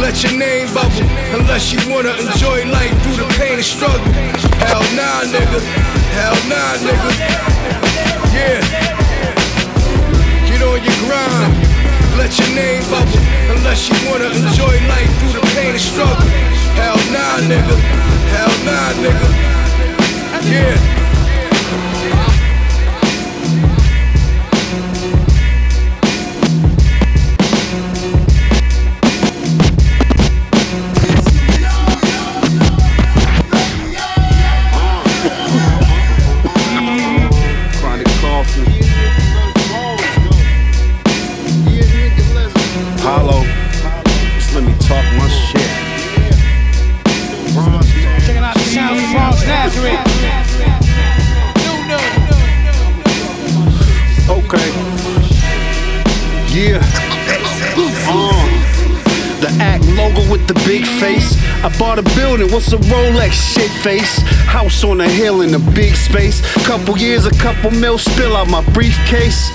Let 0.00 0.24
your 0.24 0.32
name 0.38 0.72
bubble 0.72 1.04
unless 1.36 1.72
you 1.72 1.80
wanna 1.92 2.16
enjoy 2.16 2.64
life 2.72 2.94
through 3.04 3.20
the 3.20 3.28
pain 3.36 3.60
and 3.60 3.64
struggle. 3.64 4.00
Hell 4.64 4.80
nah, 4.96 5.28
nigga. 5.28 5.60
Hell 6.16 6.38
nah, 6.48 6.80
nigga. 6.80 7.10
Yeah. 8.32 8.64
Get 10.48 10.62
on 10.64 10.80
your 10.80 10.98
grind. 11.04 11.52
Let 12.16 12.32
your 12.38 12.48
name 12.56 12.82
bubble 12.88 13.20
unless 13.52 13.88
you 13.88 13.96
wanna 14.08 14.32
enjoy 14.32 14.74
life 14.88 15.12
through 15.20 15.36
the 15.36 15.44
pain 15.52 15.72
and 15.76 15.80
struggle. 15.80 16.26
Hell 16.80 16.96
nah, 17.12 17.44
nigga. 17.44 17.76
Hell 18.32 18.54
nah, 18.64 18.92
nigga. 19.04 19.28
Yeah. 20.48 20.99
A 62.72 62.76
Rolex 62.76 63.32
shit 63.32 63.70
face? 63.82 64.18
House 64.46 64.84
on 64.84 65.00
a 65.00 65.08
hill 65.08 65.40
in 65.40 65.54
a 65.54 65.58
big 65.74 65.94
space. 65.94 66.40
Couple 66.66 66.96
years, 66.98 67.26
a 67.26 67.30
couple 67.38 67.70
mil 67.70 67.98
spill 67.98 68.36
out 68.36 68.48
my 68.48 68.62
briefcase. 68.72 69.50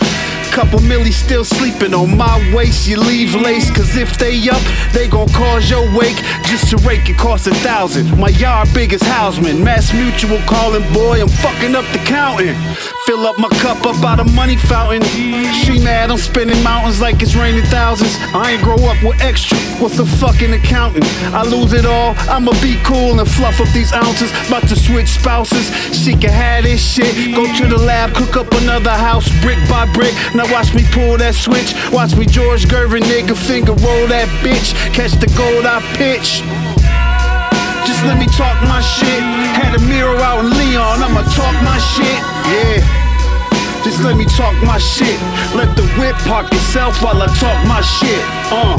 Couple 0.55 0.79
milli 0.79 1.11
still 1.11 1.43
sleeping 1.43 1.93
on 1.93 2.15
my 2.15 2.39
waist. 2.55 2.87
You 2.87 2.95
leave 2.95 3.35
lace, 3.35 3.69
cause 3.75 3.97
if 3.97 4.17
they 4.17 4.47
up, 4.47 4.61
they 4.93 5.05
gon' 5.05 5.27
cause 5.27 5.69
your 5.69 5.83
wake. 5.97 6.15
Just 6.45 6.69
to 6.69 6.77
rake 6.87 7.09
it 7.09 7.17
costs 7.17 7.45
a 7.47 7.53
thousand. 7.55 8.17
My 8.17 8.29
yard 8.29 8.69
biggest 8.73 9.03
houseman. 9.03 9.61
Mass 9.61 9.93
mutual 9.93 10.39
calling, 10.47 10.81
boy, 10.93 11.21
I'm 11.21 11.27
fucking 11.27 11.75
up 11.75 11.83
the 11.91 11.99
counting. 12.07 12.55
Fill 13.05 13.27
up 13.27 13.37
my 13.37 13.49
cup 13.59 13.85
up 13.85 14.01
out 14.03 14.21
of 14.21 14.33
money 14.33 14.55
fountain. 14.55 15.03
She 15.51 15.77
mad, 15.83 16.09
I'm 16.09 16.17
spending 16.17 16.63
mountains 16.63 17.01
like 17.01 17.21
it's 17.21 17.35
raining 17.35 17.65
thousands. 17.65 18.15
I 18.33 18.53
ain't 18.53 18.63
grow 18.63 18.79
up 18.87 19.03
with 19.03 19.21
extra. 19.21 19.57
What's 19.83 19.99
a 19.99 20.05
fucking 20.05 20.53
accountant? 20.53 21.05
I 21.35 21.43
lose 21.43 21.73
it 21.73 21.85
all. 21.85 22.15
I'ma 22.31 22.53
be 22.61 22.79
cool 22.85 23.19
and 23.19 23.29
fluff 23.29 23.59
up 23.59 23.67
these 23.73 23.91
ounces. 23.91 24.31
About 24.47 24.63
to 24.69 24.75
switch 24.75 25.09
spouses. 25.09 25.67
She 25.93 26.13
can 26.13 26.31
have 26.31 26.63
this 26.63 26.79
shit. 26.79 27.35
Go 27.35 27.43
to 27.43 27.67
the 27.67 27.77
lab, 27.77 28.13
cook 28.15 28.37
up 28.37 28.51
another 28.53 28.95
house 28.95 29.27
brick 29.41 29.59
by 29.69 29.85
brick. 29.91 30.13
Now 30.33 30.44
watch 30.51 30.73
me 30.73 30.83
pull 30.91 31.17
that 31.17 31.35
switch. 31.35 31.73
Watch 31.91 32.15
me 32.15 32.25
George 32.25 32.65
Gervin 32.65 33.01
nigga 33.05 33.35
finger 33.35 33.73
roll 33.81 34.05
that 34.11 34.27
bitch. 34.43 34.73
Catch 34.93 35.17
the 35.17 35.29
gold 35.37 35.65
I 35.65 35.79
pitch. 35.95 36.43
Just 37.85 38.01
let 38.05 38.17
me 38.17 38.27
talk 38.33 38.57
my 38.65 38.81
shit. 38.81 39.21
Had 39.55 39.77
a 39.77 39.81
mirror 39.85 40.17
out 40.21 40.43
in 40.43 40.49
Leon, 40.49 41.01
I'ma 41.01 41.23
talk 41.37 41.55
my 41.63 41.77
shit. 41.93 42.19
Yeah. 42.49 42.81
Just 43.85 44.01
let 44.01 44.17
me 44.17 44.25
talk 44.25 44.57
my 44.65 44.77
shit. 44.77 45.17
Let 45.53 45.77
the 45.77 45.85
whip 46.01 46.17
park 46.25 46.51
itself 46.51 47.01
while 47.01 47.21
I 47.21 47.29
talk 47.37 47.59
my 47.69 47.81
shit. 47.81 48.23
Uh. 48.49 48.77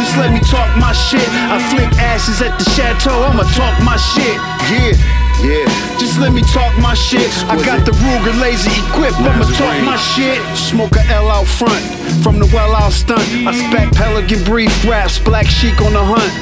Just 0.00 0.16
let 0.16 0.32
me 0.32 0.40
talk 0.40 0.72
my 0.80 0.92
shit. 0.92 1.28
I 1.52 1.60
flick 1.68 1.92
ashes 2.00 2.40
at 2.40 2.56
the 2.58 2.64
chateau, 2.72 3.12
I'ma 3.22 3.44
talk 3.52 3.76
my 3.84 3.96
shit. 3.96 4.40
Yeah. 4.72 5.29
Yeah. 5.42 5.64
Just 5.98 6.20
let 6.20 6.32
me 6.32 6.42
talk 6.52 6.76
my 6.78 6.94
shit. 6.94 7.30
I 7.48 7.56
got 7.64 7.84
the 7.86 7.92
Ruger 7.92 8.38
laser 8.40 8.70
equipped, 8.70 9.16
I'ma 9.20 9.44
talk 9.56 9.76
my 9.84 9.96
shit. 9.96 10.40
Smoke 10.56 10.96
a 10.96 11.04
L 11.12 11.28
out 11.28 11.46
front, 11.46 11.82
from 12.22 12.38
the 12.38 12.46
well 12.52 12.74
out 12.74 12.92
stunt. 12.92 13.24
I 13.46 13.52
spec 13.52 13.92
pelican 13.92 14.44
brief 14.44 14.72
raps, 14.84 15.18
black 15.18 15.46
chic 15.46 15.80
on 15.80 15.92
the 15.92 16.04
hunt. 16.04 16.32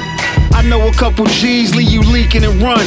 I 0.53 0.61
know 0.63 0.87
a 0.87 0.91
couple 0.91 1.25
G's 1.25 1.73
leave 1.75 1.89
you 1.89 2.01
leaking 2.01 2.43
and 2.43 2.61
run. 2.61 2.85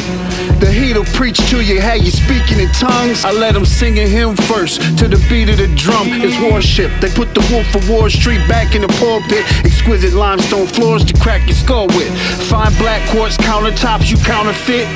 The 0.61 0.71
heat'll 0.71 1.05
preach 1.17 1.39
to 1.49 1.65
you, 1.65 1.81
how 1.81 1.95
you 1.95 2.11
speaking 2.11 2.61
in 2.61 2.69
tongues. 2.73 3.25
I 3.25 3.33
let 3.33 3.55
them 3.55 3.65
sing 3.65 3.99
a 3.99 4.07
hymn 4.07 4.37
first 4.37 4.81
to 4.99 5.09
the 5.09 5.17
beat 5.31 5.49
of 5.49 5.57
the 5.57 5.69
drum. 5.75 6.09
It's 6.21 6.37
worship. 6.53 6.93
They 7.01 7.09
put 7.09 7.35
the 7.35 7.41
wolf 7.51 7.75
of 7.75 7.89
Wall 7.89 8.11
Street 8.11 8.47
back 8.49 8.75
in 8.75 8.83
the 8.83 8.93
pulpit. 9.01 9.45
Exquisite 9.65 10.13
limestone 10.13 10.67
floors 10.67 11.05
to 11.05 11.15
crack 11.21 11.47
your 11.49 11.57
skull 11.57 11.87
with. 11.89 12.13
Fine 12.49 12.75
black 12.77 13.01
quartz 13.11 13.37
countertops, 13.39 14.11
you 14.11 14.19
counterfeit. 14.19 14.87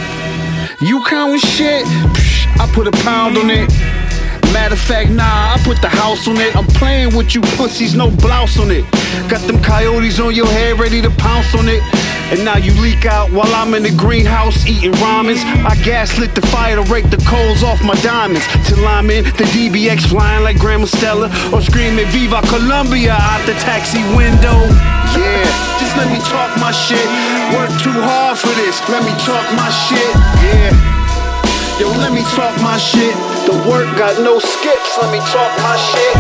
You 0.80 1.02
counting 1.04 1.40
shit? 1.40 1.86
Psh, 1.86 2.60
I 2.60 2.70
put 2.74 2.86
a 2.86 2.92
pound 3.02 3.38
on 3.38 3.48
it. 3.48 3.64
Matter 4.52 4.74
of 4.74 4.80
fact, 4.80 5.08
nah, 5.10 5.54
I 5.54 5.60
put 5.64 5.80
the 5.80 5.88
house 5.88 6.28
on 6.28 6.36
it. 6.36 6.54
I'm 6.54 6.66
playing 6.66 7.16
with 7.16 7.34
you 7.34 7.40
pussies, 7.56 7.94
no 7.94 8.10
blouse 8.10 8.58
on 8.58 8.70
it. 8.70 8.84
Got 9.28 9.40
them 9.48 9.62
coyotes 9.62 10.20
on 10.20 10.34
your 10.34 10.46
head, 10.46 10.78
ready 10.78 11.00
to 11.00 11.08
pounce 11.16 11.54
on 11.54 11.68
it. 11.68 11.80
And 12.28 12.44
now 12.44 12.58
you 12.58 12.72
leak 12.82 13.06
out 13.06 13.32
while 13.32 13.48
I'm 13.54 13.72
in 13.72 13.84
the 13.84 13.94
greenhouse 13.96 14.66
eating 14.66 14.92
ramens. 15.00 15.40
I 15.64 15.74
gaslit 15.82 16.34
the 16.34 16.46
fire 16.48 16.76
to 16.76 16.82
rake 16.92 17.08
the 17.08 17.24
coals 17.24 17.62
off 17.62 17.82
my 17.82 17.94
diamonds. 18.02 18.44
Till 18.68 18.86
I'm 18.86 19.08
in 19.08 19.24
the 19.24 19.48
DBX 19.56 20.08
flying 20.10 20.44
like 20.44 20.58
Grandma 20.58 20.84
Stella. 20.84 21.32
Or 21.54 21.62
screaming 21.62 22.06
Viva 22.08 22.42
Colombia 22.52 23.16
out 23.16 23.46
the 23.46 23.54
taxi 23.64 24.04
window. 24.12 24.60
Yeah, 25.16 25.48
just 25.80 25.96
let 25.96 26.12
me 26.12 26.18
talk 26.28 26.52
my 26.60 26.70
shit. 26.70 27.35
Work 27.54 27.70
too 27.78 27.94
hard 27.94 28.38
for 28.38 28.50
this, 28.58 28.82
let 28.88 29.04
me 29.06 29.14
talk 29.22 29.46
my 29.54 29.70
shit. 29.70 30.14
Yeah. 30.42 30.74
Yo, 31.78 31.88
let 32.00 32.12
me 32.12 32.22
talk 32.34 32.56
my 32.60 32.76
shit. 32.76 33.14
The 33.46 33.52
work 33.70 33.86
got 33.96 34.18
no 34.22 34.38
skips, 34.38 34.98
let 35.00 35.12
me 35.12 35.20
talk 35.30 35.52
my 35.62 35.76
shit. 35.76 36.16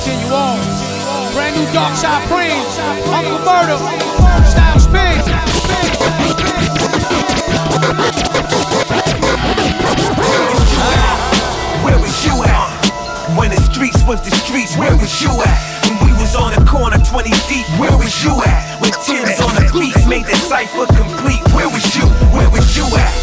Continue 0.00 0.32
on, 0.32 0.56
brand 1.34 1.56
new 1.56 1.66
Darkside 1.76 2.24
Preme, 2.24 2.64
Uncle 3.12 3.38
Murda, 3.44 3.76
Style 4.48 4.79
Where 7.80 7.96
was 11.96 12.12
you 12.24 12.36
at? 12.44 12.68
When 13.38 13.48
the 13.48 13.56
streets 13.72 14.04
was 14.04 14.20
the 14.20 14.28
streets, 14.44 14.76
where 14.76 14.92
was 14.92 15.22
you 15.22 15.30
at? 15.40 15.88
When 15.88 15.96
we 16.04 16.12
was 16.20 16.36
on 16.36 16.52
the 16.52 16.60
corner 16.68 17.00
20 17.00 17.32
deep, 17.48 17.64
where 17.80 17.96
was 17.96 18.12
you 18.22 18.36
at? 18.44 18.76
When 18.84 18.92
Tim's 19.08 19.40
on 19.40 19.56
the 19.56 19.64
beat 19.72 19.96
made 20.04 20.28
the 20.28 20.36
cipher 20.36 20.84
complete, 20.92 21.40
where 21.56 21.72
was 21.72 21.96
you? 21.96 22.04
Where 22.36 22.50
was 22.50 22.76
you 22.76 22.84
at? 22.84 23.14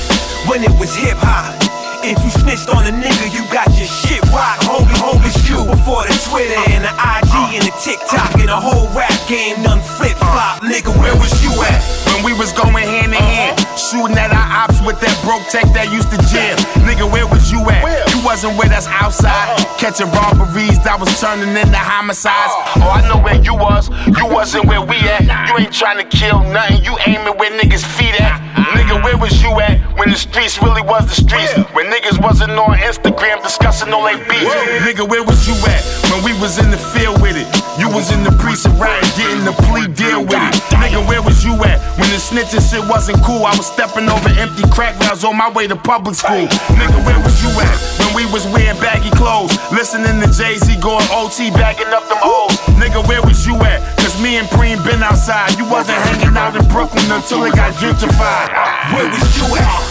When 0.49 0.63
it 0.63 0.73
was 0.81 0.95
hip 0.95 1.19
hop. 1.21 1.53
If 2.01 2.17
you 2.25 2.31
snitched 2.41 2.69
on 2.73 2.88
a 2.88 2.89
nigga, 2.89 3.29
you 3.29 3.45
got 3.53 3.69
your 3.77 3.85
shit 3.85 4.25
rock. 4.34 4.57
Homie, 4.65 4.89
homie, 4.97 5.29
you 5.45 5.69
before 5.69 6.01
the 6.09 6.17
Twitter 6.29 6.57
and 6.73 6.81
the 6.81 6.89
IG 6.97 7.26
and 7.55 7.63
the 7.63 7.75
TikTok 7.83 8.35
and 8.39 8.49
the 8.49 8.59
whole 8.59 8.87
rap 8.91 9.13
game 9.27 9.63
done 9.63 9.79
flip 9.79 10.17
flop. 10.17 10.61
Nigga, 10.63 10.91
where 10.99 11.15
was 11.15 11.31
you 11.43 11.51
at? 11.63 11.79
When 12.11 12.25
we 12.25 12.33
was 12.33 12.51
going 12.51 12.73
hand 12.73 13.13
in 13.13 13.21
hand, 13.21 13.59
uh-huh. 13.59 13.77
shooting 13.77 14.17
at 14.17 14.31
our 14.31 14.65
ops 14.65 14.81
with 14.83 14.99
that 15.01 15.15
broke 15.23 15.45
tech 15.47 15.67
that 15.77 15.91
used 15.91 16.09
to 16.11 16.19
jam. 16.27 16.57
Nigga, 16.83 17.05
where 17.05 17.27
was 17.27 17.51
you 17.51 17.61
at? 17.69 17.83
You 18.11 18.23
wasn't 18.25 18.57
with 18.57 18.71
us 18.71 18.87
outside, 18.87 19.53
uh-huh. 19.55 19.77
catching 19.77 20.09
robberies 20.11 20.81
that 20.83 20.97
was 20.99 21.11
turning 21.19 21.55
into 21.55 21.77
homicides. 21.77 22.53
Uh-huh. 22.53 22.87
Oh, 22.87 22.97
I 22.97 23.01
know 23.07 23.19
where 23.21 23.39
you 23.39 23.53
was. 23.53 23.89
You 24.07 24.25
wasn't 24.27 24.65
where 24.65 24.81
we 24.81 24.97
at. 25.07 25.23
You 25.47 25.57
ain't 25.59 25.73
trying 25.73 26.01
to 26.01 26.07
kill 26.07 26.43
nothing. 26.49 26.83
You 26.83 26.97
aiming 27.05 27.37
where 27.37 27.51
niggas 27.51 27.85
feet 27.85 28.15
at. 28.19 28.46
Nigga, 28.73 29.03
where 29.03 29.17
was 29.17 29.41
you 29.41 29.51
at 29.61 29.77
when 29.97 30.09
the 30.09 30.17
streets 30.17 30.61
really 30.61 30.81
was 30.81 31.05
the 31.05 31.15
streets? 31.15 31.53
When 31.73 31.88
niggas 31.88 32.21
wasn't 32.21 32.51
on 32.51 32.77
Instagram 32.77 33.41
discussing 33.43 33.93
all 33.93 34.03
they 34.03 34.17
beef. 34.25 34.49
Nigga, 34.81 35.07
where 35.07 35.23
was 35.23 35.47
you 35.47 35.53
at 35.69 35.81
when 36.09 36.23
we 36.25 36.34
was 36.41 36.57
in 36.57 36.71
the 36.71 36.77
field 36.77 37.21
with 37.21 37.38
it? 37.38 37.47
You 37.77 37.89
was 37.89 38.11
in 38.11 38.23
the 38.23 38.31
precinct 38.41 38.79
riot 38.79 39.05
getting 39.15 39.45
the 39.45 39.53
plea 39.69 39.88
deal 39.88 40.21
with 40.25 40.41
it. 40.41 40.57
Nigga, 40.81 41.05
where 41.07 41.21
was 41.21 41.45
you 41.45 41.53
at 41.63 41.77
when 42.01 42.09
the 42.09 42.17
snitching 42.17 42.63
shit 42.65 42.81
wasn't 42.89 43.21
cool? 43.23 43.45
I 43.45 43.53
was 43.55 43.67
stepping 43.69 44.09
over 44.09 44.29
empty 44.41 44.65
crack 44.73 44.97
rounds 44.99 45.23
on 45.23 45.38
my 45.38 45.49
way 45.51 45.67
to 45.67 45.75
public 45.75 46.15
school. 46.15 46.47
Nigga, 46.73 46.99
where 47.05 47.19
was 47.21 47.38
you 47.43 47.51
at 47.61 47.77
when 48.01 48.11
we 48.17 48.25
was 48.34 48.45
wearing 48.49 48.79
baggy 48.81 49.11
clothes? 49.11 49.53
Listening 49.71 50.17
to 50.21 50.27
Jay 50.34 50.57
Z 50.57 50.81
going 50.81 51.05
OT, 51.13 51.51
bagging 51.51 51.93
up 51.93 52.07
them 52.09 52.17
O's. 52.23 52.57
Nigga, 52.81 53.05
where 53.07 53.21
was 53.21 53.45
you 53.45 53.55
at? 53.61 53.81
Me 54.22 54.38
and 54.38 54.48
Preem 54.49 54.81
been 54.84 55.03
outside. 55.03 55.53
You 55.60 55.69
wasn't 55.69 56.02
hanging 56.10 56.35
out 56.35 56.56
in 56.57 56.65
Brooklyn 56.73 57.06
until 57.11 57.45
it 57.45 57.53
got 57.53 57.73
gentrified. 57.77 58.49
Where 58.89 59.06
was 59.06 59.30
you 59.38 59.45
at? 59.53 59.81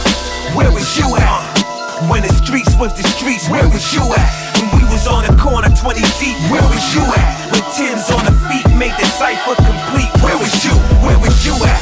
Where 0.51 0.70
was 0.74 0.98
you 0.98 1.07
at? 1.15 2.11
When 2.11 2.23
the 2.27 2.32
streets 2.35 2.74
was 2.74 2.90
the 2.98 3.07
streets, 3.07 3.48
where 3.48 3.69
was 3.70 3.94
you 3.94 4.03
at? 4.03 4.31
When 4.59 4.82
we 4.82 4.85
was 4.90 5.07
on 5.07 5.23
the 5.23 5.32
corner 5.40 5.70
20 5.70 6.03
deep, 6.19 6.36
where 6.51 6.66
was 6.66 6.82
you 6.90 7.07
at? 7.07 7.32
When 7.55 7.62
Tim's 7.78 8.11
on 8.11 8.27
the 8.27 8.35
feet 8.51 8.66
made 8.74 8.93
the 8.98 9.07
cipher 9.07 9.55
complete, 9.55 10.11
where 10.20 10.36
was 10.36 10.53
you? 10.66 10.74
Where 11.07 11.19
was 11.23 11.47
you 11.47 11.55
at? 11.62 11.81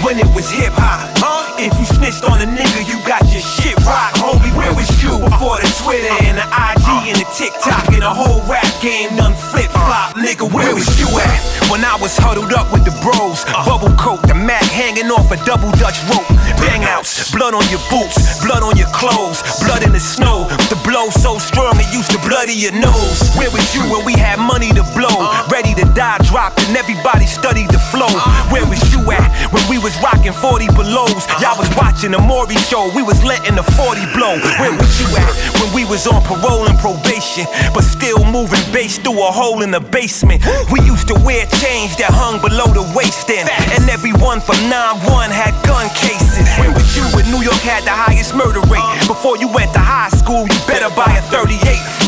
When 0.00 0.16
it 0.16 0.30
was 0.32 0.48
hip 0.48 0.72
hop, 0.72 1.12
huh? 1.20 1.60
If 1.60 1.76
you 1.76 1.84
snitched 1.84 2.24
on 2.24 2.40
a 2.40 2.48
nigga, 2.48 2.88
you 2.88 2.96
got 3.04 3.20
your 3.28 3.44
shit 3.44 3.76
rock, 3.84 4.16
homie. 4.16 4.48
Where 4.56 4.72
was 4.72 4.88
you 5.04 5.12
before 5.20 5.60
the 5.60 5.68
Twitter 5.84 6.08
and 6.24 6.40
the 6.40 6.46
IG 6.48 7.12
and 7.12 7.20
the 7.20 7.28
TikTok 7.36 7.92
and 7.92 8.00
the 8.00 8.08
whole 8.08 8.40
rap 8.48 8.64
game 8.80 9.12
done 9.20 9.36
flip 9.36 9.68
flop, 9.68 10.16
nigga? 10.30 10.46
Where 10.52 10.74
was 10.74 10.86
you 10.98 11.08
at? 11.18 11.40
When 11.70 11.84
I 11.84 11.94
was 11.98 12.16
huddled 12.16 12.52
up 12.52 12.72
with 12.72 12.84
the 12.84 12.94
bros, 13.02 13.42
uh. 13.46 13.66
bubble 13.66 13.94
coat, 13.98 14.22
the 14.26 14.34
Mac 14.34 14.62
hanging 14.70 15.10
off 15.10 15.30
a 15.30 15.38
double 15.46 15.70
Dutch 15.78 15.98
rope, 16.10 16.26
bang 16.58 16.82
outs, 16.82 17.30
blood 17.30 17.54
on 17.54 17.62
your 17.70 17.82
boots, 17.90 18.18
blood 18.42 18.62
on 18.62 18.74
your 18.76 18.90
clothes, 18.90 19.42
blood 19.62 19.82
in 19.82 19.92
the 19.92 20.02
snow. 20.02 20.46
The 20.70 20.78
blow 20.86 21.10
so 21.10 21.38
strong 21.38 21.78
it 21.78 21.86
used 21.94 22.10
to 22.10 22.20
bloody 22.26 22.54
your 22.54 22.74
nose. 22.74 23.18
Where 23.38 23.50
was 23.50 23.62
you 23.74 23.82
when 23.90 24.04
we 24.06 24.14
had 24.14 24.38
money 24.38 24.70
to 24.74 24.82
blow, 24.94 25.14
uh. 25.14 25.46
ready 25.50 25.74
to 25.78 25.86
die, 25.94 26.18
dropped, 26.26 26.62
and 26.66 26.76
everybody 26.76 27.26
studied 27.26 27.70
the 27.70 27.82
flow? 27.90 28.10
Uh. 28.10 28.50
Where 28.50 28.66
was 28.66 28.82
you 28.90 29.02
at 29.10 29.30
when 29.54 29.62
we 29.70 29.78
was 29.78 29.94
rocking 30.02 30.34
40 30.34 30.74
belows? 30.74 31.26
Uh-huh. 31.26 31.42
Y'all 31.42 31.58
was 31.58 31.70
watching 31.78 32.10
the 32.10 32.22
Maury 32.22 32.58
show, 32.66 32.90
we 32.94 33.02
was 33.02 33.22
letting 33.22 33.54
the 33.54 33.66
40 33.78 34.02
blow. 34.14 34.38
Where 34.58 34.74
was 34.74 34.90
you 34.98 35.08
at 35.14 35.32
when 35.62 35.70
we 35.74 35.86
was 35.86 36.06
on 36.06 36.22
parole 36.26 36.66
and 36.66 36.78
probation, 36.78 37.46
but 37.74 37.86
still 37.86 38.26
moving 38.26 38.62
bass 38.74 38.98
through 38.98 39.22
a 39.22 39.30
hole 39.30 39.62
in 39.62 39.70
the 39.70 39.80
basement? 39.80 40.19
We 40.20 40.84
used 40.84 41.08
to 41.08 41.16
wear 41.24 41.48
chains 41.48 41.96
that 41.96 42.12
hung 42.12 42.44
below 42.44 42.68
the 42.68 42.84
waist 42.92 43.24
end, 43.32 43.48
and 43.72 43.88
everyone 43.88 44.44
from 44.44 44.60
9-1 44.68 45.32
had 45.32 45.56
gun 45.64 45.88
cases. 45.96 46.44
Where 46.60 46.68
was 46.68 46.92
you 46.92 47.08
when 47.16 47.24
New 47.32 47.40
York 47.40 47.60
had 47.64 47.88
the 47.88 47.96
highest 47.96 48.36
murder 48.36 48.60
rate? 48.68 48.84
Before 49.08 49.40
you 49.40 49.48
went 49.48 49.72
to 49.72 49.80
high 49.80 50.12
school, 50.12 50.44
you 50.44 50.60
better 50.68 50.92
buy 50.92 51.08
a 51.16 51.24
38. 51.32 51.56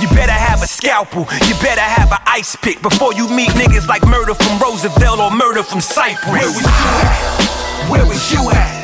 You 0.04 0.12
better 0.12 0.36
have 0.36 0.60
a 0.60 0.68
scalpel, 0.68 1.24
you 1.48 1.56
better 1.64 1.80
have 1.80 2.12
an 2.12 2.20
ice 2.28 2.52
pick 2.52 2.84
before 2.84 3.16
you 3.16 3.32
meet 3.32 3.48
niggas 3.56 3.88
like 3.88 4.04
murder 4.04 4.36
from 4.36 4.60
Roosevelt 4.60 5.16
or 5.16 5.32
murder 5.32 5.64
from 5.64 5.80
Cypress. 5.80 6.28
Where 6.28 6.52
was 6.52 6.68
you 6.68 6.92
at? 7.00 7.88
Where 7.88 8.04
was 8.04 8.22
you 8.28 8.42
at? 8.52 8.82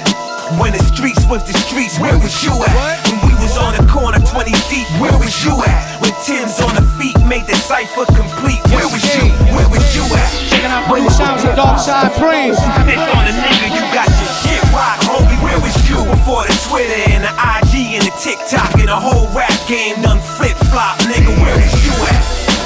When 0.56 0.72
the 0.72 0.80
streets 0.96 1.20
was 1.28 1.44
the 1.44 1.52
streets, 1.52 2.00
where 2.00 2.16
was 2.16 2.32
you 2.40 2.56
at? 2.64 2.96
When 3.12 3.20
we 3.28 3.32
was 3.36 3.38
on 3.59 3.74
the 3.74 3.85
corner 3.90 4.18
20 4.22 4.51
deep, 4.70 4.89
where 5.02 5.14
was 5.18 5.35
you 5.43 5.55
at? 5.66 5.98
With 6.01 6.14
Tim's 6.22 6.62
on 6.62 6.74
the 6.78 6.85
feet 6.97 7.18
made 7.26 7.47
the 7.47 7.56
cipher 7.59 8.06
complete, 8.14 8.62
where 8.70 8.86
was 8.86 9.02
you? 9.18 9.28
Where 9.55 9.68
was 9.68 9.82
you 9.94 10.05
at? 10.14 10.30
Checking 10.48 10.70
out 10.70 10.86
great 10.89 11.10
sounds 11.10 11.43
of 11.44 11.59
Darkside 11.59 12.14
Preme. 12.16 12.55
Snitch 12.55 13.06
on 13.14 13.24
a 13.26 13.35
nigga, 13.35 13.68
you 13.74 13.82
got 13.93 14.09
your 14.09 14.30
shit 14.43 14.62
rock, 14.72 14.98
homie. 15.05 15.39
Where 15.43 15.59
was 15.60 15.74
you 15.90 15.98
before 16.06 16.47
the 16.47 16.55
Twitter 16.70 17.02
and 17.10 17.24
the 17.26 17.32
IG 17.35 17.98
and 17.98 18.05
the 18.06 18.14
TikTok 18.22 18.74
and 18.78 18.89
the 18.89 18.97
whole 18.97 19.26
rap 19.35 19.55
game 19.66 20.01
done 20.02 20.20
flip 20.39 20.56
flop, 20.70 20.98
nigga? 21.05 21.30
Where 21.43 21.56
was 21.56 21.72
you? 21.72 21.77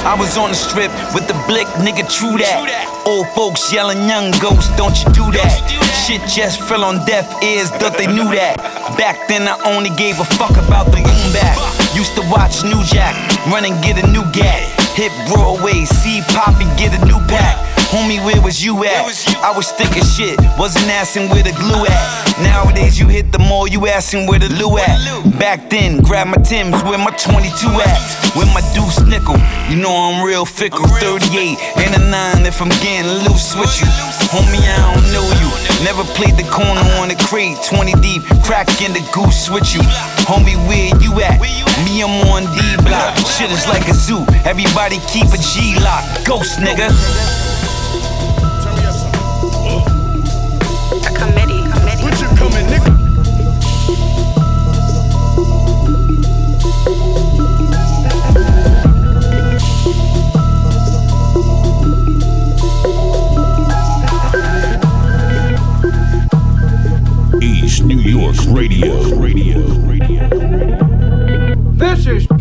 I 0.03 0.15
was 0.19 0.37
on 0.37 0.49
the 0.49 0.55
strip 0.55 0.91
with 1.15 1.27
the 1.27 1.37
blick, 1.47 1.67
nigga, 1.79 2.03
true 2.11 2.37
that. 2.37 3.03
Old 3.07 3.27
folks 3.31 3.71
yelling, 3.71 4.03
young 4.03 4.31
ghosts, 4.43 4.67
don't 4.75 4.95
you 4.99 5.07
do 5.15 5.25
that. 5.31 5.55
Shit 6.03 6.19
just 6.27 6.59
fell 6.67 6.83
on 6.83 7.05
deaf 7.05 7.31
ears, 7.41 7.69
thought 7.71 7.97
they 7.97 8.07
knew 8.07 8.27
that. 8.35 8.59
Back 8.99 9.27
then 9.27 9.47
I 9.47 9.55
only 9.63 9.91
gave 9.95 10.19
a 10.19 10.27
fuck 10.35 10.59
about 10.59 10.91
the 10.91 10.99
boom 10.99 11.25
back. 11.31 11.55
Used 11.95 12.15
to 12.19 12.23
watch 12.27 12.63
New 12.67 12.83
Jack, 12.83 13.15
run 13.47 13.63
and 13.63 13.79
get 13.81 13.95
a 13.95 14.05
new 14.11 14.27
gat. 14.35 14.67
Hit 14.91 15.11
Broadway, 15.31 15.85
see 15.85 16.21
Poppy 16.35 16.67
get 16.75 16.91
a 16.91 17.05
new 17.05 17.19
pack. 17.31 17.72
Homie, 17.93 18.17
where 18.25 18.41
was 18.41 18.57
you 18.65 18.73
at? 18.85 19.05
I 19.45 19.53
was 19.55 19.69
thick 19.71 19.93
as 20.01 20.09
shit, 20.17 20.33
wasn't 20.57 20.89
asking 20.89 21.29
where 21.29 21.43
the 21.45 21.53
glue 21.53 21.85
at. 21.85 22.41
Nowadays 22.41 22.97
you 22.97 23.07
hit 23.07 23.31
the 23.31 23.37
mall, 23.37 23.67
you 23.67 23.85
asking 23.85 24.25
where 24.25 24.39
the 24.39 24.49
loo 24.49 24.81
at. 24.81 24.97
Back 25.37 25.69
then, 25.69 26.01
grab 26.01 26.25
my 26.25 26.41
Tims, 26.41 26.73
where 26.89 26.97
my 26.97 27.13
22 27.13 27.53
at? 27.69 28.01
Where 28.33 28.49
my 28.49 28.65
deuce 28.73 28.97
nickel? 29.05 29.37
You 29.69 29.77
know 29.77 29.93
I'm 29.93 30.25
real 30.25 30.43
fickle. 30.43 30.89
38 30.89 31.53
and 31.85 31.93
a 31.93 32.01
9 32.09 32.49
if 32.49 32.65
I'm 32.65 32.73
getting 32.81 33.13
loose 33.29 33.53
with 33.53 33.69
you. 33.77 33.85
Homie, 34.33 34.65
I 34.65 34.97
don't 34.97 35.13
know 35.13 35.29
you. 35.37 35.49
Never 35.85 36.01
played 36.17 36.33
the 36.33 36.49
corner 36.49 36.81
on 36.97 37.13
the 37.13 37.17
crate, 37.29 37.61
20 37.61 37.93
deep, 38.01 38.25
crack 38.41 38.73
in 38.81 38.97
the 38.97 39.05
goose 39.13 39.53
with 39.53 39.69
you. 39.69 39.85
Homie, 40.25 40.57
where 40.65 40.89
you 40.97 41.13
at? 41.21 41.37
Me, 41.85 42.01
I'm 42.01 42.25
on 42.33 42.49
D 42.57 42.57
block. 42.81 43.13
Shit 43.37 43.53
is 43.53 43.69
like 43.69 43.85
a 43.87 43.93
zoo. 43.93 44.25
Everybody 44.49 44.97
keep 45.13 45.29
a 45.29 45.37
Glock. 45.37 46.25
Ghost 46.25 46.57
nigga. 46.57 46.89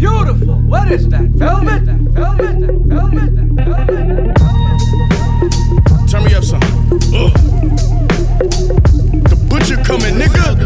Beautiful. 0.03 0.55
What 0.67 0.91
is 0.91 1.09
that? 1.11 1.23
Velvet? 1.39 1.83
Velvet? 2.11 2.59
Velvet? 2.91 3.31
Velvet? 3.55 4.37
Turn 6.11 6.25
me 6.25 6.35
up 6.35 6.43
some. 6.43 6.63
Ugh. 7.15 7.33
The 9.31 9.37
butcher 9.49 9.79
coming, 9.85 10.15
nigga. 10.19 10.59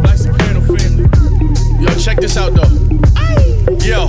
Black 0.00 0.16
Soprano 0.16 0.60
family. 0.60 1.06
Yo, 1.82 1.90
check 1.98 2.18
this 2.18 2.36
out 2.36 2.54
though. 2.54 2.70
Yo, 3.82 4.06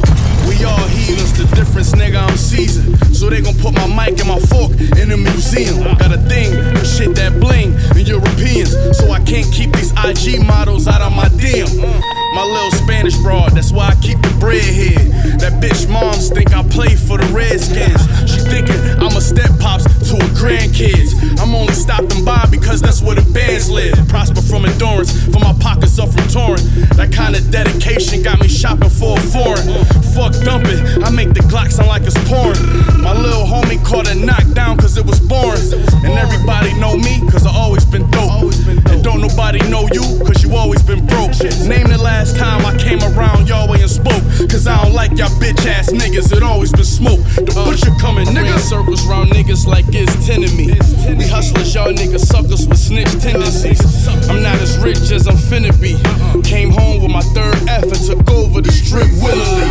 we 0.48 0.64
all 0.64 0.88
heathens. 0.94 1.34
The 1.34 1.50
difference, 1.56 1.94
nigga, 1.94 2.22
I'm 2.22 2.38
seasoned. 2.38 2.94
So 3.16 3.28
they 3.32 3.42
gon' 3.42 3.56
put 3.56 3.74
my 3.74 3.88
mic 3.88 4.20
and 4.20 4.28
my 4.28 4.40
fork 4.52 4.72
in 5.02 5.10
the 5.10 5.18
museum. 5.18 5.82
Got 5.98 6.14
a 6.14 6.20
thing 6.30 6.54
for 6.78 6.86
shit 6.86 7.16
that 7.16 7.40
bling 7.40 7.74
and 7.98 8.08
Europeans. 8.08 8.74
So 8.96 9.10
I 9.10 9.20
can't 9.22 9.52
keep 9.52 9.72
these 9.74 9.92
IG 10.06 10.46
models 10.46 10.88
out 10.88 11.02
of 11.02 11.12
my 11.12 11.28
DM. 11.30 12.23
My 12.34 12.44
little 12.44 12.72
Spanish 12.72 13.16
broad, 13.18 13.52
that's 13.52 13.72
why 13.72 13.90
I 13.90 13.96
keep 13.96 14.20
the 14.20 14.36
bread 14.40 14.64
here. 14.64 15.13
That 15.40 15.62
bitch 15.62 15.90
moms 15.90 16.30
think 16.30 16.54
I 16.54 16.64
play 16.64 16.96
for 16.96 17.18
the 17.18 17.28
Redskins. 17.34 18.02
She 18.30 18.40
thinking 18.40 18.80
I'm 19.00 19.16
a 19.16 19.22
step 19.22 19.52
pops 19.60 19.84
to 20.10 20.16
her 20.20 20.32
grandkids. 20.36 21.16
I'm 21.40 21.56
only 21.56 21.74
stopping 21.74 22.24
by 22.26 22.46
because 22.52 22.82
that's 22.82 23.02
where 23.02 23.16
the 23.16 23.28
bands 23.34 23.70
live. 23.70 23.96
Prosper 24.08 24.42
from 24.42 24.66
endurance, 24.66 25.12
for 25.32 25.40
my 25.40 25.54
pockets 25.60 26.00
up 26.00 26.10
from 26.10 26.28
touring. 26.28 26.64
That 27.00 27.12
kind 27.12 27.36
of 27.36 27.50
dedication 27.52 28.24
got 28.24 28.40
me 28.40 28.48
shopping 28.48 28.90
for 28.90 29.18
a 29.18 29.22
foreign. 29.22 29.66
Fuck 30.14 30.34
dumping, 30.44 30.80
I 31.04 31.10
make 31.10 31.34
the 31.34 31.42
Glock 31.48 31.72
sound 31.72 31.90
like 31.90 32.04
it's 32.04 32.20
pouring. 32.30 32.60
My 33.02 33.14
little 33.14 33.46
homie 33.46 33.84
caught 33.84 34.10
a 34.10 34.16
knockdown 34.16 34.78
cause 34.78 34.98
it 34.98 35.06
was 35.06 35.20
boring. 35.20 35.62
And 36.04 36.14
everybody 36.20 36.74
know 36.80 36.96
me 36.96 37.20
cause 37.32 37.46
I 37.46 37.52
always 37.52 37.86
been 37.86 38.10
dope. 38.12 38.54
And 38.92 39.04
don't 39.04 39.22
nobody 39.22 39.60
know 39.70 39.88
you 39.92 40.04
cause 40.26 40.44
you 40.44 40.56
always 40.56 40.84
been 40.84 41.06
broke. 41.08 41.32
Name 41.68 41.88
the 41.88 42.00
last 42.02 42.36
time 42.38 42.66
I 42.66 42.76
came 42.78 43.02
around 43.02 43.48
Yahweh 43.48 43.80
and 43.80 43.90
spoke. 43.90 44.24
Cause 44.52 44.68
I 44.68 44.82
don't 44.84 44.94
like 44.94 45.13
y'all 45.18 45.30
bitch 45.40 45.66
ass 45.66 45.92
niggas, 45.92 46.36
it 46.36 46.44
always 46.44 46.72
been 46.72 46.84
smoke. 46.84 47.20
The 47.36 47.52
butcher 47.54 47.94
coming, 48.00 48.28
nigga. 48.28 48.58
circles 48.60 49.06
round 49.06 49.32
niggas 49.32 49.66
like 49.66 49.86
it's 49.90 50.14
ten 50.26 50.44
of 50.44 50.56
me. 50.56 50.74
We 51.18 51.28
hustlers, 51.28 51.74
y'all 51.76 51.94
niggas 51.94 52.26
suckers 52.26 52.68
with 52.68 52.78
snitch 52.78 53.12
tendencies. 53.22 53.82
I'm 54.30 54.42
not 54.42 54.56
as 54.62 54.78
rich 54.80 55.12
as 55.12 55.28
I'm 55.28 55.36
finna 55.36 55.74
be. 55.82 55.98
Came 56.48 56.70
home 56.72 57.02
with 57.02 57.12
my 57.12 57.22
third 57.34 57.56
F 57.68 57.84
and 57.84 58.02
took 58.02 58.30
over 58.32 58.62
the 58.62 58.72
strip 58.72 59.08
willingly. 59.22 59.70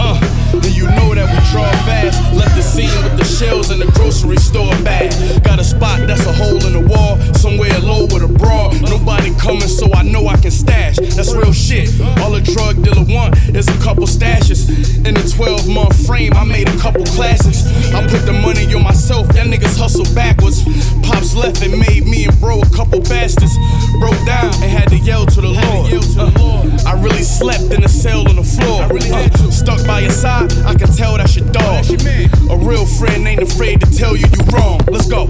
Uh, 0.00 0.33
and 0.62 0.76
you 0.76 0.84
know 0.84 1.14
that 1.14 1.26
we 1.26 1.38
draw 1.50 1.70
fast. 1.86 2.20
Left 2.34 2.54
the 2.54 2.62
scene 2.62 2.92
with 3.02 3.16
the 3.16 3.24
shells 3.24 3.70
in 3.70 3.78
the 3.78 3.90
grocery 3.92 4.36
store 4.36 4.70
bag. 4.84 5.10
Got 5.42 5.58
a 5.58 5.64
spot 5.64 6.06
that's 6.06 6.26
a 6.26 6.32
hole 6.32 6.62
in 6.66 6.72
the 6.72 6.84
wall, 6.86 7.18
somewhere 7.34 7.78
low 7.80 8.04
with 8.06 8.22
a 8.22 8.28
broad. 8.28 8.80
Nobody 8.82 9.34
coming, 9.36 9.68
so 9.68 9.92
I 9.92 10.02
know 10.02 10.26
I 10.26 10.36
can 10.36 10.50
stash. 10.50 10.96
That's 10.96 11.34
real 11.34 11.52
shit. 11.52 11.88
All 12.20 12.34
a 12.34 12.40
drug 12.40 12.82
dealer 12.82 13.04
want 13.08 13.36
is 13.54 13.68
a 13.68 13.78
couple 13.82 14.06
stashes. 14.06 14.68
In 15.06 15.16
a 15.16 15.22
12 15.22 15.68
month 15.68 16.06
frame, 16.06 16.32
I 16.34 16.44
made 16.44 16.68
a 16.68 16.76
couple 16.78 17.04
classics. 17.04 17.66
I 17.92 18.06
put 18.06 18.26
the 18.26 18.32
money 18.32 18.72
on 18.74 18.82
myself, 18.82 19.28
that 19.34 19.46
niggas 19.46 19.78
hustle 19.78 20.06
backwards. 20.14 20.62
Pops 21.02 21.34
left 21.34 21.62
and 21.62 21.78
made 21.78 22.06
me 22.06 22.26
and 22.26 22.40
bro 22.40 22.60
a 22.60 22.70
couple 22.70 23.00
bastards. 23.00 23.54
Broke 24.00 24.18
down 24.26 24.52
and 24.62 24.70
had 24.70 24.88
to 24.88 24.98
yell 24.98 25.26
to 25.26 25.40
the 25.40 25.48
Lord. 25.48 25.90
Uh, 26.16 26.88
I 26.88 27.00
really 27.00 27.22
slept 27.22 27.72
in 27.72 27.84
a 27.84 27.88
cell 27.88 28.28
on 28.28 28.36
the 28.36 28.44
floor. 28.44 28.82
Uh, 28.84 29.50
stuck 29.50 29.86
by 29.86 30.00
your 30.00 30.10
side, 30.10 30.43
I 30.44 30.74
can 30.74 30.88
tell 30.88 31.16
that's 31.16 31.36
your 31.36 31.48
dog. 31.52 31.86
A 32.50 32.56
real 32.56 32.84
friend 32.84 33.26
ain't 33.26 33.42
afraid 33.42 33.80
to 33.80 33.90
tell 33.90 34.14
you 34.14 34.26
you 34.26 34.44
wrong. 34.52 34.80
Let's 34.90 35.08
go. 35.08 35.26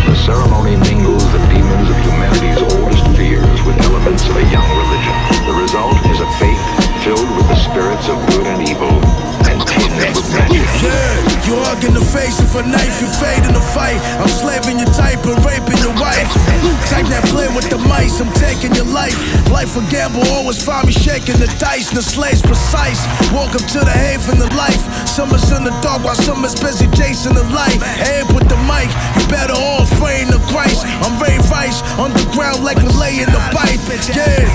The 0.00 0.16
ceremony 0.24 0.76
mingles 0.76 1.24
the 1.32 1.38
demons 1.52 1.90
of 1.90 1.96
humanity's 2.08 2.62
oldest 2.72 3.04
fears 3.16 3.60
with 3.66 3.76
elements 3.84 4.26
of 4.28 4.36
a 4.36 4.44
young 4.48 4.68
religion. 4.72 5.16
The 5.44 5.52
result 5.60 5.96
is 6.08 6.20
a 6.20 6.28
faith 6.40 7.04
filled 7.04 7.36
with 7.36 7.48
the 7.48 7.56
spirits 7.56 8.08
of 8.08 8.16
good 8.28 8.46
and 8.46 8.66
evil 8.66 9.27
Yeah, 9.98 11.18
you 11.42 11.58
hug 11.66 11.82
in 11.82 11.90
the 11.90 12.04
face 12.14 12.38
if 12.38 12.54
a 12.54 12.62
knife, 12.62 13.02
you 13.02 13.10
fade 13.18 13.42
in 13.42 13.50
the 13.50 13.64
fight. 13.74 13.98
I'm 14.22 14.30
slaving 14.30 14.78
your 14.78 14.90
type 14.94 15.18
and 15.26 15.34
raping 15.42 15.78
your 15.82 15.94
wife. 15.98 16.30
Type 16.86 17.10
that 17.10 17.26
play 17.34 17.50
with 17.50 17.66
the 17.66 17.82
mice, 17.90 18.22
I'm 18.22 18.30
taking 18.38 18.70
your 18.78 18.86
life. 18.86 19.18
Life 19.50 19.74
a 19.74 19.82
gamble, 19.90 20.22
always 20.30 20.62
find 20.62 20.86
me 20.86 20.94
shaking 20.94 21.42
the 21.42 21.50
dice. 21.58 21.90
The 21.90 22.02
slaves 22.02 22.42
precise. 22.42 23.02
Welcome 23.34 23.66
to 23.74 23.80
the 23.82 23.90
haven 23.90 24.38
of 24.38 24.54
life. 24.54 24.78
Summer's 25.10 25.50
in 25.50 25.66
the 25.66 25.74
dark 25.82 26.06
while 26.06 26.14
summer's 26.14 26.54
busy 26.54 26.86
chasing 26.94 27.34
the 27.34 27.42
light. 27.50 27.74
Abe 27.98 28.30
with 28.30 28.46
the 28.46 28.58
mic, 28.70 28.86
you 29.18 29.26
better 29.26 29.58
all 29.58 29.82
praying 29.98 30.30
to 30.30 30.38
Christ. 30.46 30.86
I'm 31.02 31.18
Ray 31.18 31.42
Rice, 31.50 31.82
underground 31.98 32.62
like 32.62 32.78
we 32.78 32.90
lay 32.94 33.18
in 33.18 33.30
the 33.34 33.42
pipe. 33.50 33.82
Yeah, 34.14 34.46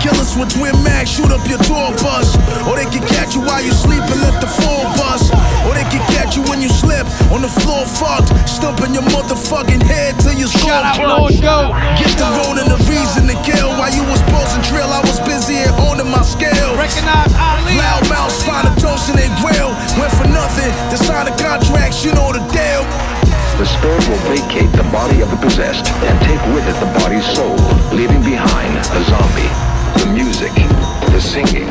killers 0.00 0.32
with 0.40 0.56
twin 0.56 0.72
mags, 0.80 1.12
shoot 1.12 1.28
up 1.28 1.44
your 1.44 1.60
tour 1.68 1.92
bus. 2.00 2.32
Or 2.64 2.80
they 2.80 2.88
can 2.88 3.04
catch 3.12 3.36
you 3.36 3.44
while 3.44 3.60
you 3.60 3.76
sleep 3.76 4.00
and 4.00 4.20
let 4.24 4.40
the 4.40 4.48
floor 4.48 4.85
bust. 4.94 5.34
Or 5.66 5.74
they 5.74 5.86
can 5.90 6.02
catch 6.14 6.36
you 6.38 6.42
when 6.46 6.62
you 6.62 6.70
slip 6.70 7.06
on 7.34 7.42
the 7.42 7.50
floor 7.50 7.84
fucked. 7.86 8.30
Stumping 8.48 8.94
your 8.94 9.06
motherfucking 9.10 9.82
head 9.82 10.18
till 10.20 10.36
your 10.38 10.48
skull 10.48 10.70
Shout 10.70 10.84
out, 10.84 11.02
Lord 11.02 11.34
Goat. 11.42 11.74
Get 11.98 12.14
the 12.14 12.28
road 12.38 12.56
and 12.62 12.70
the 12.70 12.80
reason 12.86 13.26
to 13.26 13.36
kill. 13.42 13.74
While 13.74 13.92
you 13.92 14.04
was 14.06 14.22
posing 14.30 14.62
drill, 14.68 14.88
I 14.90 15.00
was 15.02 15.18
busy 15.26 15.58
at 15.58 15.74
honing 15.74 16.10
my 16.10 16.22
scale. 16.22 16.76
Recognize 16.78 17.34
Ali. 17.34 17.74
Loud 17.76 18.06
mouths 18.08 18.38
find 18.46 18.66
a 18.68 18.74
toast 18.78 19.10
in 19.10 19.16
their 19.16 19.32
grill. 19.42 19.74
Went 19.98 20.12
for 20.14 20.28
nothing 20.30 20.70
to 20.92 20.96
sign 20.96 21.26
the 21.26 21.34
contracts, 21.42 22.04
you 22.04 22.14
know 22.14 22.30
the 22.32 22.42
deal. 22.54 22.84
The 23.58 23.64
spirit 23.64 24.06
will 24.08 24.22
vacate 24.28 24.70
the 24.72 24.84
body 24.92 25.22
of 25.22 25.30
the 25.30 25.36
possessed 25.36 25.88
and 25.88 26.20
take 26.20 26.40
with 26.52 26.68
it 26.68 26.76
the 26.78 26.92
body's 27.00 27.24
soul, 27.34 27.56
leaving 27.96 28.20
behind 28.20 28.76
a 28.76 29.00
zombie. 29.08 29.65
The 31.16 31.22
singing. 31.22 31.64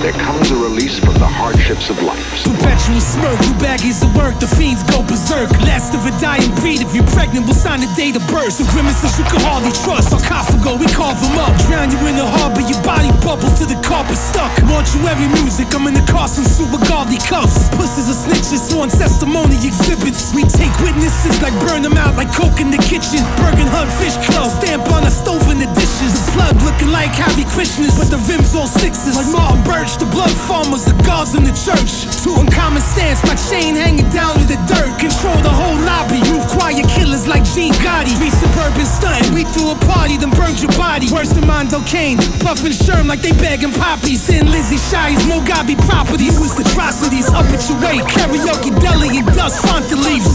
There 0.00 0.16
comes 0.16 0.48
a 0.48 0.56
release 0.56 0.96
from 0.96 1.12
the 1.20 1.28
hardships 1.28 1.92
of 1.92 2.00
life. 2.00 2.24
Perpetual 2.48 2.96
smirk, 2.96 3.36
you 3.44 3.52
baggies 3.60 4.00
of 4.00 4.08
work, 4.16 4.40
the 4.40 4.48
fiends 4.48 4.80
go 4.88 5.04
berserk. 5.04 5.52
Last 5.68 5.92
of 5.92 6.00
a 6.08 6.12
dying 6.16 6.48
breed, 6.64 6.80
if 6.80 6.96
you're 6.96 7.04
pregnant, 7.12 7.44
we'll 7.44 7.60
sign 7.60 7.84
the 7.84 7.92
date 7.92 8.16
of 8.16 8.24
birth. 8.32 8.56
So 8.56 8.64
grimaces 8.72 9.20
you 9.20 9.24
can 9.28 9.44
hardly 9.44 9.68
trust. 9.84 10.16
Sarcophago, 10.16 10.80
we 10.80 10.88
carve 10.96 11.20
them 11.20 11.36
up. 11.44 11.52
Drown 11.68 11.92
you 11.92 12.00
in 12.08 12.16
the 12.16 12.24
harbor, 12.24 12.64
your 12.64 12.80
body 12.80 13.12
bubbles 13.20 13.52
to 13.60 13.68
the 13.68 13.76
carpet 13.84 14.16
stuck. 14.16 14.48
Mortuary 14.64 15.28
music, 15.36 15.68
I'm 15.76 15.84
in 15.84 15.92
the 15.92 16.04
Carson 16.08 16.48
suit 16.48 16.72
with 16.72 16.88
godly 16.88 17.20
cuffs. 17.20 17.68
Pussies 17.76 18.08
are 18.08 18.16
snitches, 18.16 18.64
on 18.72 18.88
testimony 18.88 19.60
exhibits. 19.60 20.32
We 20.32 20.48
take 20.48 20.72
witnesses 20.80 21.36
like 21.44 21.52
burn 21.68 21.84
them 21.84 22.00
out 22.00 22.16
like 22.16 22.32
coke 22.32 22.64
in 22.64 22.72
the 22.72 22.80
kitchen. 22.80 23.20
Bergin 23.44 23.68
Hunt 23.68 23.92
Fish 24.00 24.16
Club, 24.24 24.48
stamp 24.48 24.88
on 24.96 25.04
a 25.04 25.12
stove 25.12 25.44
in 25.52 25.60
the 25.60 25.68
dishes. 25.76 26.16
The 26.16 26.24
flood 26.32 26.56
looking 26.64 26.88
like 26.88 27.12
Harry 27.12 27.44
Krishnas, 27.52 28.00
but 28.00 28.08
the 28.08 28.20
rims 28.24 28.53
all 28.54 28.70
sixes. 28.70 29.18
Like 29.18 29.30
Martin 29.34 29.62
Birch, 29.66 29.98
the 29.98 30.06
blood 30.06 30.30
farmers, 30.46 30.86
the 30.86 30.94
gods 31.02 31.34
in 31.34 31.42
the 31.42 31.54
church. 31.54 32.06
Two 32.22 32.38
uncommon 32.38 32.80
stance, 32.80 33.20
my 33.26 33.34
chain 33.34 33.74
hanging 33.74 34.08
down 34.14 34.38
in 34.38 34.46
the 34.46 34.58
dirt. 34.70 34.94
Control 35.02 35.36
the 35.42 35.50
whole 35.50 35.76
lobby. 35.82 36.22
Move 36.30 36.46
quiet 36.46 36.86
killers 36.88 37.26
like 37.26 37.42
Gene 37.52 37.74
Gotti. 37.82 38.14
Three 38.16 38.30
suburban 38.30 38.86
stunting. 38.86 39.34
We 39.34 39.44
threw 39.44 39.74
a 39.74 39.78
party, 39.90 40.16
then 40.16 40.30
burned 40.30 40.62
your 40.62 40.72
body. 40.78 41.10
Worse 41.10 41.34
than 41.34 41.46
Mondo 41.46 41.82
Cane. 41.84 42.18
Puffin' 42.40 42.72
Sherm 42.72 43.10
like 43.10 43.20
they 43.20 43.34
begging 43.36 43.74
poppies. 43.74 44.22
Sin 44.22 44.50
Lizzie 44.50 44.78
Shies, 44.78 45.20
Mogabi 45.26 45.76
properties. 45.90 46.38
With 46.38 46.54
atrocities 46.58 47.28
up 47.34 47.46
at 47.50 47.62
your 47.68 47.78
way. 47.82 47.98
Karaoke 48.06 48.70
deli 48.80 49.18
and 49.18 49.26
dust 49.34 49.60
font 49.66 49.90
leaves. 49.90 50.30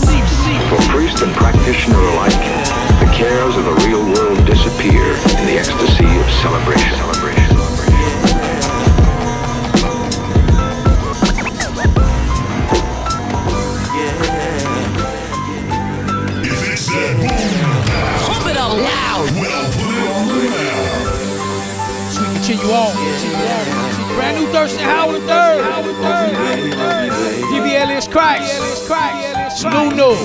For 0.70 0.82
priest 0.94 1.22
and 1.24 1.34
practitioner 1.34 2.00
alike, 2.14 2.38
the 3.00 3.10
cares 3.16 3.56
of 3.56 3.66
the 3.66 3.76
real 3.88 4.04
world 4.14 4.46
disappear 4.46 5.04
in 5.40 5.46
the 5.48 5.58
ecstasy 5.58 6.06
of 6.06 6.30
celebration. 6.44 7.19
We 22.60 22.72
on. 22.76 22.92
Brand 24.16 24.36
new 24.36 24.48
Thurston 24.52 24.84
Howard 24.84 25.24
III. 25.24 25.64
DB 27.52 27.80
Alias 27.80 28.08
Christ. 28.08 28.52
Snoo 29.56 29.96
Noo. 29.96 30.16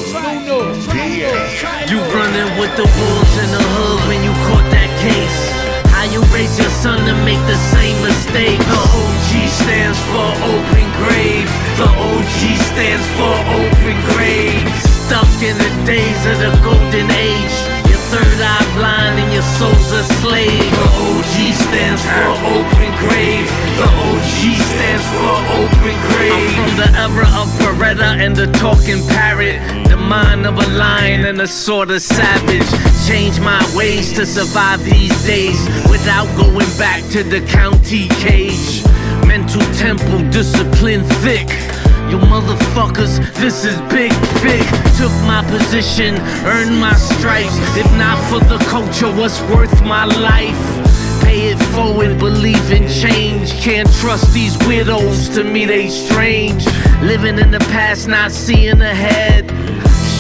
You 1.86 1.98
running 2.10 2.58
with 2.58 2.74
the 2.74 2.86
wolves 2.98 3.34
in 3.38 3.50
the 3.54 3.62
hood 3.62 4.00
when 4.08 4.24
you 4.26 4.32
caught 4.50 4.66
that 4.74 4.90
case. 4.98 5.38
How 5.94 6.04
you 6.10 6.22
raise 6.34 6.58
your 6.58 6.70
son 6.82 7.06
to 7.06 7.14
make 7.24 7.38
the 7.46 7.58
same 7.70 8.02
mistake? 8.02 8.58
The 8.58 8.82
OG 8.82 9.30
stands 9.48 10.00
for 10.10 10.28
open 10.42 10.86
grave. 10.98 11.46
The 11.78 11.86
OG 11.86 12.40
stands 12.74 13.06
for 13.14 13.34
open 13.62 13.96
grave. 14.10 14.66
Stuck 15.06 15.30
in 15.38 15.56
the 15.56 15.70
days 15.86 16.20
of 16.26 16.38
the 16.42 16.50
golden 16.66 17.10
age. 17.12 17.73
Third 18.14 18.40
eye 18.42 18.74
blind 18.78 19.18
and 19.18 19.32
your 19.32 19.42
soul's 19.42 19.90
a 19.90 20.04
slave. 20.22 20.70
The 20.70 20.88
OG 21.02 21.34
stands 21.66 22.02
for 22.06 22.30
open 22.54 22.90
grave. 23.02 23.46
The 23.74 23.90
OG 23.90 24.40
stands 24.70 25.06
for 25.18 25.34
open 25.58 25.96
grave. 26.06 26.30
I'm 26.30 26.54
from 26.54 26.76
the 26.78 26.90
era 26.94 27.26
of 27.34 27.48
Beretta 27.58 28.10
and 28.22 28.36
the 28.36 28.46
talking 28.62 29.04
parrot. 29.08 29.58
The 29.88 29.96
mind 29.96 30.46
of 30.46 30.56
a 30.58 30.68
lion 30.78 31.24
and 31.24 31.40
a 31.40 31.48
sort 31.48 31.90
of 31.90 32.02
savage. 32.02 32.70
Change 33.08 33.40
my 33.40 33.60
ways 33.74 34.12
to 34.12 34.24
survive 34.24 34.84
these 34.84 35.26
days 35.26 35.66
without 35.90 36.28
going 36.36 36.70
back 36.78 37.02
to 37.10 37.24
the 37.24 37.40
county 37.48 38.06
cage. 38.22 38.84
Mental 39.26 39.62
temple 39.74 40.20
discipline 40.30 41.02
thick. 41.24 41.50
You 42.14 42.20
motherfuckers, 42.20 43.18
this 43.40 43.64
is 43.64 43.76
big, 43.90 44.12
big. 44.40 44.62
Took 44.96 45.10
my 45.26 45.44
position, 45.50 46.14
earned 46.46 46.78
my 46.78 46.94
stripes. 46.94 47.56
If 47.76 47.90
not 47.98 48.16
for 48.30 48.38
the 48.38 48.58
culture, 48.70 49.10
what's 49.10 49.40
worth 49.50 49.82
my 49.82 50.04
life? 50.04 50.54
Pay 51.24 51.48
it 51.50 51.58
forward, 51.74 52.20
believe 52.20 52.70
in 52.70 52.86
change. 52.88 53.50
Can't 53.54 53.92
trust 53.94 54.32
these 54.32 54.56
widows, 54.68 55.28
to 55.30 55.42
me 55.42 55.64
they 55.64 55.88
strange. 55.88 56.64
Living 57.02 57.36
in 57.36 57.50
the 57.50 57.64
past, 57.74 58.06
not 58.06 58.30
seeing 58.30 58.80
ahead. 58.80 59.50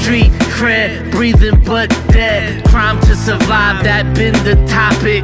Street 0.00 0.32
cred, 0.50 1.12
breathing 1.12 1.62
but 1.62 1.90
dead. 2.08 2.64
Crime 2.70 2.98
to 3.02 3.14
survive, 3.14 3.84
that 3.84 4.16
been 4.16 4.34
the 4.42 4.56
topic. 4.66 5.22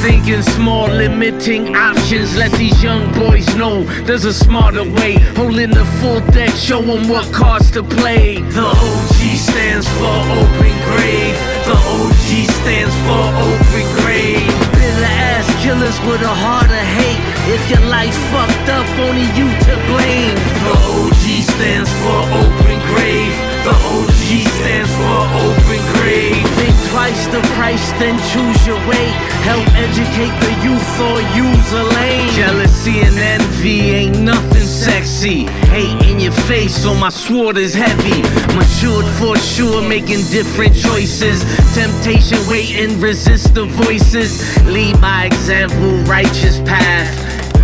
Thinking 0.00 0.40
small, 0.40 0.88
limiting 0.88 1.76
options. 1.76 2.34
Let 2.34 2.52
these 2.52 2.82
young 2.82 3.12
boys 3.12 3.46
know 3.54 3.84
there's 4.08 4.24
a 4.24 4.32
smarter 4.32 4.84
way. 4.84 5.18
Holding 5.36 5.70
the 5.70 5.84
full 6.00 6.20
deck, 6.32 6.54
show 6.56 6.80
them 6.80 7.06
what 7.06 7.30
cards 7.34 7.70
to 7.72 7.82
play. 7.82 8.40
The 8.40 8.64
OG 8.64 9.20
stands 9.36 9.86
for 10.00 10.16
open 10.40 10.74
grave. 10.88 11.36
The 11.68 11.76
OG 11.76 12.30
stands 12.48 12.96
for 13.04 13.24
open 13.44 13.84
grave. 14.00 14.48
Bitter 14.72 15.04
ass 15.04 15.46
killers 15.62 15.98
with 16.08 16.22
a 16.22 16.34
heart 16.44 16.72
of 16.72 16.86
hate. 16.96 17.20
If 17.52 17.62
your 17.68 17.84
life 17.90 18.16
fucked 18.32 18.68
up, 18.72 18.88
only 19.04 19.28
you 19.36 19.52
to 19.52 19.74
blame. 19.84 20.36
The 20.64 20.76
OG 20.96 21.24
stands 21.44 21.92
for 22.00 22.20
open 22.40 22.78
grave. 22.88 23.36
The 23.68 23.76
OG 23.76 24.48
stands 24.48 24.92
for 24.96 25.20
open 25.44 25.80
grave. 26.00 26.69
Twice 26.90 27.26
the 27.28 27.40
price, 27.54 27.92
then 28.00 28.18
choose 28.32 28.66
your 28.66 28.78
way. 28.88 29.06
Help 29.46 29.64
educate 29.76 30.34
the 30.42 30.52
youth 30.66 31.00
or 31.00 31.20
use 31.38 31.72
a 31.72 31.84
lane. 31.84 32.28
Jealousy 32.30 32.98
and 33.00 33.16
envy 33.16 33.80
ain't 33.90 34.18
nothing 34.18 34.66
sexy. 34.66 35.44
Hate 35.70 36.10
in 36.10 36.18
your 36.18 36.32
face, 36.32 36.74
so 36.74 36.92
my 36.94 37.10
sword 37.10 37.58
is 37.58 37.74
heavy. 37.74 38.22
Matured 38.56 39.06
for 39.20 39.36
sure, 39.36 39.80
making 39.80 40.22
different 40.32 40.74
choices. 40.74 41.44
Temptation 41.74 42.38
waiting, 42.48 43.00
resist 43.00 43.54
the 43.54 43.66
voices. 43.66 44.42
Lead 44.64 45.00
by 45.00 45.26
example, 45.26 45.92
righteous 46.10 46.58
path. 46.60 47.08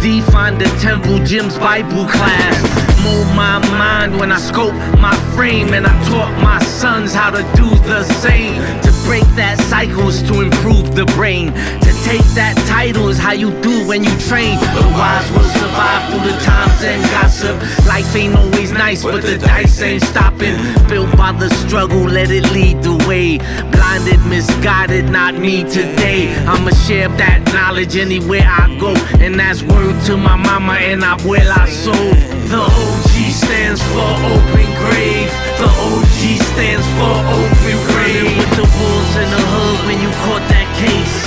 Define 0.01 0.57
the 0.57 0.69
temple, 0.81 1.19
Jim's 1.25 1.59
Bible 1.59 2.07
class. 2.07 2.96
Mold 3.07 3.29
my 3.37 3.61
mind 3.79 4.19
when 4.19 4.33
I 4.33 4.39
scope 4.39 4.75
my 4.99 5.15
frame, 5.37 5.75
and 5.75 5.87
I 5.87 5.95
taught 6.11 6.35
my 6.43 6.59
sons 6.59 7.15
how 7.15 7.31
to 7.31 7.43
do 7.55 7.69
the 7.87 8.03
same. 8.03 8.61
To 8.83 8.91
break 9.07 9.23
that 9.37 9.61
cycles 9.71 10.23
to 10.25 10.41
improve 10.41 10.97
the 10.97 11.07
brain. 11.15 11.53
To 11.85 11.93
take 12.07 12.29
that 12.39 12.55
title 12.71 13.09
is 13.09 13.19
how 13.19 13.33
you 13.33 13.51
do 13.67 13.87
when 13.87 14.05
you 14.05 14.15
train. 14.31 14.55
The 14.79 14.87
wise 14.95 15.27
will 15.35 15.51
survive 15.59 16.03
through 16.07 16.25
the 16.31 16.37
times 16.39 16.79
and 16.87 17.03
gossip. 17.11 17.57
Life 17.87 18.15
ain't 18.15 18.37
always 18.37 18.71
nice, 18.71 19.03
but 19.03 19.23
the 19.23 19.39
dice 19.39 19.83
ain't 19.83 20.03
stopping. 20.03 20.55
Built 20.87 21.11
by 21.17 21.33
the 21.33 21.51
struggle, 21.67 22.05
let 22.07 22.31
it 22.31 22.47
lead 22.53 22.83
the 22.83 22.95
way. 23.09 23.39
Blinded, 23.75 24.23
misguided, 24.27 25.11
not 25.11 25.35
me 25.35 25.65
today. 25.65 26.33
I'ma 26.47 26.71
share 26.87 27.09
that 27.19 27.43
knowledge 27.53 27.97
anywhere 27.97 28.47
I 28.47 28.71
go, 28.79 28.95
and 29.19 29.35
that's 29.35 29.63
word 29.63 29.99
to 30.07 30.17
my 30.17 30.37
mama 30.37 30.75
and 30.75 31.03
abuela 31.03 31.67
soul. 31.67 32.15
The 32.47 32.63
OG 32.63 33.15
stands 33.35 33.83
for 33.91 34.11
open 34.31 34.69
grave. 34.79 35.31
The 35.59 35.67
OG 35.67 36.23
stands 36.55 36.87
for 36.95 37.15
open 37.35 37.77
grave. 37.91 38.39
With 38.39 38.55
the 38.63 38.69
wolves 38.79 39.15
in 39.19 39.29
the 39.35 39.43
hood 39.51 39.79
when 39.87 39.99
you 40.01 40.11
caught 40.23 40.47
that 40.55 40.69
case. 40.79 41.26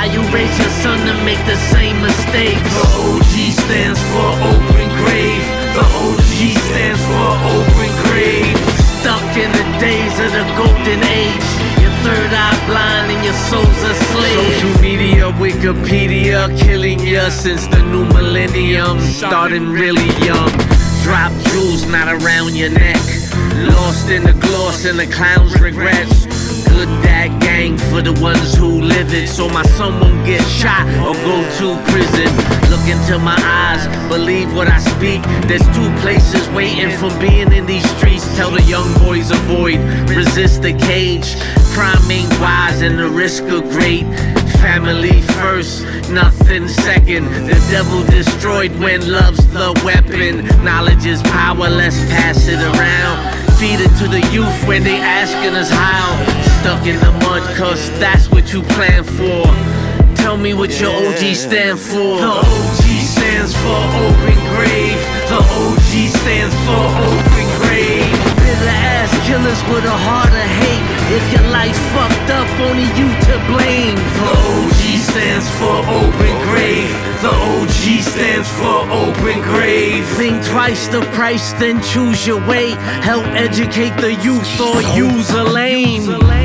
How 0.00 0.06
you 0.06 0.22
raise 0.32 0.58
your 0.58 0.70
son 0.80 0.96
to 1.06 1.12
make 1.28 1.44
the 1.44 1.56
same 1.68 2.00
mistakes. 2.00 2.64
The 2.72 2.88
OG 3.04 3.34
stands 3.52 4.00
for 4.08 4.32
open 4.48 4.88
grave. 4.96 5.44
The 5.76 5.84
OG 5.84 6.56
stands 6.72 7.02
for 7.04 7.28
open 7.52 7.92
grave. 8.08 8.56
Stuck 8.96 9.36
in 9.36 9.52
the 9.52 9.66
days 9.76 10.16
of 10.24 10.32
the 10.32 10.48
golden 10.56 11.04
age. 11.04 11.48
Your 11.84 11.92
third 12.00 12.32
eye 12.32 12.56
blind 12.64 13.12
and 13.12 13.22
your 13.22 13.36
soul's 13.52 13.82
a 13.84 13.94
slave. 14.08 14.54
Social 14.54 14.80
media, 14.80 15.24
Wikipedia, 15.36 16.48
killing 16.58 17.00
ya 17.00 17.28
since 17.28 17.66
the 17.66 17.82
new 17.82 18.06
millennium. 18.06 18.98
Starting 19.00 19.68
really 19.68 20.08
young. 20.24 20.48
Drop 21.04 21.30
jewels 21.52 21.84
not 21.84 22.08
around 22.08 22.56
your 22.56 22.70
neck. 22.70 23.04
Lost 23.68 24.08
in 24.08 24.24
the 24.24 24.32
gloss 24.40 24.86
and 24.86 24.98
the 24.98 25.06
clown's 25.08 25.60
regrets. 25.60 26.29
Good 26.68 26.88
dad 27.02 27.40
gang 27.40 27.78
for 27.90 28.02
the 28.02 28.12
ones 28.20 28.54
who 28.54 28.80
live 28.80 29.12
it. 29.12 29.28
So 29.28 29.48
my 29.48 29.62
son 29.78 30.00
won't 30.00 30.24
get 30.26 30.42
shot 30.46 30.86
or 31.04 31.14
go 31.14 31.36
to 31.58 31.66
prison. 31.90 32.30
Look 32.70 32.86
into 32.88 33.18
my 33.18 33.38
eyes, 33.38 33.82
believe 34.08 34.54
what 34.54 34.68
I 34.68 34.78
speak. 34.78 35.22
There's 35.48 35.66
two 35.76 35.90
places 36.00 36.48
waiting 36.50 36.90
for 36.98 37.10
being 37.20 37.52
in 37.52 37.66
these 37.66 37.88
streets. 37.96 38.24
Tell 38.36 38.50
the 38.50 38.62
young 38.62 38.92
boys 39.04 39.30
avoid, 39.30 39.80
resist 40.10 40.62
the 40.62 40.72
cage. 40.72 41.36
Crime 41.74 42.10
ain't 42.10 42.32
wise 42.40 42.82
and 42.82 42.98
the 42.98 43.08
risk 43.08 43.44
are 43.44 43.60
great. 43.60 44.04
Family 44.60 45.22
first, 45.40 45.84
nothing 46.10 46.68
second. 46.68 47.24
The 47.46 47.58
devil 47.70 48.04
destroyed 48.04 48.72
when 48.78 49.10
love's 49.10 49.46
the 49.48 49.72
weapon. 49.84 50.44
Knowledge 50.64 51.06
is 51.06 51.22
power, 51.22 51.68
let's 51.68 51.98
pass 52.10 52.46
it 52.46 52.60
around. 52.60 53.40
Feed 53.58 53.80
it 53.80 53.92
to 54.00 54.08
the 54.08 54.20
youth 54.32 54.66
when 54.66 54.82
they 54.82 54.96
asking 54.96 55.54
us 55.54 55.70
how. 55.70 56.39
Stuck 56.60 56.86
in 56.86 57.00
the 57.00 57.10
mud, 57.24 57.42
cause 57.56 57.88
that's 57.98 58.30
what 58.30 58.52
you 58.52 58.60
plan 58.76 59.02
for. 59.02 59.48
Tell 60.20 60.36
me 60.36 60.52
what 60.52 60.78
your 60.78 60.92
OG 60.92 61.34
stand 61.34 61.80
for. 61.80 62.20
The 62.20 62.36
OG 62.36 62.84
stands 63.00 63.56
for 63.56 63.80
open 64.04 64.36
grave. 64.52 65.00
The 65.32 65.40
OG 65.40 65.92
stands 66.20 66.54
for 66.68 66.84
open 67.08 67.46
grave. 67.64 68.12
Bitter 68.36 68.76
ass 68.76 69.08
killers 69.24 69.60
with 69.72 69.88
a 69.88 69.98
heart 70.04 70.28
of 70.28 70.48
hate. 70.60 70.84
If 71.16 71.24
your 71.32 71.48
life 71.50 71.78
fucked 71.96 72.28
up, 72.28 72.48
only 72.68 72.84
you 72.92 73.08
to 73.08 73.34
blame. 73.48 73.96
The 74.20 74.28
OG 74.52 74.82
stands 75.00 75.48
for 75.56 75.80
open 75.88 76.34
grave. 76.44 76.92
The 77.24 77.32
OG 77.32 78.04
stands 78.04 78.48
for 78.60 78.84
open 78.92 79.40
grave. 79.48 80.04
Think 80.20 80.44
twice 80.44 80.88
the 80.88 81.00
price, 81.16 81.54
then 81.54 81.80
choose 81.80 82.26
your 82.26 82.46
way. 82.46 82.72
Help 83.00 83.24
educate 83.32 83.96
the 83.96 84.12
youth 84.20 84.60
or 84.60 84.82
use 84.94 85.30
a 85.30 85.44
lane. 85.44 86.39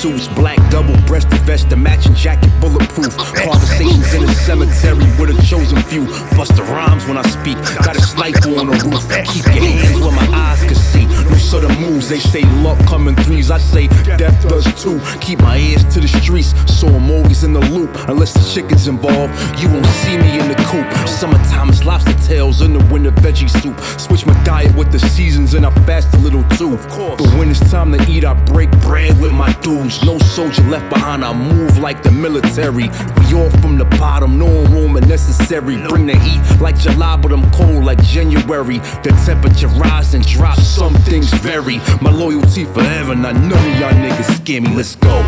Suits, 0.00 0.28
black 0.28 0.58
double 0.70 0.96
breasted 1.06 1.40
vest, 1.40 1.70
a 1.72 1.76
matching 1.76 2.14
jacket, 2.14 2.50
bulletproof. 2.58 3.14
Conversations 3.18 4.14
in 4.14 4.22
the 4.22 4.32
cemetery 4.32 5.04
with 5.20 5.28
a 5.28 5.42
chosen 5.46 5.80
few. 5.82 6.06
Bust 6.36 6.56
the 6.56 6.62
rhymes 6.62 7.04
when 7.06 7.18
I 7.18 7.22
speak, 7.28 7.58
got 7.84 7.96
a 7.96 8.00
sniper 8.00 8.56
on 8.58 8.68
the 8.68 8.76
roof. 8.88 9.04
Keep 9.28 9.44
your 9.54 9.64
hands 9.64 10.00
where 10.00 10.12
my 10.12 10.26
eyes 10.32 10.62
can 10.64 10.74
see. 10.74 10.89
Loose 11.40 11.52
of 11.54 11.62
the 11.62 11.80
moves, 11.80 12.08
they 12.08 12.18
say 12.18 12.42
luck 12.62 12.78
coming 12.86 13.16
threes. 13.16 13.50
I 13.50 13.58
say 13.58 13.88
death 14.18 14.46
does 14.46 14.64
too. 14.82 15.00
Keep 15.20 15.40
my 15.40 15.56
ears 15.56 15.84
to 15.94 16.00
the 16.00 16.08
streets, 16.08 16.52
so 16.70 16.86
I'm 16.86 17.10
always 17.10 17.44
in 17.44 17.52
the 17.52 17.60
loop. 17.60 17.90
Unless 18.08 18.34
the 18.34 18.44
chicken's 18.52 18.88
involved, 18.88 19.32
you 19.58 19.68
won't 19.68 19.86
see 19.86 20.18
me 20.18 20.38
in 20.38 20.48
the 20.48 20.54
coop. 20.68 21.08
Summertime 21.08 21.70
is 21.70 21.84
lobster 21.84 22.14
tails 22.26 22.60
in 22.60 22.74
the 22.74 22.84
winter 22.92 23.10
veggie 23.10 23.48
soup. 23.48 23.78
Switch 23.98 24.26
my 24.26 24.34
diet 24.44 24.74
with 24.76 24.92
the 24.92 24.98
seasons 24.98 25.54
and 25.54 25.64
I 25.64 25.70
fast 25.86 26.12
a 26.14 26.18
little 26.18 26.44
too. 26.58 26.76
But 27.16 27.26
when 27.38 27.50
it's 27.50 27.70
time 27.70 27.92
to 27.92 28.10
eat, 28.10 28.24
I 28.24 28.34
break 28.44 28.70
bread 28.82 29.18
with 29.20 29.32
my 29.32 29.52
dudes. 29.60 30.04
No 30.04 30.18
soldier 30.18 30.62
left 30.64 30.90
behind, 30.90 31.24
I 31.24 31.32
move 31.32 31.78
like 31.78 32.02
the 32.02 32.10
military. 32.10 32.90
We 33.18 33.34
all 33.34 33.50
from 33.62 33.78
the 33.78 33.86
bottom, 33.98 34.38
no 34.38 34.64
room 34.66 34.96
unnecessary. 34.96 35.76
Bring 35.88 36.06
the 36.06 36.18
heat 36.18 36.60
like 36.60 36.78
July, 36.78 37.16
but 37.16 37.32
I'm 37.32 37.50
cold 37.52 37.84
like 37.84 38.02
January. 38.02 38.78
The 39.02 39.18
temperature 39.24 39.68
rise 39.68 40.14
and 40.14 40.26
drop, 40.26 40.58
some 40.58 40.94
things 40.94 41.29
vary. 41.34 41.78
My 42.00 42.10
loyalty 42.10 42.64
forever, 42.64 43.14
not 43.14 43.34
none 43.34 43.52
of 43.52 43.80
y'all 43.80 43.92
niggas 43.92 44.36
scare 44.36 44.60
me. 44.60 44.74
Let's 44.74 44.96
go. 44.96 45.20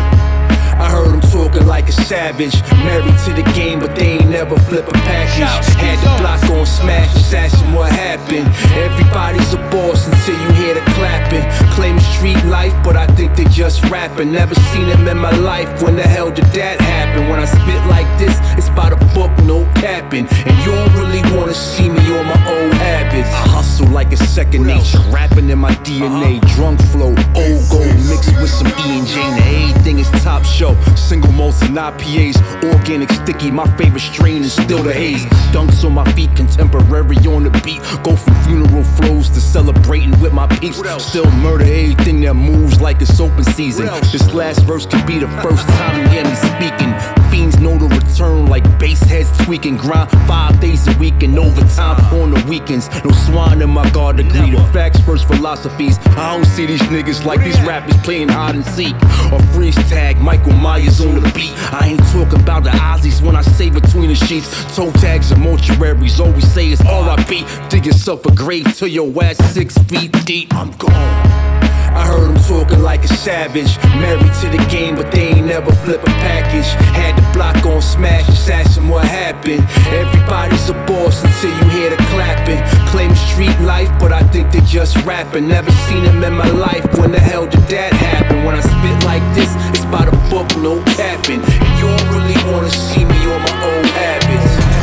I 0.83 0.89
heard 0.89 1.13
him 1.15 1.21
talking 1.31 1.65
like 1.65 1.87
a 1.87 1.93
savage. 1.93 2.53
Married 2.83 3.17
to 3.23 3.31
the 3.31 3.47
game, 3.55 3.79
but 3.79 3.95
they 3.95 4.19
ain't 4.19 4.29
never 4.29 4.59
flip 4.67 4.85
a 4.87 4.91
package. 4.91 5.47
Had 5.79 5.97
the 6.03 6.11
block 6.21 6.43
on 6.51 6.65
smash, 6.65 7.13
just 7.13 7.33
asking 7.33 7.71
what 7.71 7.89
happened. 7.89 8.47
Everybody's 8.75 9.53
a 9.53 9.61
boss 9.71 10.05
until 10.05 10.35
you 10.43 10.51
hear 10.59 10.73
the 10.73 10.83
clapping. 10.91 11.45
Claim 11.71 11.97
street 11.99 12.43
life, 12.45 12.75
but 12.83 12.97
I 12.97 13.07
think 13.15 13.35
they 13.37 13.45
just 13.45 13.83
rapping. 13.85 14.33
Never 14.33 14.55
seen 14.71 14.87
him 14.87 15.07
in 15.07 15.17
my 15.17 15.31
life. 15.31 15.81
When 15.81 15.95
the 15.95 16.03
hell 16.03 16.29
did 16.29 16.45
that 16.59 16.81
happen? 16.81 17.29
When 17.29 17.39
I 17.39 17.45
spit 17.45 17.81
like 17.87 18.09
this, 18.19 18.35
it's 18.57 18.69
by 18.69 18.89
the 18.89 18.99
book, 19.15 19.31
no 19.45 19.63
capping. 19.75 20.27
And 20.27 20.55
you 20.59 20.71
don't 20.75 20.93
really 20.99 21.23
wanna 21.37 21.53
see 21.53 21.87
me 21.87 22.03
on 22.19 22.25
my 22.25 22.39
old 22.51 22.73
habits. 22.73 23.29
I 23.29 23.47
hustle 23.55 23.87
like 23.87 24.11
it's 24.11 24.27
second 24.27 24.67
nature, 24.67 24.99
rapping 25.11 25.49
in 25.49 25.59
my 25.59 25.73
DNA. 25.87 26.41
Drunk 26.55 26.81
flow, 26.91 27.15
old 27.39 27.61
gold 27.71 27.95
mixed 28.09 28.35
with 28.35 28.49
some 28.49 28.67
E 28.67 28.99
and 28.99 29.07
J. 29.07 29.15
Now 29.15 29.69
everything 29.69 29.99
is 29.99 30.09
top 30.23 30.43
shelf. 30.73 30.97
Single 30.97 31.31
malts 31.31 31.61
and 31.61 31.77
IPAs, 31.77 32.35
organic 32.63 33.09
sticky. 33.11 33.51
My 33.51 33.67
favorite 33.77 34.01
strain 34.01 34.43
is 34.43 34.53
still 34.53 34.83
the 34.83 34.93
haze. 34.93 35.25
Dunks 35.51 35.83
on 35.83 35.93
my 35.93 36.09
feet, 36.13 36.35
contemporary 36.35 37.17
on 37.27 37.43
the 37.43 37.49
beat. 37.63 37.81
Go 38.03 38.15
from 38.15 38.35
funeral 38.43 38.83
flows 38.83 39.29
to 39.29 39.41
celebrating 39.41 40.19
with 40.19 40.33
my 40.33 40.47
peeps. 40.47 40.77
Still 41.03 41.29
murder 41.31 41.65
everything 41.65 42.21
that 42.21 42.33
moves 42.33 42.81
like 42.81 43.01
it's 43.01 43.19
open 43.19 43.43
season. 43.43 43.85
This 44.11 44.33
last 44.33 44.61
verse 44.61 44.85
could 44.85 45.05
be 45.05 45.19
the 45.19 45.29
first 45.41 45.67
time 45.67 46.01
you 46.01 46.07
hear 46.09 46.23
me 46.23 46.35
speaking. 46.35 46.91
Fiends 47.29 47.59
know 47.59 47.77
the 47.77 47.92
return 48.13 48.47
like 48.47 48.63
bass 48.79 49.01
heads 49.01 49.29
tweaking. 49.45 49.77
Grind 49.77 50.09
five 50.27 50.59
days 50.59 50.87
a 50.87 50.97
week 50.99 51.23
and 51.23 51.37
overtime 51.37 51.99
on 52.13 52.31
the 52.31 52.45
weekends. 52.47 52.87
No 53.03 53.11
swine 53.11 53.61
in 53.61 53.69
my 53.69 53.89
guard 53.89 54.17
degree. 54.17 54.51
The 54.51 54.63
facts 54.71 54.99
first 55.01 55.27
philosophies. 55.27 55.97
I 56.17 56.35
don't 56.35 56.45
see 56.45 56.65
these 56.65 56.81
niggas 56.83 57.25
like 57.25 57.43
these 57.43 57.59
rappers 57.61 57.97
playing 57.97 58.29
hide 58.29 58.55
and 58.55 58.65
seek. 58.65 58.95
Or 59.31 59.41
freeze 59.53 59.75
tag 59.89 60.19
Michael 60.19 60.53
Myers 60.53 61.01
on 61.01 61.15
the 61.15 61.31
beat. 61.33 61.53
I 61.73 61.87
ain't 61.87 62.03
talking 62.11 62.41
about 62.41 62.63
the 62.63 62.71
Aussies 62.71 63.21
when 63.21 63.35
I 63.35 63.41
say 63.41 63.69
between 63.69 64.09
the 64.09 64.15
sheets. 64.15 64.49
Toe 64.75 64.91
tags 64.93 65.31
and 65.31 65.41
mortuaries. 65.41 66.19
Always 66.19 66.51
say 66.51 66.67
it's 66.67 66.85
all 66.85 67.09
I 67.09 67.15
RIP. 67.15 67.69
Dig 67.69 67.85
yourself 67.85 68.25
a 68.25 68.33
grave 68.33 68.75
till 68.75 68.87
your 68.87 69.11
ass 69.23 69.37
six 69.53 69.77
feet 69.89 70.11
deep. 70.25 70.53
I'm 70.53 70.71
gone. 70.73 71.53
I 71.95 72.07
heard 72.07 72.29
him 72.29 72.41
talking 72.43 72.81
like 72.81 73.03
a 73.03 73.07
savage. 73.07 73.77
Married 74.01 74.33
to 74.41 74.49
the 74.49 74.65
game, 74.69 74.95
but 74.95 75.11
they 75.11 75.29
ain't 75.29 75.47
never 75.47 75.71
flip 75.71 76.01
a 76.01 76.13
package. 76.25 76.67
Had 76.97 77.15
the 77.17 77.25
block 77.33 77.65
on 77.65 77.81
smash, 77.81 78.25
just 78.45 78.81
what 78.81 79.05
happened. 79.05 79.63
Everybody's 79.93 80.69
a 80.69 80.73
boss 80.85 81.23
until 81.23 81.51
you 81.57 81.69
hear 81.69 81.89
the 81.89 81.97
clapping. 82.13 82.61
Claim 82.89 83.15
street 83.15 83.57
life, 83.61 83.91
but 83.99 84.11
I 84.11 84.23
think 84.23 84.51
they 84.51 84.61
just 84.61 84.97
rapping. 85.05 85.47
Never 85.47 85.71
seen 85.87 86.03
him 86.03 86.23
in 86.23 86.33
my 86.33 86.49
life. 86.49 86.85
When 86.97 87.11
the 87.11 87.19
hell 87.19 87.45
did 87.45 87.63
that 87.69 87.93
happen? 87.93 88.43
When 88.45 88.55
I 88.55 88.61
spit 88.61 88.97
like 89.05 89.23
this, 89.35 89.49
it's 89.69 89.85
by 89.85 90.05
the 90.05 90.17
book, 90.29 90.47
no 90.57 90.81
capping. 90.97 91.41
You 91.77 91.85
don't 91.89 92.07
really 92.15 92.37
wanna 92.51 92.69
see 92.69 93.05
me 93.05 93.19
on 93.33 93.41
my 93.41 93.55
old 93.69 93.85
habits. 93.85 94.73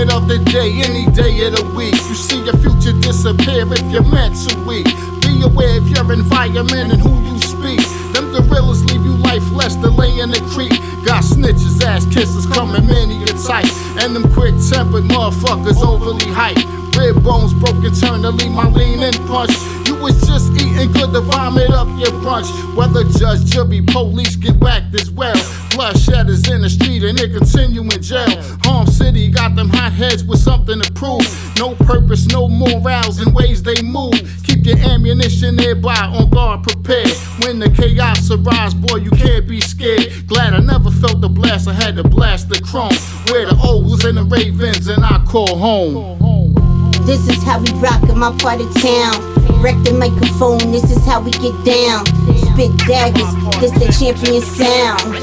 minute 0.06 0.16
of 0.16 0.28
the 0.28 0.40
day, 0.40 0.82
any 0.82 1.06
day 1.12 1.46
of 1.46 1.56
the 1.56 1.64
week. 1.76 1.94
You 1.94 2.16
see 2.16 2.44
your 2.44 2.58
future 2.58 2.98
disappear 3.02 3.72
if 3.72 3.82
you're 3.92 4.04
mentally. 4.04 4.84
Be 5.22 5.42
Be 5.42 5.44
aware 5.44 5.78
of 5.78 5.88
your 5.88 6.12
environment 6.12 6.94
and 6.94 7.02
who 7.02 7.22
you 7.22 7.38
speak. 7.40 7.82
Them 8.14 8.32
gorillas 8.34 8.84
leave 8.86 9.06
you 9.06 9.14
lifeless 9.14 9.76
to 9.76 9.90
lay 9.90 10.20
in 10.20 10.32
the 10.32 10.42
creek. 10.54 10.74
Got 11.06 11.24
snitches, 11.24 11.84
ass 11.84 12.06
kisses 12.06 12.46
coming 12.48 12.86
many 12.88 13.22
a 13.24 13.34
type. 13.46 13.70
And 14.02 14.16
them 14.16 14.32
quick 14.34 14.56
tempered 14.70 15.06
motherfuckers 15.06 15.84
overly 15.86 16.32
hype. 16.32 16.58
Rib 16.98 17.24
bones 17.24 17.54
broke 17.54 17.84
internally, 17.84 18.50
my 18.50 18.68
lean 18.70 19.04
and 19.04 19.18
punch. 19.28 19.54
Was 20.02 20.20
just 20.28 20.52
eating 20.54 20.92
good 20.94 21.14
to 21.14 21.22
vomit 21.22 21.70
up 21.70 21.88
your 22.00 22.10
brunch. 22.24 22.50
Whether 22.76 23.04
judge, 23.20 23.46
jury, 23.46 23.82
police 23.82 24.36
get 24.36 24.56
whacked 24.56 24.96
as 24.96 25.12
well. 25.12 25.36
Bloodshed 25.70 26.28
is 26.28 26.50
in 26.50 26.62
the 26.62 26.70
street 26.72 27.04
and 27.04 27.20
it 27.20 27.38
continue 27.38 27.84
in 27.84 28.02
jail. 28.02 28.42
Home 28.64 28.88
City 28.88 29.30
got 29.30 29.56
them 29.56 29.70
hot 29.70 29.94
heads 29.94 30.24
with 30.24 30.40
something 30.40 30.82
to 30.82 30.92
prove. 30.94 31.22
No 31.60 31.76
purpose, 31.76 32.26
no 32.28 32.50
morals 32.50 33.22
in 33.22 33.32
ways 33.34 33.62
they 33.62 33.80
move. 33.84 34.20
Keep 34.48 34.66
your 34.66 34.78
ammunition 34.78 35.56
nearby, 35.56 35.94
on 35.94 36.32
guard, 36.32 36.64
prepared. 36.64 37.16
When 37.44 37.60
the 37.60 37.70
chaos 37.70 38.32
arrives, 38.32 38.74
boy, 38.74 38.98
you 38.98 39.12
can't 39.12 39.48
be 39.48 39.62
scared. 39.62 40.28
Glad 40.28 40.56
I 40.56 40.60
never 40.62 40.90
felt 40.90 41.22
the 41.22 41.30
blast, 41.30 41.68
I 41.68 41.74
had 41.74 41.96
to 41.98 42.04
blast 42.04 42.50
the 42.50 42.60
chrome. 42.60 42.96
Where 43.30 43.46
the 43.46 43.56
O's 43.62 44.04
and 44.06 44.18
the 44.18 44.24
Ravens, 44.24 44.88
and 44.88 45.06
I 45.06 45.24
call 45.26 45.58
home. 45.58 46.61
This 47.06 47.28
is 47.28 47.44
how 47.44 47.60
we 47.60 47.72
rock 47.80 48.04
in 48.10 48.18
my 48.18 48.32
part 48.38 48.62
of 48.62 48.72
town. 48.82 49.18
Wreck 49.62 49.76
the 49.84 49.94
microphone, 49.94 50.72
this 50.72 50.90
is 50.90 51.04
how 51.06 51.20
we 51.20 51.32
get 51.32 51.54
down. 51.66 52.06
Spit 52.54 52.78
daggers, 52.88 53.30
this 53.60 53.72
the 53.74 53.90
champion 53.98 54.42
sound. 54.42 55.18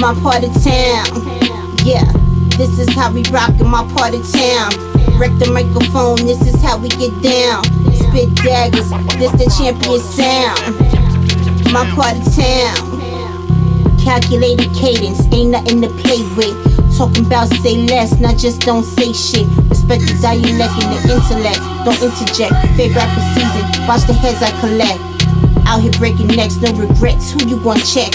My 0.00 0.14
part 0.22 0.44
of 0.44 0.52
town, 0.64 1.06
yeah. 1.84 2.08
This 2.56 2.78
is 2.78 2.88
how 2.94 3.12
we 3.12 3.22
rock 3.30 3.52
in 3.60 3.68
my 3.68 3.86
part 3.94 4.14
of 4.14 4.24
town. 4.32 4.72
Wreck 5.20 5.32
the 5.38 5.50
microphone, 5.52 6.24
this 6.26 6.40
is 6.42 6.60
how 6.62 6.78
we 6.78 6.88
get 6.88 7.12
down. 7.22 7.64
Spit 7.92 8.34
daggers, 8.42 8.88
this 9.20 9.32
the 9.36 9.46
champion 9.56 10.00
sound. 10.00 10.58
My 11.72 11.84
part 11.94 12.16
of 12.16 12.24
town. 12.34 12.98
Calculated 14.00 14.72
cadence, 14.74 15.20
ain't 15.32 15.50
nothing 15.50 15.82
to 15.82 15.88
play 16.00 16.24
with. 16.34 16.56
Talking 16.98 17.26
about 17.26 17.46
say 17.62 17.76
less, 17.86 18.18
not 18.18 18.36
just 18.36 18.62
don't 18.62 18.82
say 18.82 19.12
shit. 19.12 19.46
Respect 19.70 20.02
the 20.02 20.18
dialect 20.20 20.74
and 20.82 20.90
the 20.90 21.14
intellect. 21.14 21.62
Don't 21.86 22.02
interject. 22.02 22.50
Favorite 22.74 22.98
rapper 22.98 23.22
season, 23.38 23.86
watch 23.86 24.02
the 24.02 24.12
heads 24.18 24.42
I 24.42 24.50
collect. 24.58 24.98
Out 25.68 25.80
here 25.80 25.92
breaking 25.92 26.26
necks, 26.34 26.56
no 26.56 26.72
regrets. 26.74 27.30
Who 27.30 27.46
you 27.46 27.62
gon' 27.62 27.78
check? 27.86 28.10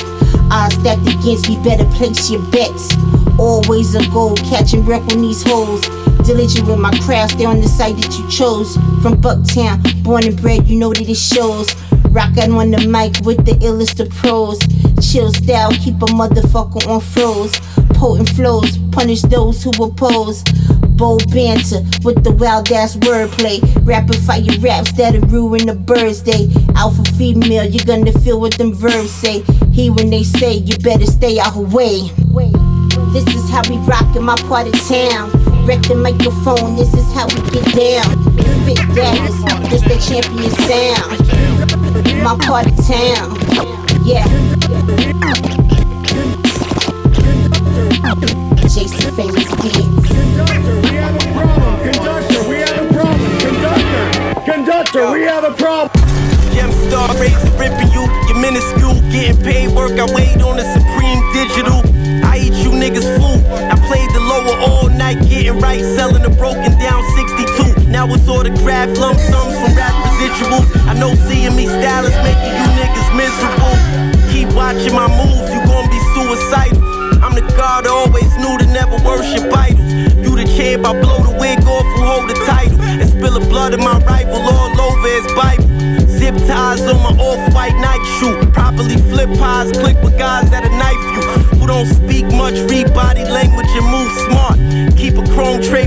Odds 0.52 0.76
stacked 0.76 1.08
against 1.08 1.48
me, 1.48 1.56
better 1.64 1.86
place 1.96 2.30
your 2.30 2.44
bets. 2.52 2.92
Always 3.40 3.96
a 3.96 4.06
goal, 4.12 4.36
catching 4.52 4.84
wreck 4.84 5.04
on 5.14 5.22
these 5.22 5.44
hoes. 5.44 5.80
Diligent 6.28 6.68
with 6.68 6.78
my 6.78 6.92
craft, 7.00 7.40
stay 7.40 7.46
on 7.46 7.62
the 7.62 7.70
side 7.70 7.96
that 7.96 8.20
you 8.20 8.28
chose. 8.30 8.76
From 9.02 9.16
Bucktown, 9.16 9.80
born 10.04 10.28
and 10.28 10.36
bred, 10.42 10.68
you 10.68 10.78
know 10.78 10.92
that 10.92 11.08
it 11.08 11.16
shows. 11.16 11.74
Rockin' 12.12 12.52
on 12.52 12.72
the 12.72 12.86
mic 12.86 13.26
with 13.26 13.46
the 13.46 13.54
illest 13.64 14.02
of 14.02 14.10
pros. 14.10 14.60
Chill 15.00 15.32
style, 15.32 15.72
keep 15.72 15.96
a 15.96 16.12
motherfucker 16.12 16.86
on 16.88 17.00
froze. 17.00 17.56
Potent 18.04 18.28
flows, 18.32 18.78
punish 18.92 19.22
those 19.22 19.64
who 19.64 19.70
oppose. 19.82 20.44
Bold 21.00 21.24
banter 21.32 21.80
with 22.04 22.22
the 22.26 22.36
wild 22.38 22.70
ass 22.70 22.98
wordplay. 22.98 23.62
Rapid 23.88 24.18
fire 24.18 24.44
raps 24.60 24.92
that'll 24.92 25.22
ruin 25.30 25.70
a 25.70 25.74
bird's 25.74 26.20
day. 26.20 26.50
Alpha 26.76 27.02
female, 27.14 27.64
you're 27.64 27.86
gonna 27.86 28.12
feel 28.20 28.42
what 28.42 28.58
them 28.58 28.74
verbs 28.74 29.10
say. 29.10 29.40
Hear 29.72 29.94
when 29.94 30.10
they 30.10 30.24
say 30.24 30.56
you 30.56 30.76
better 30.80 31.06
stay 31.06 31.40
out 31.40 31.56
her 31.56 31.62
way. 31.62 32.12
This 33.14 33.26
is 33.34 33.50
how 33.50 33.62
we 33.70 33.78
rock 33.88 34.14
in 34.18 34.24
my 34.24 34.36
part 34.52 34.68
of 34.68 34.74
town. 34.86 35.32
Wreck 35.66 35.84
the 35.84 35.96
microphone, 35.96 36.76
this 36.76 36.94
is 36.94 37.08
how 37.14 37.28
we 37.28 37.40
get 37.56 37.64
down. 37.72 38.20
Spit 38.68 38.84
daggers, 38.94 39.40
this 39.72 39.82
the 39.88 39.96
champion 40.04 40.52
sound. 40.68 41.24
My 42.22 42.36
part 42.36 42.68
of 42.68 42.76
town, 42.86 43.40
yeah. 44.06 45.73
Jason 48.74 49.16
famous 49.16 49.46
beats. 49.62 50.08
Conductor, 50.10 50.82
we 50.82 50.96
have 50.98 51.16
a 51.16 51.34
problem. 51.34 51.74
Conductor, 51.84 52.50
we 52.50 52.58
have 52.58 52.78
a 52.80 52.94
problem. 52.94 54.44
conductor, 54.46 55.12
we 55.12 55.22
have 55.22 55.44
a 55.44 55.54
problem. 55.54 55.90
Gemstar 56.54 57.10
razor 57.20 57.50
ripping 57.58 57.92
you, 57.94 58.06
you're 58.28 58.38
minuscule. 58.38 58.98
Getting 59.12 59.42
paid 59.44 59.76
work, 59.76 59.98
I 60.00 60.06
wait 60.14 60.42
on 60.42 60.58
the 60.58 60.66
supreme 60.74 61.22
digital. 61.34 61.82
I 62.26 62.38
eat 62.46 62.54
you 62.66 62.72
niggas 62.72 63.10
food. 63.18 63.42
I 63.50 63.76
played 63.90 64.10
the 64.14 64.22
lower 64.22 64.58
all 64.62 64.90
night, 64.90 65.22
getting 65.30 65.60
right, 65.60 65.82
selling 65.82 66.24
the 66.24 66.30
broken 66.30 66.78
down 66.78 67.02
62. 67.18 67.90
Now 67.90 68.06
it's 68.14 68.28
autographed 68.28 68.98
lump 68.98 69.20
sums 69.20 69.54
from 69.62 69.76
rap 69.76 69.94
residuals. 70.06 70.70
I 70.88 70.94
know 70.94 71.16
seeing 71.30 71.56
me 71.56 71.66
stylists 71.68 72.18
making 72.22 72.54
you 72.54 72.68
niggas 72.78 73.10
miserable. 73.18 73.76
Keep 74.32 74.56
watching 74.56 74.94
my 74.94 75.08
moves, 75.10 75.54
you 75.54 75.62
gon' 75.66 75.90
be 75.90 76.00
suicidal. 76.14 76.83
I'm 77.24 77.36
the 77.36 77.46
god 77.56 77.88
I 77.88 77.90
always 77.90 78.32
knew 78.38 78.58
to 78.58 78.66
never 78.68 78.98
worship 79.04 79.52
idols. 79.52 79.94
You 80.20 80.36
the 80.36 80.46
champ, 80.56 80.86
I 80.86 81.00
blow 81.00 81.20
the 81.24 81.36
wig 81.40 81.60
off 81.64 81.88
who 81.96 82.02
hold 82.04 82.30
the 82.30 82.38
title. 82.46 82.80
And 82.82 83.10
spill 83.10 83.40
the 83.40 83.46
blood 83.48 83.74
of 83.74 83.80
my 83.80 83.98
rival 84.06 84.42
all 84.42 84.72
over 84.80 85.08
his 85.08 85.28
Bible. 85.34 85.68
Zip 86.08 86.36
ties 86.48 86.82
on 86.88 87.02
my 87.02 87.14
off-white 87.22 87.76
Nike 87.80 88.06
shoe. 88.20 88.36
Properly 88.52 88.98
flip 89.10 89.30
pies, 89.40 89.72
click 89.72 89.98
with 90.04 90.18
guys 90.18 90.50
that'll 90.52 90.72
knife 90.78 91.04
you. 91.14 91.22
Who 91.60 91.68
don't 91.68 91.88
speak 91.88 92.26
much, 92.32 92.56
read 92.70 92.94
body 92.94 93.24
language 93.24 93.72
and 93.72 93.88
move 93.88 94.12
smart. 94.28 94.58
Keep 94.98 95.18
a 95.18 95.26
chrome 95.34 95.62
tray 95.62 95.83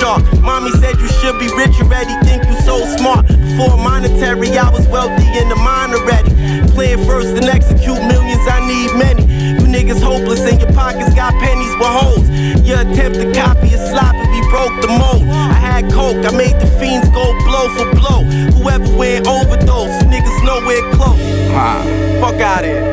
shark. 0.00 0.22
Mommy 0.40 0.70
said 0.72 0.98
you 1.00 1.08
should 1.08 1.38
be 1.38 1.48
rich 1.56 1.80
already, 1.80 2.12
think 2.24 2.44
you 2.44 2.54
so 2.62 2.84
smart. 2.96 3.26
Before 3.26 3.76
monetary, 3.76 4.56
I 4.56 4.70
was 4.70 4.86
wealthy 4.88 5.26
in 5.38 5.48
the 5.48 5.56
mind 5.56 5.94
already. 5.94 6.30
Plan 6.72 6.98
first 7.06 7.36
and 7.36 7.46
execute 7.46 8.00
millions, 8.06 8.44
I 8.46 8.60
need 8.66 8.90
many. 8.98 9.22
You 9.58 9.66
niggas 9.66 10.02
hopeless 10.02 10.40
and 10.40 10.60
your 10.60 10.72
pockets 10.72 11.14
got 11.14 11.32
pennies 11.40 11.74
with 11.80 11.88
holes. 11.88 12.28
Your 12.66 12.80
attempt 12.80 13.18
to 13.18 13.32
copy 13.32 13.68
is 13.68 13.82
sloppy, 13.90 14.24
we 14.30 14.40
broke 14.48 14.74
the 14.80 14.88
mold. 14.88 15.22
I 15.28 15.58
had 15.58 15.90
coke, 15.92 16.24
I 16.24 16.30
made 16.36 16.58
the 16.60 16.68
fiends 16.78 17.08
go 17.10 17.32
blow 17.44 17.68
for 17.74 17.88
blow. 17.96 18.22
Whoever 18.58 18.88
went 18.96 19.26
overdose, 19.26 20.02
niggas 20.04 20.44
nowhere 20.44 20.84
close. 20.94 21.18
Huh. 21.50 21.82
Fuck 22.20 22.40
out 22.40 22.64
here. 22.64 22.84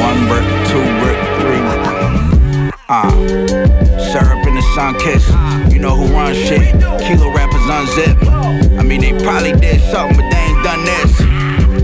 One 0.00 0.26
brick, 0.26 0.46
two 0.68 0.82
brick, 1.00 1.18
three. 1.40 1.62
Ah, 2.94 3.08
in 3.14 3.46
the 3.46 4.31
sun 4.74 4.98
kiss. 4.98 5.28
You 5.72 5.78
know 5.78 5.96
who 5.96 6.06
runs 6.14 6.38
shit. 6.38 6.72
Kilo 7.04 7.28
rappers 7.34 7.66
unzip. 7.68 8.16
I 8.78 8.82
mean, 8.82 9.02
they 9.02 9.12
probably 9.22 9.52
did 9.52 9.80
something, 9.92 10.16
but 10.16 10.30
they 10.30 10.42
ain't 10.48 10.64
done 10.64 10.84
this. 10.84 11.18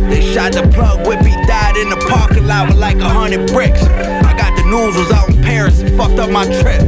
They 0.08 0.22
shot 0.32 0.52
the 0.52 0.62
plug, 0.72 1.04
Whippy 1.04 1.34
died 1.46 1.76
in 1.76 1.90
the 1.90 2.00
parking 2.08 2.46
lot 2.46 2.68
with 2.68 2.78
like 2.78 2.96
a 2.96 3.08
hundred 3.08 3.52
bricks. 3.52 3.82
I 3.82 4.32
got 4.36 4.56
the 4.56 4.64
news, 4.64 4.96
was 4.96 5.10
out 5.12 5.28
in 5.28 5.42
Paris 5.42 5.80
and 5.80 5.94
fucked 5.98 6.18
up 6.18 6.30
my 6.30 6.46
trip. 6.46 6.80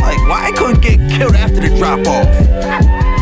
Like, 0.00 0.22
why 0.30 0.50
I 0.50 0.52
couldn't 0.56 0.82
get 0.82 0.98
killed 1.10 1.34
after 1.34 1.60
the 1.60 1.74
drop 1.76 2.06
off? 2.06 2.30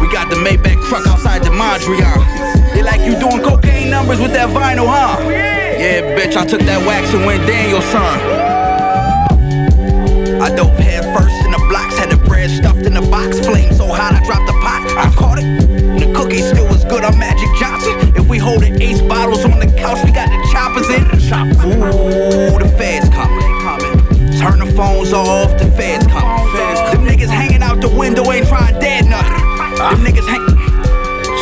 We 0.00 0.12
got 0.12 0.28
the 0.28 0.36
Maybach 0.36 0.80
truck 0.88 1.06
outside 1.06 1.42
the 1.42 1.50
Mondrian. 1.50 2.74
They 2.74 2.82
like 2.82 3.00
you 3.00 3.18
doing 3.18 3.42
cocaine 3.42 3.90
numbers 3.90 4.20
with 4.20 4.32
that 4.32 4.50
vinyl, 4.50 4.86
huh? 4.86 5.16
Yeah, 5.28 6.02
bitch, 6.16 6.36
I 6.36 6.44
took 6.44 6.60
that 6.60 6.86
wax 6.86 7.14
and 7.14 7.24
went 7.24 7.46
Daniel, 7.46 7.80
son. 7.80 8.20
I 10.40 10.54
dove 10.54 10.76
head 10.78 11.04
first 11.16 11.37
it 12.48 12.56
stuffed 12.56 12.86
in 12.86 12.96
a 12.96 13.02
box. 13.02 13.38
Flame 13.44 13.72
so 13.74 13.86
hot 13.86 14.14
I 14.14 14.24
dropped 14.24 14.46
the 14.46 14.56
pot. 14.64 14.80
I 14.96 15.12
caught 15.14 15.38
it. 15.38 15.46
The 16.00 16.12
cookie 16.14 16.40
still 16.40 16.66
was 16.66 16.84
good. 16.84 17.04
I'm 17.04 17.18
Magic 17.18 17.48
Johnson. 17.58 18.16
If 18.16 18.28
we 18.28 18.38
hold 18.38 18.62
holding 18.62 18.80
ace 18.80 19.02
bottles 19.02 19.44
on 19.44 19.58
the 19.58 19.66
couch, 19.76 20.04
we 20.04 20.10
got 20.10 20.28
the 20.28 20.40
choppers 20.50 20.88
in. 20.88 21.04
Ooh, 21.68 22.58
the 22.58 22.68
feds 22.76 23.08
coming. 23.10 23.44
Turn 24.38 24.60
the 24.60 24.72
phones 24.76 25.12
off. 25.12 25.58
The 25.58 25.70
feds 25.76 26.06
coming. 26.06 26.46
Them 26.92 27.04
niggas 27.04 27.28
hanging 27.28 27.62
out 27.62 27.80
the 27.80 27.88
window 27.88 28.30
ain't 28.32 28.48
trying 28.48 28.78
dead 28.80 29.06
nothing. 29.06 29.36
Them 29.76 30.00
niggas 30.04 30.28
hang. 30.28 30.46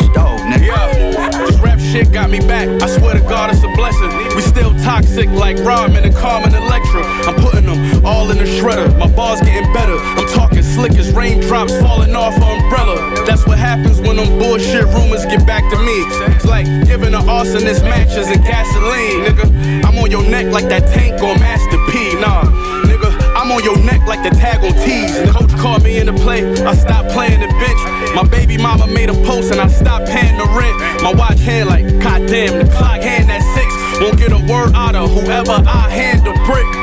Stove, 0.09 0.41
nigga. 0.51 0.67
Yeah. 0.67 1.45
This 1.45 1.57
rap 1.59 1.79
shit 1.79 2.11
got 2.11 2.29
me 2.29 2.39
back. 2.39 2.67
I 2.81 2.87
swear 2.87 3.13
to 3.13 3.21
God, 3.21 3.51
it's 3.51 3.63
a 3.63 3.71
blessing. 3.75 4.11
We 4.35 4.41
still 4.41 4.73
toxic 4.83 5.29
like 5.29 5.57
Rodman 5.59 6.03
and 6.03 6.15
Carmen 6.15 6.53
Electra. 6.53 7.03
I'm 7.27 7.35
putting 7.35 7.65
them 7.65 8.05
all 8.05 8.29
in 8.31 8.37
the 8.37 8.45
shredder. 8.45 8.97
My 8.97 9.07
bars 9.07 9.39
getting 9.41 9.71
better. 9.73 9.97
I'm 9.97 10.27
talking 10.29 10.56
slick 10.77 10.93
as 10.93 11.11
raindrops 11.11 11.73
falling 11.81 12.15
off 12.15 12.35
an 12.37 12.43
umbrella. 12.43 13.25
That's 13.25 13.47
what 13.47 13.57
happens 13.57 13.99
when 13.99 14.17
them 14.17 14.37
bullshit 14.37 14.85
rumors 14.93 15.25
get 15.25 15.41
back 15.47 15.65
to 15.73 15.77
me. 15.81 16.05
It's 16.37 16.45
like 16.45 16.67
giving 16.85 17.15
an 17.15 17.25
arsonist 17.25 17.81
matches 17.81 18.27
and 18.27 18.43
gasoline, 18.43 19.25
nigga. 19.25 19.83
I'm 19.83 19.97
on 19.97 20.11
your 20.11 20.21
neck 20.21 20.45
like 20.53 20.69
that 20.69 20.85
tank 20.93 21.19
on 21.23 21.39
Master 21.39 21.81
P, 21.89 22.13
nah. 22.21 22.45
Nigga, 22.85 23.09
I'm 23.33 23.51
on 23.51 23.63
your 23.63 23.77
neck 23.89 24.05
like 24.05 24.21
the 24.21 24.29
tag 24.37 24.61
on 24.61 24.73
T's. 24.85 25.17
Coach 25.33 25.49
called 25.57 25.83
me 25.83 25.97
in 25.97 26.05
to 26.05 26.13
play, 26.13 26.45
I 26.61 26.75
stopped 26.75 27.09
playing 27.09 27.39
the 27.39 27.47
bitch. 27.57 28.13
My 28.13 28.23
baby 28.29 28.57
mama 28.57 28.85
made 28.85 29.09
a 29.09 29.17
post 29.25 29.51
and 29.51 29.59
I 29.59 29.67
stopped 29.67 30.05
paying 30.05 30.37
the 30.37 30.45
rent. 30.53 31.01
My 31.01 31.11
watch 31.11 31.39
hand 31.39 31.69
like, 31.69 31.85
goddamn, 31.99 32.53
the 32.53 32.71
clock 32.77 33.01
hand 33.01 33.31
at 33.31 33.41
six. 33.57 33.67
Won't 33.99 34.19
get 34.19 34.31
a 34.31 34.41
word 34.45 34.75
out 34.75 34.95
of 34.95 35.09
whoever 35.09 35.57
I 35.65 35.89
hand 35.89 36.21
the 36.21 36.33
brick. 36.45 36.76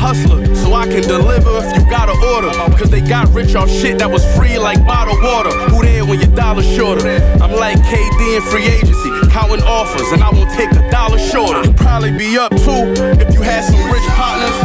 Hustler, 0.00 0.40
so 0.56 0.72
I 0.72 0.88
can 0.88 1.02
deliver 1.02 1.60
if 1.60 1.76
you 1.76 1.84
got 1.90 2.08
an 2.08 2.16
order. 2.32 2.48
Cause 2.72 2.88
they 2.88 3.02
got 3.02 3.28
rich 3.36 3.54
off 3.54 3.68
shit 3.68 3.98
that 3.98 4.10
was 4.10 4.24
free 4.34 4.56
like 4.56 4.80
bottled 4.86 5.20
water. 5.20 5.52
Who 5.68 5.82
there 5.84 6.06
when 6.06 6.18
your 6.18 6.32
dollar 6.34 6.62
shorter? 6.62 7.04
I'm 7.36 7.52
like 7.52 7.76
KD 7.84 8.36
in 8.36 8.42
free 8.48 8.64
agency, 8.64 9.12
counting 9.28 9.60
offers, 9.68 10.08
and 10.16 10.24
I 10.24 10.32
won't 10.32 10.48
take 10.56 10.72
a 10.72 10.90
dollar 10.90 11.18
shorter. 11.20 11.68
You'd 11.68 11.76
probably 11.76 12.16
be 12.16 12.38
up 12.38 12.48
too 12.64 12.96
if 13.20 13.28
you 13.36 13.42
had 13.44 13.60
some 13.60 13.76
rich 13.92 14.08
partners. 14.16 14.56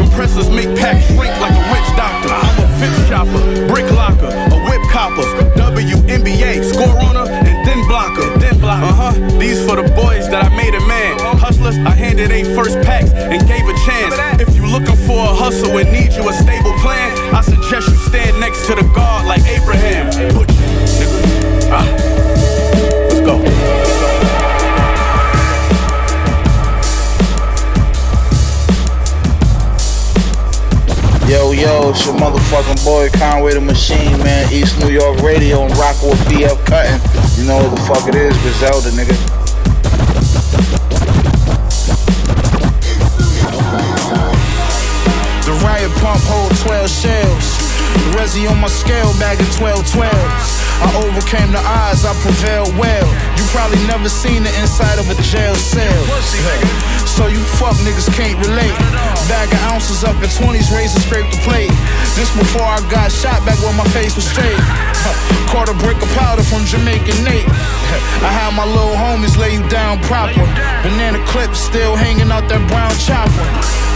Compressors 0.00 0.48
make 0.48 0.72
packs 0.80 1.04
shrink 1.12 1.36
like 1.36 1.52
a 1.52 1.64
witch 1.68 1.90
doctor. 1.92 2.32
I'm 2.32 2.56
a 2.56 2.66
fit 2.80 2.94
shopper, 3.12 3.44
brick 3.68 3.92
locker, 3.92 4.32
a 4.32 4.58
whip 4.64 4.80
copper, 4.88 5.28
WNBA, 5.60 6.64
score 6.64 6.96
runner, 6.96 7.28
and 7.28 7.60
then 7.68 7.84
blocker. 7.86 8.24
Then 8.40 8.58
blocker. 8.58 8.88
Uh 8.88 9.12
huh. 9.12 9.38
These 9.38 9.60
for 9.68 9.76
the 9.76 9.84
boys 9.92 10.32
that 10.32 10.48
I 10.48 10.50
made 10.56 10.72
a 10.72 10.80
man. 10.88 11.37
Hustlers, 11.58 11.84
I 11.84 11.90
handed 11.90 12.30
a 12.30 12.44
first 12.54 12.80
packs 12.82 13.10
and 13.10 13.42
gave 13.48 13.66
a 13.66 13.74
chance. 13.84 14.14
If 14.40 14.54
you 14.54 14.64
looking 14.64 14.94
for 14.94 15.18
a 15.18 15.34
hustle 15.34 15.76
and 15.76 15.90
need 15.90 16.12
you 16.12 16.28
a 16.28 16.32
stable 16.32 16.72
plan, 16.78 17.34
I 17.34 17.40
suggest 17.40 17.88
you 17.88 17.96
stand 17.96 18.38
next 18.38 18.66
to 18.68 18.76
the 18.76 18.82
guard 18.94 19.26
like 19.26 19.42
Abraham. 19.42 20.06
Butcher, 20.34 20.54
nigga. 20.54 21.70
Ah. 21.72 21.84
Let's 23.10 23.20
go. 23.26 23.42
Yo, 31.26 31.50
yo, 31.50 31.90
it's 31.90 32.06
your 32.06 32.14
motherfucking 32.14 32.84
boy 32.84 33.10
Conway 33.18 33.54
the 33.54 33.60
Machine, 33.60 34.16
man. 34.22 34.52
East 34.52 34.78
New 34.78 34.90
York 34.90 35.20
Radio 35.22 35.64
and 35.64 35.76
rockin' 35.76 36.10
with 36.10 36.20
PF 36.28 36.64
Cuttin. 36.66 37.00
You 37.36 37.48
know 37.48 37.56
what 37.56 37.74
the 37.74 37.82
fuck 37.82 38.08
it 38.08 38.14
is, 38.14 38.38
Griselda, 38.42 38.90
nigga. 38.90 39.37
Pump 45.98 46.22
hold 46.26 46.54
12 46.62 46.88
shells. 46.88 47.46
Resi 48.14 48.48
on 48.50 48.58
my 48.58 48.68
scale 48.68 49.10
bag 49.18 49.40
of 49.40 49.50
12 49.56 49.82
12s. 49.94 50.68
I 50.78 50.88
overcame 51.02 51.50
the 51.50 51.62
odds, 51.62 52.06
I 52.06 52.14
prevailed 52.22 52.70
well. 52.78 53.06
You 53.34 53.44
probably 53.50 53.82
never 53.86 54.08
seen 54.08 54.46
the 54.46 54.52
inside 54.62 54.98
of 54.98 55.10
a 55.10 55.16
jail 55.22 55.54
cell. 55.54 56.02
So 57.06 57.26
you 57.26 57.42
fuck 57.58 57.74
niggas 57.82 58.06
can't 58.14 58.38
relate. 58.46 58.74
Bag 59.26 59.50
of 59.50 59.60
ounces 59.74 60.04
up 60.04 60.14
in 60.22 60.30
20s, 60.30 60.70
razor 60.70 61.00
scrape 61.02 61.26
the 61.34 61.40
plate. 61.42 61.74
This 62.14 62.30
before 62.38 62.62
I 62.62 62.78
got 62.90 63.10
shot 63.10 63.42
back 63.42 63.58
when 63.66 63.74
my 63.74 63.86
face 63.90 64.14
was 64.14 64.26
straight. 64.26 64.58
Caught 65.50 65.70
a 65.72 65.76
brick 65.82 65.98
of 65.98 66.10
powder 66.14 66.46
from 66.46 66.62
Jamaican 66.64 67.18
Nate. 67.26 67.48
I 68.22 68.30
had 68.30 68.54
my 68.54 68.66
little 68.66 68.94
homies 68.94 69.36
lay 69.36 69.54
you 69.58 69.66
down 69.68 69.98
proper. 70.06 70.46
Banana 70.86 71.18
clips 71.26 71.58
still 71.58 71.96
hanging 71.96 72.30
out 72.30 72.46
that 72.48 72.62
brown 72.70 72.94
chopper. 73.02 73.87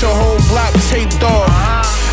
Your 0.00 0.16
whole 0.16 0.40
block 0.48 0.72
taped 0.88 1.22
off. 1.22 1.52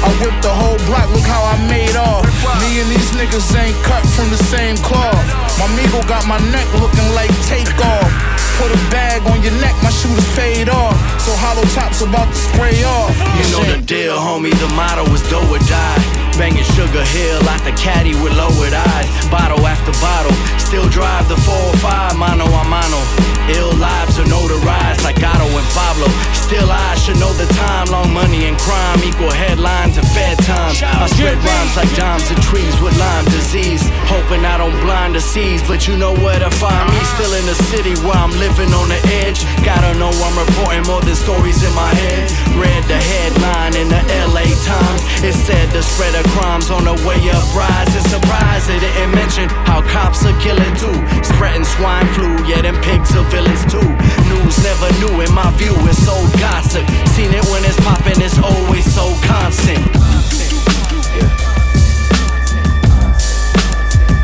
I 0.03 0.11
whipped 0.19 0.43
the 0.43 0.51
whole 0.51 0.76
block, 0.91 1.07
look 1.15 1.23
how 1.23 1.39
I 1.39 1.55
made 1.72 1.95
off. 1.95 2.27
Me 2.59 2.84
and 2.84 2.91
these 2.91 3.15
niggas 3.15 3.47
ain't 3.55 3.80
cut 3.88 4.03
from 4.11 4.30
the 4.30 4.35
same 4.35 4.76
cloth. 4.84 5.15
My 5.55 5.72
Migo 5.72 6.03
got 6.03 6.27
my 6.27 6.38
neck 6.51 6.68
looking 6.84 7.07
like 7.15 7.31
take 7.47 7.72
off. 7.80 8.11
Put 8.59 8.76
a 8.76 8.80
bag 8.91 9.23
on 9.31 9.41
your 9.41 9.55
neck, 9.64 9.76
my 9.81 9.89
shooters 9.89 10.27
paid 10.35 10.68
off. 10.68 10.99
So 11.23 11.31
hollow 11.39 11.64
tops 11.72 12.01
about 12.01 12.27
to 12.27 12.35
spray 12.35 12.84
off. 12.84 13.15
You 13.39 13.45
know 13.55 13.64
the 13.64 13.81
deal, 13.81 14.19
homie. 14.19 14.51
The 14.51 14.68
motto 14.76 15.07
is 15.15 15.23
do 15.30 15.39
or 15.39 15.59
die. 15.59 16.26
Banging 16.38 16.64
Sugar 16.77 17.03
Hill 17.03 17.41
out 17.49 17.64
the 17.65 17.72
caddy 17.72 18.14
with 18.14 18.34
lowered 18.38 18.73
eyes. 18.73 19.09
Bottle 19.30 19.65
after 19.65 19.91
bottle, 19.97 20.31
still 20.59 20.88
drive 20.89 21.27
the 21.27 21.35
405 21.38 22.15
mano 22.15 22.45
a 22.45 22.64
mano. 22.69 23.01
Ill 23.47 23.72
lives 23.80 24.19
are 24.19 24.27
notarized 24.27 25.07
like 25.07 25.23
Otto 25.23 25.47
and 25.47 25.68
Pablo. 25.72 26.11
Still, 26.35 26.68
I 26.68 26.95
should 26.99 27.15
know 27.15 27.31
the 27.31 27.47
time. 27.55 27.88
Long 27.88 28.11
money 28.14 28.43
and 28.43 28.59
crime 28.59 28.99
equal 29.07 29.31
headlines 29.31 29.95
and 29.95 30.07
fed 30.11 30.38
time. 30.43 30.76
I 30.84 31.07
spread 31.07 31.39
rhymes 31.39 31.73
like 31.80 31.88
dimes 31.95 32.27
and 32.27 32.41
trees 32.43 32.76
with 32.84 32.91
Lyme 32.99 33.26
disease. 33.31 33.88
Hoping 34.11 34.43
I 34.43 34.59
don't 34.59 34.76
blind 34.84 35.15
the 35.15 35.23
seas, 35.23 35.64
but 35.64 35.88
you 35.88 35.95
know 35.95 36.11
where 36.19 36.39
to 36.39 36.51
find 36.51 36.91
me. 36.91 36.99
Ah. 36.99 37.15
Still 37.15 37.34
in 37.39 37.45
the 37.47 37.55
city 37.72 37.95
where 38.03 38.19
I'm 38.19 38.35
living 38.35 38.72
on 38.76 38.91
the 38.91 38.99
edge. 39.23 39.47
Gotta 39.64 39.95
know 39.95 40.11
I'm 40.11 40.35
reporting 40.35 40.84
more 40.84 40.99
than 40.99 41.15
stories 41.15 41.64
in 41.64 41.72
my 41.72 41.88
head. 42.03 42.27
Read 42.59 42.84
the 42.91 42.99
headline 42.99 43.80
in 43.80 43.88
the 43.88 44.03
LA 44.27 44.43
Times. 44.68 45.01
It 45.23 45.35
said 45.35 45.72
the 45.72 45.80
spread 45.80 46.19
of 46.19 46.26
crimes 46.35 46.69
on 46.69 46.83
the 46.85 46.95
way 47.05 47.19
up 47.29 47.43
rise. 47.55 47.87
It's 47.95 48.09
surprise 48.09 48.67
it 48.69 48.79
didn't 48.79 49.11
mention 49.13 49.49
how 49.67 49.81
cops 49.81 50.25
are 50.25 50.37
killing 50.41 50.73
too. 50.75 50.95
Spreading 51.23 51.63
swine 51.63 52.07
flu, 52.13 52.27
yeah, 52.45 52.61
them 52.61 52.75
pigs 52.81 53.15
are 53.15 53.25
villains 53.29 53.63
too. 53.69 53.87
News 54.29 54.57
never 54.63 54.89
new, 54.99 55.21
in 55.21 55.31
my 55.33 55.51
view, 55.57 55.75
it's 55.87 55.99
so 56.01 56.15
gossip. 56.39 56.85
Seen 57.15 57.31
it 57.33 57.45
when 57.51 57.63
it's 57.63 57.79
popping, 57.85 58.19
it's 58.21 58.37
always 58.39 58.85
so 58.85 59.13
constant. 59.23 59.83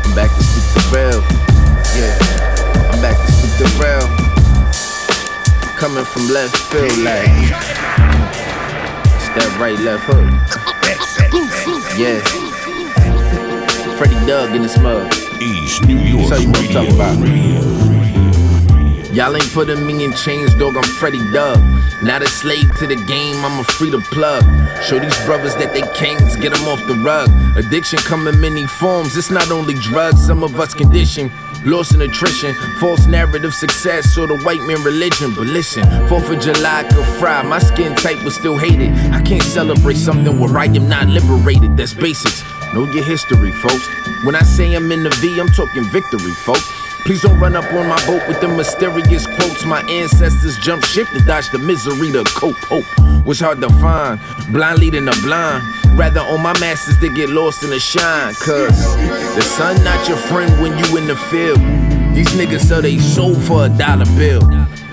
I'm 0.04 0.14
back 0.14 0.30
to 0.30 0.42
speak 0.42 0.66
the 0.74 0.82
real. 0.92 1.20
Yeah, 1.96 2.14
I'm 2.90 3.00
back 3.00 3.16
to 3.18 3.32
speak 3.32 3.54
the 3.58 3.68
real. 3.80 4.06
Coming 5.76 6.04
from 6.04 6.28
left 6.28 6.56
field, 6.70 6.98
like 7.04 7.28
it's 9.14 9.28
that 9.34 9.56
right 9.60 9.78
left 9.80 10.04
hook. 10.06 11.73
Yeah, 11.96 12.18
Freddie 13.96 14.26
Doug 14.26 14.52
in 14.56 14.62
this 14.62 14.76
mug. 14.78 15.12
East 15.40 15.84
New 15.84 15.96
York 15.96 16.28
Tell 16.28 16.40
you 16.40 16.48
what 16.48 16.58
I'm 16.58 16.72
talking 16.72 16.94
about. 16.94 18.03
Y'all 19.14 19.36
ain't 19.36 19.52
putting 19.52 19.86
me 19.86 20.02
in 20.02 20.12
chains, 20.12 20.52
dog. 20.56 20.76
I'm 20.76 20.82
Freddie 20.82 21.22
Doug. 21.30 21.62
Not 22.02 22.22
a 22.22 22.26
slave 22.26 22.74
to 22.78 22.86
the 22.88 22.96
game, 22.96 23.44
I'm 23.44 23.60
a 23.60 23.62
free 23.62 23.88
to 23.92 24.00
plug. 24.10 24.42
Show 24.82 24.98
these 24.98 25.16
brothers 25.24 25.54
that 25.54 25.72
they 25.72 25.82
kings, 25.94 26.34
get 26.34 26.52
them 26.52 26.66
off 26.66 26.84
the 26.88 26.94
rug. 26.94 27.30
Addiction 27.56 28.00
come 28.00 28.26
in 28.26 28.40
many 28.40 28.66
forms, 28.66 29.16
it's 29.16 29.30
not 29.30 29.52
only 29.52 29.74
drugs, 29.74 30.26
some 30.26 30.42
of 30.42 30.58
us 30.58 30.74
condition. 30.74 31.30
Loss 31.64 31.92
and 31.92 32.02
attrition, 32.02 32.54
false 32.80 33.06
narrative 33.06 33.54
success, 33.54 34.18
or 34.18 34.26
the 34.26 34.36
white 34.38 34.62
man 34.62 34.82
religion. 34.82 35.32
But 35.32 35.46
listen, 35.46 35.84
4th 36.08 36.34
of 36.34 36.42
July 36.42 36.82
could 36.90 37.06
fry, 37.20 37.40
my 37.42 37.60
skin 37.60 37.94
type 37.94 38.20
was 38.24 38.34
still 38.34 38.58
hated. 38.58 38.90
I 39.12 39.22
can't 39.22 39.44
celebrate 39.44 39.96
something 39.96 40.40
where 40.40 40.58
I 40.58 40.64
am 40.64 40.88
not 40.88 41.06
liberated, 41.06 41.76
that's 41.76 41.94
basics. 41.94 42.42
Know 42.74 42.82
your 42.90 43.04
history, 43.04 43.52
folks. 43.52 43.86
When 44.24 44.34
I 44.34 44.42
say 44.42 44.74
I'm 44.74 44.90
in 44.90 45.04
the 45.04 45.10
V, 45.10 45.38
I'm 45.38 45.50
talking 45.50 45.84
victory, 45.84 46.32
folks. 46.42 46.83
Please 47.04 47.20
don't 47.20 47.38
run 47.38 47.54
up 47.54 47.70
on 47.74 47.86
my 47.86 48.06
boat 48.06 48.26
with 48.26 48.40
the 48.40 48.48
mysterious 48.48 49.26
quotes. 49.26 49.66
My 49.66 49.82
ancestors 49.90 50.56
jumped 50.58 50.86
ship 50.86 51.06
to 51.08 51.20
dodge 51.20 51.50
the 51.50 51.58
misery 51.58 52.10
to 52.12 52.24
cope. 52.24 52.56
Hope 52.64 53.26
was 53.26 53.40
hard 53.40 53.60
to 53.60 53.68
find, 53.80 54.18
blind 54.50 54.78
leading 54.78 55.04
the 55.04 55.18
blind. 55.22 55.62
Rather 55.98 56.20
on 56.20 56.42
my 56.42 56.58
masters 56.60 56.98
to 56.98 57.14
get 57.14 57.28
lost 57.28 57.62
in 57.62 57.70
the 57.70 57.78
shine. 57.78 58.32
Cause 58.34 58.96
the 59.36 59.42
sun 59.42 59.84
not 59.84 60.08
your 60.08 60.16
friend 60.16 60.50
when 60.62 60.78
you 60.78 60.96
in 60.96 61.06
the 61.06 61.16
field. 61.28 61.58
These 62.16 62.28
niggas 62.30 62.60
sell 62.60 62.80
they 62.80 62.98
soul 62.98 63.34
for 63.34 63.66
a 63.66 63.68
dollar 63.68 64.06
bill. 64.16 64.40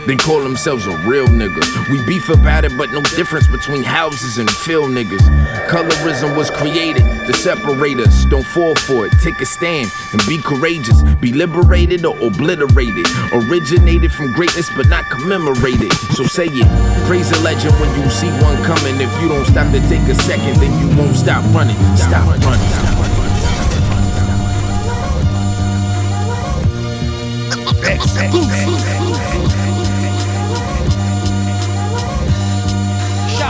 Then 0.08 0.18
call 0.18 0.42
themselves 0.42 0.86
a 0.88 0.98
real 1.08 1.28
nigga. 1.28 1.62
We 1.90 2.04
beef 2.06 2.30
about 2.30 2.66
it, 2.66 2.76
but 2.78 2.92
no 2.92 3.02
difference 3.16 3.48
between 3.48 3.84
houses 3.84 4.38
and 4.40 4.50
field 4.50 4.90
niggas. 4.90 5.22
Colorism 5.68 6.36
was 6.36 6.50
created 6.50 7.04
to 7.28 7.34
separate 7.34 8.00
us. 8.00 8.26
Don't 8.26 8.46
fall 8.48 8.76
for 8.88 9.06
it. 9.06 9.14
Take 9.22 9.40
a 9.42 9.46
stand 9.46 9.92
and 10.12 10.22
be 10.28 10.40
courageous. 10.42 11.02
Be 11.22 11.32
liberated 11.32 12.04
or 12.06 12.18
obliterated. 12.18 13.06
Originated 13.32 14.12
from 14.12 14.34
greatness, 14.34 14.70
but 14.76 14.88
not 14.88 15.10
commemorated. 15.10 15.94
So 16.16 16.24
say 16.26 16.48
it. 16.48 16.68
Praise 17.06 17.32
a 17.32 17.40
legend 17.42 17.74
when 17.80 17.90
you 18.02 18.10
see 18.10 18.30
one 18.42 18.62
coming. 18.64 19.00
If 19.00 19.22
you 19.22 19.30
don't 19.30 19.46
stop 19.46 19.72
to 19.72 19.80
take 19.88 20.08
a 20.10 20.16
second, 20.16 20.58
then 20.58 20.72
you 20.80 20.98
won't 20.98 21.16
stop 21.16 21.44
running. 21.54 21.78
Stop 21.96 22.26
running. 22.26 22.42
Stop 22.42 22.98
running. 22.98 23.22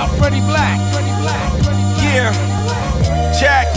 Shout 0.02 0.18
Freddie 0.18 0.42
Black. 0.50 0.82
Yeah, 2.02 2.34
check. 3.38 3.70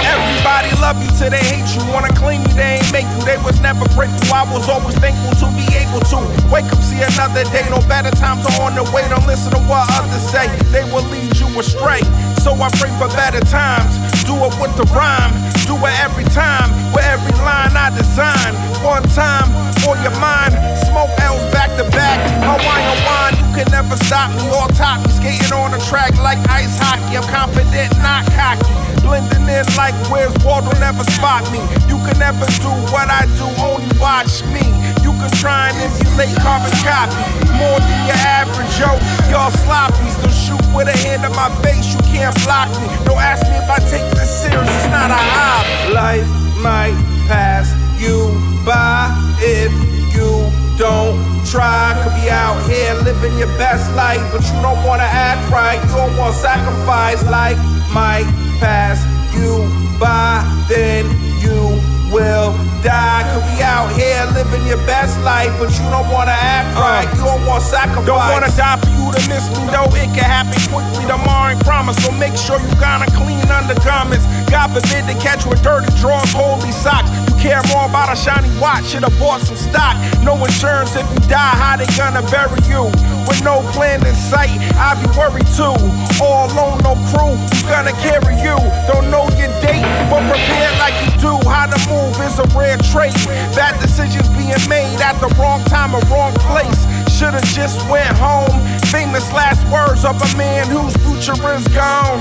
Everybody 0.00 0.72
love 0.80 0.96
you 1.04 1.12
till 1.12 1.28
they 1.28 1.44
hate 1.44 1.68
you. 1.76 1.84
Wanna 1.92 2.08
claim 2.16 2.40
you, 2.40 2.54
they 2.56 2.80
ain't 2.80 2.88
make 2.88 3.04
you. 3.04 3.20
They 3.28 3.36
was 3.44 3.60
never 3.60 3.84
grateful. 3.92 4.32
I 4.32 4.48
was 4.48 4.64
always 4.64 4.96
thankful 4.96 5.36
to 5.44 5.52
be 5.52 5.68
able 5.76 6.00
to 6.08 6.16
wake 6.48 6.72
up, 6.72 6.80
see 6.80 7.04
another 7.04 7.44
day. 7.52 7.68
No 7.68 7.84
better 7.84 8.08
times 8.16 8.48
are 8.48 8.64
on 8.64 8.80
the 8.80 8.84
way. 8.88 9.04
Don't 9.12 9.26
listen 9.26 9.52
to 9.52 9.60
what 9.68 9.84
others 9.92 10.24
say. 10.24 10.48
They 10.72 10.88
will 10.88 11.04
lead 11.12 11.36
you 11.36 11.52
astray. 11.60 12.00
So 12.40 12.56
I 12.56 12.72
pray 12.80 12.88
for 12.96 13.12
better 13.12 13.44
times. 13.44 13.92
Do 14.24 14.40
it 14.40 14.56
with 14.56 14.72
the 14.80 14.88
rhyme. 14.96 15.36
Do 15.68 15.76
it 15.84 15.92
every 16.00 16.24
time. 16.32 16.72
With 16.96 17.04
every 17.04 17.36
line 17.44 17.76
I 17.76 17.92
design. 17.92 18.56
One 18.80 19.04
time 19.12 19.52
for 19.84 20.00
your 20.00 20.16
mind. 20.16 20.56
Smoke 20.88 21.12
L's 21.20 21.44
to 21.78 21.86
back. 21.94 22.18
Hawaiian 22.42 22.98
wine. 23.06 23.34
You 23.38 23.46
can 23.54 23.68
never 23.70 23.94
stop 24.02 24.34
me 24.34 24.50
or 24.50 24.66
top. 24.74 24.98
Skating 25.14 25.54
on 25.54 25.70
the 25.70 25.78
track 25.86 26.10
like 26.18 26.38
ice 26.50 26.74
hockey. 26.74 27.14
I'm 27.14 27.22
confident, 27.30 27.94
not 28.02 28.26
cocky. 28.34 28.66
Blending 29.06 29.46
in 29.46 29.64
like 29.78 29.94
where's 30.10 30.34
Waldo 30.42 30.74
never 30.82 31.06
spot 31.14 31.46
me. 31.54 31.62
You 31.86 32.02
can 32.02 32.18
never 32.18 32.44
do 32.58 32.70
what 32.90 33.06
I 33.06 33.30
do, 33.38 33.46
only 33.62 33.86
watch 34.02 34.42
me. 34.50 34.66
You 35.06 35.14
can 35.22 35.30
try 35.38 35.70
and 35.70 35.78
emulate 35.78 36.34
carbon 36.42 36.74
copy. 36.82 37.14
More 37.54 37.78
than 37.78 38.00
your 38.10 38.20
average, 38.26 38.74
yo. 38.82 38.90
Y'all 39.30 39.54
sloppy. 39.62 40.02
Still 40.18 40.34
shoot 40.34 40.64
with 40.74 40.90
a 40.90 40.96
hand 41.06 41.22
in 41.22 41.32
my 41.38 41.48
face, 41.62 41.94
you 41.94 42.02
can't 42.10 42.34
block 42.42 42.68
me. 42.82 42.90
Don't 43.06 43.22
ask 43.22 43.46
me 43.46 43.54
if 43.54 43.70
I 43.70 43.78
take 43.86 44.06
this 44.18 44.30
serious, 44.42 44.66
it's 44.66 44.90
not 44.90 45.14
a 45.14 45.20
hobby. 45.30 45.94
Life 45.94 46.30
might 46.58 46.98
pass 47.30 47.70
you 48.02 48.34
by 48.66 49.14
if 49.38 49.70
you 50.10 50.67
don't 50.78 51.18
try. 51.44 51.98
Could 52.02 52.14
be 52.14 52.30
out 52.30 52.62
here 52.70 52.94
living 53.02 53.36
your 53.36 53.50
best 53.58 53.90
life, 53.94 54.22
but 54.32 54.46
you 54.46 54.62
don't 54.62 54.80
wanna 54.86 55.10
act 55.10 55.50
right. 55.50 55.82
You 55.82 55.96
don't 55.96 56.16
want 56.16 56.34
sacrifice. 56.34 57.22
Life 57.26 57.58
might 57.92 58.24
pass 58.62 59.02
you 59.34 59.66
by, 59.98 60.46
then 60.70 61.04
you 61.42 61.82
will 62.14 62.54
die. 62.80 63.26
Could 63.34 63.44
be 63.50 63.62
out 63.62 63.90
here 63.98 64.22
living 64.32 64.64
your 64.66 64.80
best 64.86 65.18
life, 65.26 65.50
but 65.58 65.74
you 65.74 65.84
don't 65.90 66.08
wanna 66.14 66.38
act 66.38 66.70
uh, 66.78 66.80
right. 66.80 67.08
You 67.18 67.26
don't 67.26 67.44
want 67.44 67.62
sacrifice. 67.62 68.06
Don't 68.06 68.30
wanna 68.30 68.54
die 68.54 68.78
for 68.78 68.90
you 68.94 69.10
to 69.10 69.20
miss 69.28 69.50
me, 69.58 69.66
though 69.74 69.90
it 69.98 70.08
can 70.14 70.24
happen 70.24 70.56
quickly. 70.70 71.04
Tomorrow 71.10 71.58
ain't 71.58 71.64
promise, 71.66 71.98
so 72.04 72.12
make 72.22 72.38
sure 72.38 72.56
you 72.62 72.70
got 72.78 73.02
a 73.02 73.10
clean 73.18 73.42
undergarments. 73.50 74.24
God 74.46 74.70
forbid 74.70 75.10
to 75.10 75.14
catch 75.18 75.44
with 75.44 75.60
dirty 75.62 75.90
drawers, 75.98 76.32
holy 76.32 76.70
socks. 76.70 77.10
Care 77.38 77.62
more 77.70 77.86
about 77.86 78.10
a 78.10 78.16
shiny 78.16 78.50
watch, 78.58 78.90
should've 78.90 79.16
bought 79.18 79.40
some 79.40 79.54
stock. 79.54 79.94
No 80.26 80.34
insurance 80.44 80.96
if 80.96 81.06
you 81.06 81.22
die, 81.30 81.54
how 81.54 81.76
they 81.78 81.86
gonna 81.94 82.22
bury 82.34 82.58
you? 82.66 82.90
With 83.30 83.44
no 83.44 83.62
plan 83.70 84.04
in 84.04 84.14
sight, 84.14 84.58
I'd 84.74 84.98
be 84.98 85.06
worried 85.14 85.46
too. 85.54 85.78
All 86.18 86.50
alone, 86.50 86.82
no 86.82 86.98
crew, 87.14 87.38
who's 87.38 87.62
gonna 87.62 87.94
carry 88.02 88.34
you? 88.42 88.58
Don't 88.90 89.06
know 89.10 89.30
your 89.38 89.54
date, 89.62 89.86
but 90.10 90.18
prepare 90.26 90.72
like 90.82 90.98
you 91.06 91.14
do. 91.22 91.38
How 91.46 91.70
to 91.70 91.78
move 91.86 92.18
is 92.26 92.42
a 92.42 92.46
rare 92.58 92.76
trait. 92.90 93.14
Bad 93.54 93.78
decisions 93.80 94.26
being 94.34 94.58
made 94.68 94.98
at 94.98 95.14
the 95.22 95.30
wrong 95.38 95.62
time 95.70 95.94
or 95.94 96.02
wrong 96.10 96.34
place. 96.50 96.90
Should've 97.06 97.46
just 97.54 97.78
went 97.88 98.10
home. 98.18 98.50
Famous 98.90 99.30
last 99.32 99.62
words 99.70 100.04
of 100.04 100.18
a 100.18 100.36
man 100.36 100.66
whose 100.66 100.96
future 101.06 101.38
is 101.54 101.66
gone. 101.68 102.18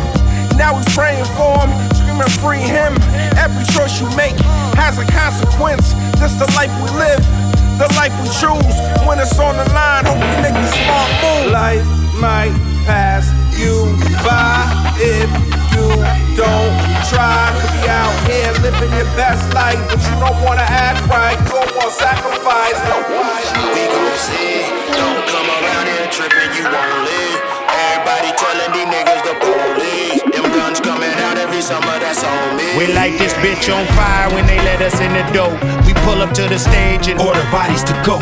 Now 0.57 0.77
we 0.77 0.83
praying 0.93 1.25
for 1.37 1.65
him, 1.65 1.73
screaming 2.25 2.39
free 2.41 2.73
him. 2.73 2.93
Every 3.37 3.65
choice 3.73 4.01
you 4.01 4.07
make 4.15 4.35
has 4.77 4.97
a 4.97 5.05
consequence. 5.05 5.93
This 6.19 6.33
the 6.35 6.49
life 6.55 6.73
we 6.81 6.89
live, 6.97 7.21
the 7.77 7.87
life 7.95 8.13
we 8.21 8.27
choose. 8.33 8.77
When 9.05 9.19
it's 9.19 9.37
on 9.39 9.57
the 9.57 9.67
line, 9.73 10.05
hope 10.05 10.17
we 10.17 10.37
make 10.41 10.53
the 10.53 10.71
smart 10.73 11.11
move. 11.21 11.51
Life 11.51 11.85
might 12.17 12.53
pass 12.85 13.29
you 13.57 13.93
by 14.25 14.65
if 14.97 15.29
you 15.73 15.87
don't 16.33 16.73
try. 17.09 17.53
Could 17.61 17.73
be 17.81 17.89
out 17.89 18.15
here 18.25 18.51
living 18.65 18.91
your 18.97 19.09
best 19.13 19.53
life, 19.53 19.79
but 19.89 20.01
you 20.01 20.15
don't 20.17 20.39
wanna 20.41 20.65
act 20.65 21.05
right. 21.09 21.37
Don't 21.49 21.69
want 21.77 21.91
sacrifice. 21.91 22.77
We 23.73 23.83
gon' 23.85 24.17
see. 24.17 24.65
Don't 24.93 25.21
come 25.29 25.49
around 25.61 25.85
here 25.85 26.09
tripping, 26.09 26.51
you 26.57 26.65
won't 26.65 27.05
live. 27.05 27.56
Everybody 28.27 28.43
telling 28.43 28.71
these 28.73 28.89
niggas 28.91 29.23
the 29.23 29.35
police. 29.39 30.21
Them 30.35 30.51
guns 30.51 30.81
coming 30.81 31.11
out 31.23 31.37
every 31.37 31.61
summer, 31.61 31.99
that's 31.99 32.23
on 32.23 32.57
me. 32.57 32.77
We 32.77 32.93
light 32.93 33.17
this 33.17 33.33
bitch 33.35 33.73
on 33.73 33.85
fire 33.95 34.33
when 34.33 34.45
they 34.45 34.57
let 34.57 34.81
us 34.81 34.99
in 34.99 35.13
the 35.13 35.23
door. 35.31 35.51
We 35.85 35.93
pull 36.03 36.21
up 36.21 36.33
to 36.35 36.47
the 36.47 36.57
stage 36.59 37.07
and 37.07 37.19
order 37.21 37.43
bodies 37.51 37.83
to 37.85 37.93
go. 38.05 38.19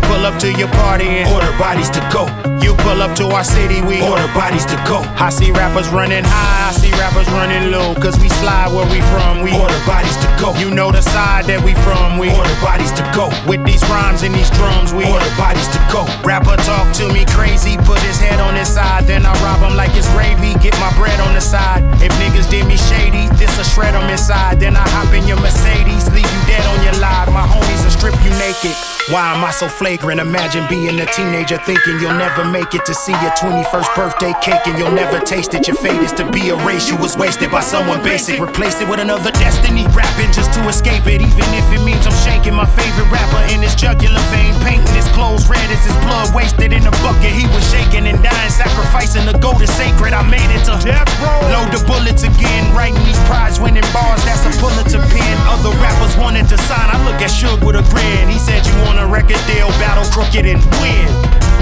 Pull 0.00 0.26
up 0.26 0.38
to 0.40 0.52
your 0.52 0.68
party 0.82 1.06
and 1.06 1.30
order 1.30 1.50
bodies 1.58 1.90
to 1.90 2.00
go. 2.12 2.26
You 2.58 2.74
pull 2.82 3.00
up 3.02 3.14
to 3.16 3.30
our 3.30 3.44
city, 3.44 3.80
we 3.82 4.02
order 4.02 4.26
bodies 4.34 4.66
to 4.66 4.76
go. 4.82 4.98
I 5.14 5.30
see 5.30 5.50
rappers 5.52 5.88
running 5.88 6.24
high, 6.24 6.68
I 6.68 6.72
see 6.72 6.90
rappers 6.98 7.30
running 7.30 7.70
low. 7.70 7.94
Cause 7.94 8.18
we 8.18 8.28
slide 8.28 8.74
where 8.74 8.86
we 8.90 9.00
from, 9.14 9.46
we 9.46 9.54
order 9.54 9.78
bodies 9.86 10.16
to 10.18 10.28
go. 10.42 10.58
You 10.58 10.74
know 10.74 10.90
the 10.90 11.02
side 11.02 11.46
that 11.46 11.62
we 11.62 11.72
from, 11.86 12.18
we 12.18 12.34
order 12.34 12.56
bodies 12.60 12.90
to 12.98 13.04
go. 13.14 13.30
With 13.46 13.62
these 13.64 13.80
rhymes 13.86 14.26
and 14.26 14.34
these 14.34 14.50
drums, 14.58 14.92
we 14.92 15.06
order 15.06 15.30
bodies 15.38 15.70
to 15.70 15.80
go. 15.88 16.02
Rapper 16.26 16.58
talk 16.66 16.90
to 16.98 17.06
me 17.14 17.22
crazy, 17.30 17.78
put 17.86 18.02
his 18.02 18.18
head 18.18 18.40
on 18.42 18.58
his 18.58 18.68
side, 18.68 19.06
then 19.06 19.22
I 19.24 19.32
rob 19.40 19.62
him 19.62 19.78
like 19.78 19.94
it's 19.94 20.10
gravy. 20.12 20.58
Get 20.58 20.74
my 20.82 20.90
bread 20.98 21.20
on 21.22 21.32
the 21.32 21.40
side. 21.40 21.86
If 22.02 22.10
niggas 22.18 22.50
did 22.50 22.66
me 22.66 22.76
shady, 22.76 23.30
this 23.38 23.54
a 23.54 23.64
shred 23.64 23.94
on 23.94 24.10
inside. 24.10 24.58
Then 24.58 24.74
I 24.74 24.82
hop 24.98 25.14
in 25.14 25.30
your 25.30 25.38
Mercedes, 25.38 26.10
leave 26.10 26.26
you 26.26 26.42
dead 26.50 26.66
on 26.66 26.82
your 26.82 26.98
live. 26.98 27.30
My 27.30 27.46
homies 27.46 27.80
will 27.86 27.94
strip 27.94 28.18
you 28.26 28.34
naked. 28.34 28.97
Why 29.08 29.32
am 29.32 29.40
I 29.40 29.52
so 29.56 29.68
flagrant? 29.72 30.20
Imagine 30.20 30.68
being 30.68 31.00
a 31.00 31.06
teenager 31.16 31.56
thinking 31.64 31.96
you'll 31.96 32.20
never 32.20 32.44
make 32.44 32.76
it 32.76 32.84
to 32.84 32.92
see 32.92 33.16
your 33.24 33.32
21st 33.40 33.96
birthday 33.96 34.34
cake 34.44 34.60
and 34.68 34.76
you'll 34.76 34.92
never 34.92 35.16
taste 35.24 35.54
it. 35.56 35.64
Your 35.66 35.80
fate 35.80 36.04
is 36.04 36.12
to 36.20 36.28
be 36.28 36.52
erased. 36.52 36.92
You 36.92 36.96
was 37.00 37.16
wasted 37.16 37.50
by 37.50 37.64
someone 37.64 38.04
basic. 38.04 38.36
Replace 38.36 38.84
it 38.84 38.88
with 38.88 39.00
another 39.00 39.32
destiny. 39.32 39.88
Rapping 39.96 40.28
just 40.36 40.52
to 40.52 40.60
escape 40.68 41.08
it, 41.08 41.24
even 41.24 41.48
if 41.56 41.64
it 41.72 41.80
means 41.88 42.04
I'm 42.04 42.12
shanking 42.20 42.52
my 42.52 42.68
favorite 42.68 43.08
rapper 43.08 43.40
in 43.48 43.64
his 43.64 43.72
jugular 43.72 44.20
vein. 44.28 44.52
Painting 44.60 44.92
his 44.92 45.08
clothes 45.16 45.48
red 45.48 45.64
as 45.72 45.80
his 45.88 45.96
blood 46.04 46.28
wasted 46.36 46.76
in 46.76 46.84
a 46.84 46.92
bucket. 47.00 47.32
He 47.32 47.48
was 47.56 47.64
shaking 47.72 48.04
and 48.04 48.20
dying, 48.20 48.52
sacrificing 48.52 49.24
the 49.24 49.40
gold 49.40 49.64
is 49.64 49.72
sacred. 49.72 50.12
I 50.12 50.20
made 50.28 50.52
it 50.52 50.68
to 50.68 50.76
death 50.84 51.08
row. 51.24 51.48
Load 51.48 51.72
the 51.72 51.80
bullets 51.88 52.28
again, 52.28 52.76
writing 52.76 53.00
these 53.08 53.20
prize 53.24 53.56
winning 53.56 53.88
bars. 53.96 54.20
That's 54.28 54.44
a 54.44 54.52
Pulitzer 54.60 55.00
pen. 55.00 55.36
Other 55.48 55.72
rappers 55.80 56.12
wanted 56.20 56.44
to 56.52 56.60
sign. 56.68 56.92
I 56.92 57.00
look 57.08 57.24
at 57.24 57.32
Suge 57.32 57.64
with 57.64 57.80
a 57.80 57.84
grin. 57.88 58.28
He 58.28 58.36
said, 58.36 58.68
You 58.68 58.76
want 58.84 58.97
a 58.98 59.06
record 59.06 59.38
deal, 59.46 59.70
battle 59.78 60.04
crooked 60.10 60.44
and 60.44 60.58
win. 60.82 61.08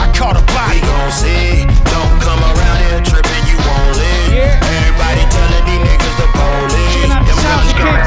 I 0.00 0.08
caught 0.16 0.40
a 0.40 0.44
body. 0.56 0.80
We 0.80 0.86
gon' 0.88 1.12
see. 1.12 1.68
Don't 1.92 2.16
come 2.24 2.40
around 2.40 2.78
here 2.88 3.00
tripping, 3.04 3.44
you 3.44 3.60
won't 3.60 3.92
live. 4.00 4.56
Everybody 4.64 5.22
telling 5.28 5.64
these 5.68 5.82
niggas 5.84 6.16
the 6.16 6.28
police. 6.32 7.12
Them 7.12 7.38
guns 7.44 7.72
coming 7.76 8.04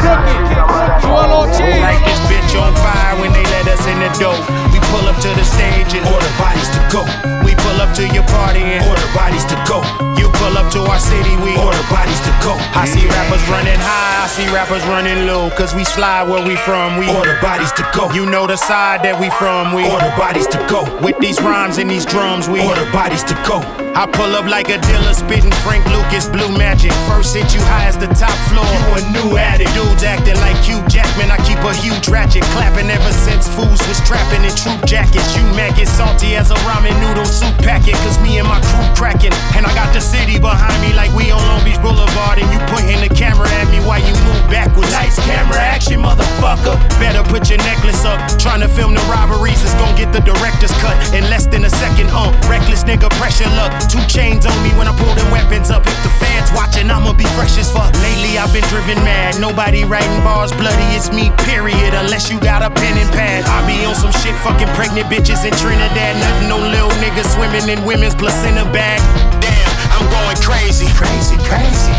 Light 1.80 2.02
this 2.06 2.20
bitch 2.26 2.54
on 2.58 2.74
fire 2.74 3.16
when 3.22 3.32
they 3.34 3.44
let 3.54 3.68
us 3.70 3.86
in 3.86 4.00
the 4.02 4.10
door. 4.18 4.69
We 4.90 4.98
pull 4.98 5.08
up 5.08 5.22
to 5.22 5.30
the 5.38 5.46
stage 5.46 5.94
and 5.94 6.02
order 6.10 6.34
bodies 6.42 6.66
to 6.74 6.82
go. 6.90 7.06
We 7.46 7.54
pull 7.54 7.78
up 7.78 7.94
to 7.94 8.10
your 8.10 8.26
party 8.26 8.66
and 8.66 8.82
order 8.90 9.06
bodies 9.14 9.46
to 9.46 9.56
go. 9.70 9.86
You 10.18 10.34
pull 10.42 10.58
up 10.58 10.74
to 10.74 10.82
our 10.82 10.98
city, 10.98 11.38
we 11.46 11.54
order 11.62 11.86
bodies 11.94 12.18
to 12.26 12.34
go. 12.42 12.58
I 12.74 12.90
see 12.90 13.06
rappers 13.06 13.46
running 13.54 13.78
high, 13.78 14.26
I 14.26 14.28
see 14.28 14.50
rappers 14.50 14.82
running 14.90 15.28
low. 15.28 15.52
Cause 15.52 15.76
we 15.76 15.84
slide 15.84 16.28
where 16.28 16.42
we 16.42 16.56
from, 16.56 16.98
we 16.98 17.06
order 17.06 17.38
bodies 17.40 17.72
to 17.74 17.86
go. 17.94 18.10
You 18.14 18.26
know 18.26 18.48
the 18.48 18.58
side 18.58 19.04
that 19.04 19.14
we 19.14 19.30
from, 19.38 19.76
we 19.78 19.86
order 19.86 20.10
bodies 20.18 20.48
to 20.48 20.58
go. 20.66 20.82
With 21.06 21.20
these 21.20 21.40
rhymes 21.40 21.78
and 21.78 21.88
these 21.88 22.06
drums, 22.06 22.50
we 22.50 22.66
order 22.66 22.90
bodies 22.92 23.22
to 23.30 23.36
go. 23.46 23.62
I 23.94 24.08
pull 24.08 24.34
up 24.34 24.46
like 24.50 24.70
a 24.70 24.82
dealer, 24.82 25.14
spitting 25.14 25.54
Frank 25.62 25.86
Lucas, 25.94 26.26
blue 26.26 26.50
magic. 26.58 26.94
First 27.06 27.36
hit 27.36 27.54
you 27.54 27.62
high 27.70 27.86
as 27.86 27.98
the 27.98 28.08
top 28.18 28.34
floor, 28.50 28.66
you 28.66 28.82
a 28.98 29.02
new 29.14 29.38
addict. 29.38 29.70
Dudes 29.78 30.02
acting 30.02 30.40
like 30.42 30.58
Hugh 30.66 30.82
Jackman, 30.90 31.30
I 31.30 31.38
keep 31.46 31.60
a 31.62 31.74
huge 31.78 32.10
ratchet. 32.10 32.42
Clapping 32.58 32.90
ever 32.90 33.14
since 33.14 33.46
fools 33.54 33.82
was 33.86 34.02
trapping 34.08 34.46
in 34.46 34.56
troop 34.56 34.79
jackets. 34.86 35.36
You 35.36 35.44
maggot 35.56 35.88
salty 35.88 36.36
as 36.36 36.52
a 36.52 36.58
ramen 36.68 36.96
noodle 37.02 37.26
soup 37.26 37.56
packet. 37.60 37.96
Cause 38.06 38.20
me 38.22 38.40
and 38.40 38.48
my 38.48 38.62
crew 38.62 38.88
cracking. 38.96 39.34
And 39.56 39.66
I 39.66 39.74
got 39.74 39.94
the 39.94 40.02
city 40.02 40.40
behind 40.40 40.78
me 40.82 40.94
like 40.94 41.12
we 41.16 41.32
on 41.32 41.42
Long 41.50 41.64
Beach 41.64 41.82
Boulevard. 41.82 42.40
And 42.40 42.48
you 42.54 42.60
pointing 42.72 43.02
the 43.02 43.12
camera 43.14 43.50
at 43.60 43.68
me 43.72 43.80
while 43.84 44.00
you 44.00 44.14
move 44.28 44.44
backwards. 44.48 44.92
Nice 44.92 45.20
camera 45.26 45.60
action, 45.60 46.02
motherfucker. 46.02 46.78
Better 47.00 47.24
put 47.28 47.50
your 47.50 47.60
necklace 47.60 48.06
up. 48.06 48.20
Trying 48.40 48.62
to 48.62 48.70
film 48.70 48.94
the 48.94 49.04
robberies 49.12 49.62
is 49.64 49.74
gonna 49.76 49.98
get 49.98 50.14
the 50.14 50.22
director's 50.22 50.74
cut 50.80 50.96
in 51.14 51.24
less 51.30 51.46
than 51.46 51.66
a 51.66 51.70
second. 51.70 52.10
Uh, 52.12 52.32
reckless 52.48 52.84
nigga, 52.84 53.10
pressure 53.20 53.50
luck. 53.60 53.72
Two 53.90 54.02
chains 54.08 54.46
on 54.46 54.56
me 54.64 54.70
when 54.78 54.88
I 54.88 54.96
pull 54.96 55.14
the 55.16 55.26
weapons 55.32 55.70
up. 55.70 55.86
If 55.86 55.98
the 56.04 56.14
fans 56.22 56.50
watching, 56.54 56.90
I'ma 56.90 57.14
be 57.14 57.26
fresh 57.36 57.58
as 57.58 57.72
fuck. 57.72 57.92
Lately 58.00 58.38
I've 58.38 58.54
been 58.54 58.66
driven 58.70 58.98
mad. 59.04 59.40
Nobody 59.40 59.84
writing 59.84 60.24
bars 60.24 60.52
bloody, 60.54 60.88
it's 60.96 61.12
me, 61.12 61.32
period. 61.50 61.94
Unless 61.94 62.30
you 62.30 62.40
got 62.40 62.62
a 62.62 62.70
pen 62.70 62.98
and 62.98 63.10
pad. 63.12 63.46
I 63.46 63.66
be 63.68 63.86
on 63.86 63.96
some 63.96 64.12
shit, 64.24 64.36
fucking 64.46 64.69
pregnant 64.76 65.08
bitches 65.10 65.46
in 65.46 65.54
Trinidad. 65.58 66.16
Nothing, 66.20 66.50
no 66.50 66.58
little 66.58 66.90
niggas 67.02 67.34
swimming 67.36 67.70
in 67.70 67.86
women's 67.86 68.16
placenta 68.16 68.66
bag. 68.72 69.00
Damn, 69.42 69.70
I'm 69.94 70.06
going 70.10 70.38
crazy. 70.42 70.88
Crazy, 70.96 71.38
crazy. 71.46 71.99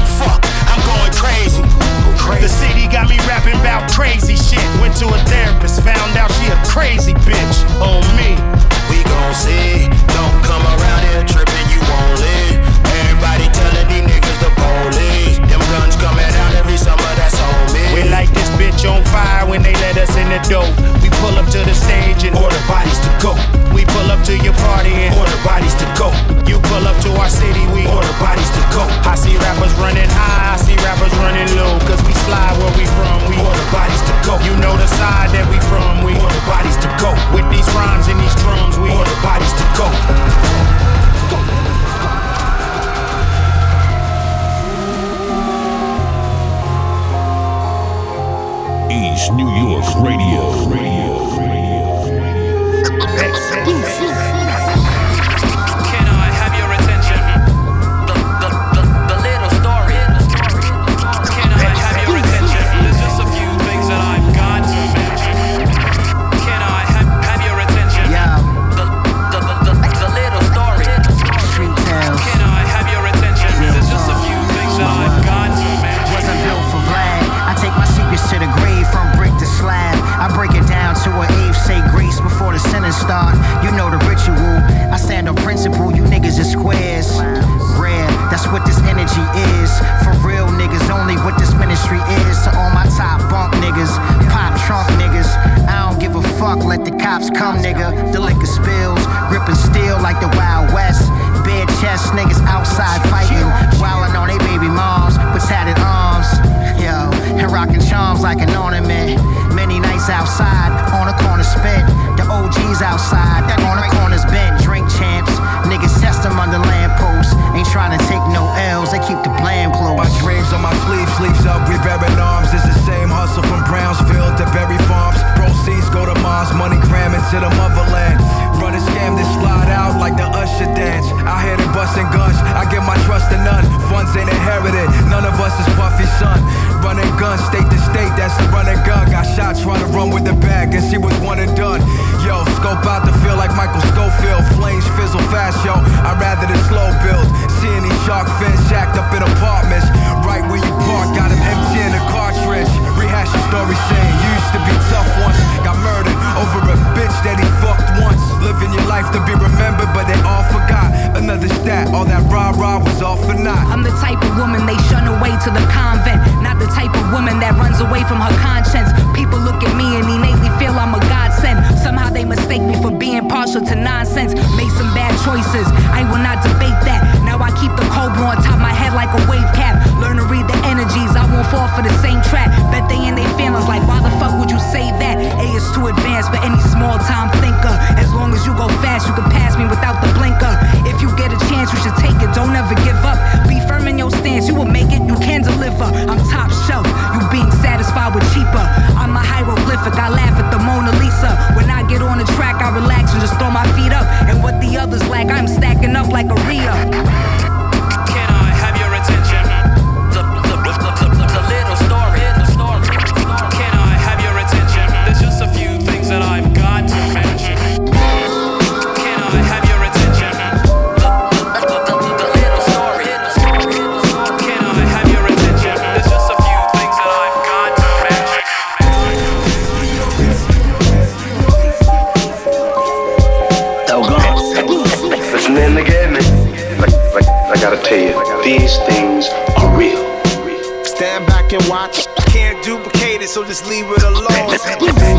just 243.50 243.66
leave 243.66 243.86
it 243.90 244.02
alone. 244.04 244.30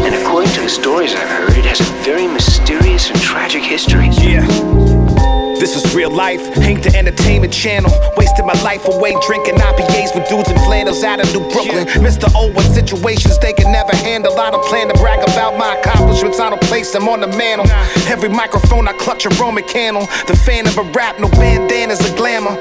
And 0.08 0.16
according 0.16 0.54
to 0.54 0.62
the 0.62 0.70
stories 0.70 1.14
I've 1.14 1.28
heard, 1.28 1.52
it 1.52 1.66
has 1.66 1.82
a 1.82 1.92
very 2.08 2.28
mysterious 2.28 3.10
and 3.10 3.20
tragic 3.20 3.62
history. 3.62 4.08
Yeah. 4.08 4.48
This 5.60 5.76
is 5.76 5.94
real 5.94 6.10
life, 6.10 6.42
ain't 6.60 6.82
the 6.82 6.96
entertainment 6.96 7.52
channel. 7.52 7.92
Wasting 8.16 8.46
my 8.48 8.56
life 8.64 8.88
away 8.88 9.18
drinking 9.28 9.56
IPAs 9.56 10.16
with 10.16 10.30
dudes 10.30 10.50
in 10.50 10.58
flannels 10.64 11.04
out 11.04 11.20
of 11.20 11.28
New 11.34 11.44
Brooklyn. 11.52 11.86
Yeah. 11.86 12.08
Mr. 12.08 12.32
O 12.34 12.48
with 12.56 12.74
situations 12.74 13.38
they 13.40 13.52
can 13.52 13.70
never 13.70 13.94
handle. 13.98 14.40
I 14.40 14.50
don't 14.50 14.66
plan 14.66 14.88
to 14.88 14.94
brag 14.96 15.20
about 15.22 15.60
my 15.60 15.76
accomplishments, 15.76 16.40
I 16.40 16.50
don't 16.50 16.62
place 16.64 16.94
them 16.94 17.10
on 17.10 17.20
the 17.20 17.28
mantle. 17.28 17.70
Every 18.08 18.30
microphone 18.30 18.88
I 18.88 18.94
clutch 18.94 19.26
a 19.26 19.30
Roman 19.42 19.66
candle. 19.66 20.08
The 20.26 20.36
fan 20.36 20.68
of 20.68 20.78
a 20.78 20.84
rap, 20.96 21.20
no 21.20 21.28
bandanas 21.28 22.00
or 22.10 22.16
glamour. 22.16 22.56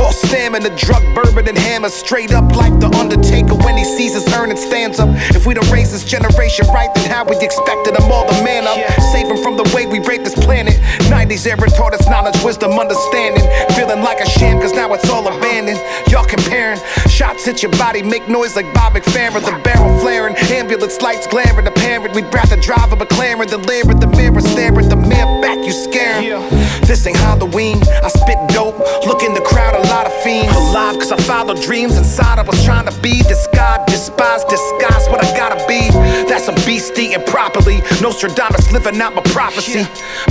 Horse 0.00 0.16
stamina, 0.22 0.74
drug 0.80 1.04
bourbon 1.14 1.46
and 1.46 1.58
hammer, 1.58 1.90
straight 1.90 2.32
up 2.32 2.56
like 2.56 2.72
the 2.80 2.88
Undertaker 2.96 3.54
when 3.54 3.76
he 3.76 3.84
sees 3.84 4.14
his 4.14 4.26
earnings, 4.32 4.62
stands 4.62 4.98
up. 4.98 5.10
If 5.36 5.44
we 5.44 5.52
don't 5.52 5.70
raise 5.70 5.92
this 5.92 6.04
generation 6.04 6.66
right, 6.72 6.88
then 6.94 7.10
how 7.10 7.24
we 7.24 7.36
expected 7.36 7.94
them 7.94 8.10
all 8.10 8.24
to 8.24 8.32
man 8.42 8.64
up? 8.64 8.80
Save 9.12 9.28
them 9.28 9.36
from 9.44 9.58
the 9.58 9.68
way 9.76 9.84
we 9.84 10.00
rape 10.00 10.24
this 10.24 10.34
planet. 10.34 10.80
90s 11.12 11.46
era 11.46 11.68
taught 11.68 11.92
us 11.92 12.08
knowledge, 12.08 12.42
wisdom, 12.42 12.72
understanding. 12.80 13.44
Feeling 13.76 14.00
like 14.00 14.20
a 14.20 14.28
sham, 14.28 14.58
cause 14.58 14.72
now 14.72 14.88
it's 14.94 15.08
all 15.10 15.28
abandoned. 15.28 15.80
Y'all 16.08 16.24
comparing 16.24 16.80
shots 17.08 17.44
hit 17.44 17.62
your 17.62 17.72
body, 17.72 18.02
make 18.02 18.26
noise 18.26 18.56
like 18.56 18.72
Bob 18.72 18.94
McFerrin. 18.94 19.44
The 19.44 19.60
barrel 19.62 20.00
flaring, 20.00 20.34
ambulance 20.48 21.02
lights 21.02 21.26
glaring. 21.26 21.66
Apparent 21.66 22.14
we'd 22.14 22.32
rather 22.32 22.56
drive 22.56 22.90
a 22.92 22.96
McLaren 22.96 23.50
than 23.50 23.62
leer 23.64 23.84
the 23.84 24.06
mirror, 24.06 24.40
stare 24.40 24.72
at 24.80 24.88
the 24.88 24.96
man 24.96 25.42
back, 25.42 25.58
you 25.58 25.72
scaring. 25.72 26.40
This 26.88 27.06
ain't 27.06 27.18
Halloween, 27.18 27.82
I 28.02 28.08
spit 28.08 28.38
dope, 28.48 28.78
look 29.06 29.22
in 29.22 29.34
the 29.34 29.42
crowd 29.42 29.74
lot 29.90 30.06
of 30.06 30.12
fiends 30.22 30.54
alive 30.54 30.94
cause 30.94 31.10
I 31.10 31.16
follow 31.16 31.54
dreams 31.54 31.98
inside. 31.98 32.38
I 32.38 32.42
was 32.42 32.64
trying 32.64 32.86
to 32.86 33.00
be 33.00 33.22
this 33.22 33.48
god 33.52 33.84
despise 33.86 34.44
disguise 34.44 35.08
what 35.10 35.22
I 35.24 35.36
gotta 35.36 35.58
be. 35.66 35.90
That's 36.30 36.46
a 36.46 36.54
beast 36.64 36.96
eating 36.96 37.24
properly. 37.26 37.78
Nostradamus 38.00 38.70
living 38.72 39.00
out 39.00 39.14
my 39.16 39.22
prophecy. 39.34 39.82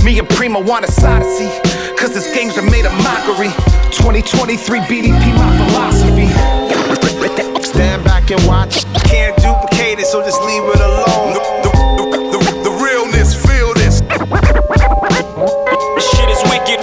Me 0.02 0.18
and 0.18 0.28
Primo 0.30 0.60
want 0.62 0.88
a 0.88 1.06
odyssey 1.06 1.50
cause 1.96 2.14
this 2.14 2.34
games 2.34 2.56
are 2.56 2.68
made 2.70 2.86
of 2.86 2.94
mockery. 3.04 3.52
2023 3.92 4.80
BDP 4.88 5.28
my 5.36 5.52
philosophy. 5.60 6.28
Stand 7.62 8.02
back 8.02 8.30
and 8.30 8.42
watch. 8.46 8.84
Can't 9.04 9.36
duplicate 9.42 9.98
it 9.98 10.06
so 10.06 10.22
just 10.22 10.40
leave 10.40 10.64
it 10.64 10.80
alone. 10.80 11.34
The, 11.62 11.70
the, 12.32 12.62
the, 12.64 12.70
realness 12.80 13.34
feel 13.34 13.74
this 13.74 14.00
shit 16.00 16.28
is 16.30 16.42
wicked 16.48 16.80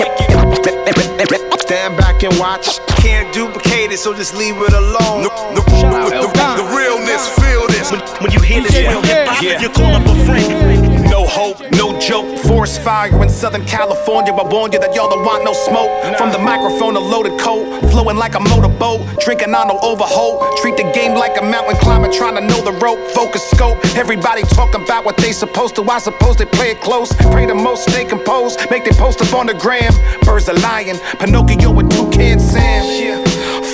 stand 1.88 1.98
back 1.98 2.24
and 2.24 2.38
watch. 2.40 2.80
Can't 2.98 3.34
duplicate 3.34 3.92
it, 3.92 4.00
so 4.00 4.14
just 4.14 4.36
leave 4.36 4.56
it 4.58 4.74
alone. 4.74 5.24
The, 5.24 5.30
the, 5.56 5.62
the, 5.62 6.64
the 6.64 6.76
realness, 6.76 7.30
feel 7.40 7.67
when, 7.92 8.02
when 8.20 8.32
you 8.32 8.42
hear 8.42 8.62
this 8.62 8.76
real 8.76 9.02
hip 9.02 9.28
hop, 9.28 9.62
you 9.62 9.70
call 9.70 9.96
up 9.96 10.06
a 10.06 10.26
friend. 10.26 11.04
No 11.10 11.26
hope, 11.26 11.62
no 11.72 11.98
joke. 12.00 12.38
Forest 12.40 12.82
fire 12.82 13.24
in 13.24 13.30
Southern 13.30 13.66
California. 13.66 14.34
I 14.34 14.44
warn 14.44 14.74
you 14.74 14.80
that 14.80 14.94
y'all 14.94 15.10
don't 15.10 15.24
want 15.24 15.46
no 15.46 15.54
smoke. 15.54 15.90
From 16.18 16.34
the 16.34 16.40
microphone, 16.40 16.98
a 16.98 17.00
loaded 17.00 17.40
coat, 17.40 17.80
flowing 17.92 18.18
like 18.18 18.36
a 18.36 18.42
motorboat. 18.42 19.00
Drinking 19.22 19.56
on 19.56 19.70
no 19.70 19.80
overhaul. 19.80 20.54
Treat 20.58 20.76
the 20.76 20.92
game 20.92 21.14
like 21.14 21.40
a 21.40 21.42
mountain 21.42 21.78
climber, 21.78 22.12
trying 22.12 22.36
to 22.36 22.42
know 22.42 22.62
the 22.62 22.74
rope. 22.84 23.00
Focus 23.16 23.44
scope. 23.52 23.78
Everybody 23.96 24.42
talking 24.42 24.84
about 24.84 25.06
what 25.06 25.16
they 25.16 25.32
supposed 25.32 25.76
to. 25.76 25.84
I 25.90 26.00
suppose 26.00 26.36
they 26.36 26.46
play 26.46 26.72
it 26.72 26.82
close. 26.82 27.14
Pray 27.32 27.46
the 27.46 27.56
most, 27.56 27.90
stay 27.90 28.04
composed. 28.04 28.60
Make 28.70 28.84
they 28.84 28.92
post 28.92 29.22
up 29.22 29.34
on 29.34 29.48
the 29.48 29.54
gram. 29.54 29.94
Birds 30.24 30.50
a 30.50 30.54
lion, 30.54 30.98
Pinocchio 31.20 31.72
with 31.72 31.90
two 31.90 32.10
cans 32.10 32.44
Sam. 32.44 33.27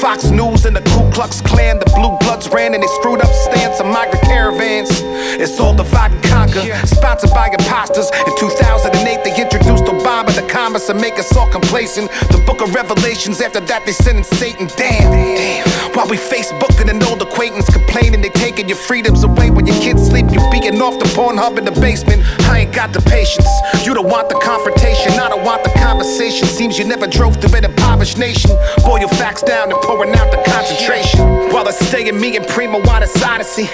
Fox 0.04 0.32
News 0.32 0.66
and 0.66 0.76
the 0.76 0.82
Ku 0.92 1.10
Klux 1.16 1.40
Klan. 1.40 1.80
The 1.80 1.88
blue 1.96 2.12
bloods 2.20 2.50
ran 2.50 2.74
and 2.74 2.84
they 2.84 2.92
screwed 3.00 3.22
up 3.24 3.32
stance 3.32 3.80
of 3.80 3.86
migrant 3.86 4.22
caravans. 4.26 4.92
It's 5.40 5.58
all 5.62 5.74
divide 5.74 6.12
and 6.12 6.22
conquer. 6.24 6.60
Sponsored 6.86 7.32
by 7.32 7.48
imposters. 7.48 8.12
In 8.28 8.36
2008, 8.36 9.24
they 9.24 9.32
introduced 9.32 9.73
Obama 9.94 10.34
the 10.36 10.48
commerce 10.50 10.90
and 10.90 11.00
make 11.00 11.20
us 11.20 11.36
all 11.36 11.50
complacent. 11.50 12.10
The 12.32 12.42
book 12.46 12.62
of 12.62 12.74
Revelations, 12.74 13.42
after 13.42 13.60
that, 13.62 13.86
they 13.86 13.92
sent 13.92 14.26
Satan. 14.26 14.68
Damn. 14.76 15.12
damn. 15.12 15.94
While 15.96 16.08
we 16.08 16.18
Facebooking 16.18 16.90
an 16.90 17.04
old 17.04 17.22
acquaintance 17.22 17.70
complaining 17.70 18.22
they 18.22 18.30
taking 18.30 18.68
your 18.68 18.78
freedoms 18.78 19.24
away 19.24 19.52
when 19.52 19.68
your 19.68 19.80
kids 19.80 20.08
sleep. 20.08 20.26
You're 20.32 20.50
beating 20.50 20.82
off 20.82 20.98
the 20.98 21.06
Pornhub 21.14 21.58
in 21.58 21.66
the 21.66 21.72
basement. 21.72 22.24
I 22.50 22.62
ain't 22.62 22.74
got 22.74 22.94
the 22.94 23.02
patience. 23.02 23.48
You 23.86 23.94
don't 23.94 24.10
want 24.10 24.30
the 24.30 24.40
confrontation. 24.40 25.12
I 25.20 25.30
don't 25.30 25.44
want 25.44 25.64
the 25.64 25.72
conversation. 25.72 26.48
Seems 26.48 26.80
you 26.80 26.86
never 26.86 27.08
drove 27.08 27.40
through 27.40 27.58
an 27.58 27.66
impoverished 27.66 28.18
nation. 28.18 28.52
Boil 28.84 29.00
your 29.00 29.10
facts 29.10 29.44
down 29.44 29.72
and 29.72 29.82
pouring 29.82 30.14
out 30.16 30.32
the 30.32 30.42
concentration. 30.50 31.43
While 31.54 31.68
it's 31.68 31.78
staying 31.86 32.20
me 32.20 32.36
and 32.36 32.48
Primo 32.48 32.80
on 32.90 33.02
this 33.02 33.22
odyssey. 33.22 33.68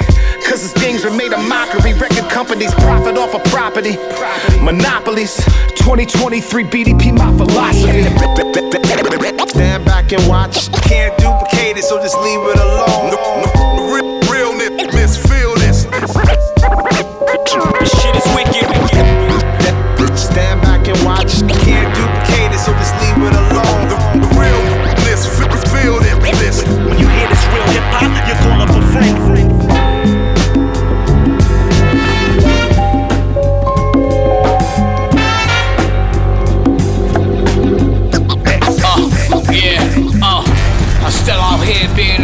Cause 0.43 0.61
his 0.61 0.73
games 0.73 1.05
were 1.05 1.11
made 1.11 1.31
a 1.31 1.37
mockery. 1.37 1.93
Record 1.93 2.29
companies 2.29 2.73
profit 2.73 3.17
off 3.17 3.33
of 3.33 3.41
property. 3.45 3.95
Monopolies. 4.61 5.37
2023 5.77 6.65
BDP, 6.65 7.17
my 7.17 7.31
philosophy. 7.37 8.03
Stand 9.47 9.85
back 9.85 10.11
and 10.11 10.27
watch. 10.27 10.69
Can't 10.83 11.17
duplicate 11.19 11.77
it, 11.77 11.85
so 11.85 12.01
just 12.01 12.17
leave 12.19 12.41
it 12.41 12.59
alone. 12.59 13.11
no 13.11 13.93
Real, 13.93 14.19
realness, 14.29 15.15
feel 15.15 15.55
this. 15.55 15.83
Shit 17.95 18.15
is 18.19 18.27
wicked. 18.35 18.67
Stand 20.17 20.61
back 20.61 20.85
and 20.85 21.01
watch. 21.05 21.39
Can't 21.63 21.95
duplicate 21.95 22.18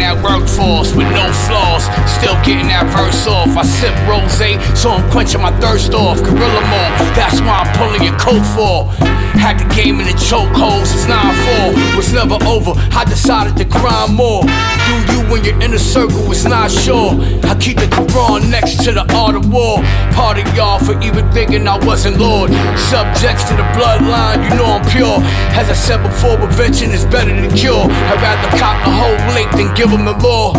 that 0.06 0.22
workforce 0.22 0.94
with 0.94 1.10
no 1.10 1.26
flaws. 1.50 1.90
Still 2.06 2.38
getting 2.46 2.70
that 2.70 2.86
verse 2.94 3.26
off. 3.26 3.50
I 3.58 3.66
sip 3.66 3.90
rose, 4.06 4.38
so 4.78 4.94
I'm 4.94 5.02
quenching 5.10 5.42
my 5.42 5.50
thirst 5.58 5.94
off. 5.94 6.22
Gorilla 6.22 6.62
mode, 6.70 6.94
that's 7.18 7.42
why 7.42 7.66
I'm 7.66 7.70
pulling 7.74 8.06
your 8.06 8.14
coat 8.14 8.46
for. 8.54 8.86
Had 9.34 9.58
the 9.58 9.66
game 9.74 9.98
in 9.98 10.06
the 10.06 10.14
chokehold 10.14 10.86
since 10.86 11.10
9-4. 11.10 11.96
Was 11.98 12.12
never 12.14 12.38
over, 12.46 12.78
I 12.94 13.02
decided 13.04 13.58
to 13.58 13.66
grind 13.66 14.14
more. 14.14 14.46
Do 15.46 15.52
you 15.52 15.60
in 15.60 15.74
a 15.74 15.78
circle, 15.78 16.32
it's 16.32 16.42
not 16.42 16.72
sure. 16.72 17.12
I 17.46 17.56
keep 17.60 17.78
the 17.78 17.86
Quran 17.86 18.50
next 18.50 18.82
to 18.82 18.90
the 18.90 19.06
art 19.14 19.36
of 19.36 19.52
war. 19.52 19.78
Part 20.10 20.38
of 20.38 20.54
y'all 20.56 20.80
for 20.80 21.00
even 21.00 21.30
thinking 21.30 21.68
I 21.68 21.78
wasn't 21.86 22.18
Lord. 22.18 22.50
Subjects 22.90 23.44
to 23.44 23.54
the 23.54 23.62
bloodline, 23.78 24.42
you 24.42 24.56
know 24.56 24.64
I'm 24.64 24.90
pure. 24.90 25.22
As 25.54 25.70
I 25.70 25.74
said 25.74 26.02
before, 26.02 26.36
prevention 26.36 26.90
is 26.90 27.04
better 27.04 27.30
than 27.30 27.56
cure. 27.56 27.86
I'd 27.86 28.18
rather 28.20 28.58
cop 28.58 28.84
the 28.84 28.90
whole 28.90 29.34
link 29.38 29.52
than 29.52 29.72
give 29.76 29.88
them 29.88 30.04
the 30.04 30.18
law. 30.18 30.50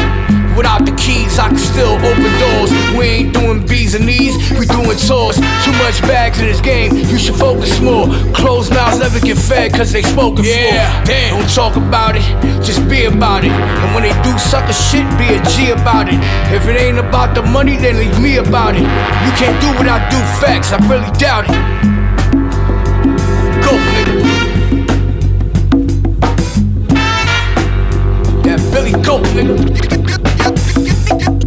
Without 0.58 0.86
the 0.86 0.92
keys, 0.98 1.38
I 1.38 1.50
can 1.50 1.58
still 1.60 1.94
open 2.02 2.34
doors. 2.42 2.72
We 2.98 3.06
ain't 3.06 3.34
doing 3.34 3.64
B's 3.68 3.94
and 3.94 4.10
E's, 4.10 4.34
we 4.58 4.66
doing 4.66 4.98
tours. 4.98 5.38
Too 5.38 5.76
much 5.86 6.02
bags 6.02 6.40
in 6.40 6.48
this 6.48 6.60
game, 6.62 6.96
you 6.98 7.20
should 7.20 7.36
focus 7.36 7.80
more. 7.80 8.08
Closed 8.34 8.74
mouths 8.74 8.98
never 8.98 9.20
get 9.20 9.38
fed 9.38 9.72
cause 9.72 9.92
they 9.92 10.02
spoken 10.02 10.44
yeah, 10.44 11.02
for. 11.02 11.06
Damn. 11.06 11.38
Don't 11.38 11.54
talk 11.54 11.76
about 11.78 12.16
it, 12.16 12.26
just 12.66 12.90
be 12.90 13.06
about 13.06 13.44
it. 13.44 13.52
And 13.52 13.94
when 13.94 14.02
they 14.02 14.14
do 14.24 14.36
sucker 14.40 14.74
shit, 14.74 15.06
be 15.20 15.30
a 15.30 15.40
G 15.46 15.70
about 15.70 16.08
it. 16.10 16.18
If 16.52 16.66
it 16.66 16.76
ain't 16.82 16.98
about 16.98 17.36
the 17.36 17.44
money, 17.44 17.78
then 17.78 17.98
leave 18.00 18.20
me 18.20 18.38
about 18.38 18.74
it. 18.74 18.82
You 18.82 19.32
can't 19.38 19.62
do 19.62 19.68
what 19.78 19.88
I 19.88 20.10
do, 20.10 20.18
facts, 20.42 20.72
I 20.74 20.78
really 20.90 21.12
doubt 21.20 21.46
it. 21.46 21.54
Go, 23.62 23.78
nigga. 23.94 24.18
That 28.42 28.60
Billy 28.74 28.94
Goat, 29.04 29.24
nigga. 29.38 30.17
Thank 31.10 31.44
you. 31.44 31.47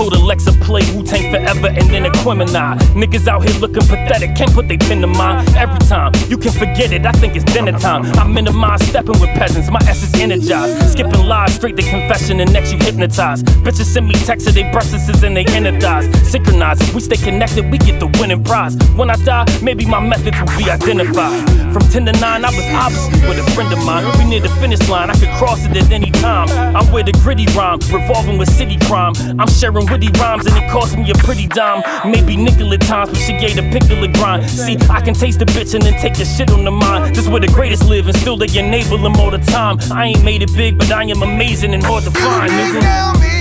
Told 0.00 0.14
Alexa 0.14 0.52
play 0.64 0.80
Wu 0.94 1.02
Tang 1.02 1.30
forever 1.30 1.68
and 1.68 1.86
then 1.92 2.04
Aquemini. 2.10 2.78
Niggas 3.00 3.28
out 3.28 3.42
here 3.44 3.58
looking 3.60 3.86
pathetic, 3.86 4.34
can't 4.34 4.52
put 4.52 4.66
they 4.66 4.78
pin 4.78 5.02
to 5.02 5.06
mine. 5.06 5.46
Every 5.56 5.78
time 5.92 6.12
you 6.28 6.38
can 6.38 6.52
forget 6.52 6.90
it, 6.92 7.04
I 7.04 7.12
think 7.12 7.36
it's 7.36 7.44
dinner 7.52 7.76
time. 7.78 8.06
I 8.16 8.26
minimize 8.26 8.82
stepping 8.88 9.20
with 9.20 9.32
peasants, 9.40 9.70
my 9.70 9.80
ass 9.90 10.02
is 10.02 10.14
energized. 10.14 10.92
Skipping 10.92 11.26
live 11.26 11.50
straight 11.50 11.76
to 11.76 11.82
confession 11.82 12.40
and 12.40 12.50
next 12.50 12.72
you 12.72 12.78
hypnotize. 12.78 13.42
Bitches 13.64 13.88
send 13.92 14.08
me 14.08 14.14
texts 14.14 14.48
of 14.48 14.54
they 14.54 14.64
breasts 14.72 15.22
and 15.22 15.36
they 15.36 15.44
inner 15.56 15.78
thighs. 15.78 16.06
Synchronized, 16.30 16.82
if 16.82 16.94
we 16.94 17.00
stay 17.00 17.16
connected, 17.16 17.70
we 17.70 17.76
get 17.76 18.00
the 18.00 18.06
winning 18.18 18.42
prize. 18.42 18.76
When 18.96 19.10
I 19.10 19.16
die, 19.16 19.44
maybe 19.62 19.84
my 19.84 20.00
methods 20.00 20.38
will 20.40 20.58
be 20.58 20.70
identified. 20.70 21.69
From 21.72 21.82
10 21.82 22.06
to 22.06 22.12
9, 22.12 22.22
I 22.22 22.50
was 22.50 22.66
obviously 22.74 23.28
with 23.28 23.38
a 23.38 23.50
friend 23.52 23.72
of 23.72 23.84
mine. 23.84 24.04
We 24.18 24.24
near 24.24 24.40
the 24.40 24.48
finish 24.60 24.82
line, 24.88 25.08
I 25.08 25.14
could 25.14 25.30
cross 25.38 25.64
it 25.64 25.76
at 25.76 25.90
any 25.92 26.10
time. 26.10 26.48
I'm 26.74 26.90
with 26.92 27.08
a 27.08 27.12
gritty 27.22 27.46
rhyme, 27.56 27.78
revolving 27.92 28.38
with 28.38 28.50
city 28.50 28.76
crime. 28.86 29.12
I'm 29.38 29.48
sharing 29.48 29.86
witty 29.86 30.08
rhymes 30.18 30.46
and 30.46 30.56
it 30.56 30.68
cost 30.70 30.96
me 30.96 31.08
a 31.10 31.14
pretty 31.14 31.46
dime. 31.46 31.82
Maybe 32.10 32.36
nickel 32.36 32.72
at 32.72 32.80
times, 32.80 33.10
but 33.10 33.18
she 33.18 33.38
gave 33.38 33.54
the 33.54 33.62
pickle 33.70 34.02
a 34.02 34.08
grind. 34.08 34.50
See, 34.50 34.76
I 34.90 35.00
can 35.00 35.14
taste 35.14 35.38
the 35.38 35.44
bitch 35.44 35.74
and 35.74 35.82
then 35.82 35.94
take 36.00 36.14
the 36.14 36.24
shit 36.24 36.50
on 36.50 36.64
the 36.64 36.72
mind. 36.72 37.14
This 37.14 37.28
where 37.28 37.40
the 37.40 37.48
greatest 37.48 37.84
live 37.88 38.08
and 38.08 38.16
still 38.16 38.36
they 38.36 38.50
enable 38.58 38.98
them 38.98 39.14
all 39.16 39.30
the 39.30 39.38
time. 39.38 39.78
I 39.92 40.06
ain't 40.06 40.24
made 40.24 40.42
it 40.42 40.52
big, 40.54 40.76
but 40.76 40.90
I 40.90 41.04
am 41.04 41.22
amazing 41.22 41.72
and 41.74 41.82
hard 41.82 42.02
to 42.04 42.10
find, 42.10 42.50
nigga. 42.50 43.39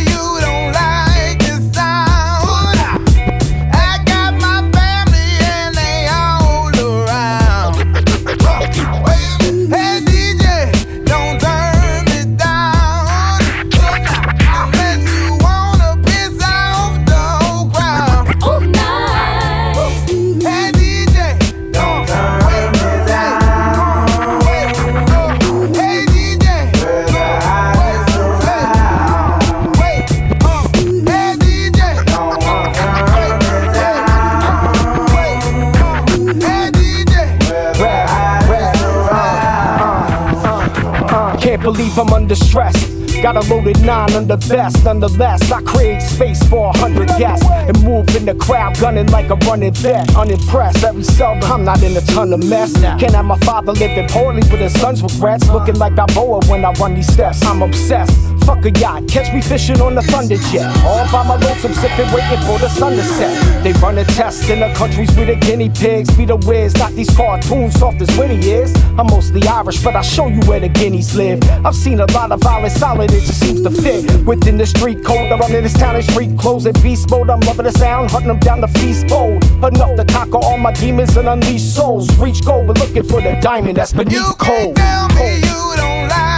Believe 41.89 42.07
I'm 42.07 42.13
under 42.13 42.35
stress. 42.35 42.89
Got 43.23 43.35
a 43.35 43.53
loaded 43.53 43.81
nine 43.81 44.13
under 44.13 44.35
vest. 44.35 44.85
Nonetheless, 44.85 45.51
I 45.51 45.61
create 45.61 46.01
space 46.01 46.41
for 46.47 46.69
a 46.69 46.77
hundred 46.77 47.07
guests 47.17 47.45
and 47.49 47.83
move 47.83 48.15
in 48.15 48.25
the 48.25 48.35
crowd, 48.35 48.77
gunning 48.79 49.07
like 49.07 49.29
a 49.29 49.35
running 49.47 49.73
vet. 49.73 50.15
Unimpressed, 50.15 50.77
very 50.77 51.03
seldom 51.03 51.51
I'm 51.51 51.63
not 51.63 51.81
in 51.81 51.97
a 51.97 52.01
ton 52.01 52.31
of 52.31 52.47
mess. 52.47 52.73
Can't 52.99 53.13
have 53.13 53.25
my 53.25 53.39
father 53.39 53.71
living 53.73 54.07
poorly 54.07 54.41
with 54.51 54.59
his 54.59 54.79
son's 54.79 55.01
regrets. 55.01 55.49
Looking 55.49 55.75
like 55.75 55.97
I 55.97 56.05
boa 56.13 56.39
when 56.45 56.63
I 56.63 56.71
run 56.73 56.93
these 56.93 57.11
steps. 57.11 57.43
I'm 57.43 57.63
obsessed. 57.63 58.28
Fuck 58.49 58.65
a 58.65 58.71
yacht, 58.79 59.07
catch 59.07 59.31
me 59.31 59.43
fishing 59.43 59.79
on 59.79 59.93
the 59.93 60.01
thunder 60.01 60.35
jet. 60.49 60.65
All 60.83 61.05
by 61.11 61.21
my 61.21 61.35
lonesome, 61.35 61.71
sipping, 61.71 62.11
waiting 62.11 62.41
for 62.47 62.57
the 62.57 62.67
sun 62.67 62.93
to 62.93 63.03
set. 63.03 63.63
They 63.63 63.73
run 63.73 63.99
a 63.99 64.03
test 64.03 64.49
in 64.49 64.61
the 64.61 64.73
countries 64.73 65.15
we 65.15 65.25
the 65.25 65.35
guinea 65.35 65.69
pigs. 65.69 66.09
Be 66.17 66.25
the 66.25 66.35
whiz, 66.35 66.73
not 66.73 66.91
these 66.93 67.15
cartoons 67.15 67.77
soft 67.77 68.01
as 68.01 68.09
Winnie 68.17 68.43
is. 68.49 68.73
I'm 68.97 69.05
mostly 69.05 69.47
Irish, 69.47 69.83
but 69.83 69.95
I 69.95 70.01
show 70.01 70.29
you 70.29 70.39
where 70.47 70.59
the 70.59 70.67
guineas 70.67 71.15
live. 71.15 71.43
I've 71.63 71.75
seen 71.75 71.99
a 71.99 72.07
lot 72.11 72.31
of 72.31 72.41
violence, 72.41 72.73
solid, 72.73 73.11
it 73.11 73.21
just 73.21 73.39
seems 73.39 73.61
to 73.61 73.69
fit. 73.69 74.25
Within 74.25 74.57
the 74.57 74.65
street 74.65 75.05
code, 75.05 75.31
I'm 75.31 75.41
in 75.53 75.63
this 75.63 75.77
town 75.77 75.95
and 75.95 76.03
street 76.03 76.35
clothes 76.39 76.65
and 76.65 76.81
beast 76.81 77.11
mode. 77.11 77.29
I'm 77.29 77.41
loving 77.41 77.65
the 77.65 77.71
sound, 77.71 78.09
hunting 78.09 78.29
them 78.29 78.39
down 78.39 78.61
the 78.61 78.67
feast 78.79 79.07
bowl. 79.09 79.37
Enough 79.63 79.95
to 79.95 80.05
conquer 80.05 80.39
all 80.39 80.57
my 80.57 80.73
demons 80.73 81.15
and 81.17 81.27
unleash 81.27 81.61
souls. 81.61 82.09
Reach 82.17 82.43
gold, 82.43 82.65
but 82.65 82.79
looking 82.79 83.03
for 83.03 83.21
the 83.21 83.39
diamond 83.43 83.77
that's 83.77 83.93
beneath 83.93 84.13
you 84.13 84.33
cold. 84.39 84.75
Tell 84.75 85.07
me 85.09 85.35
you 85.35 85.75
don't 85.75 86.09
like 86.09 86.28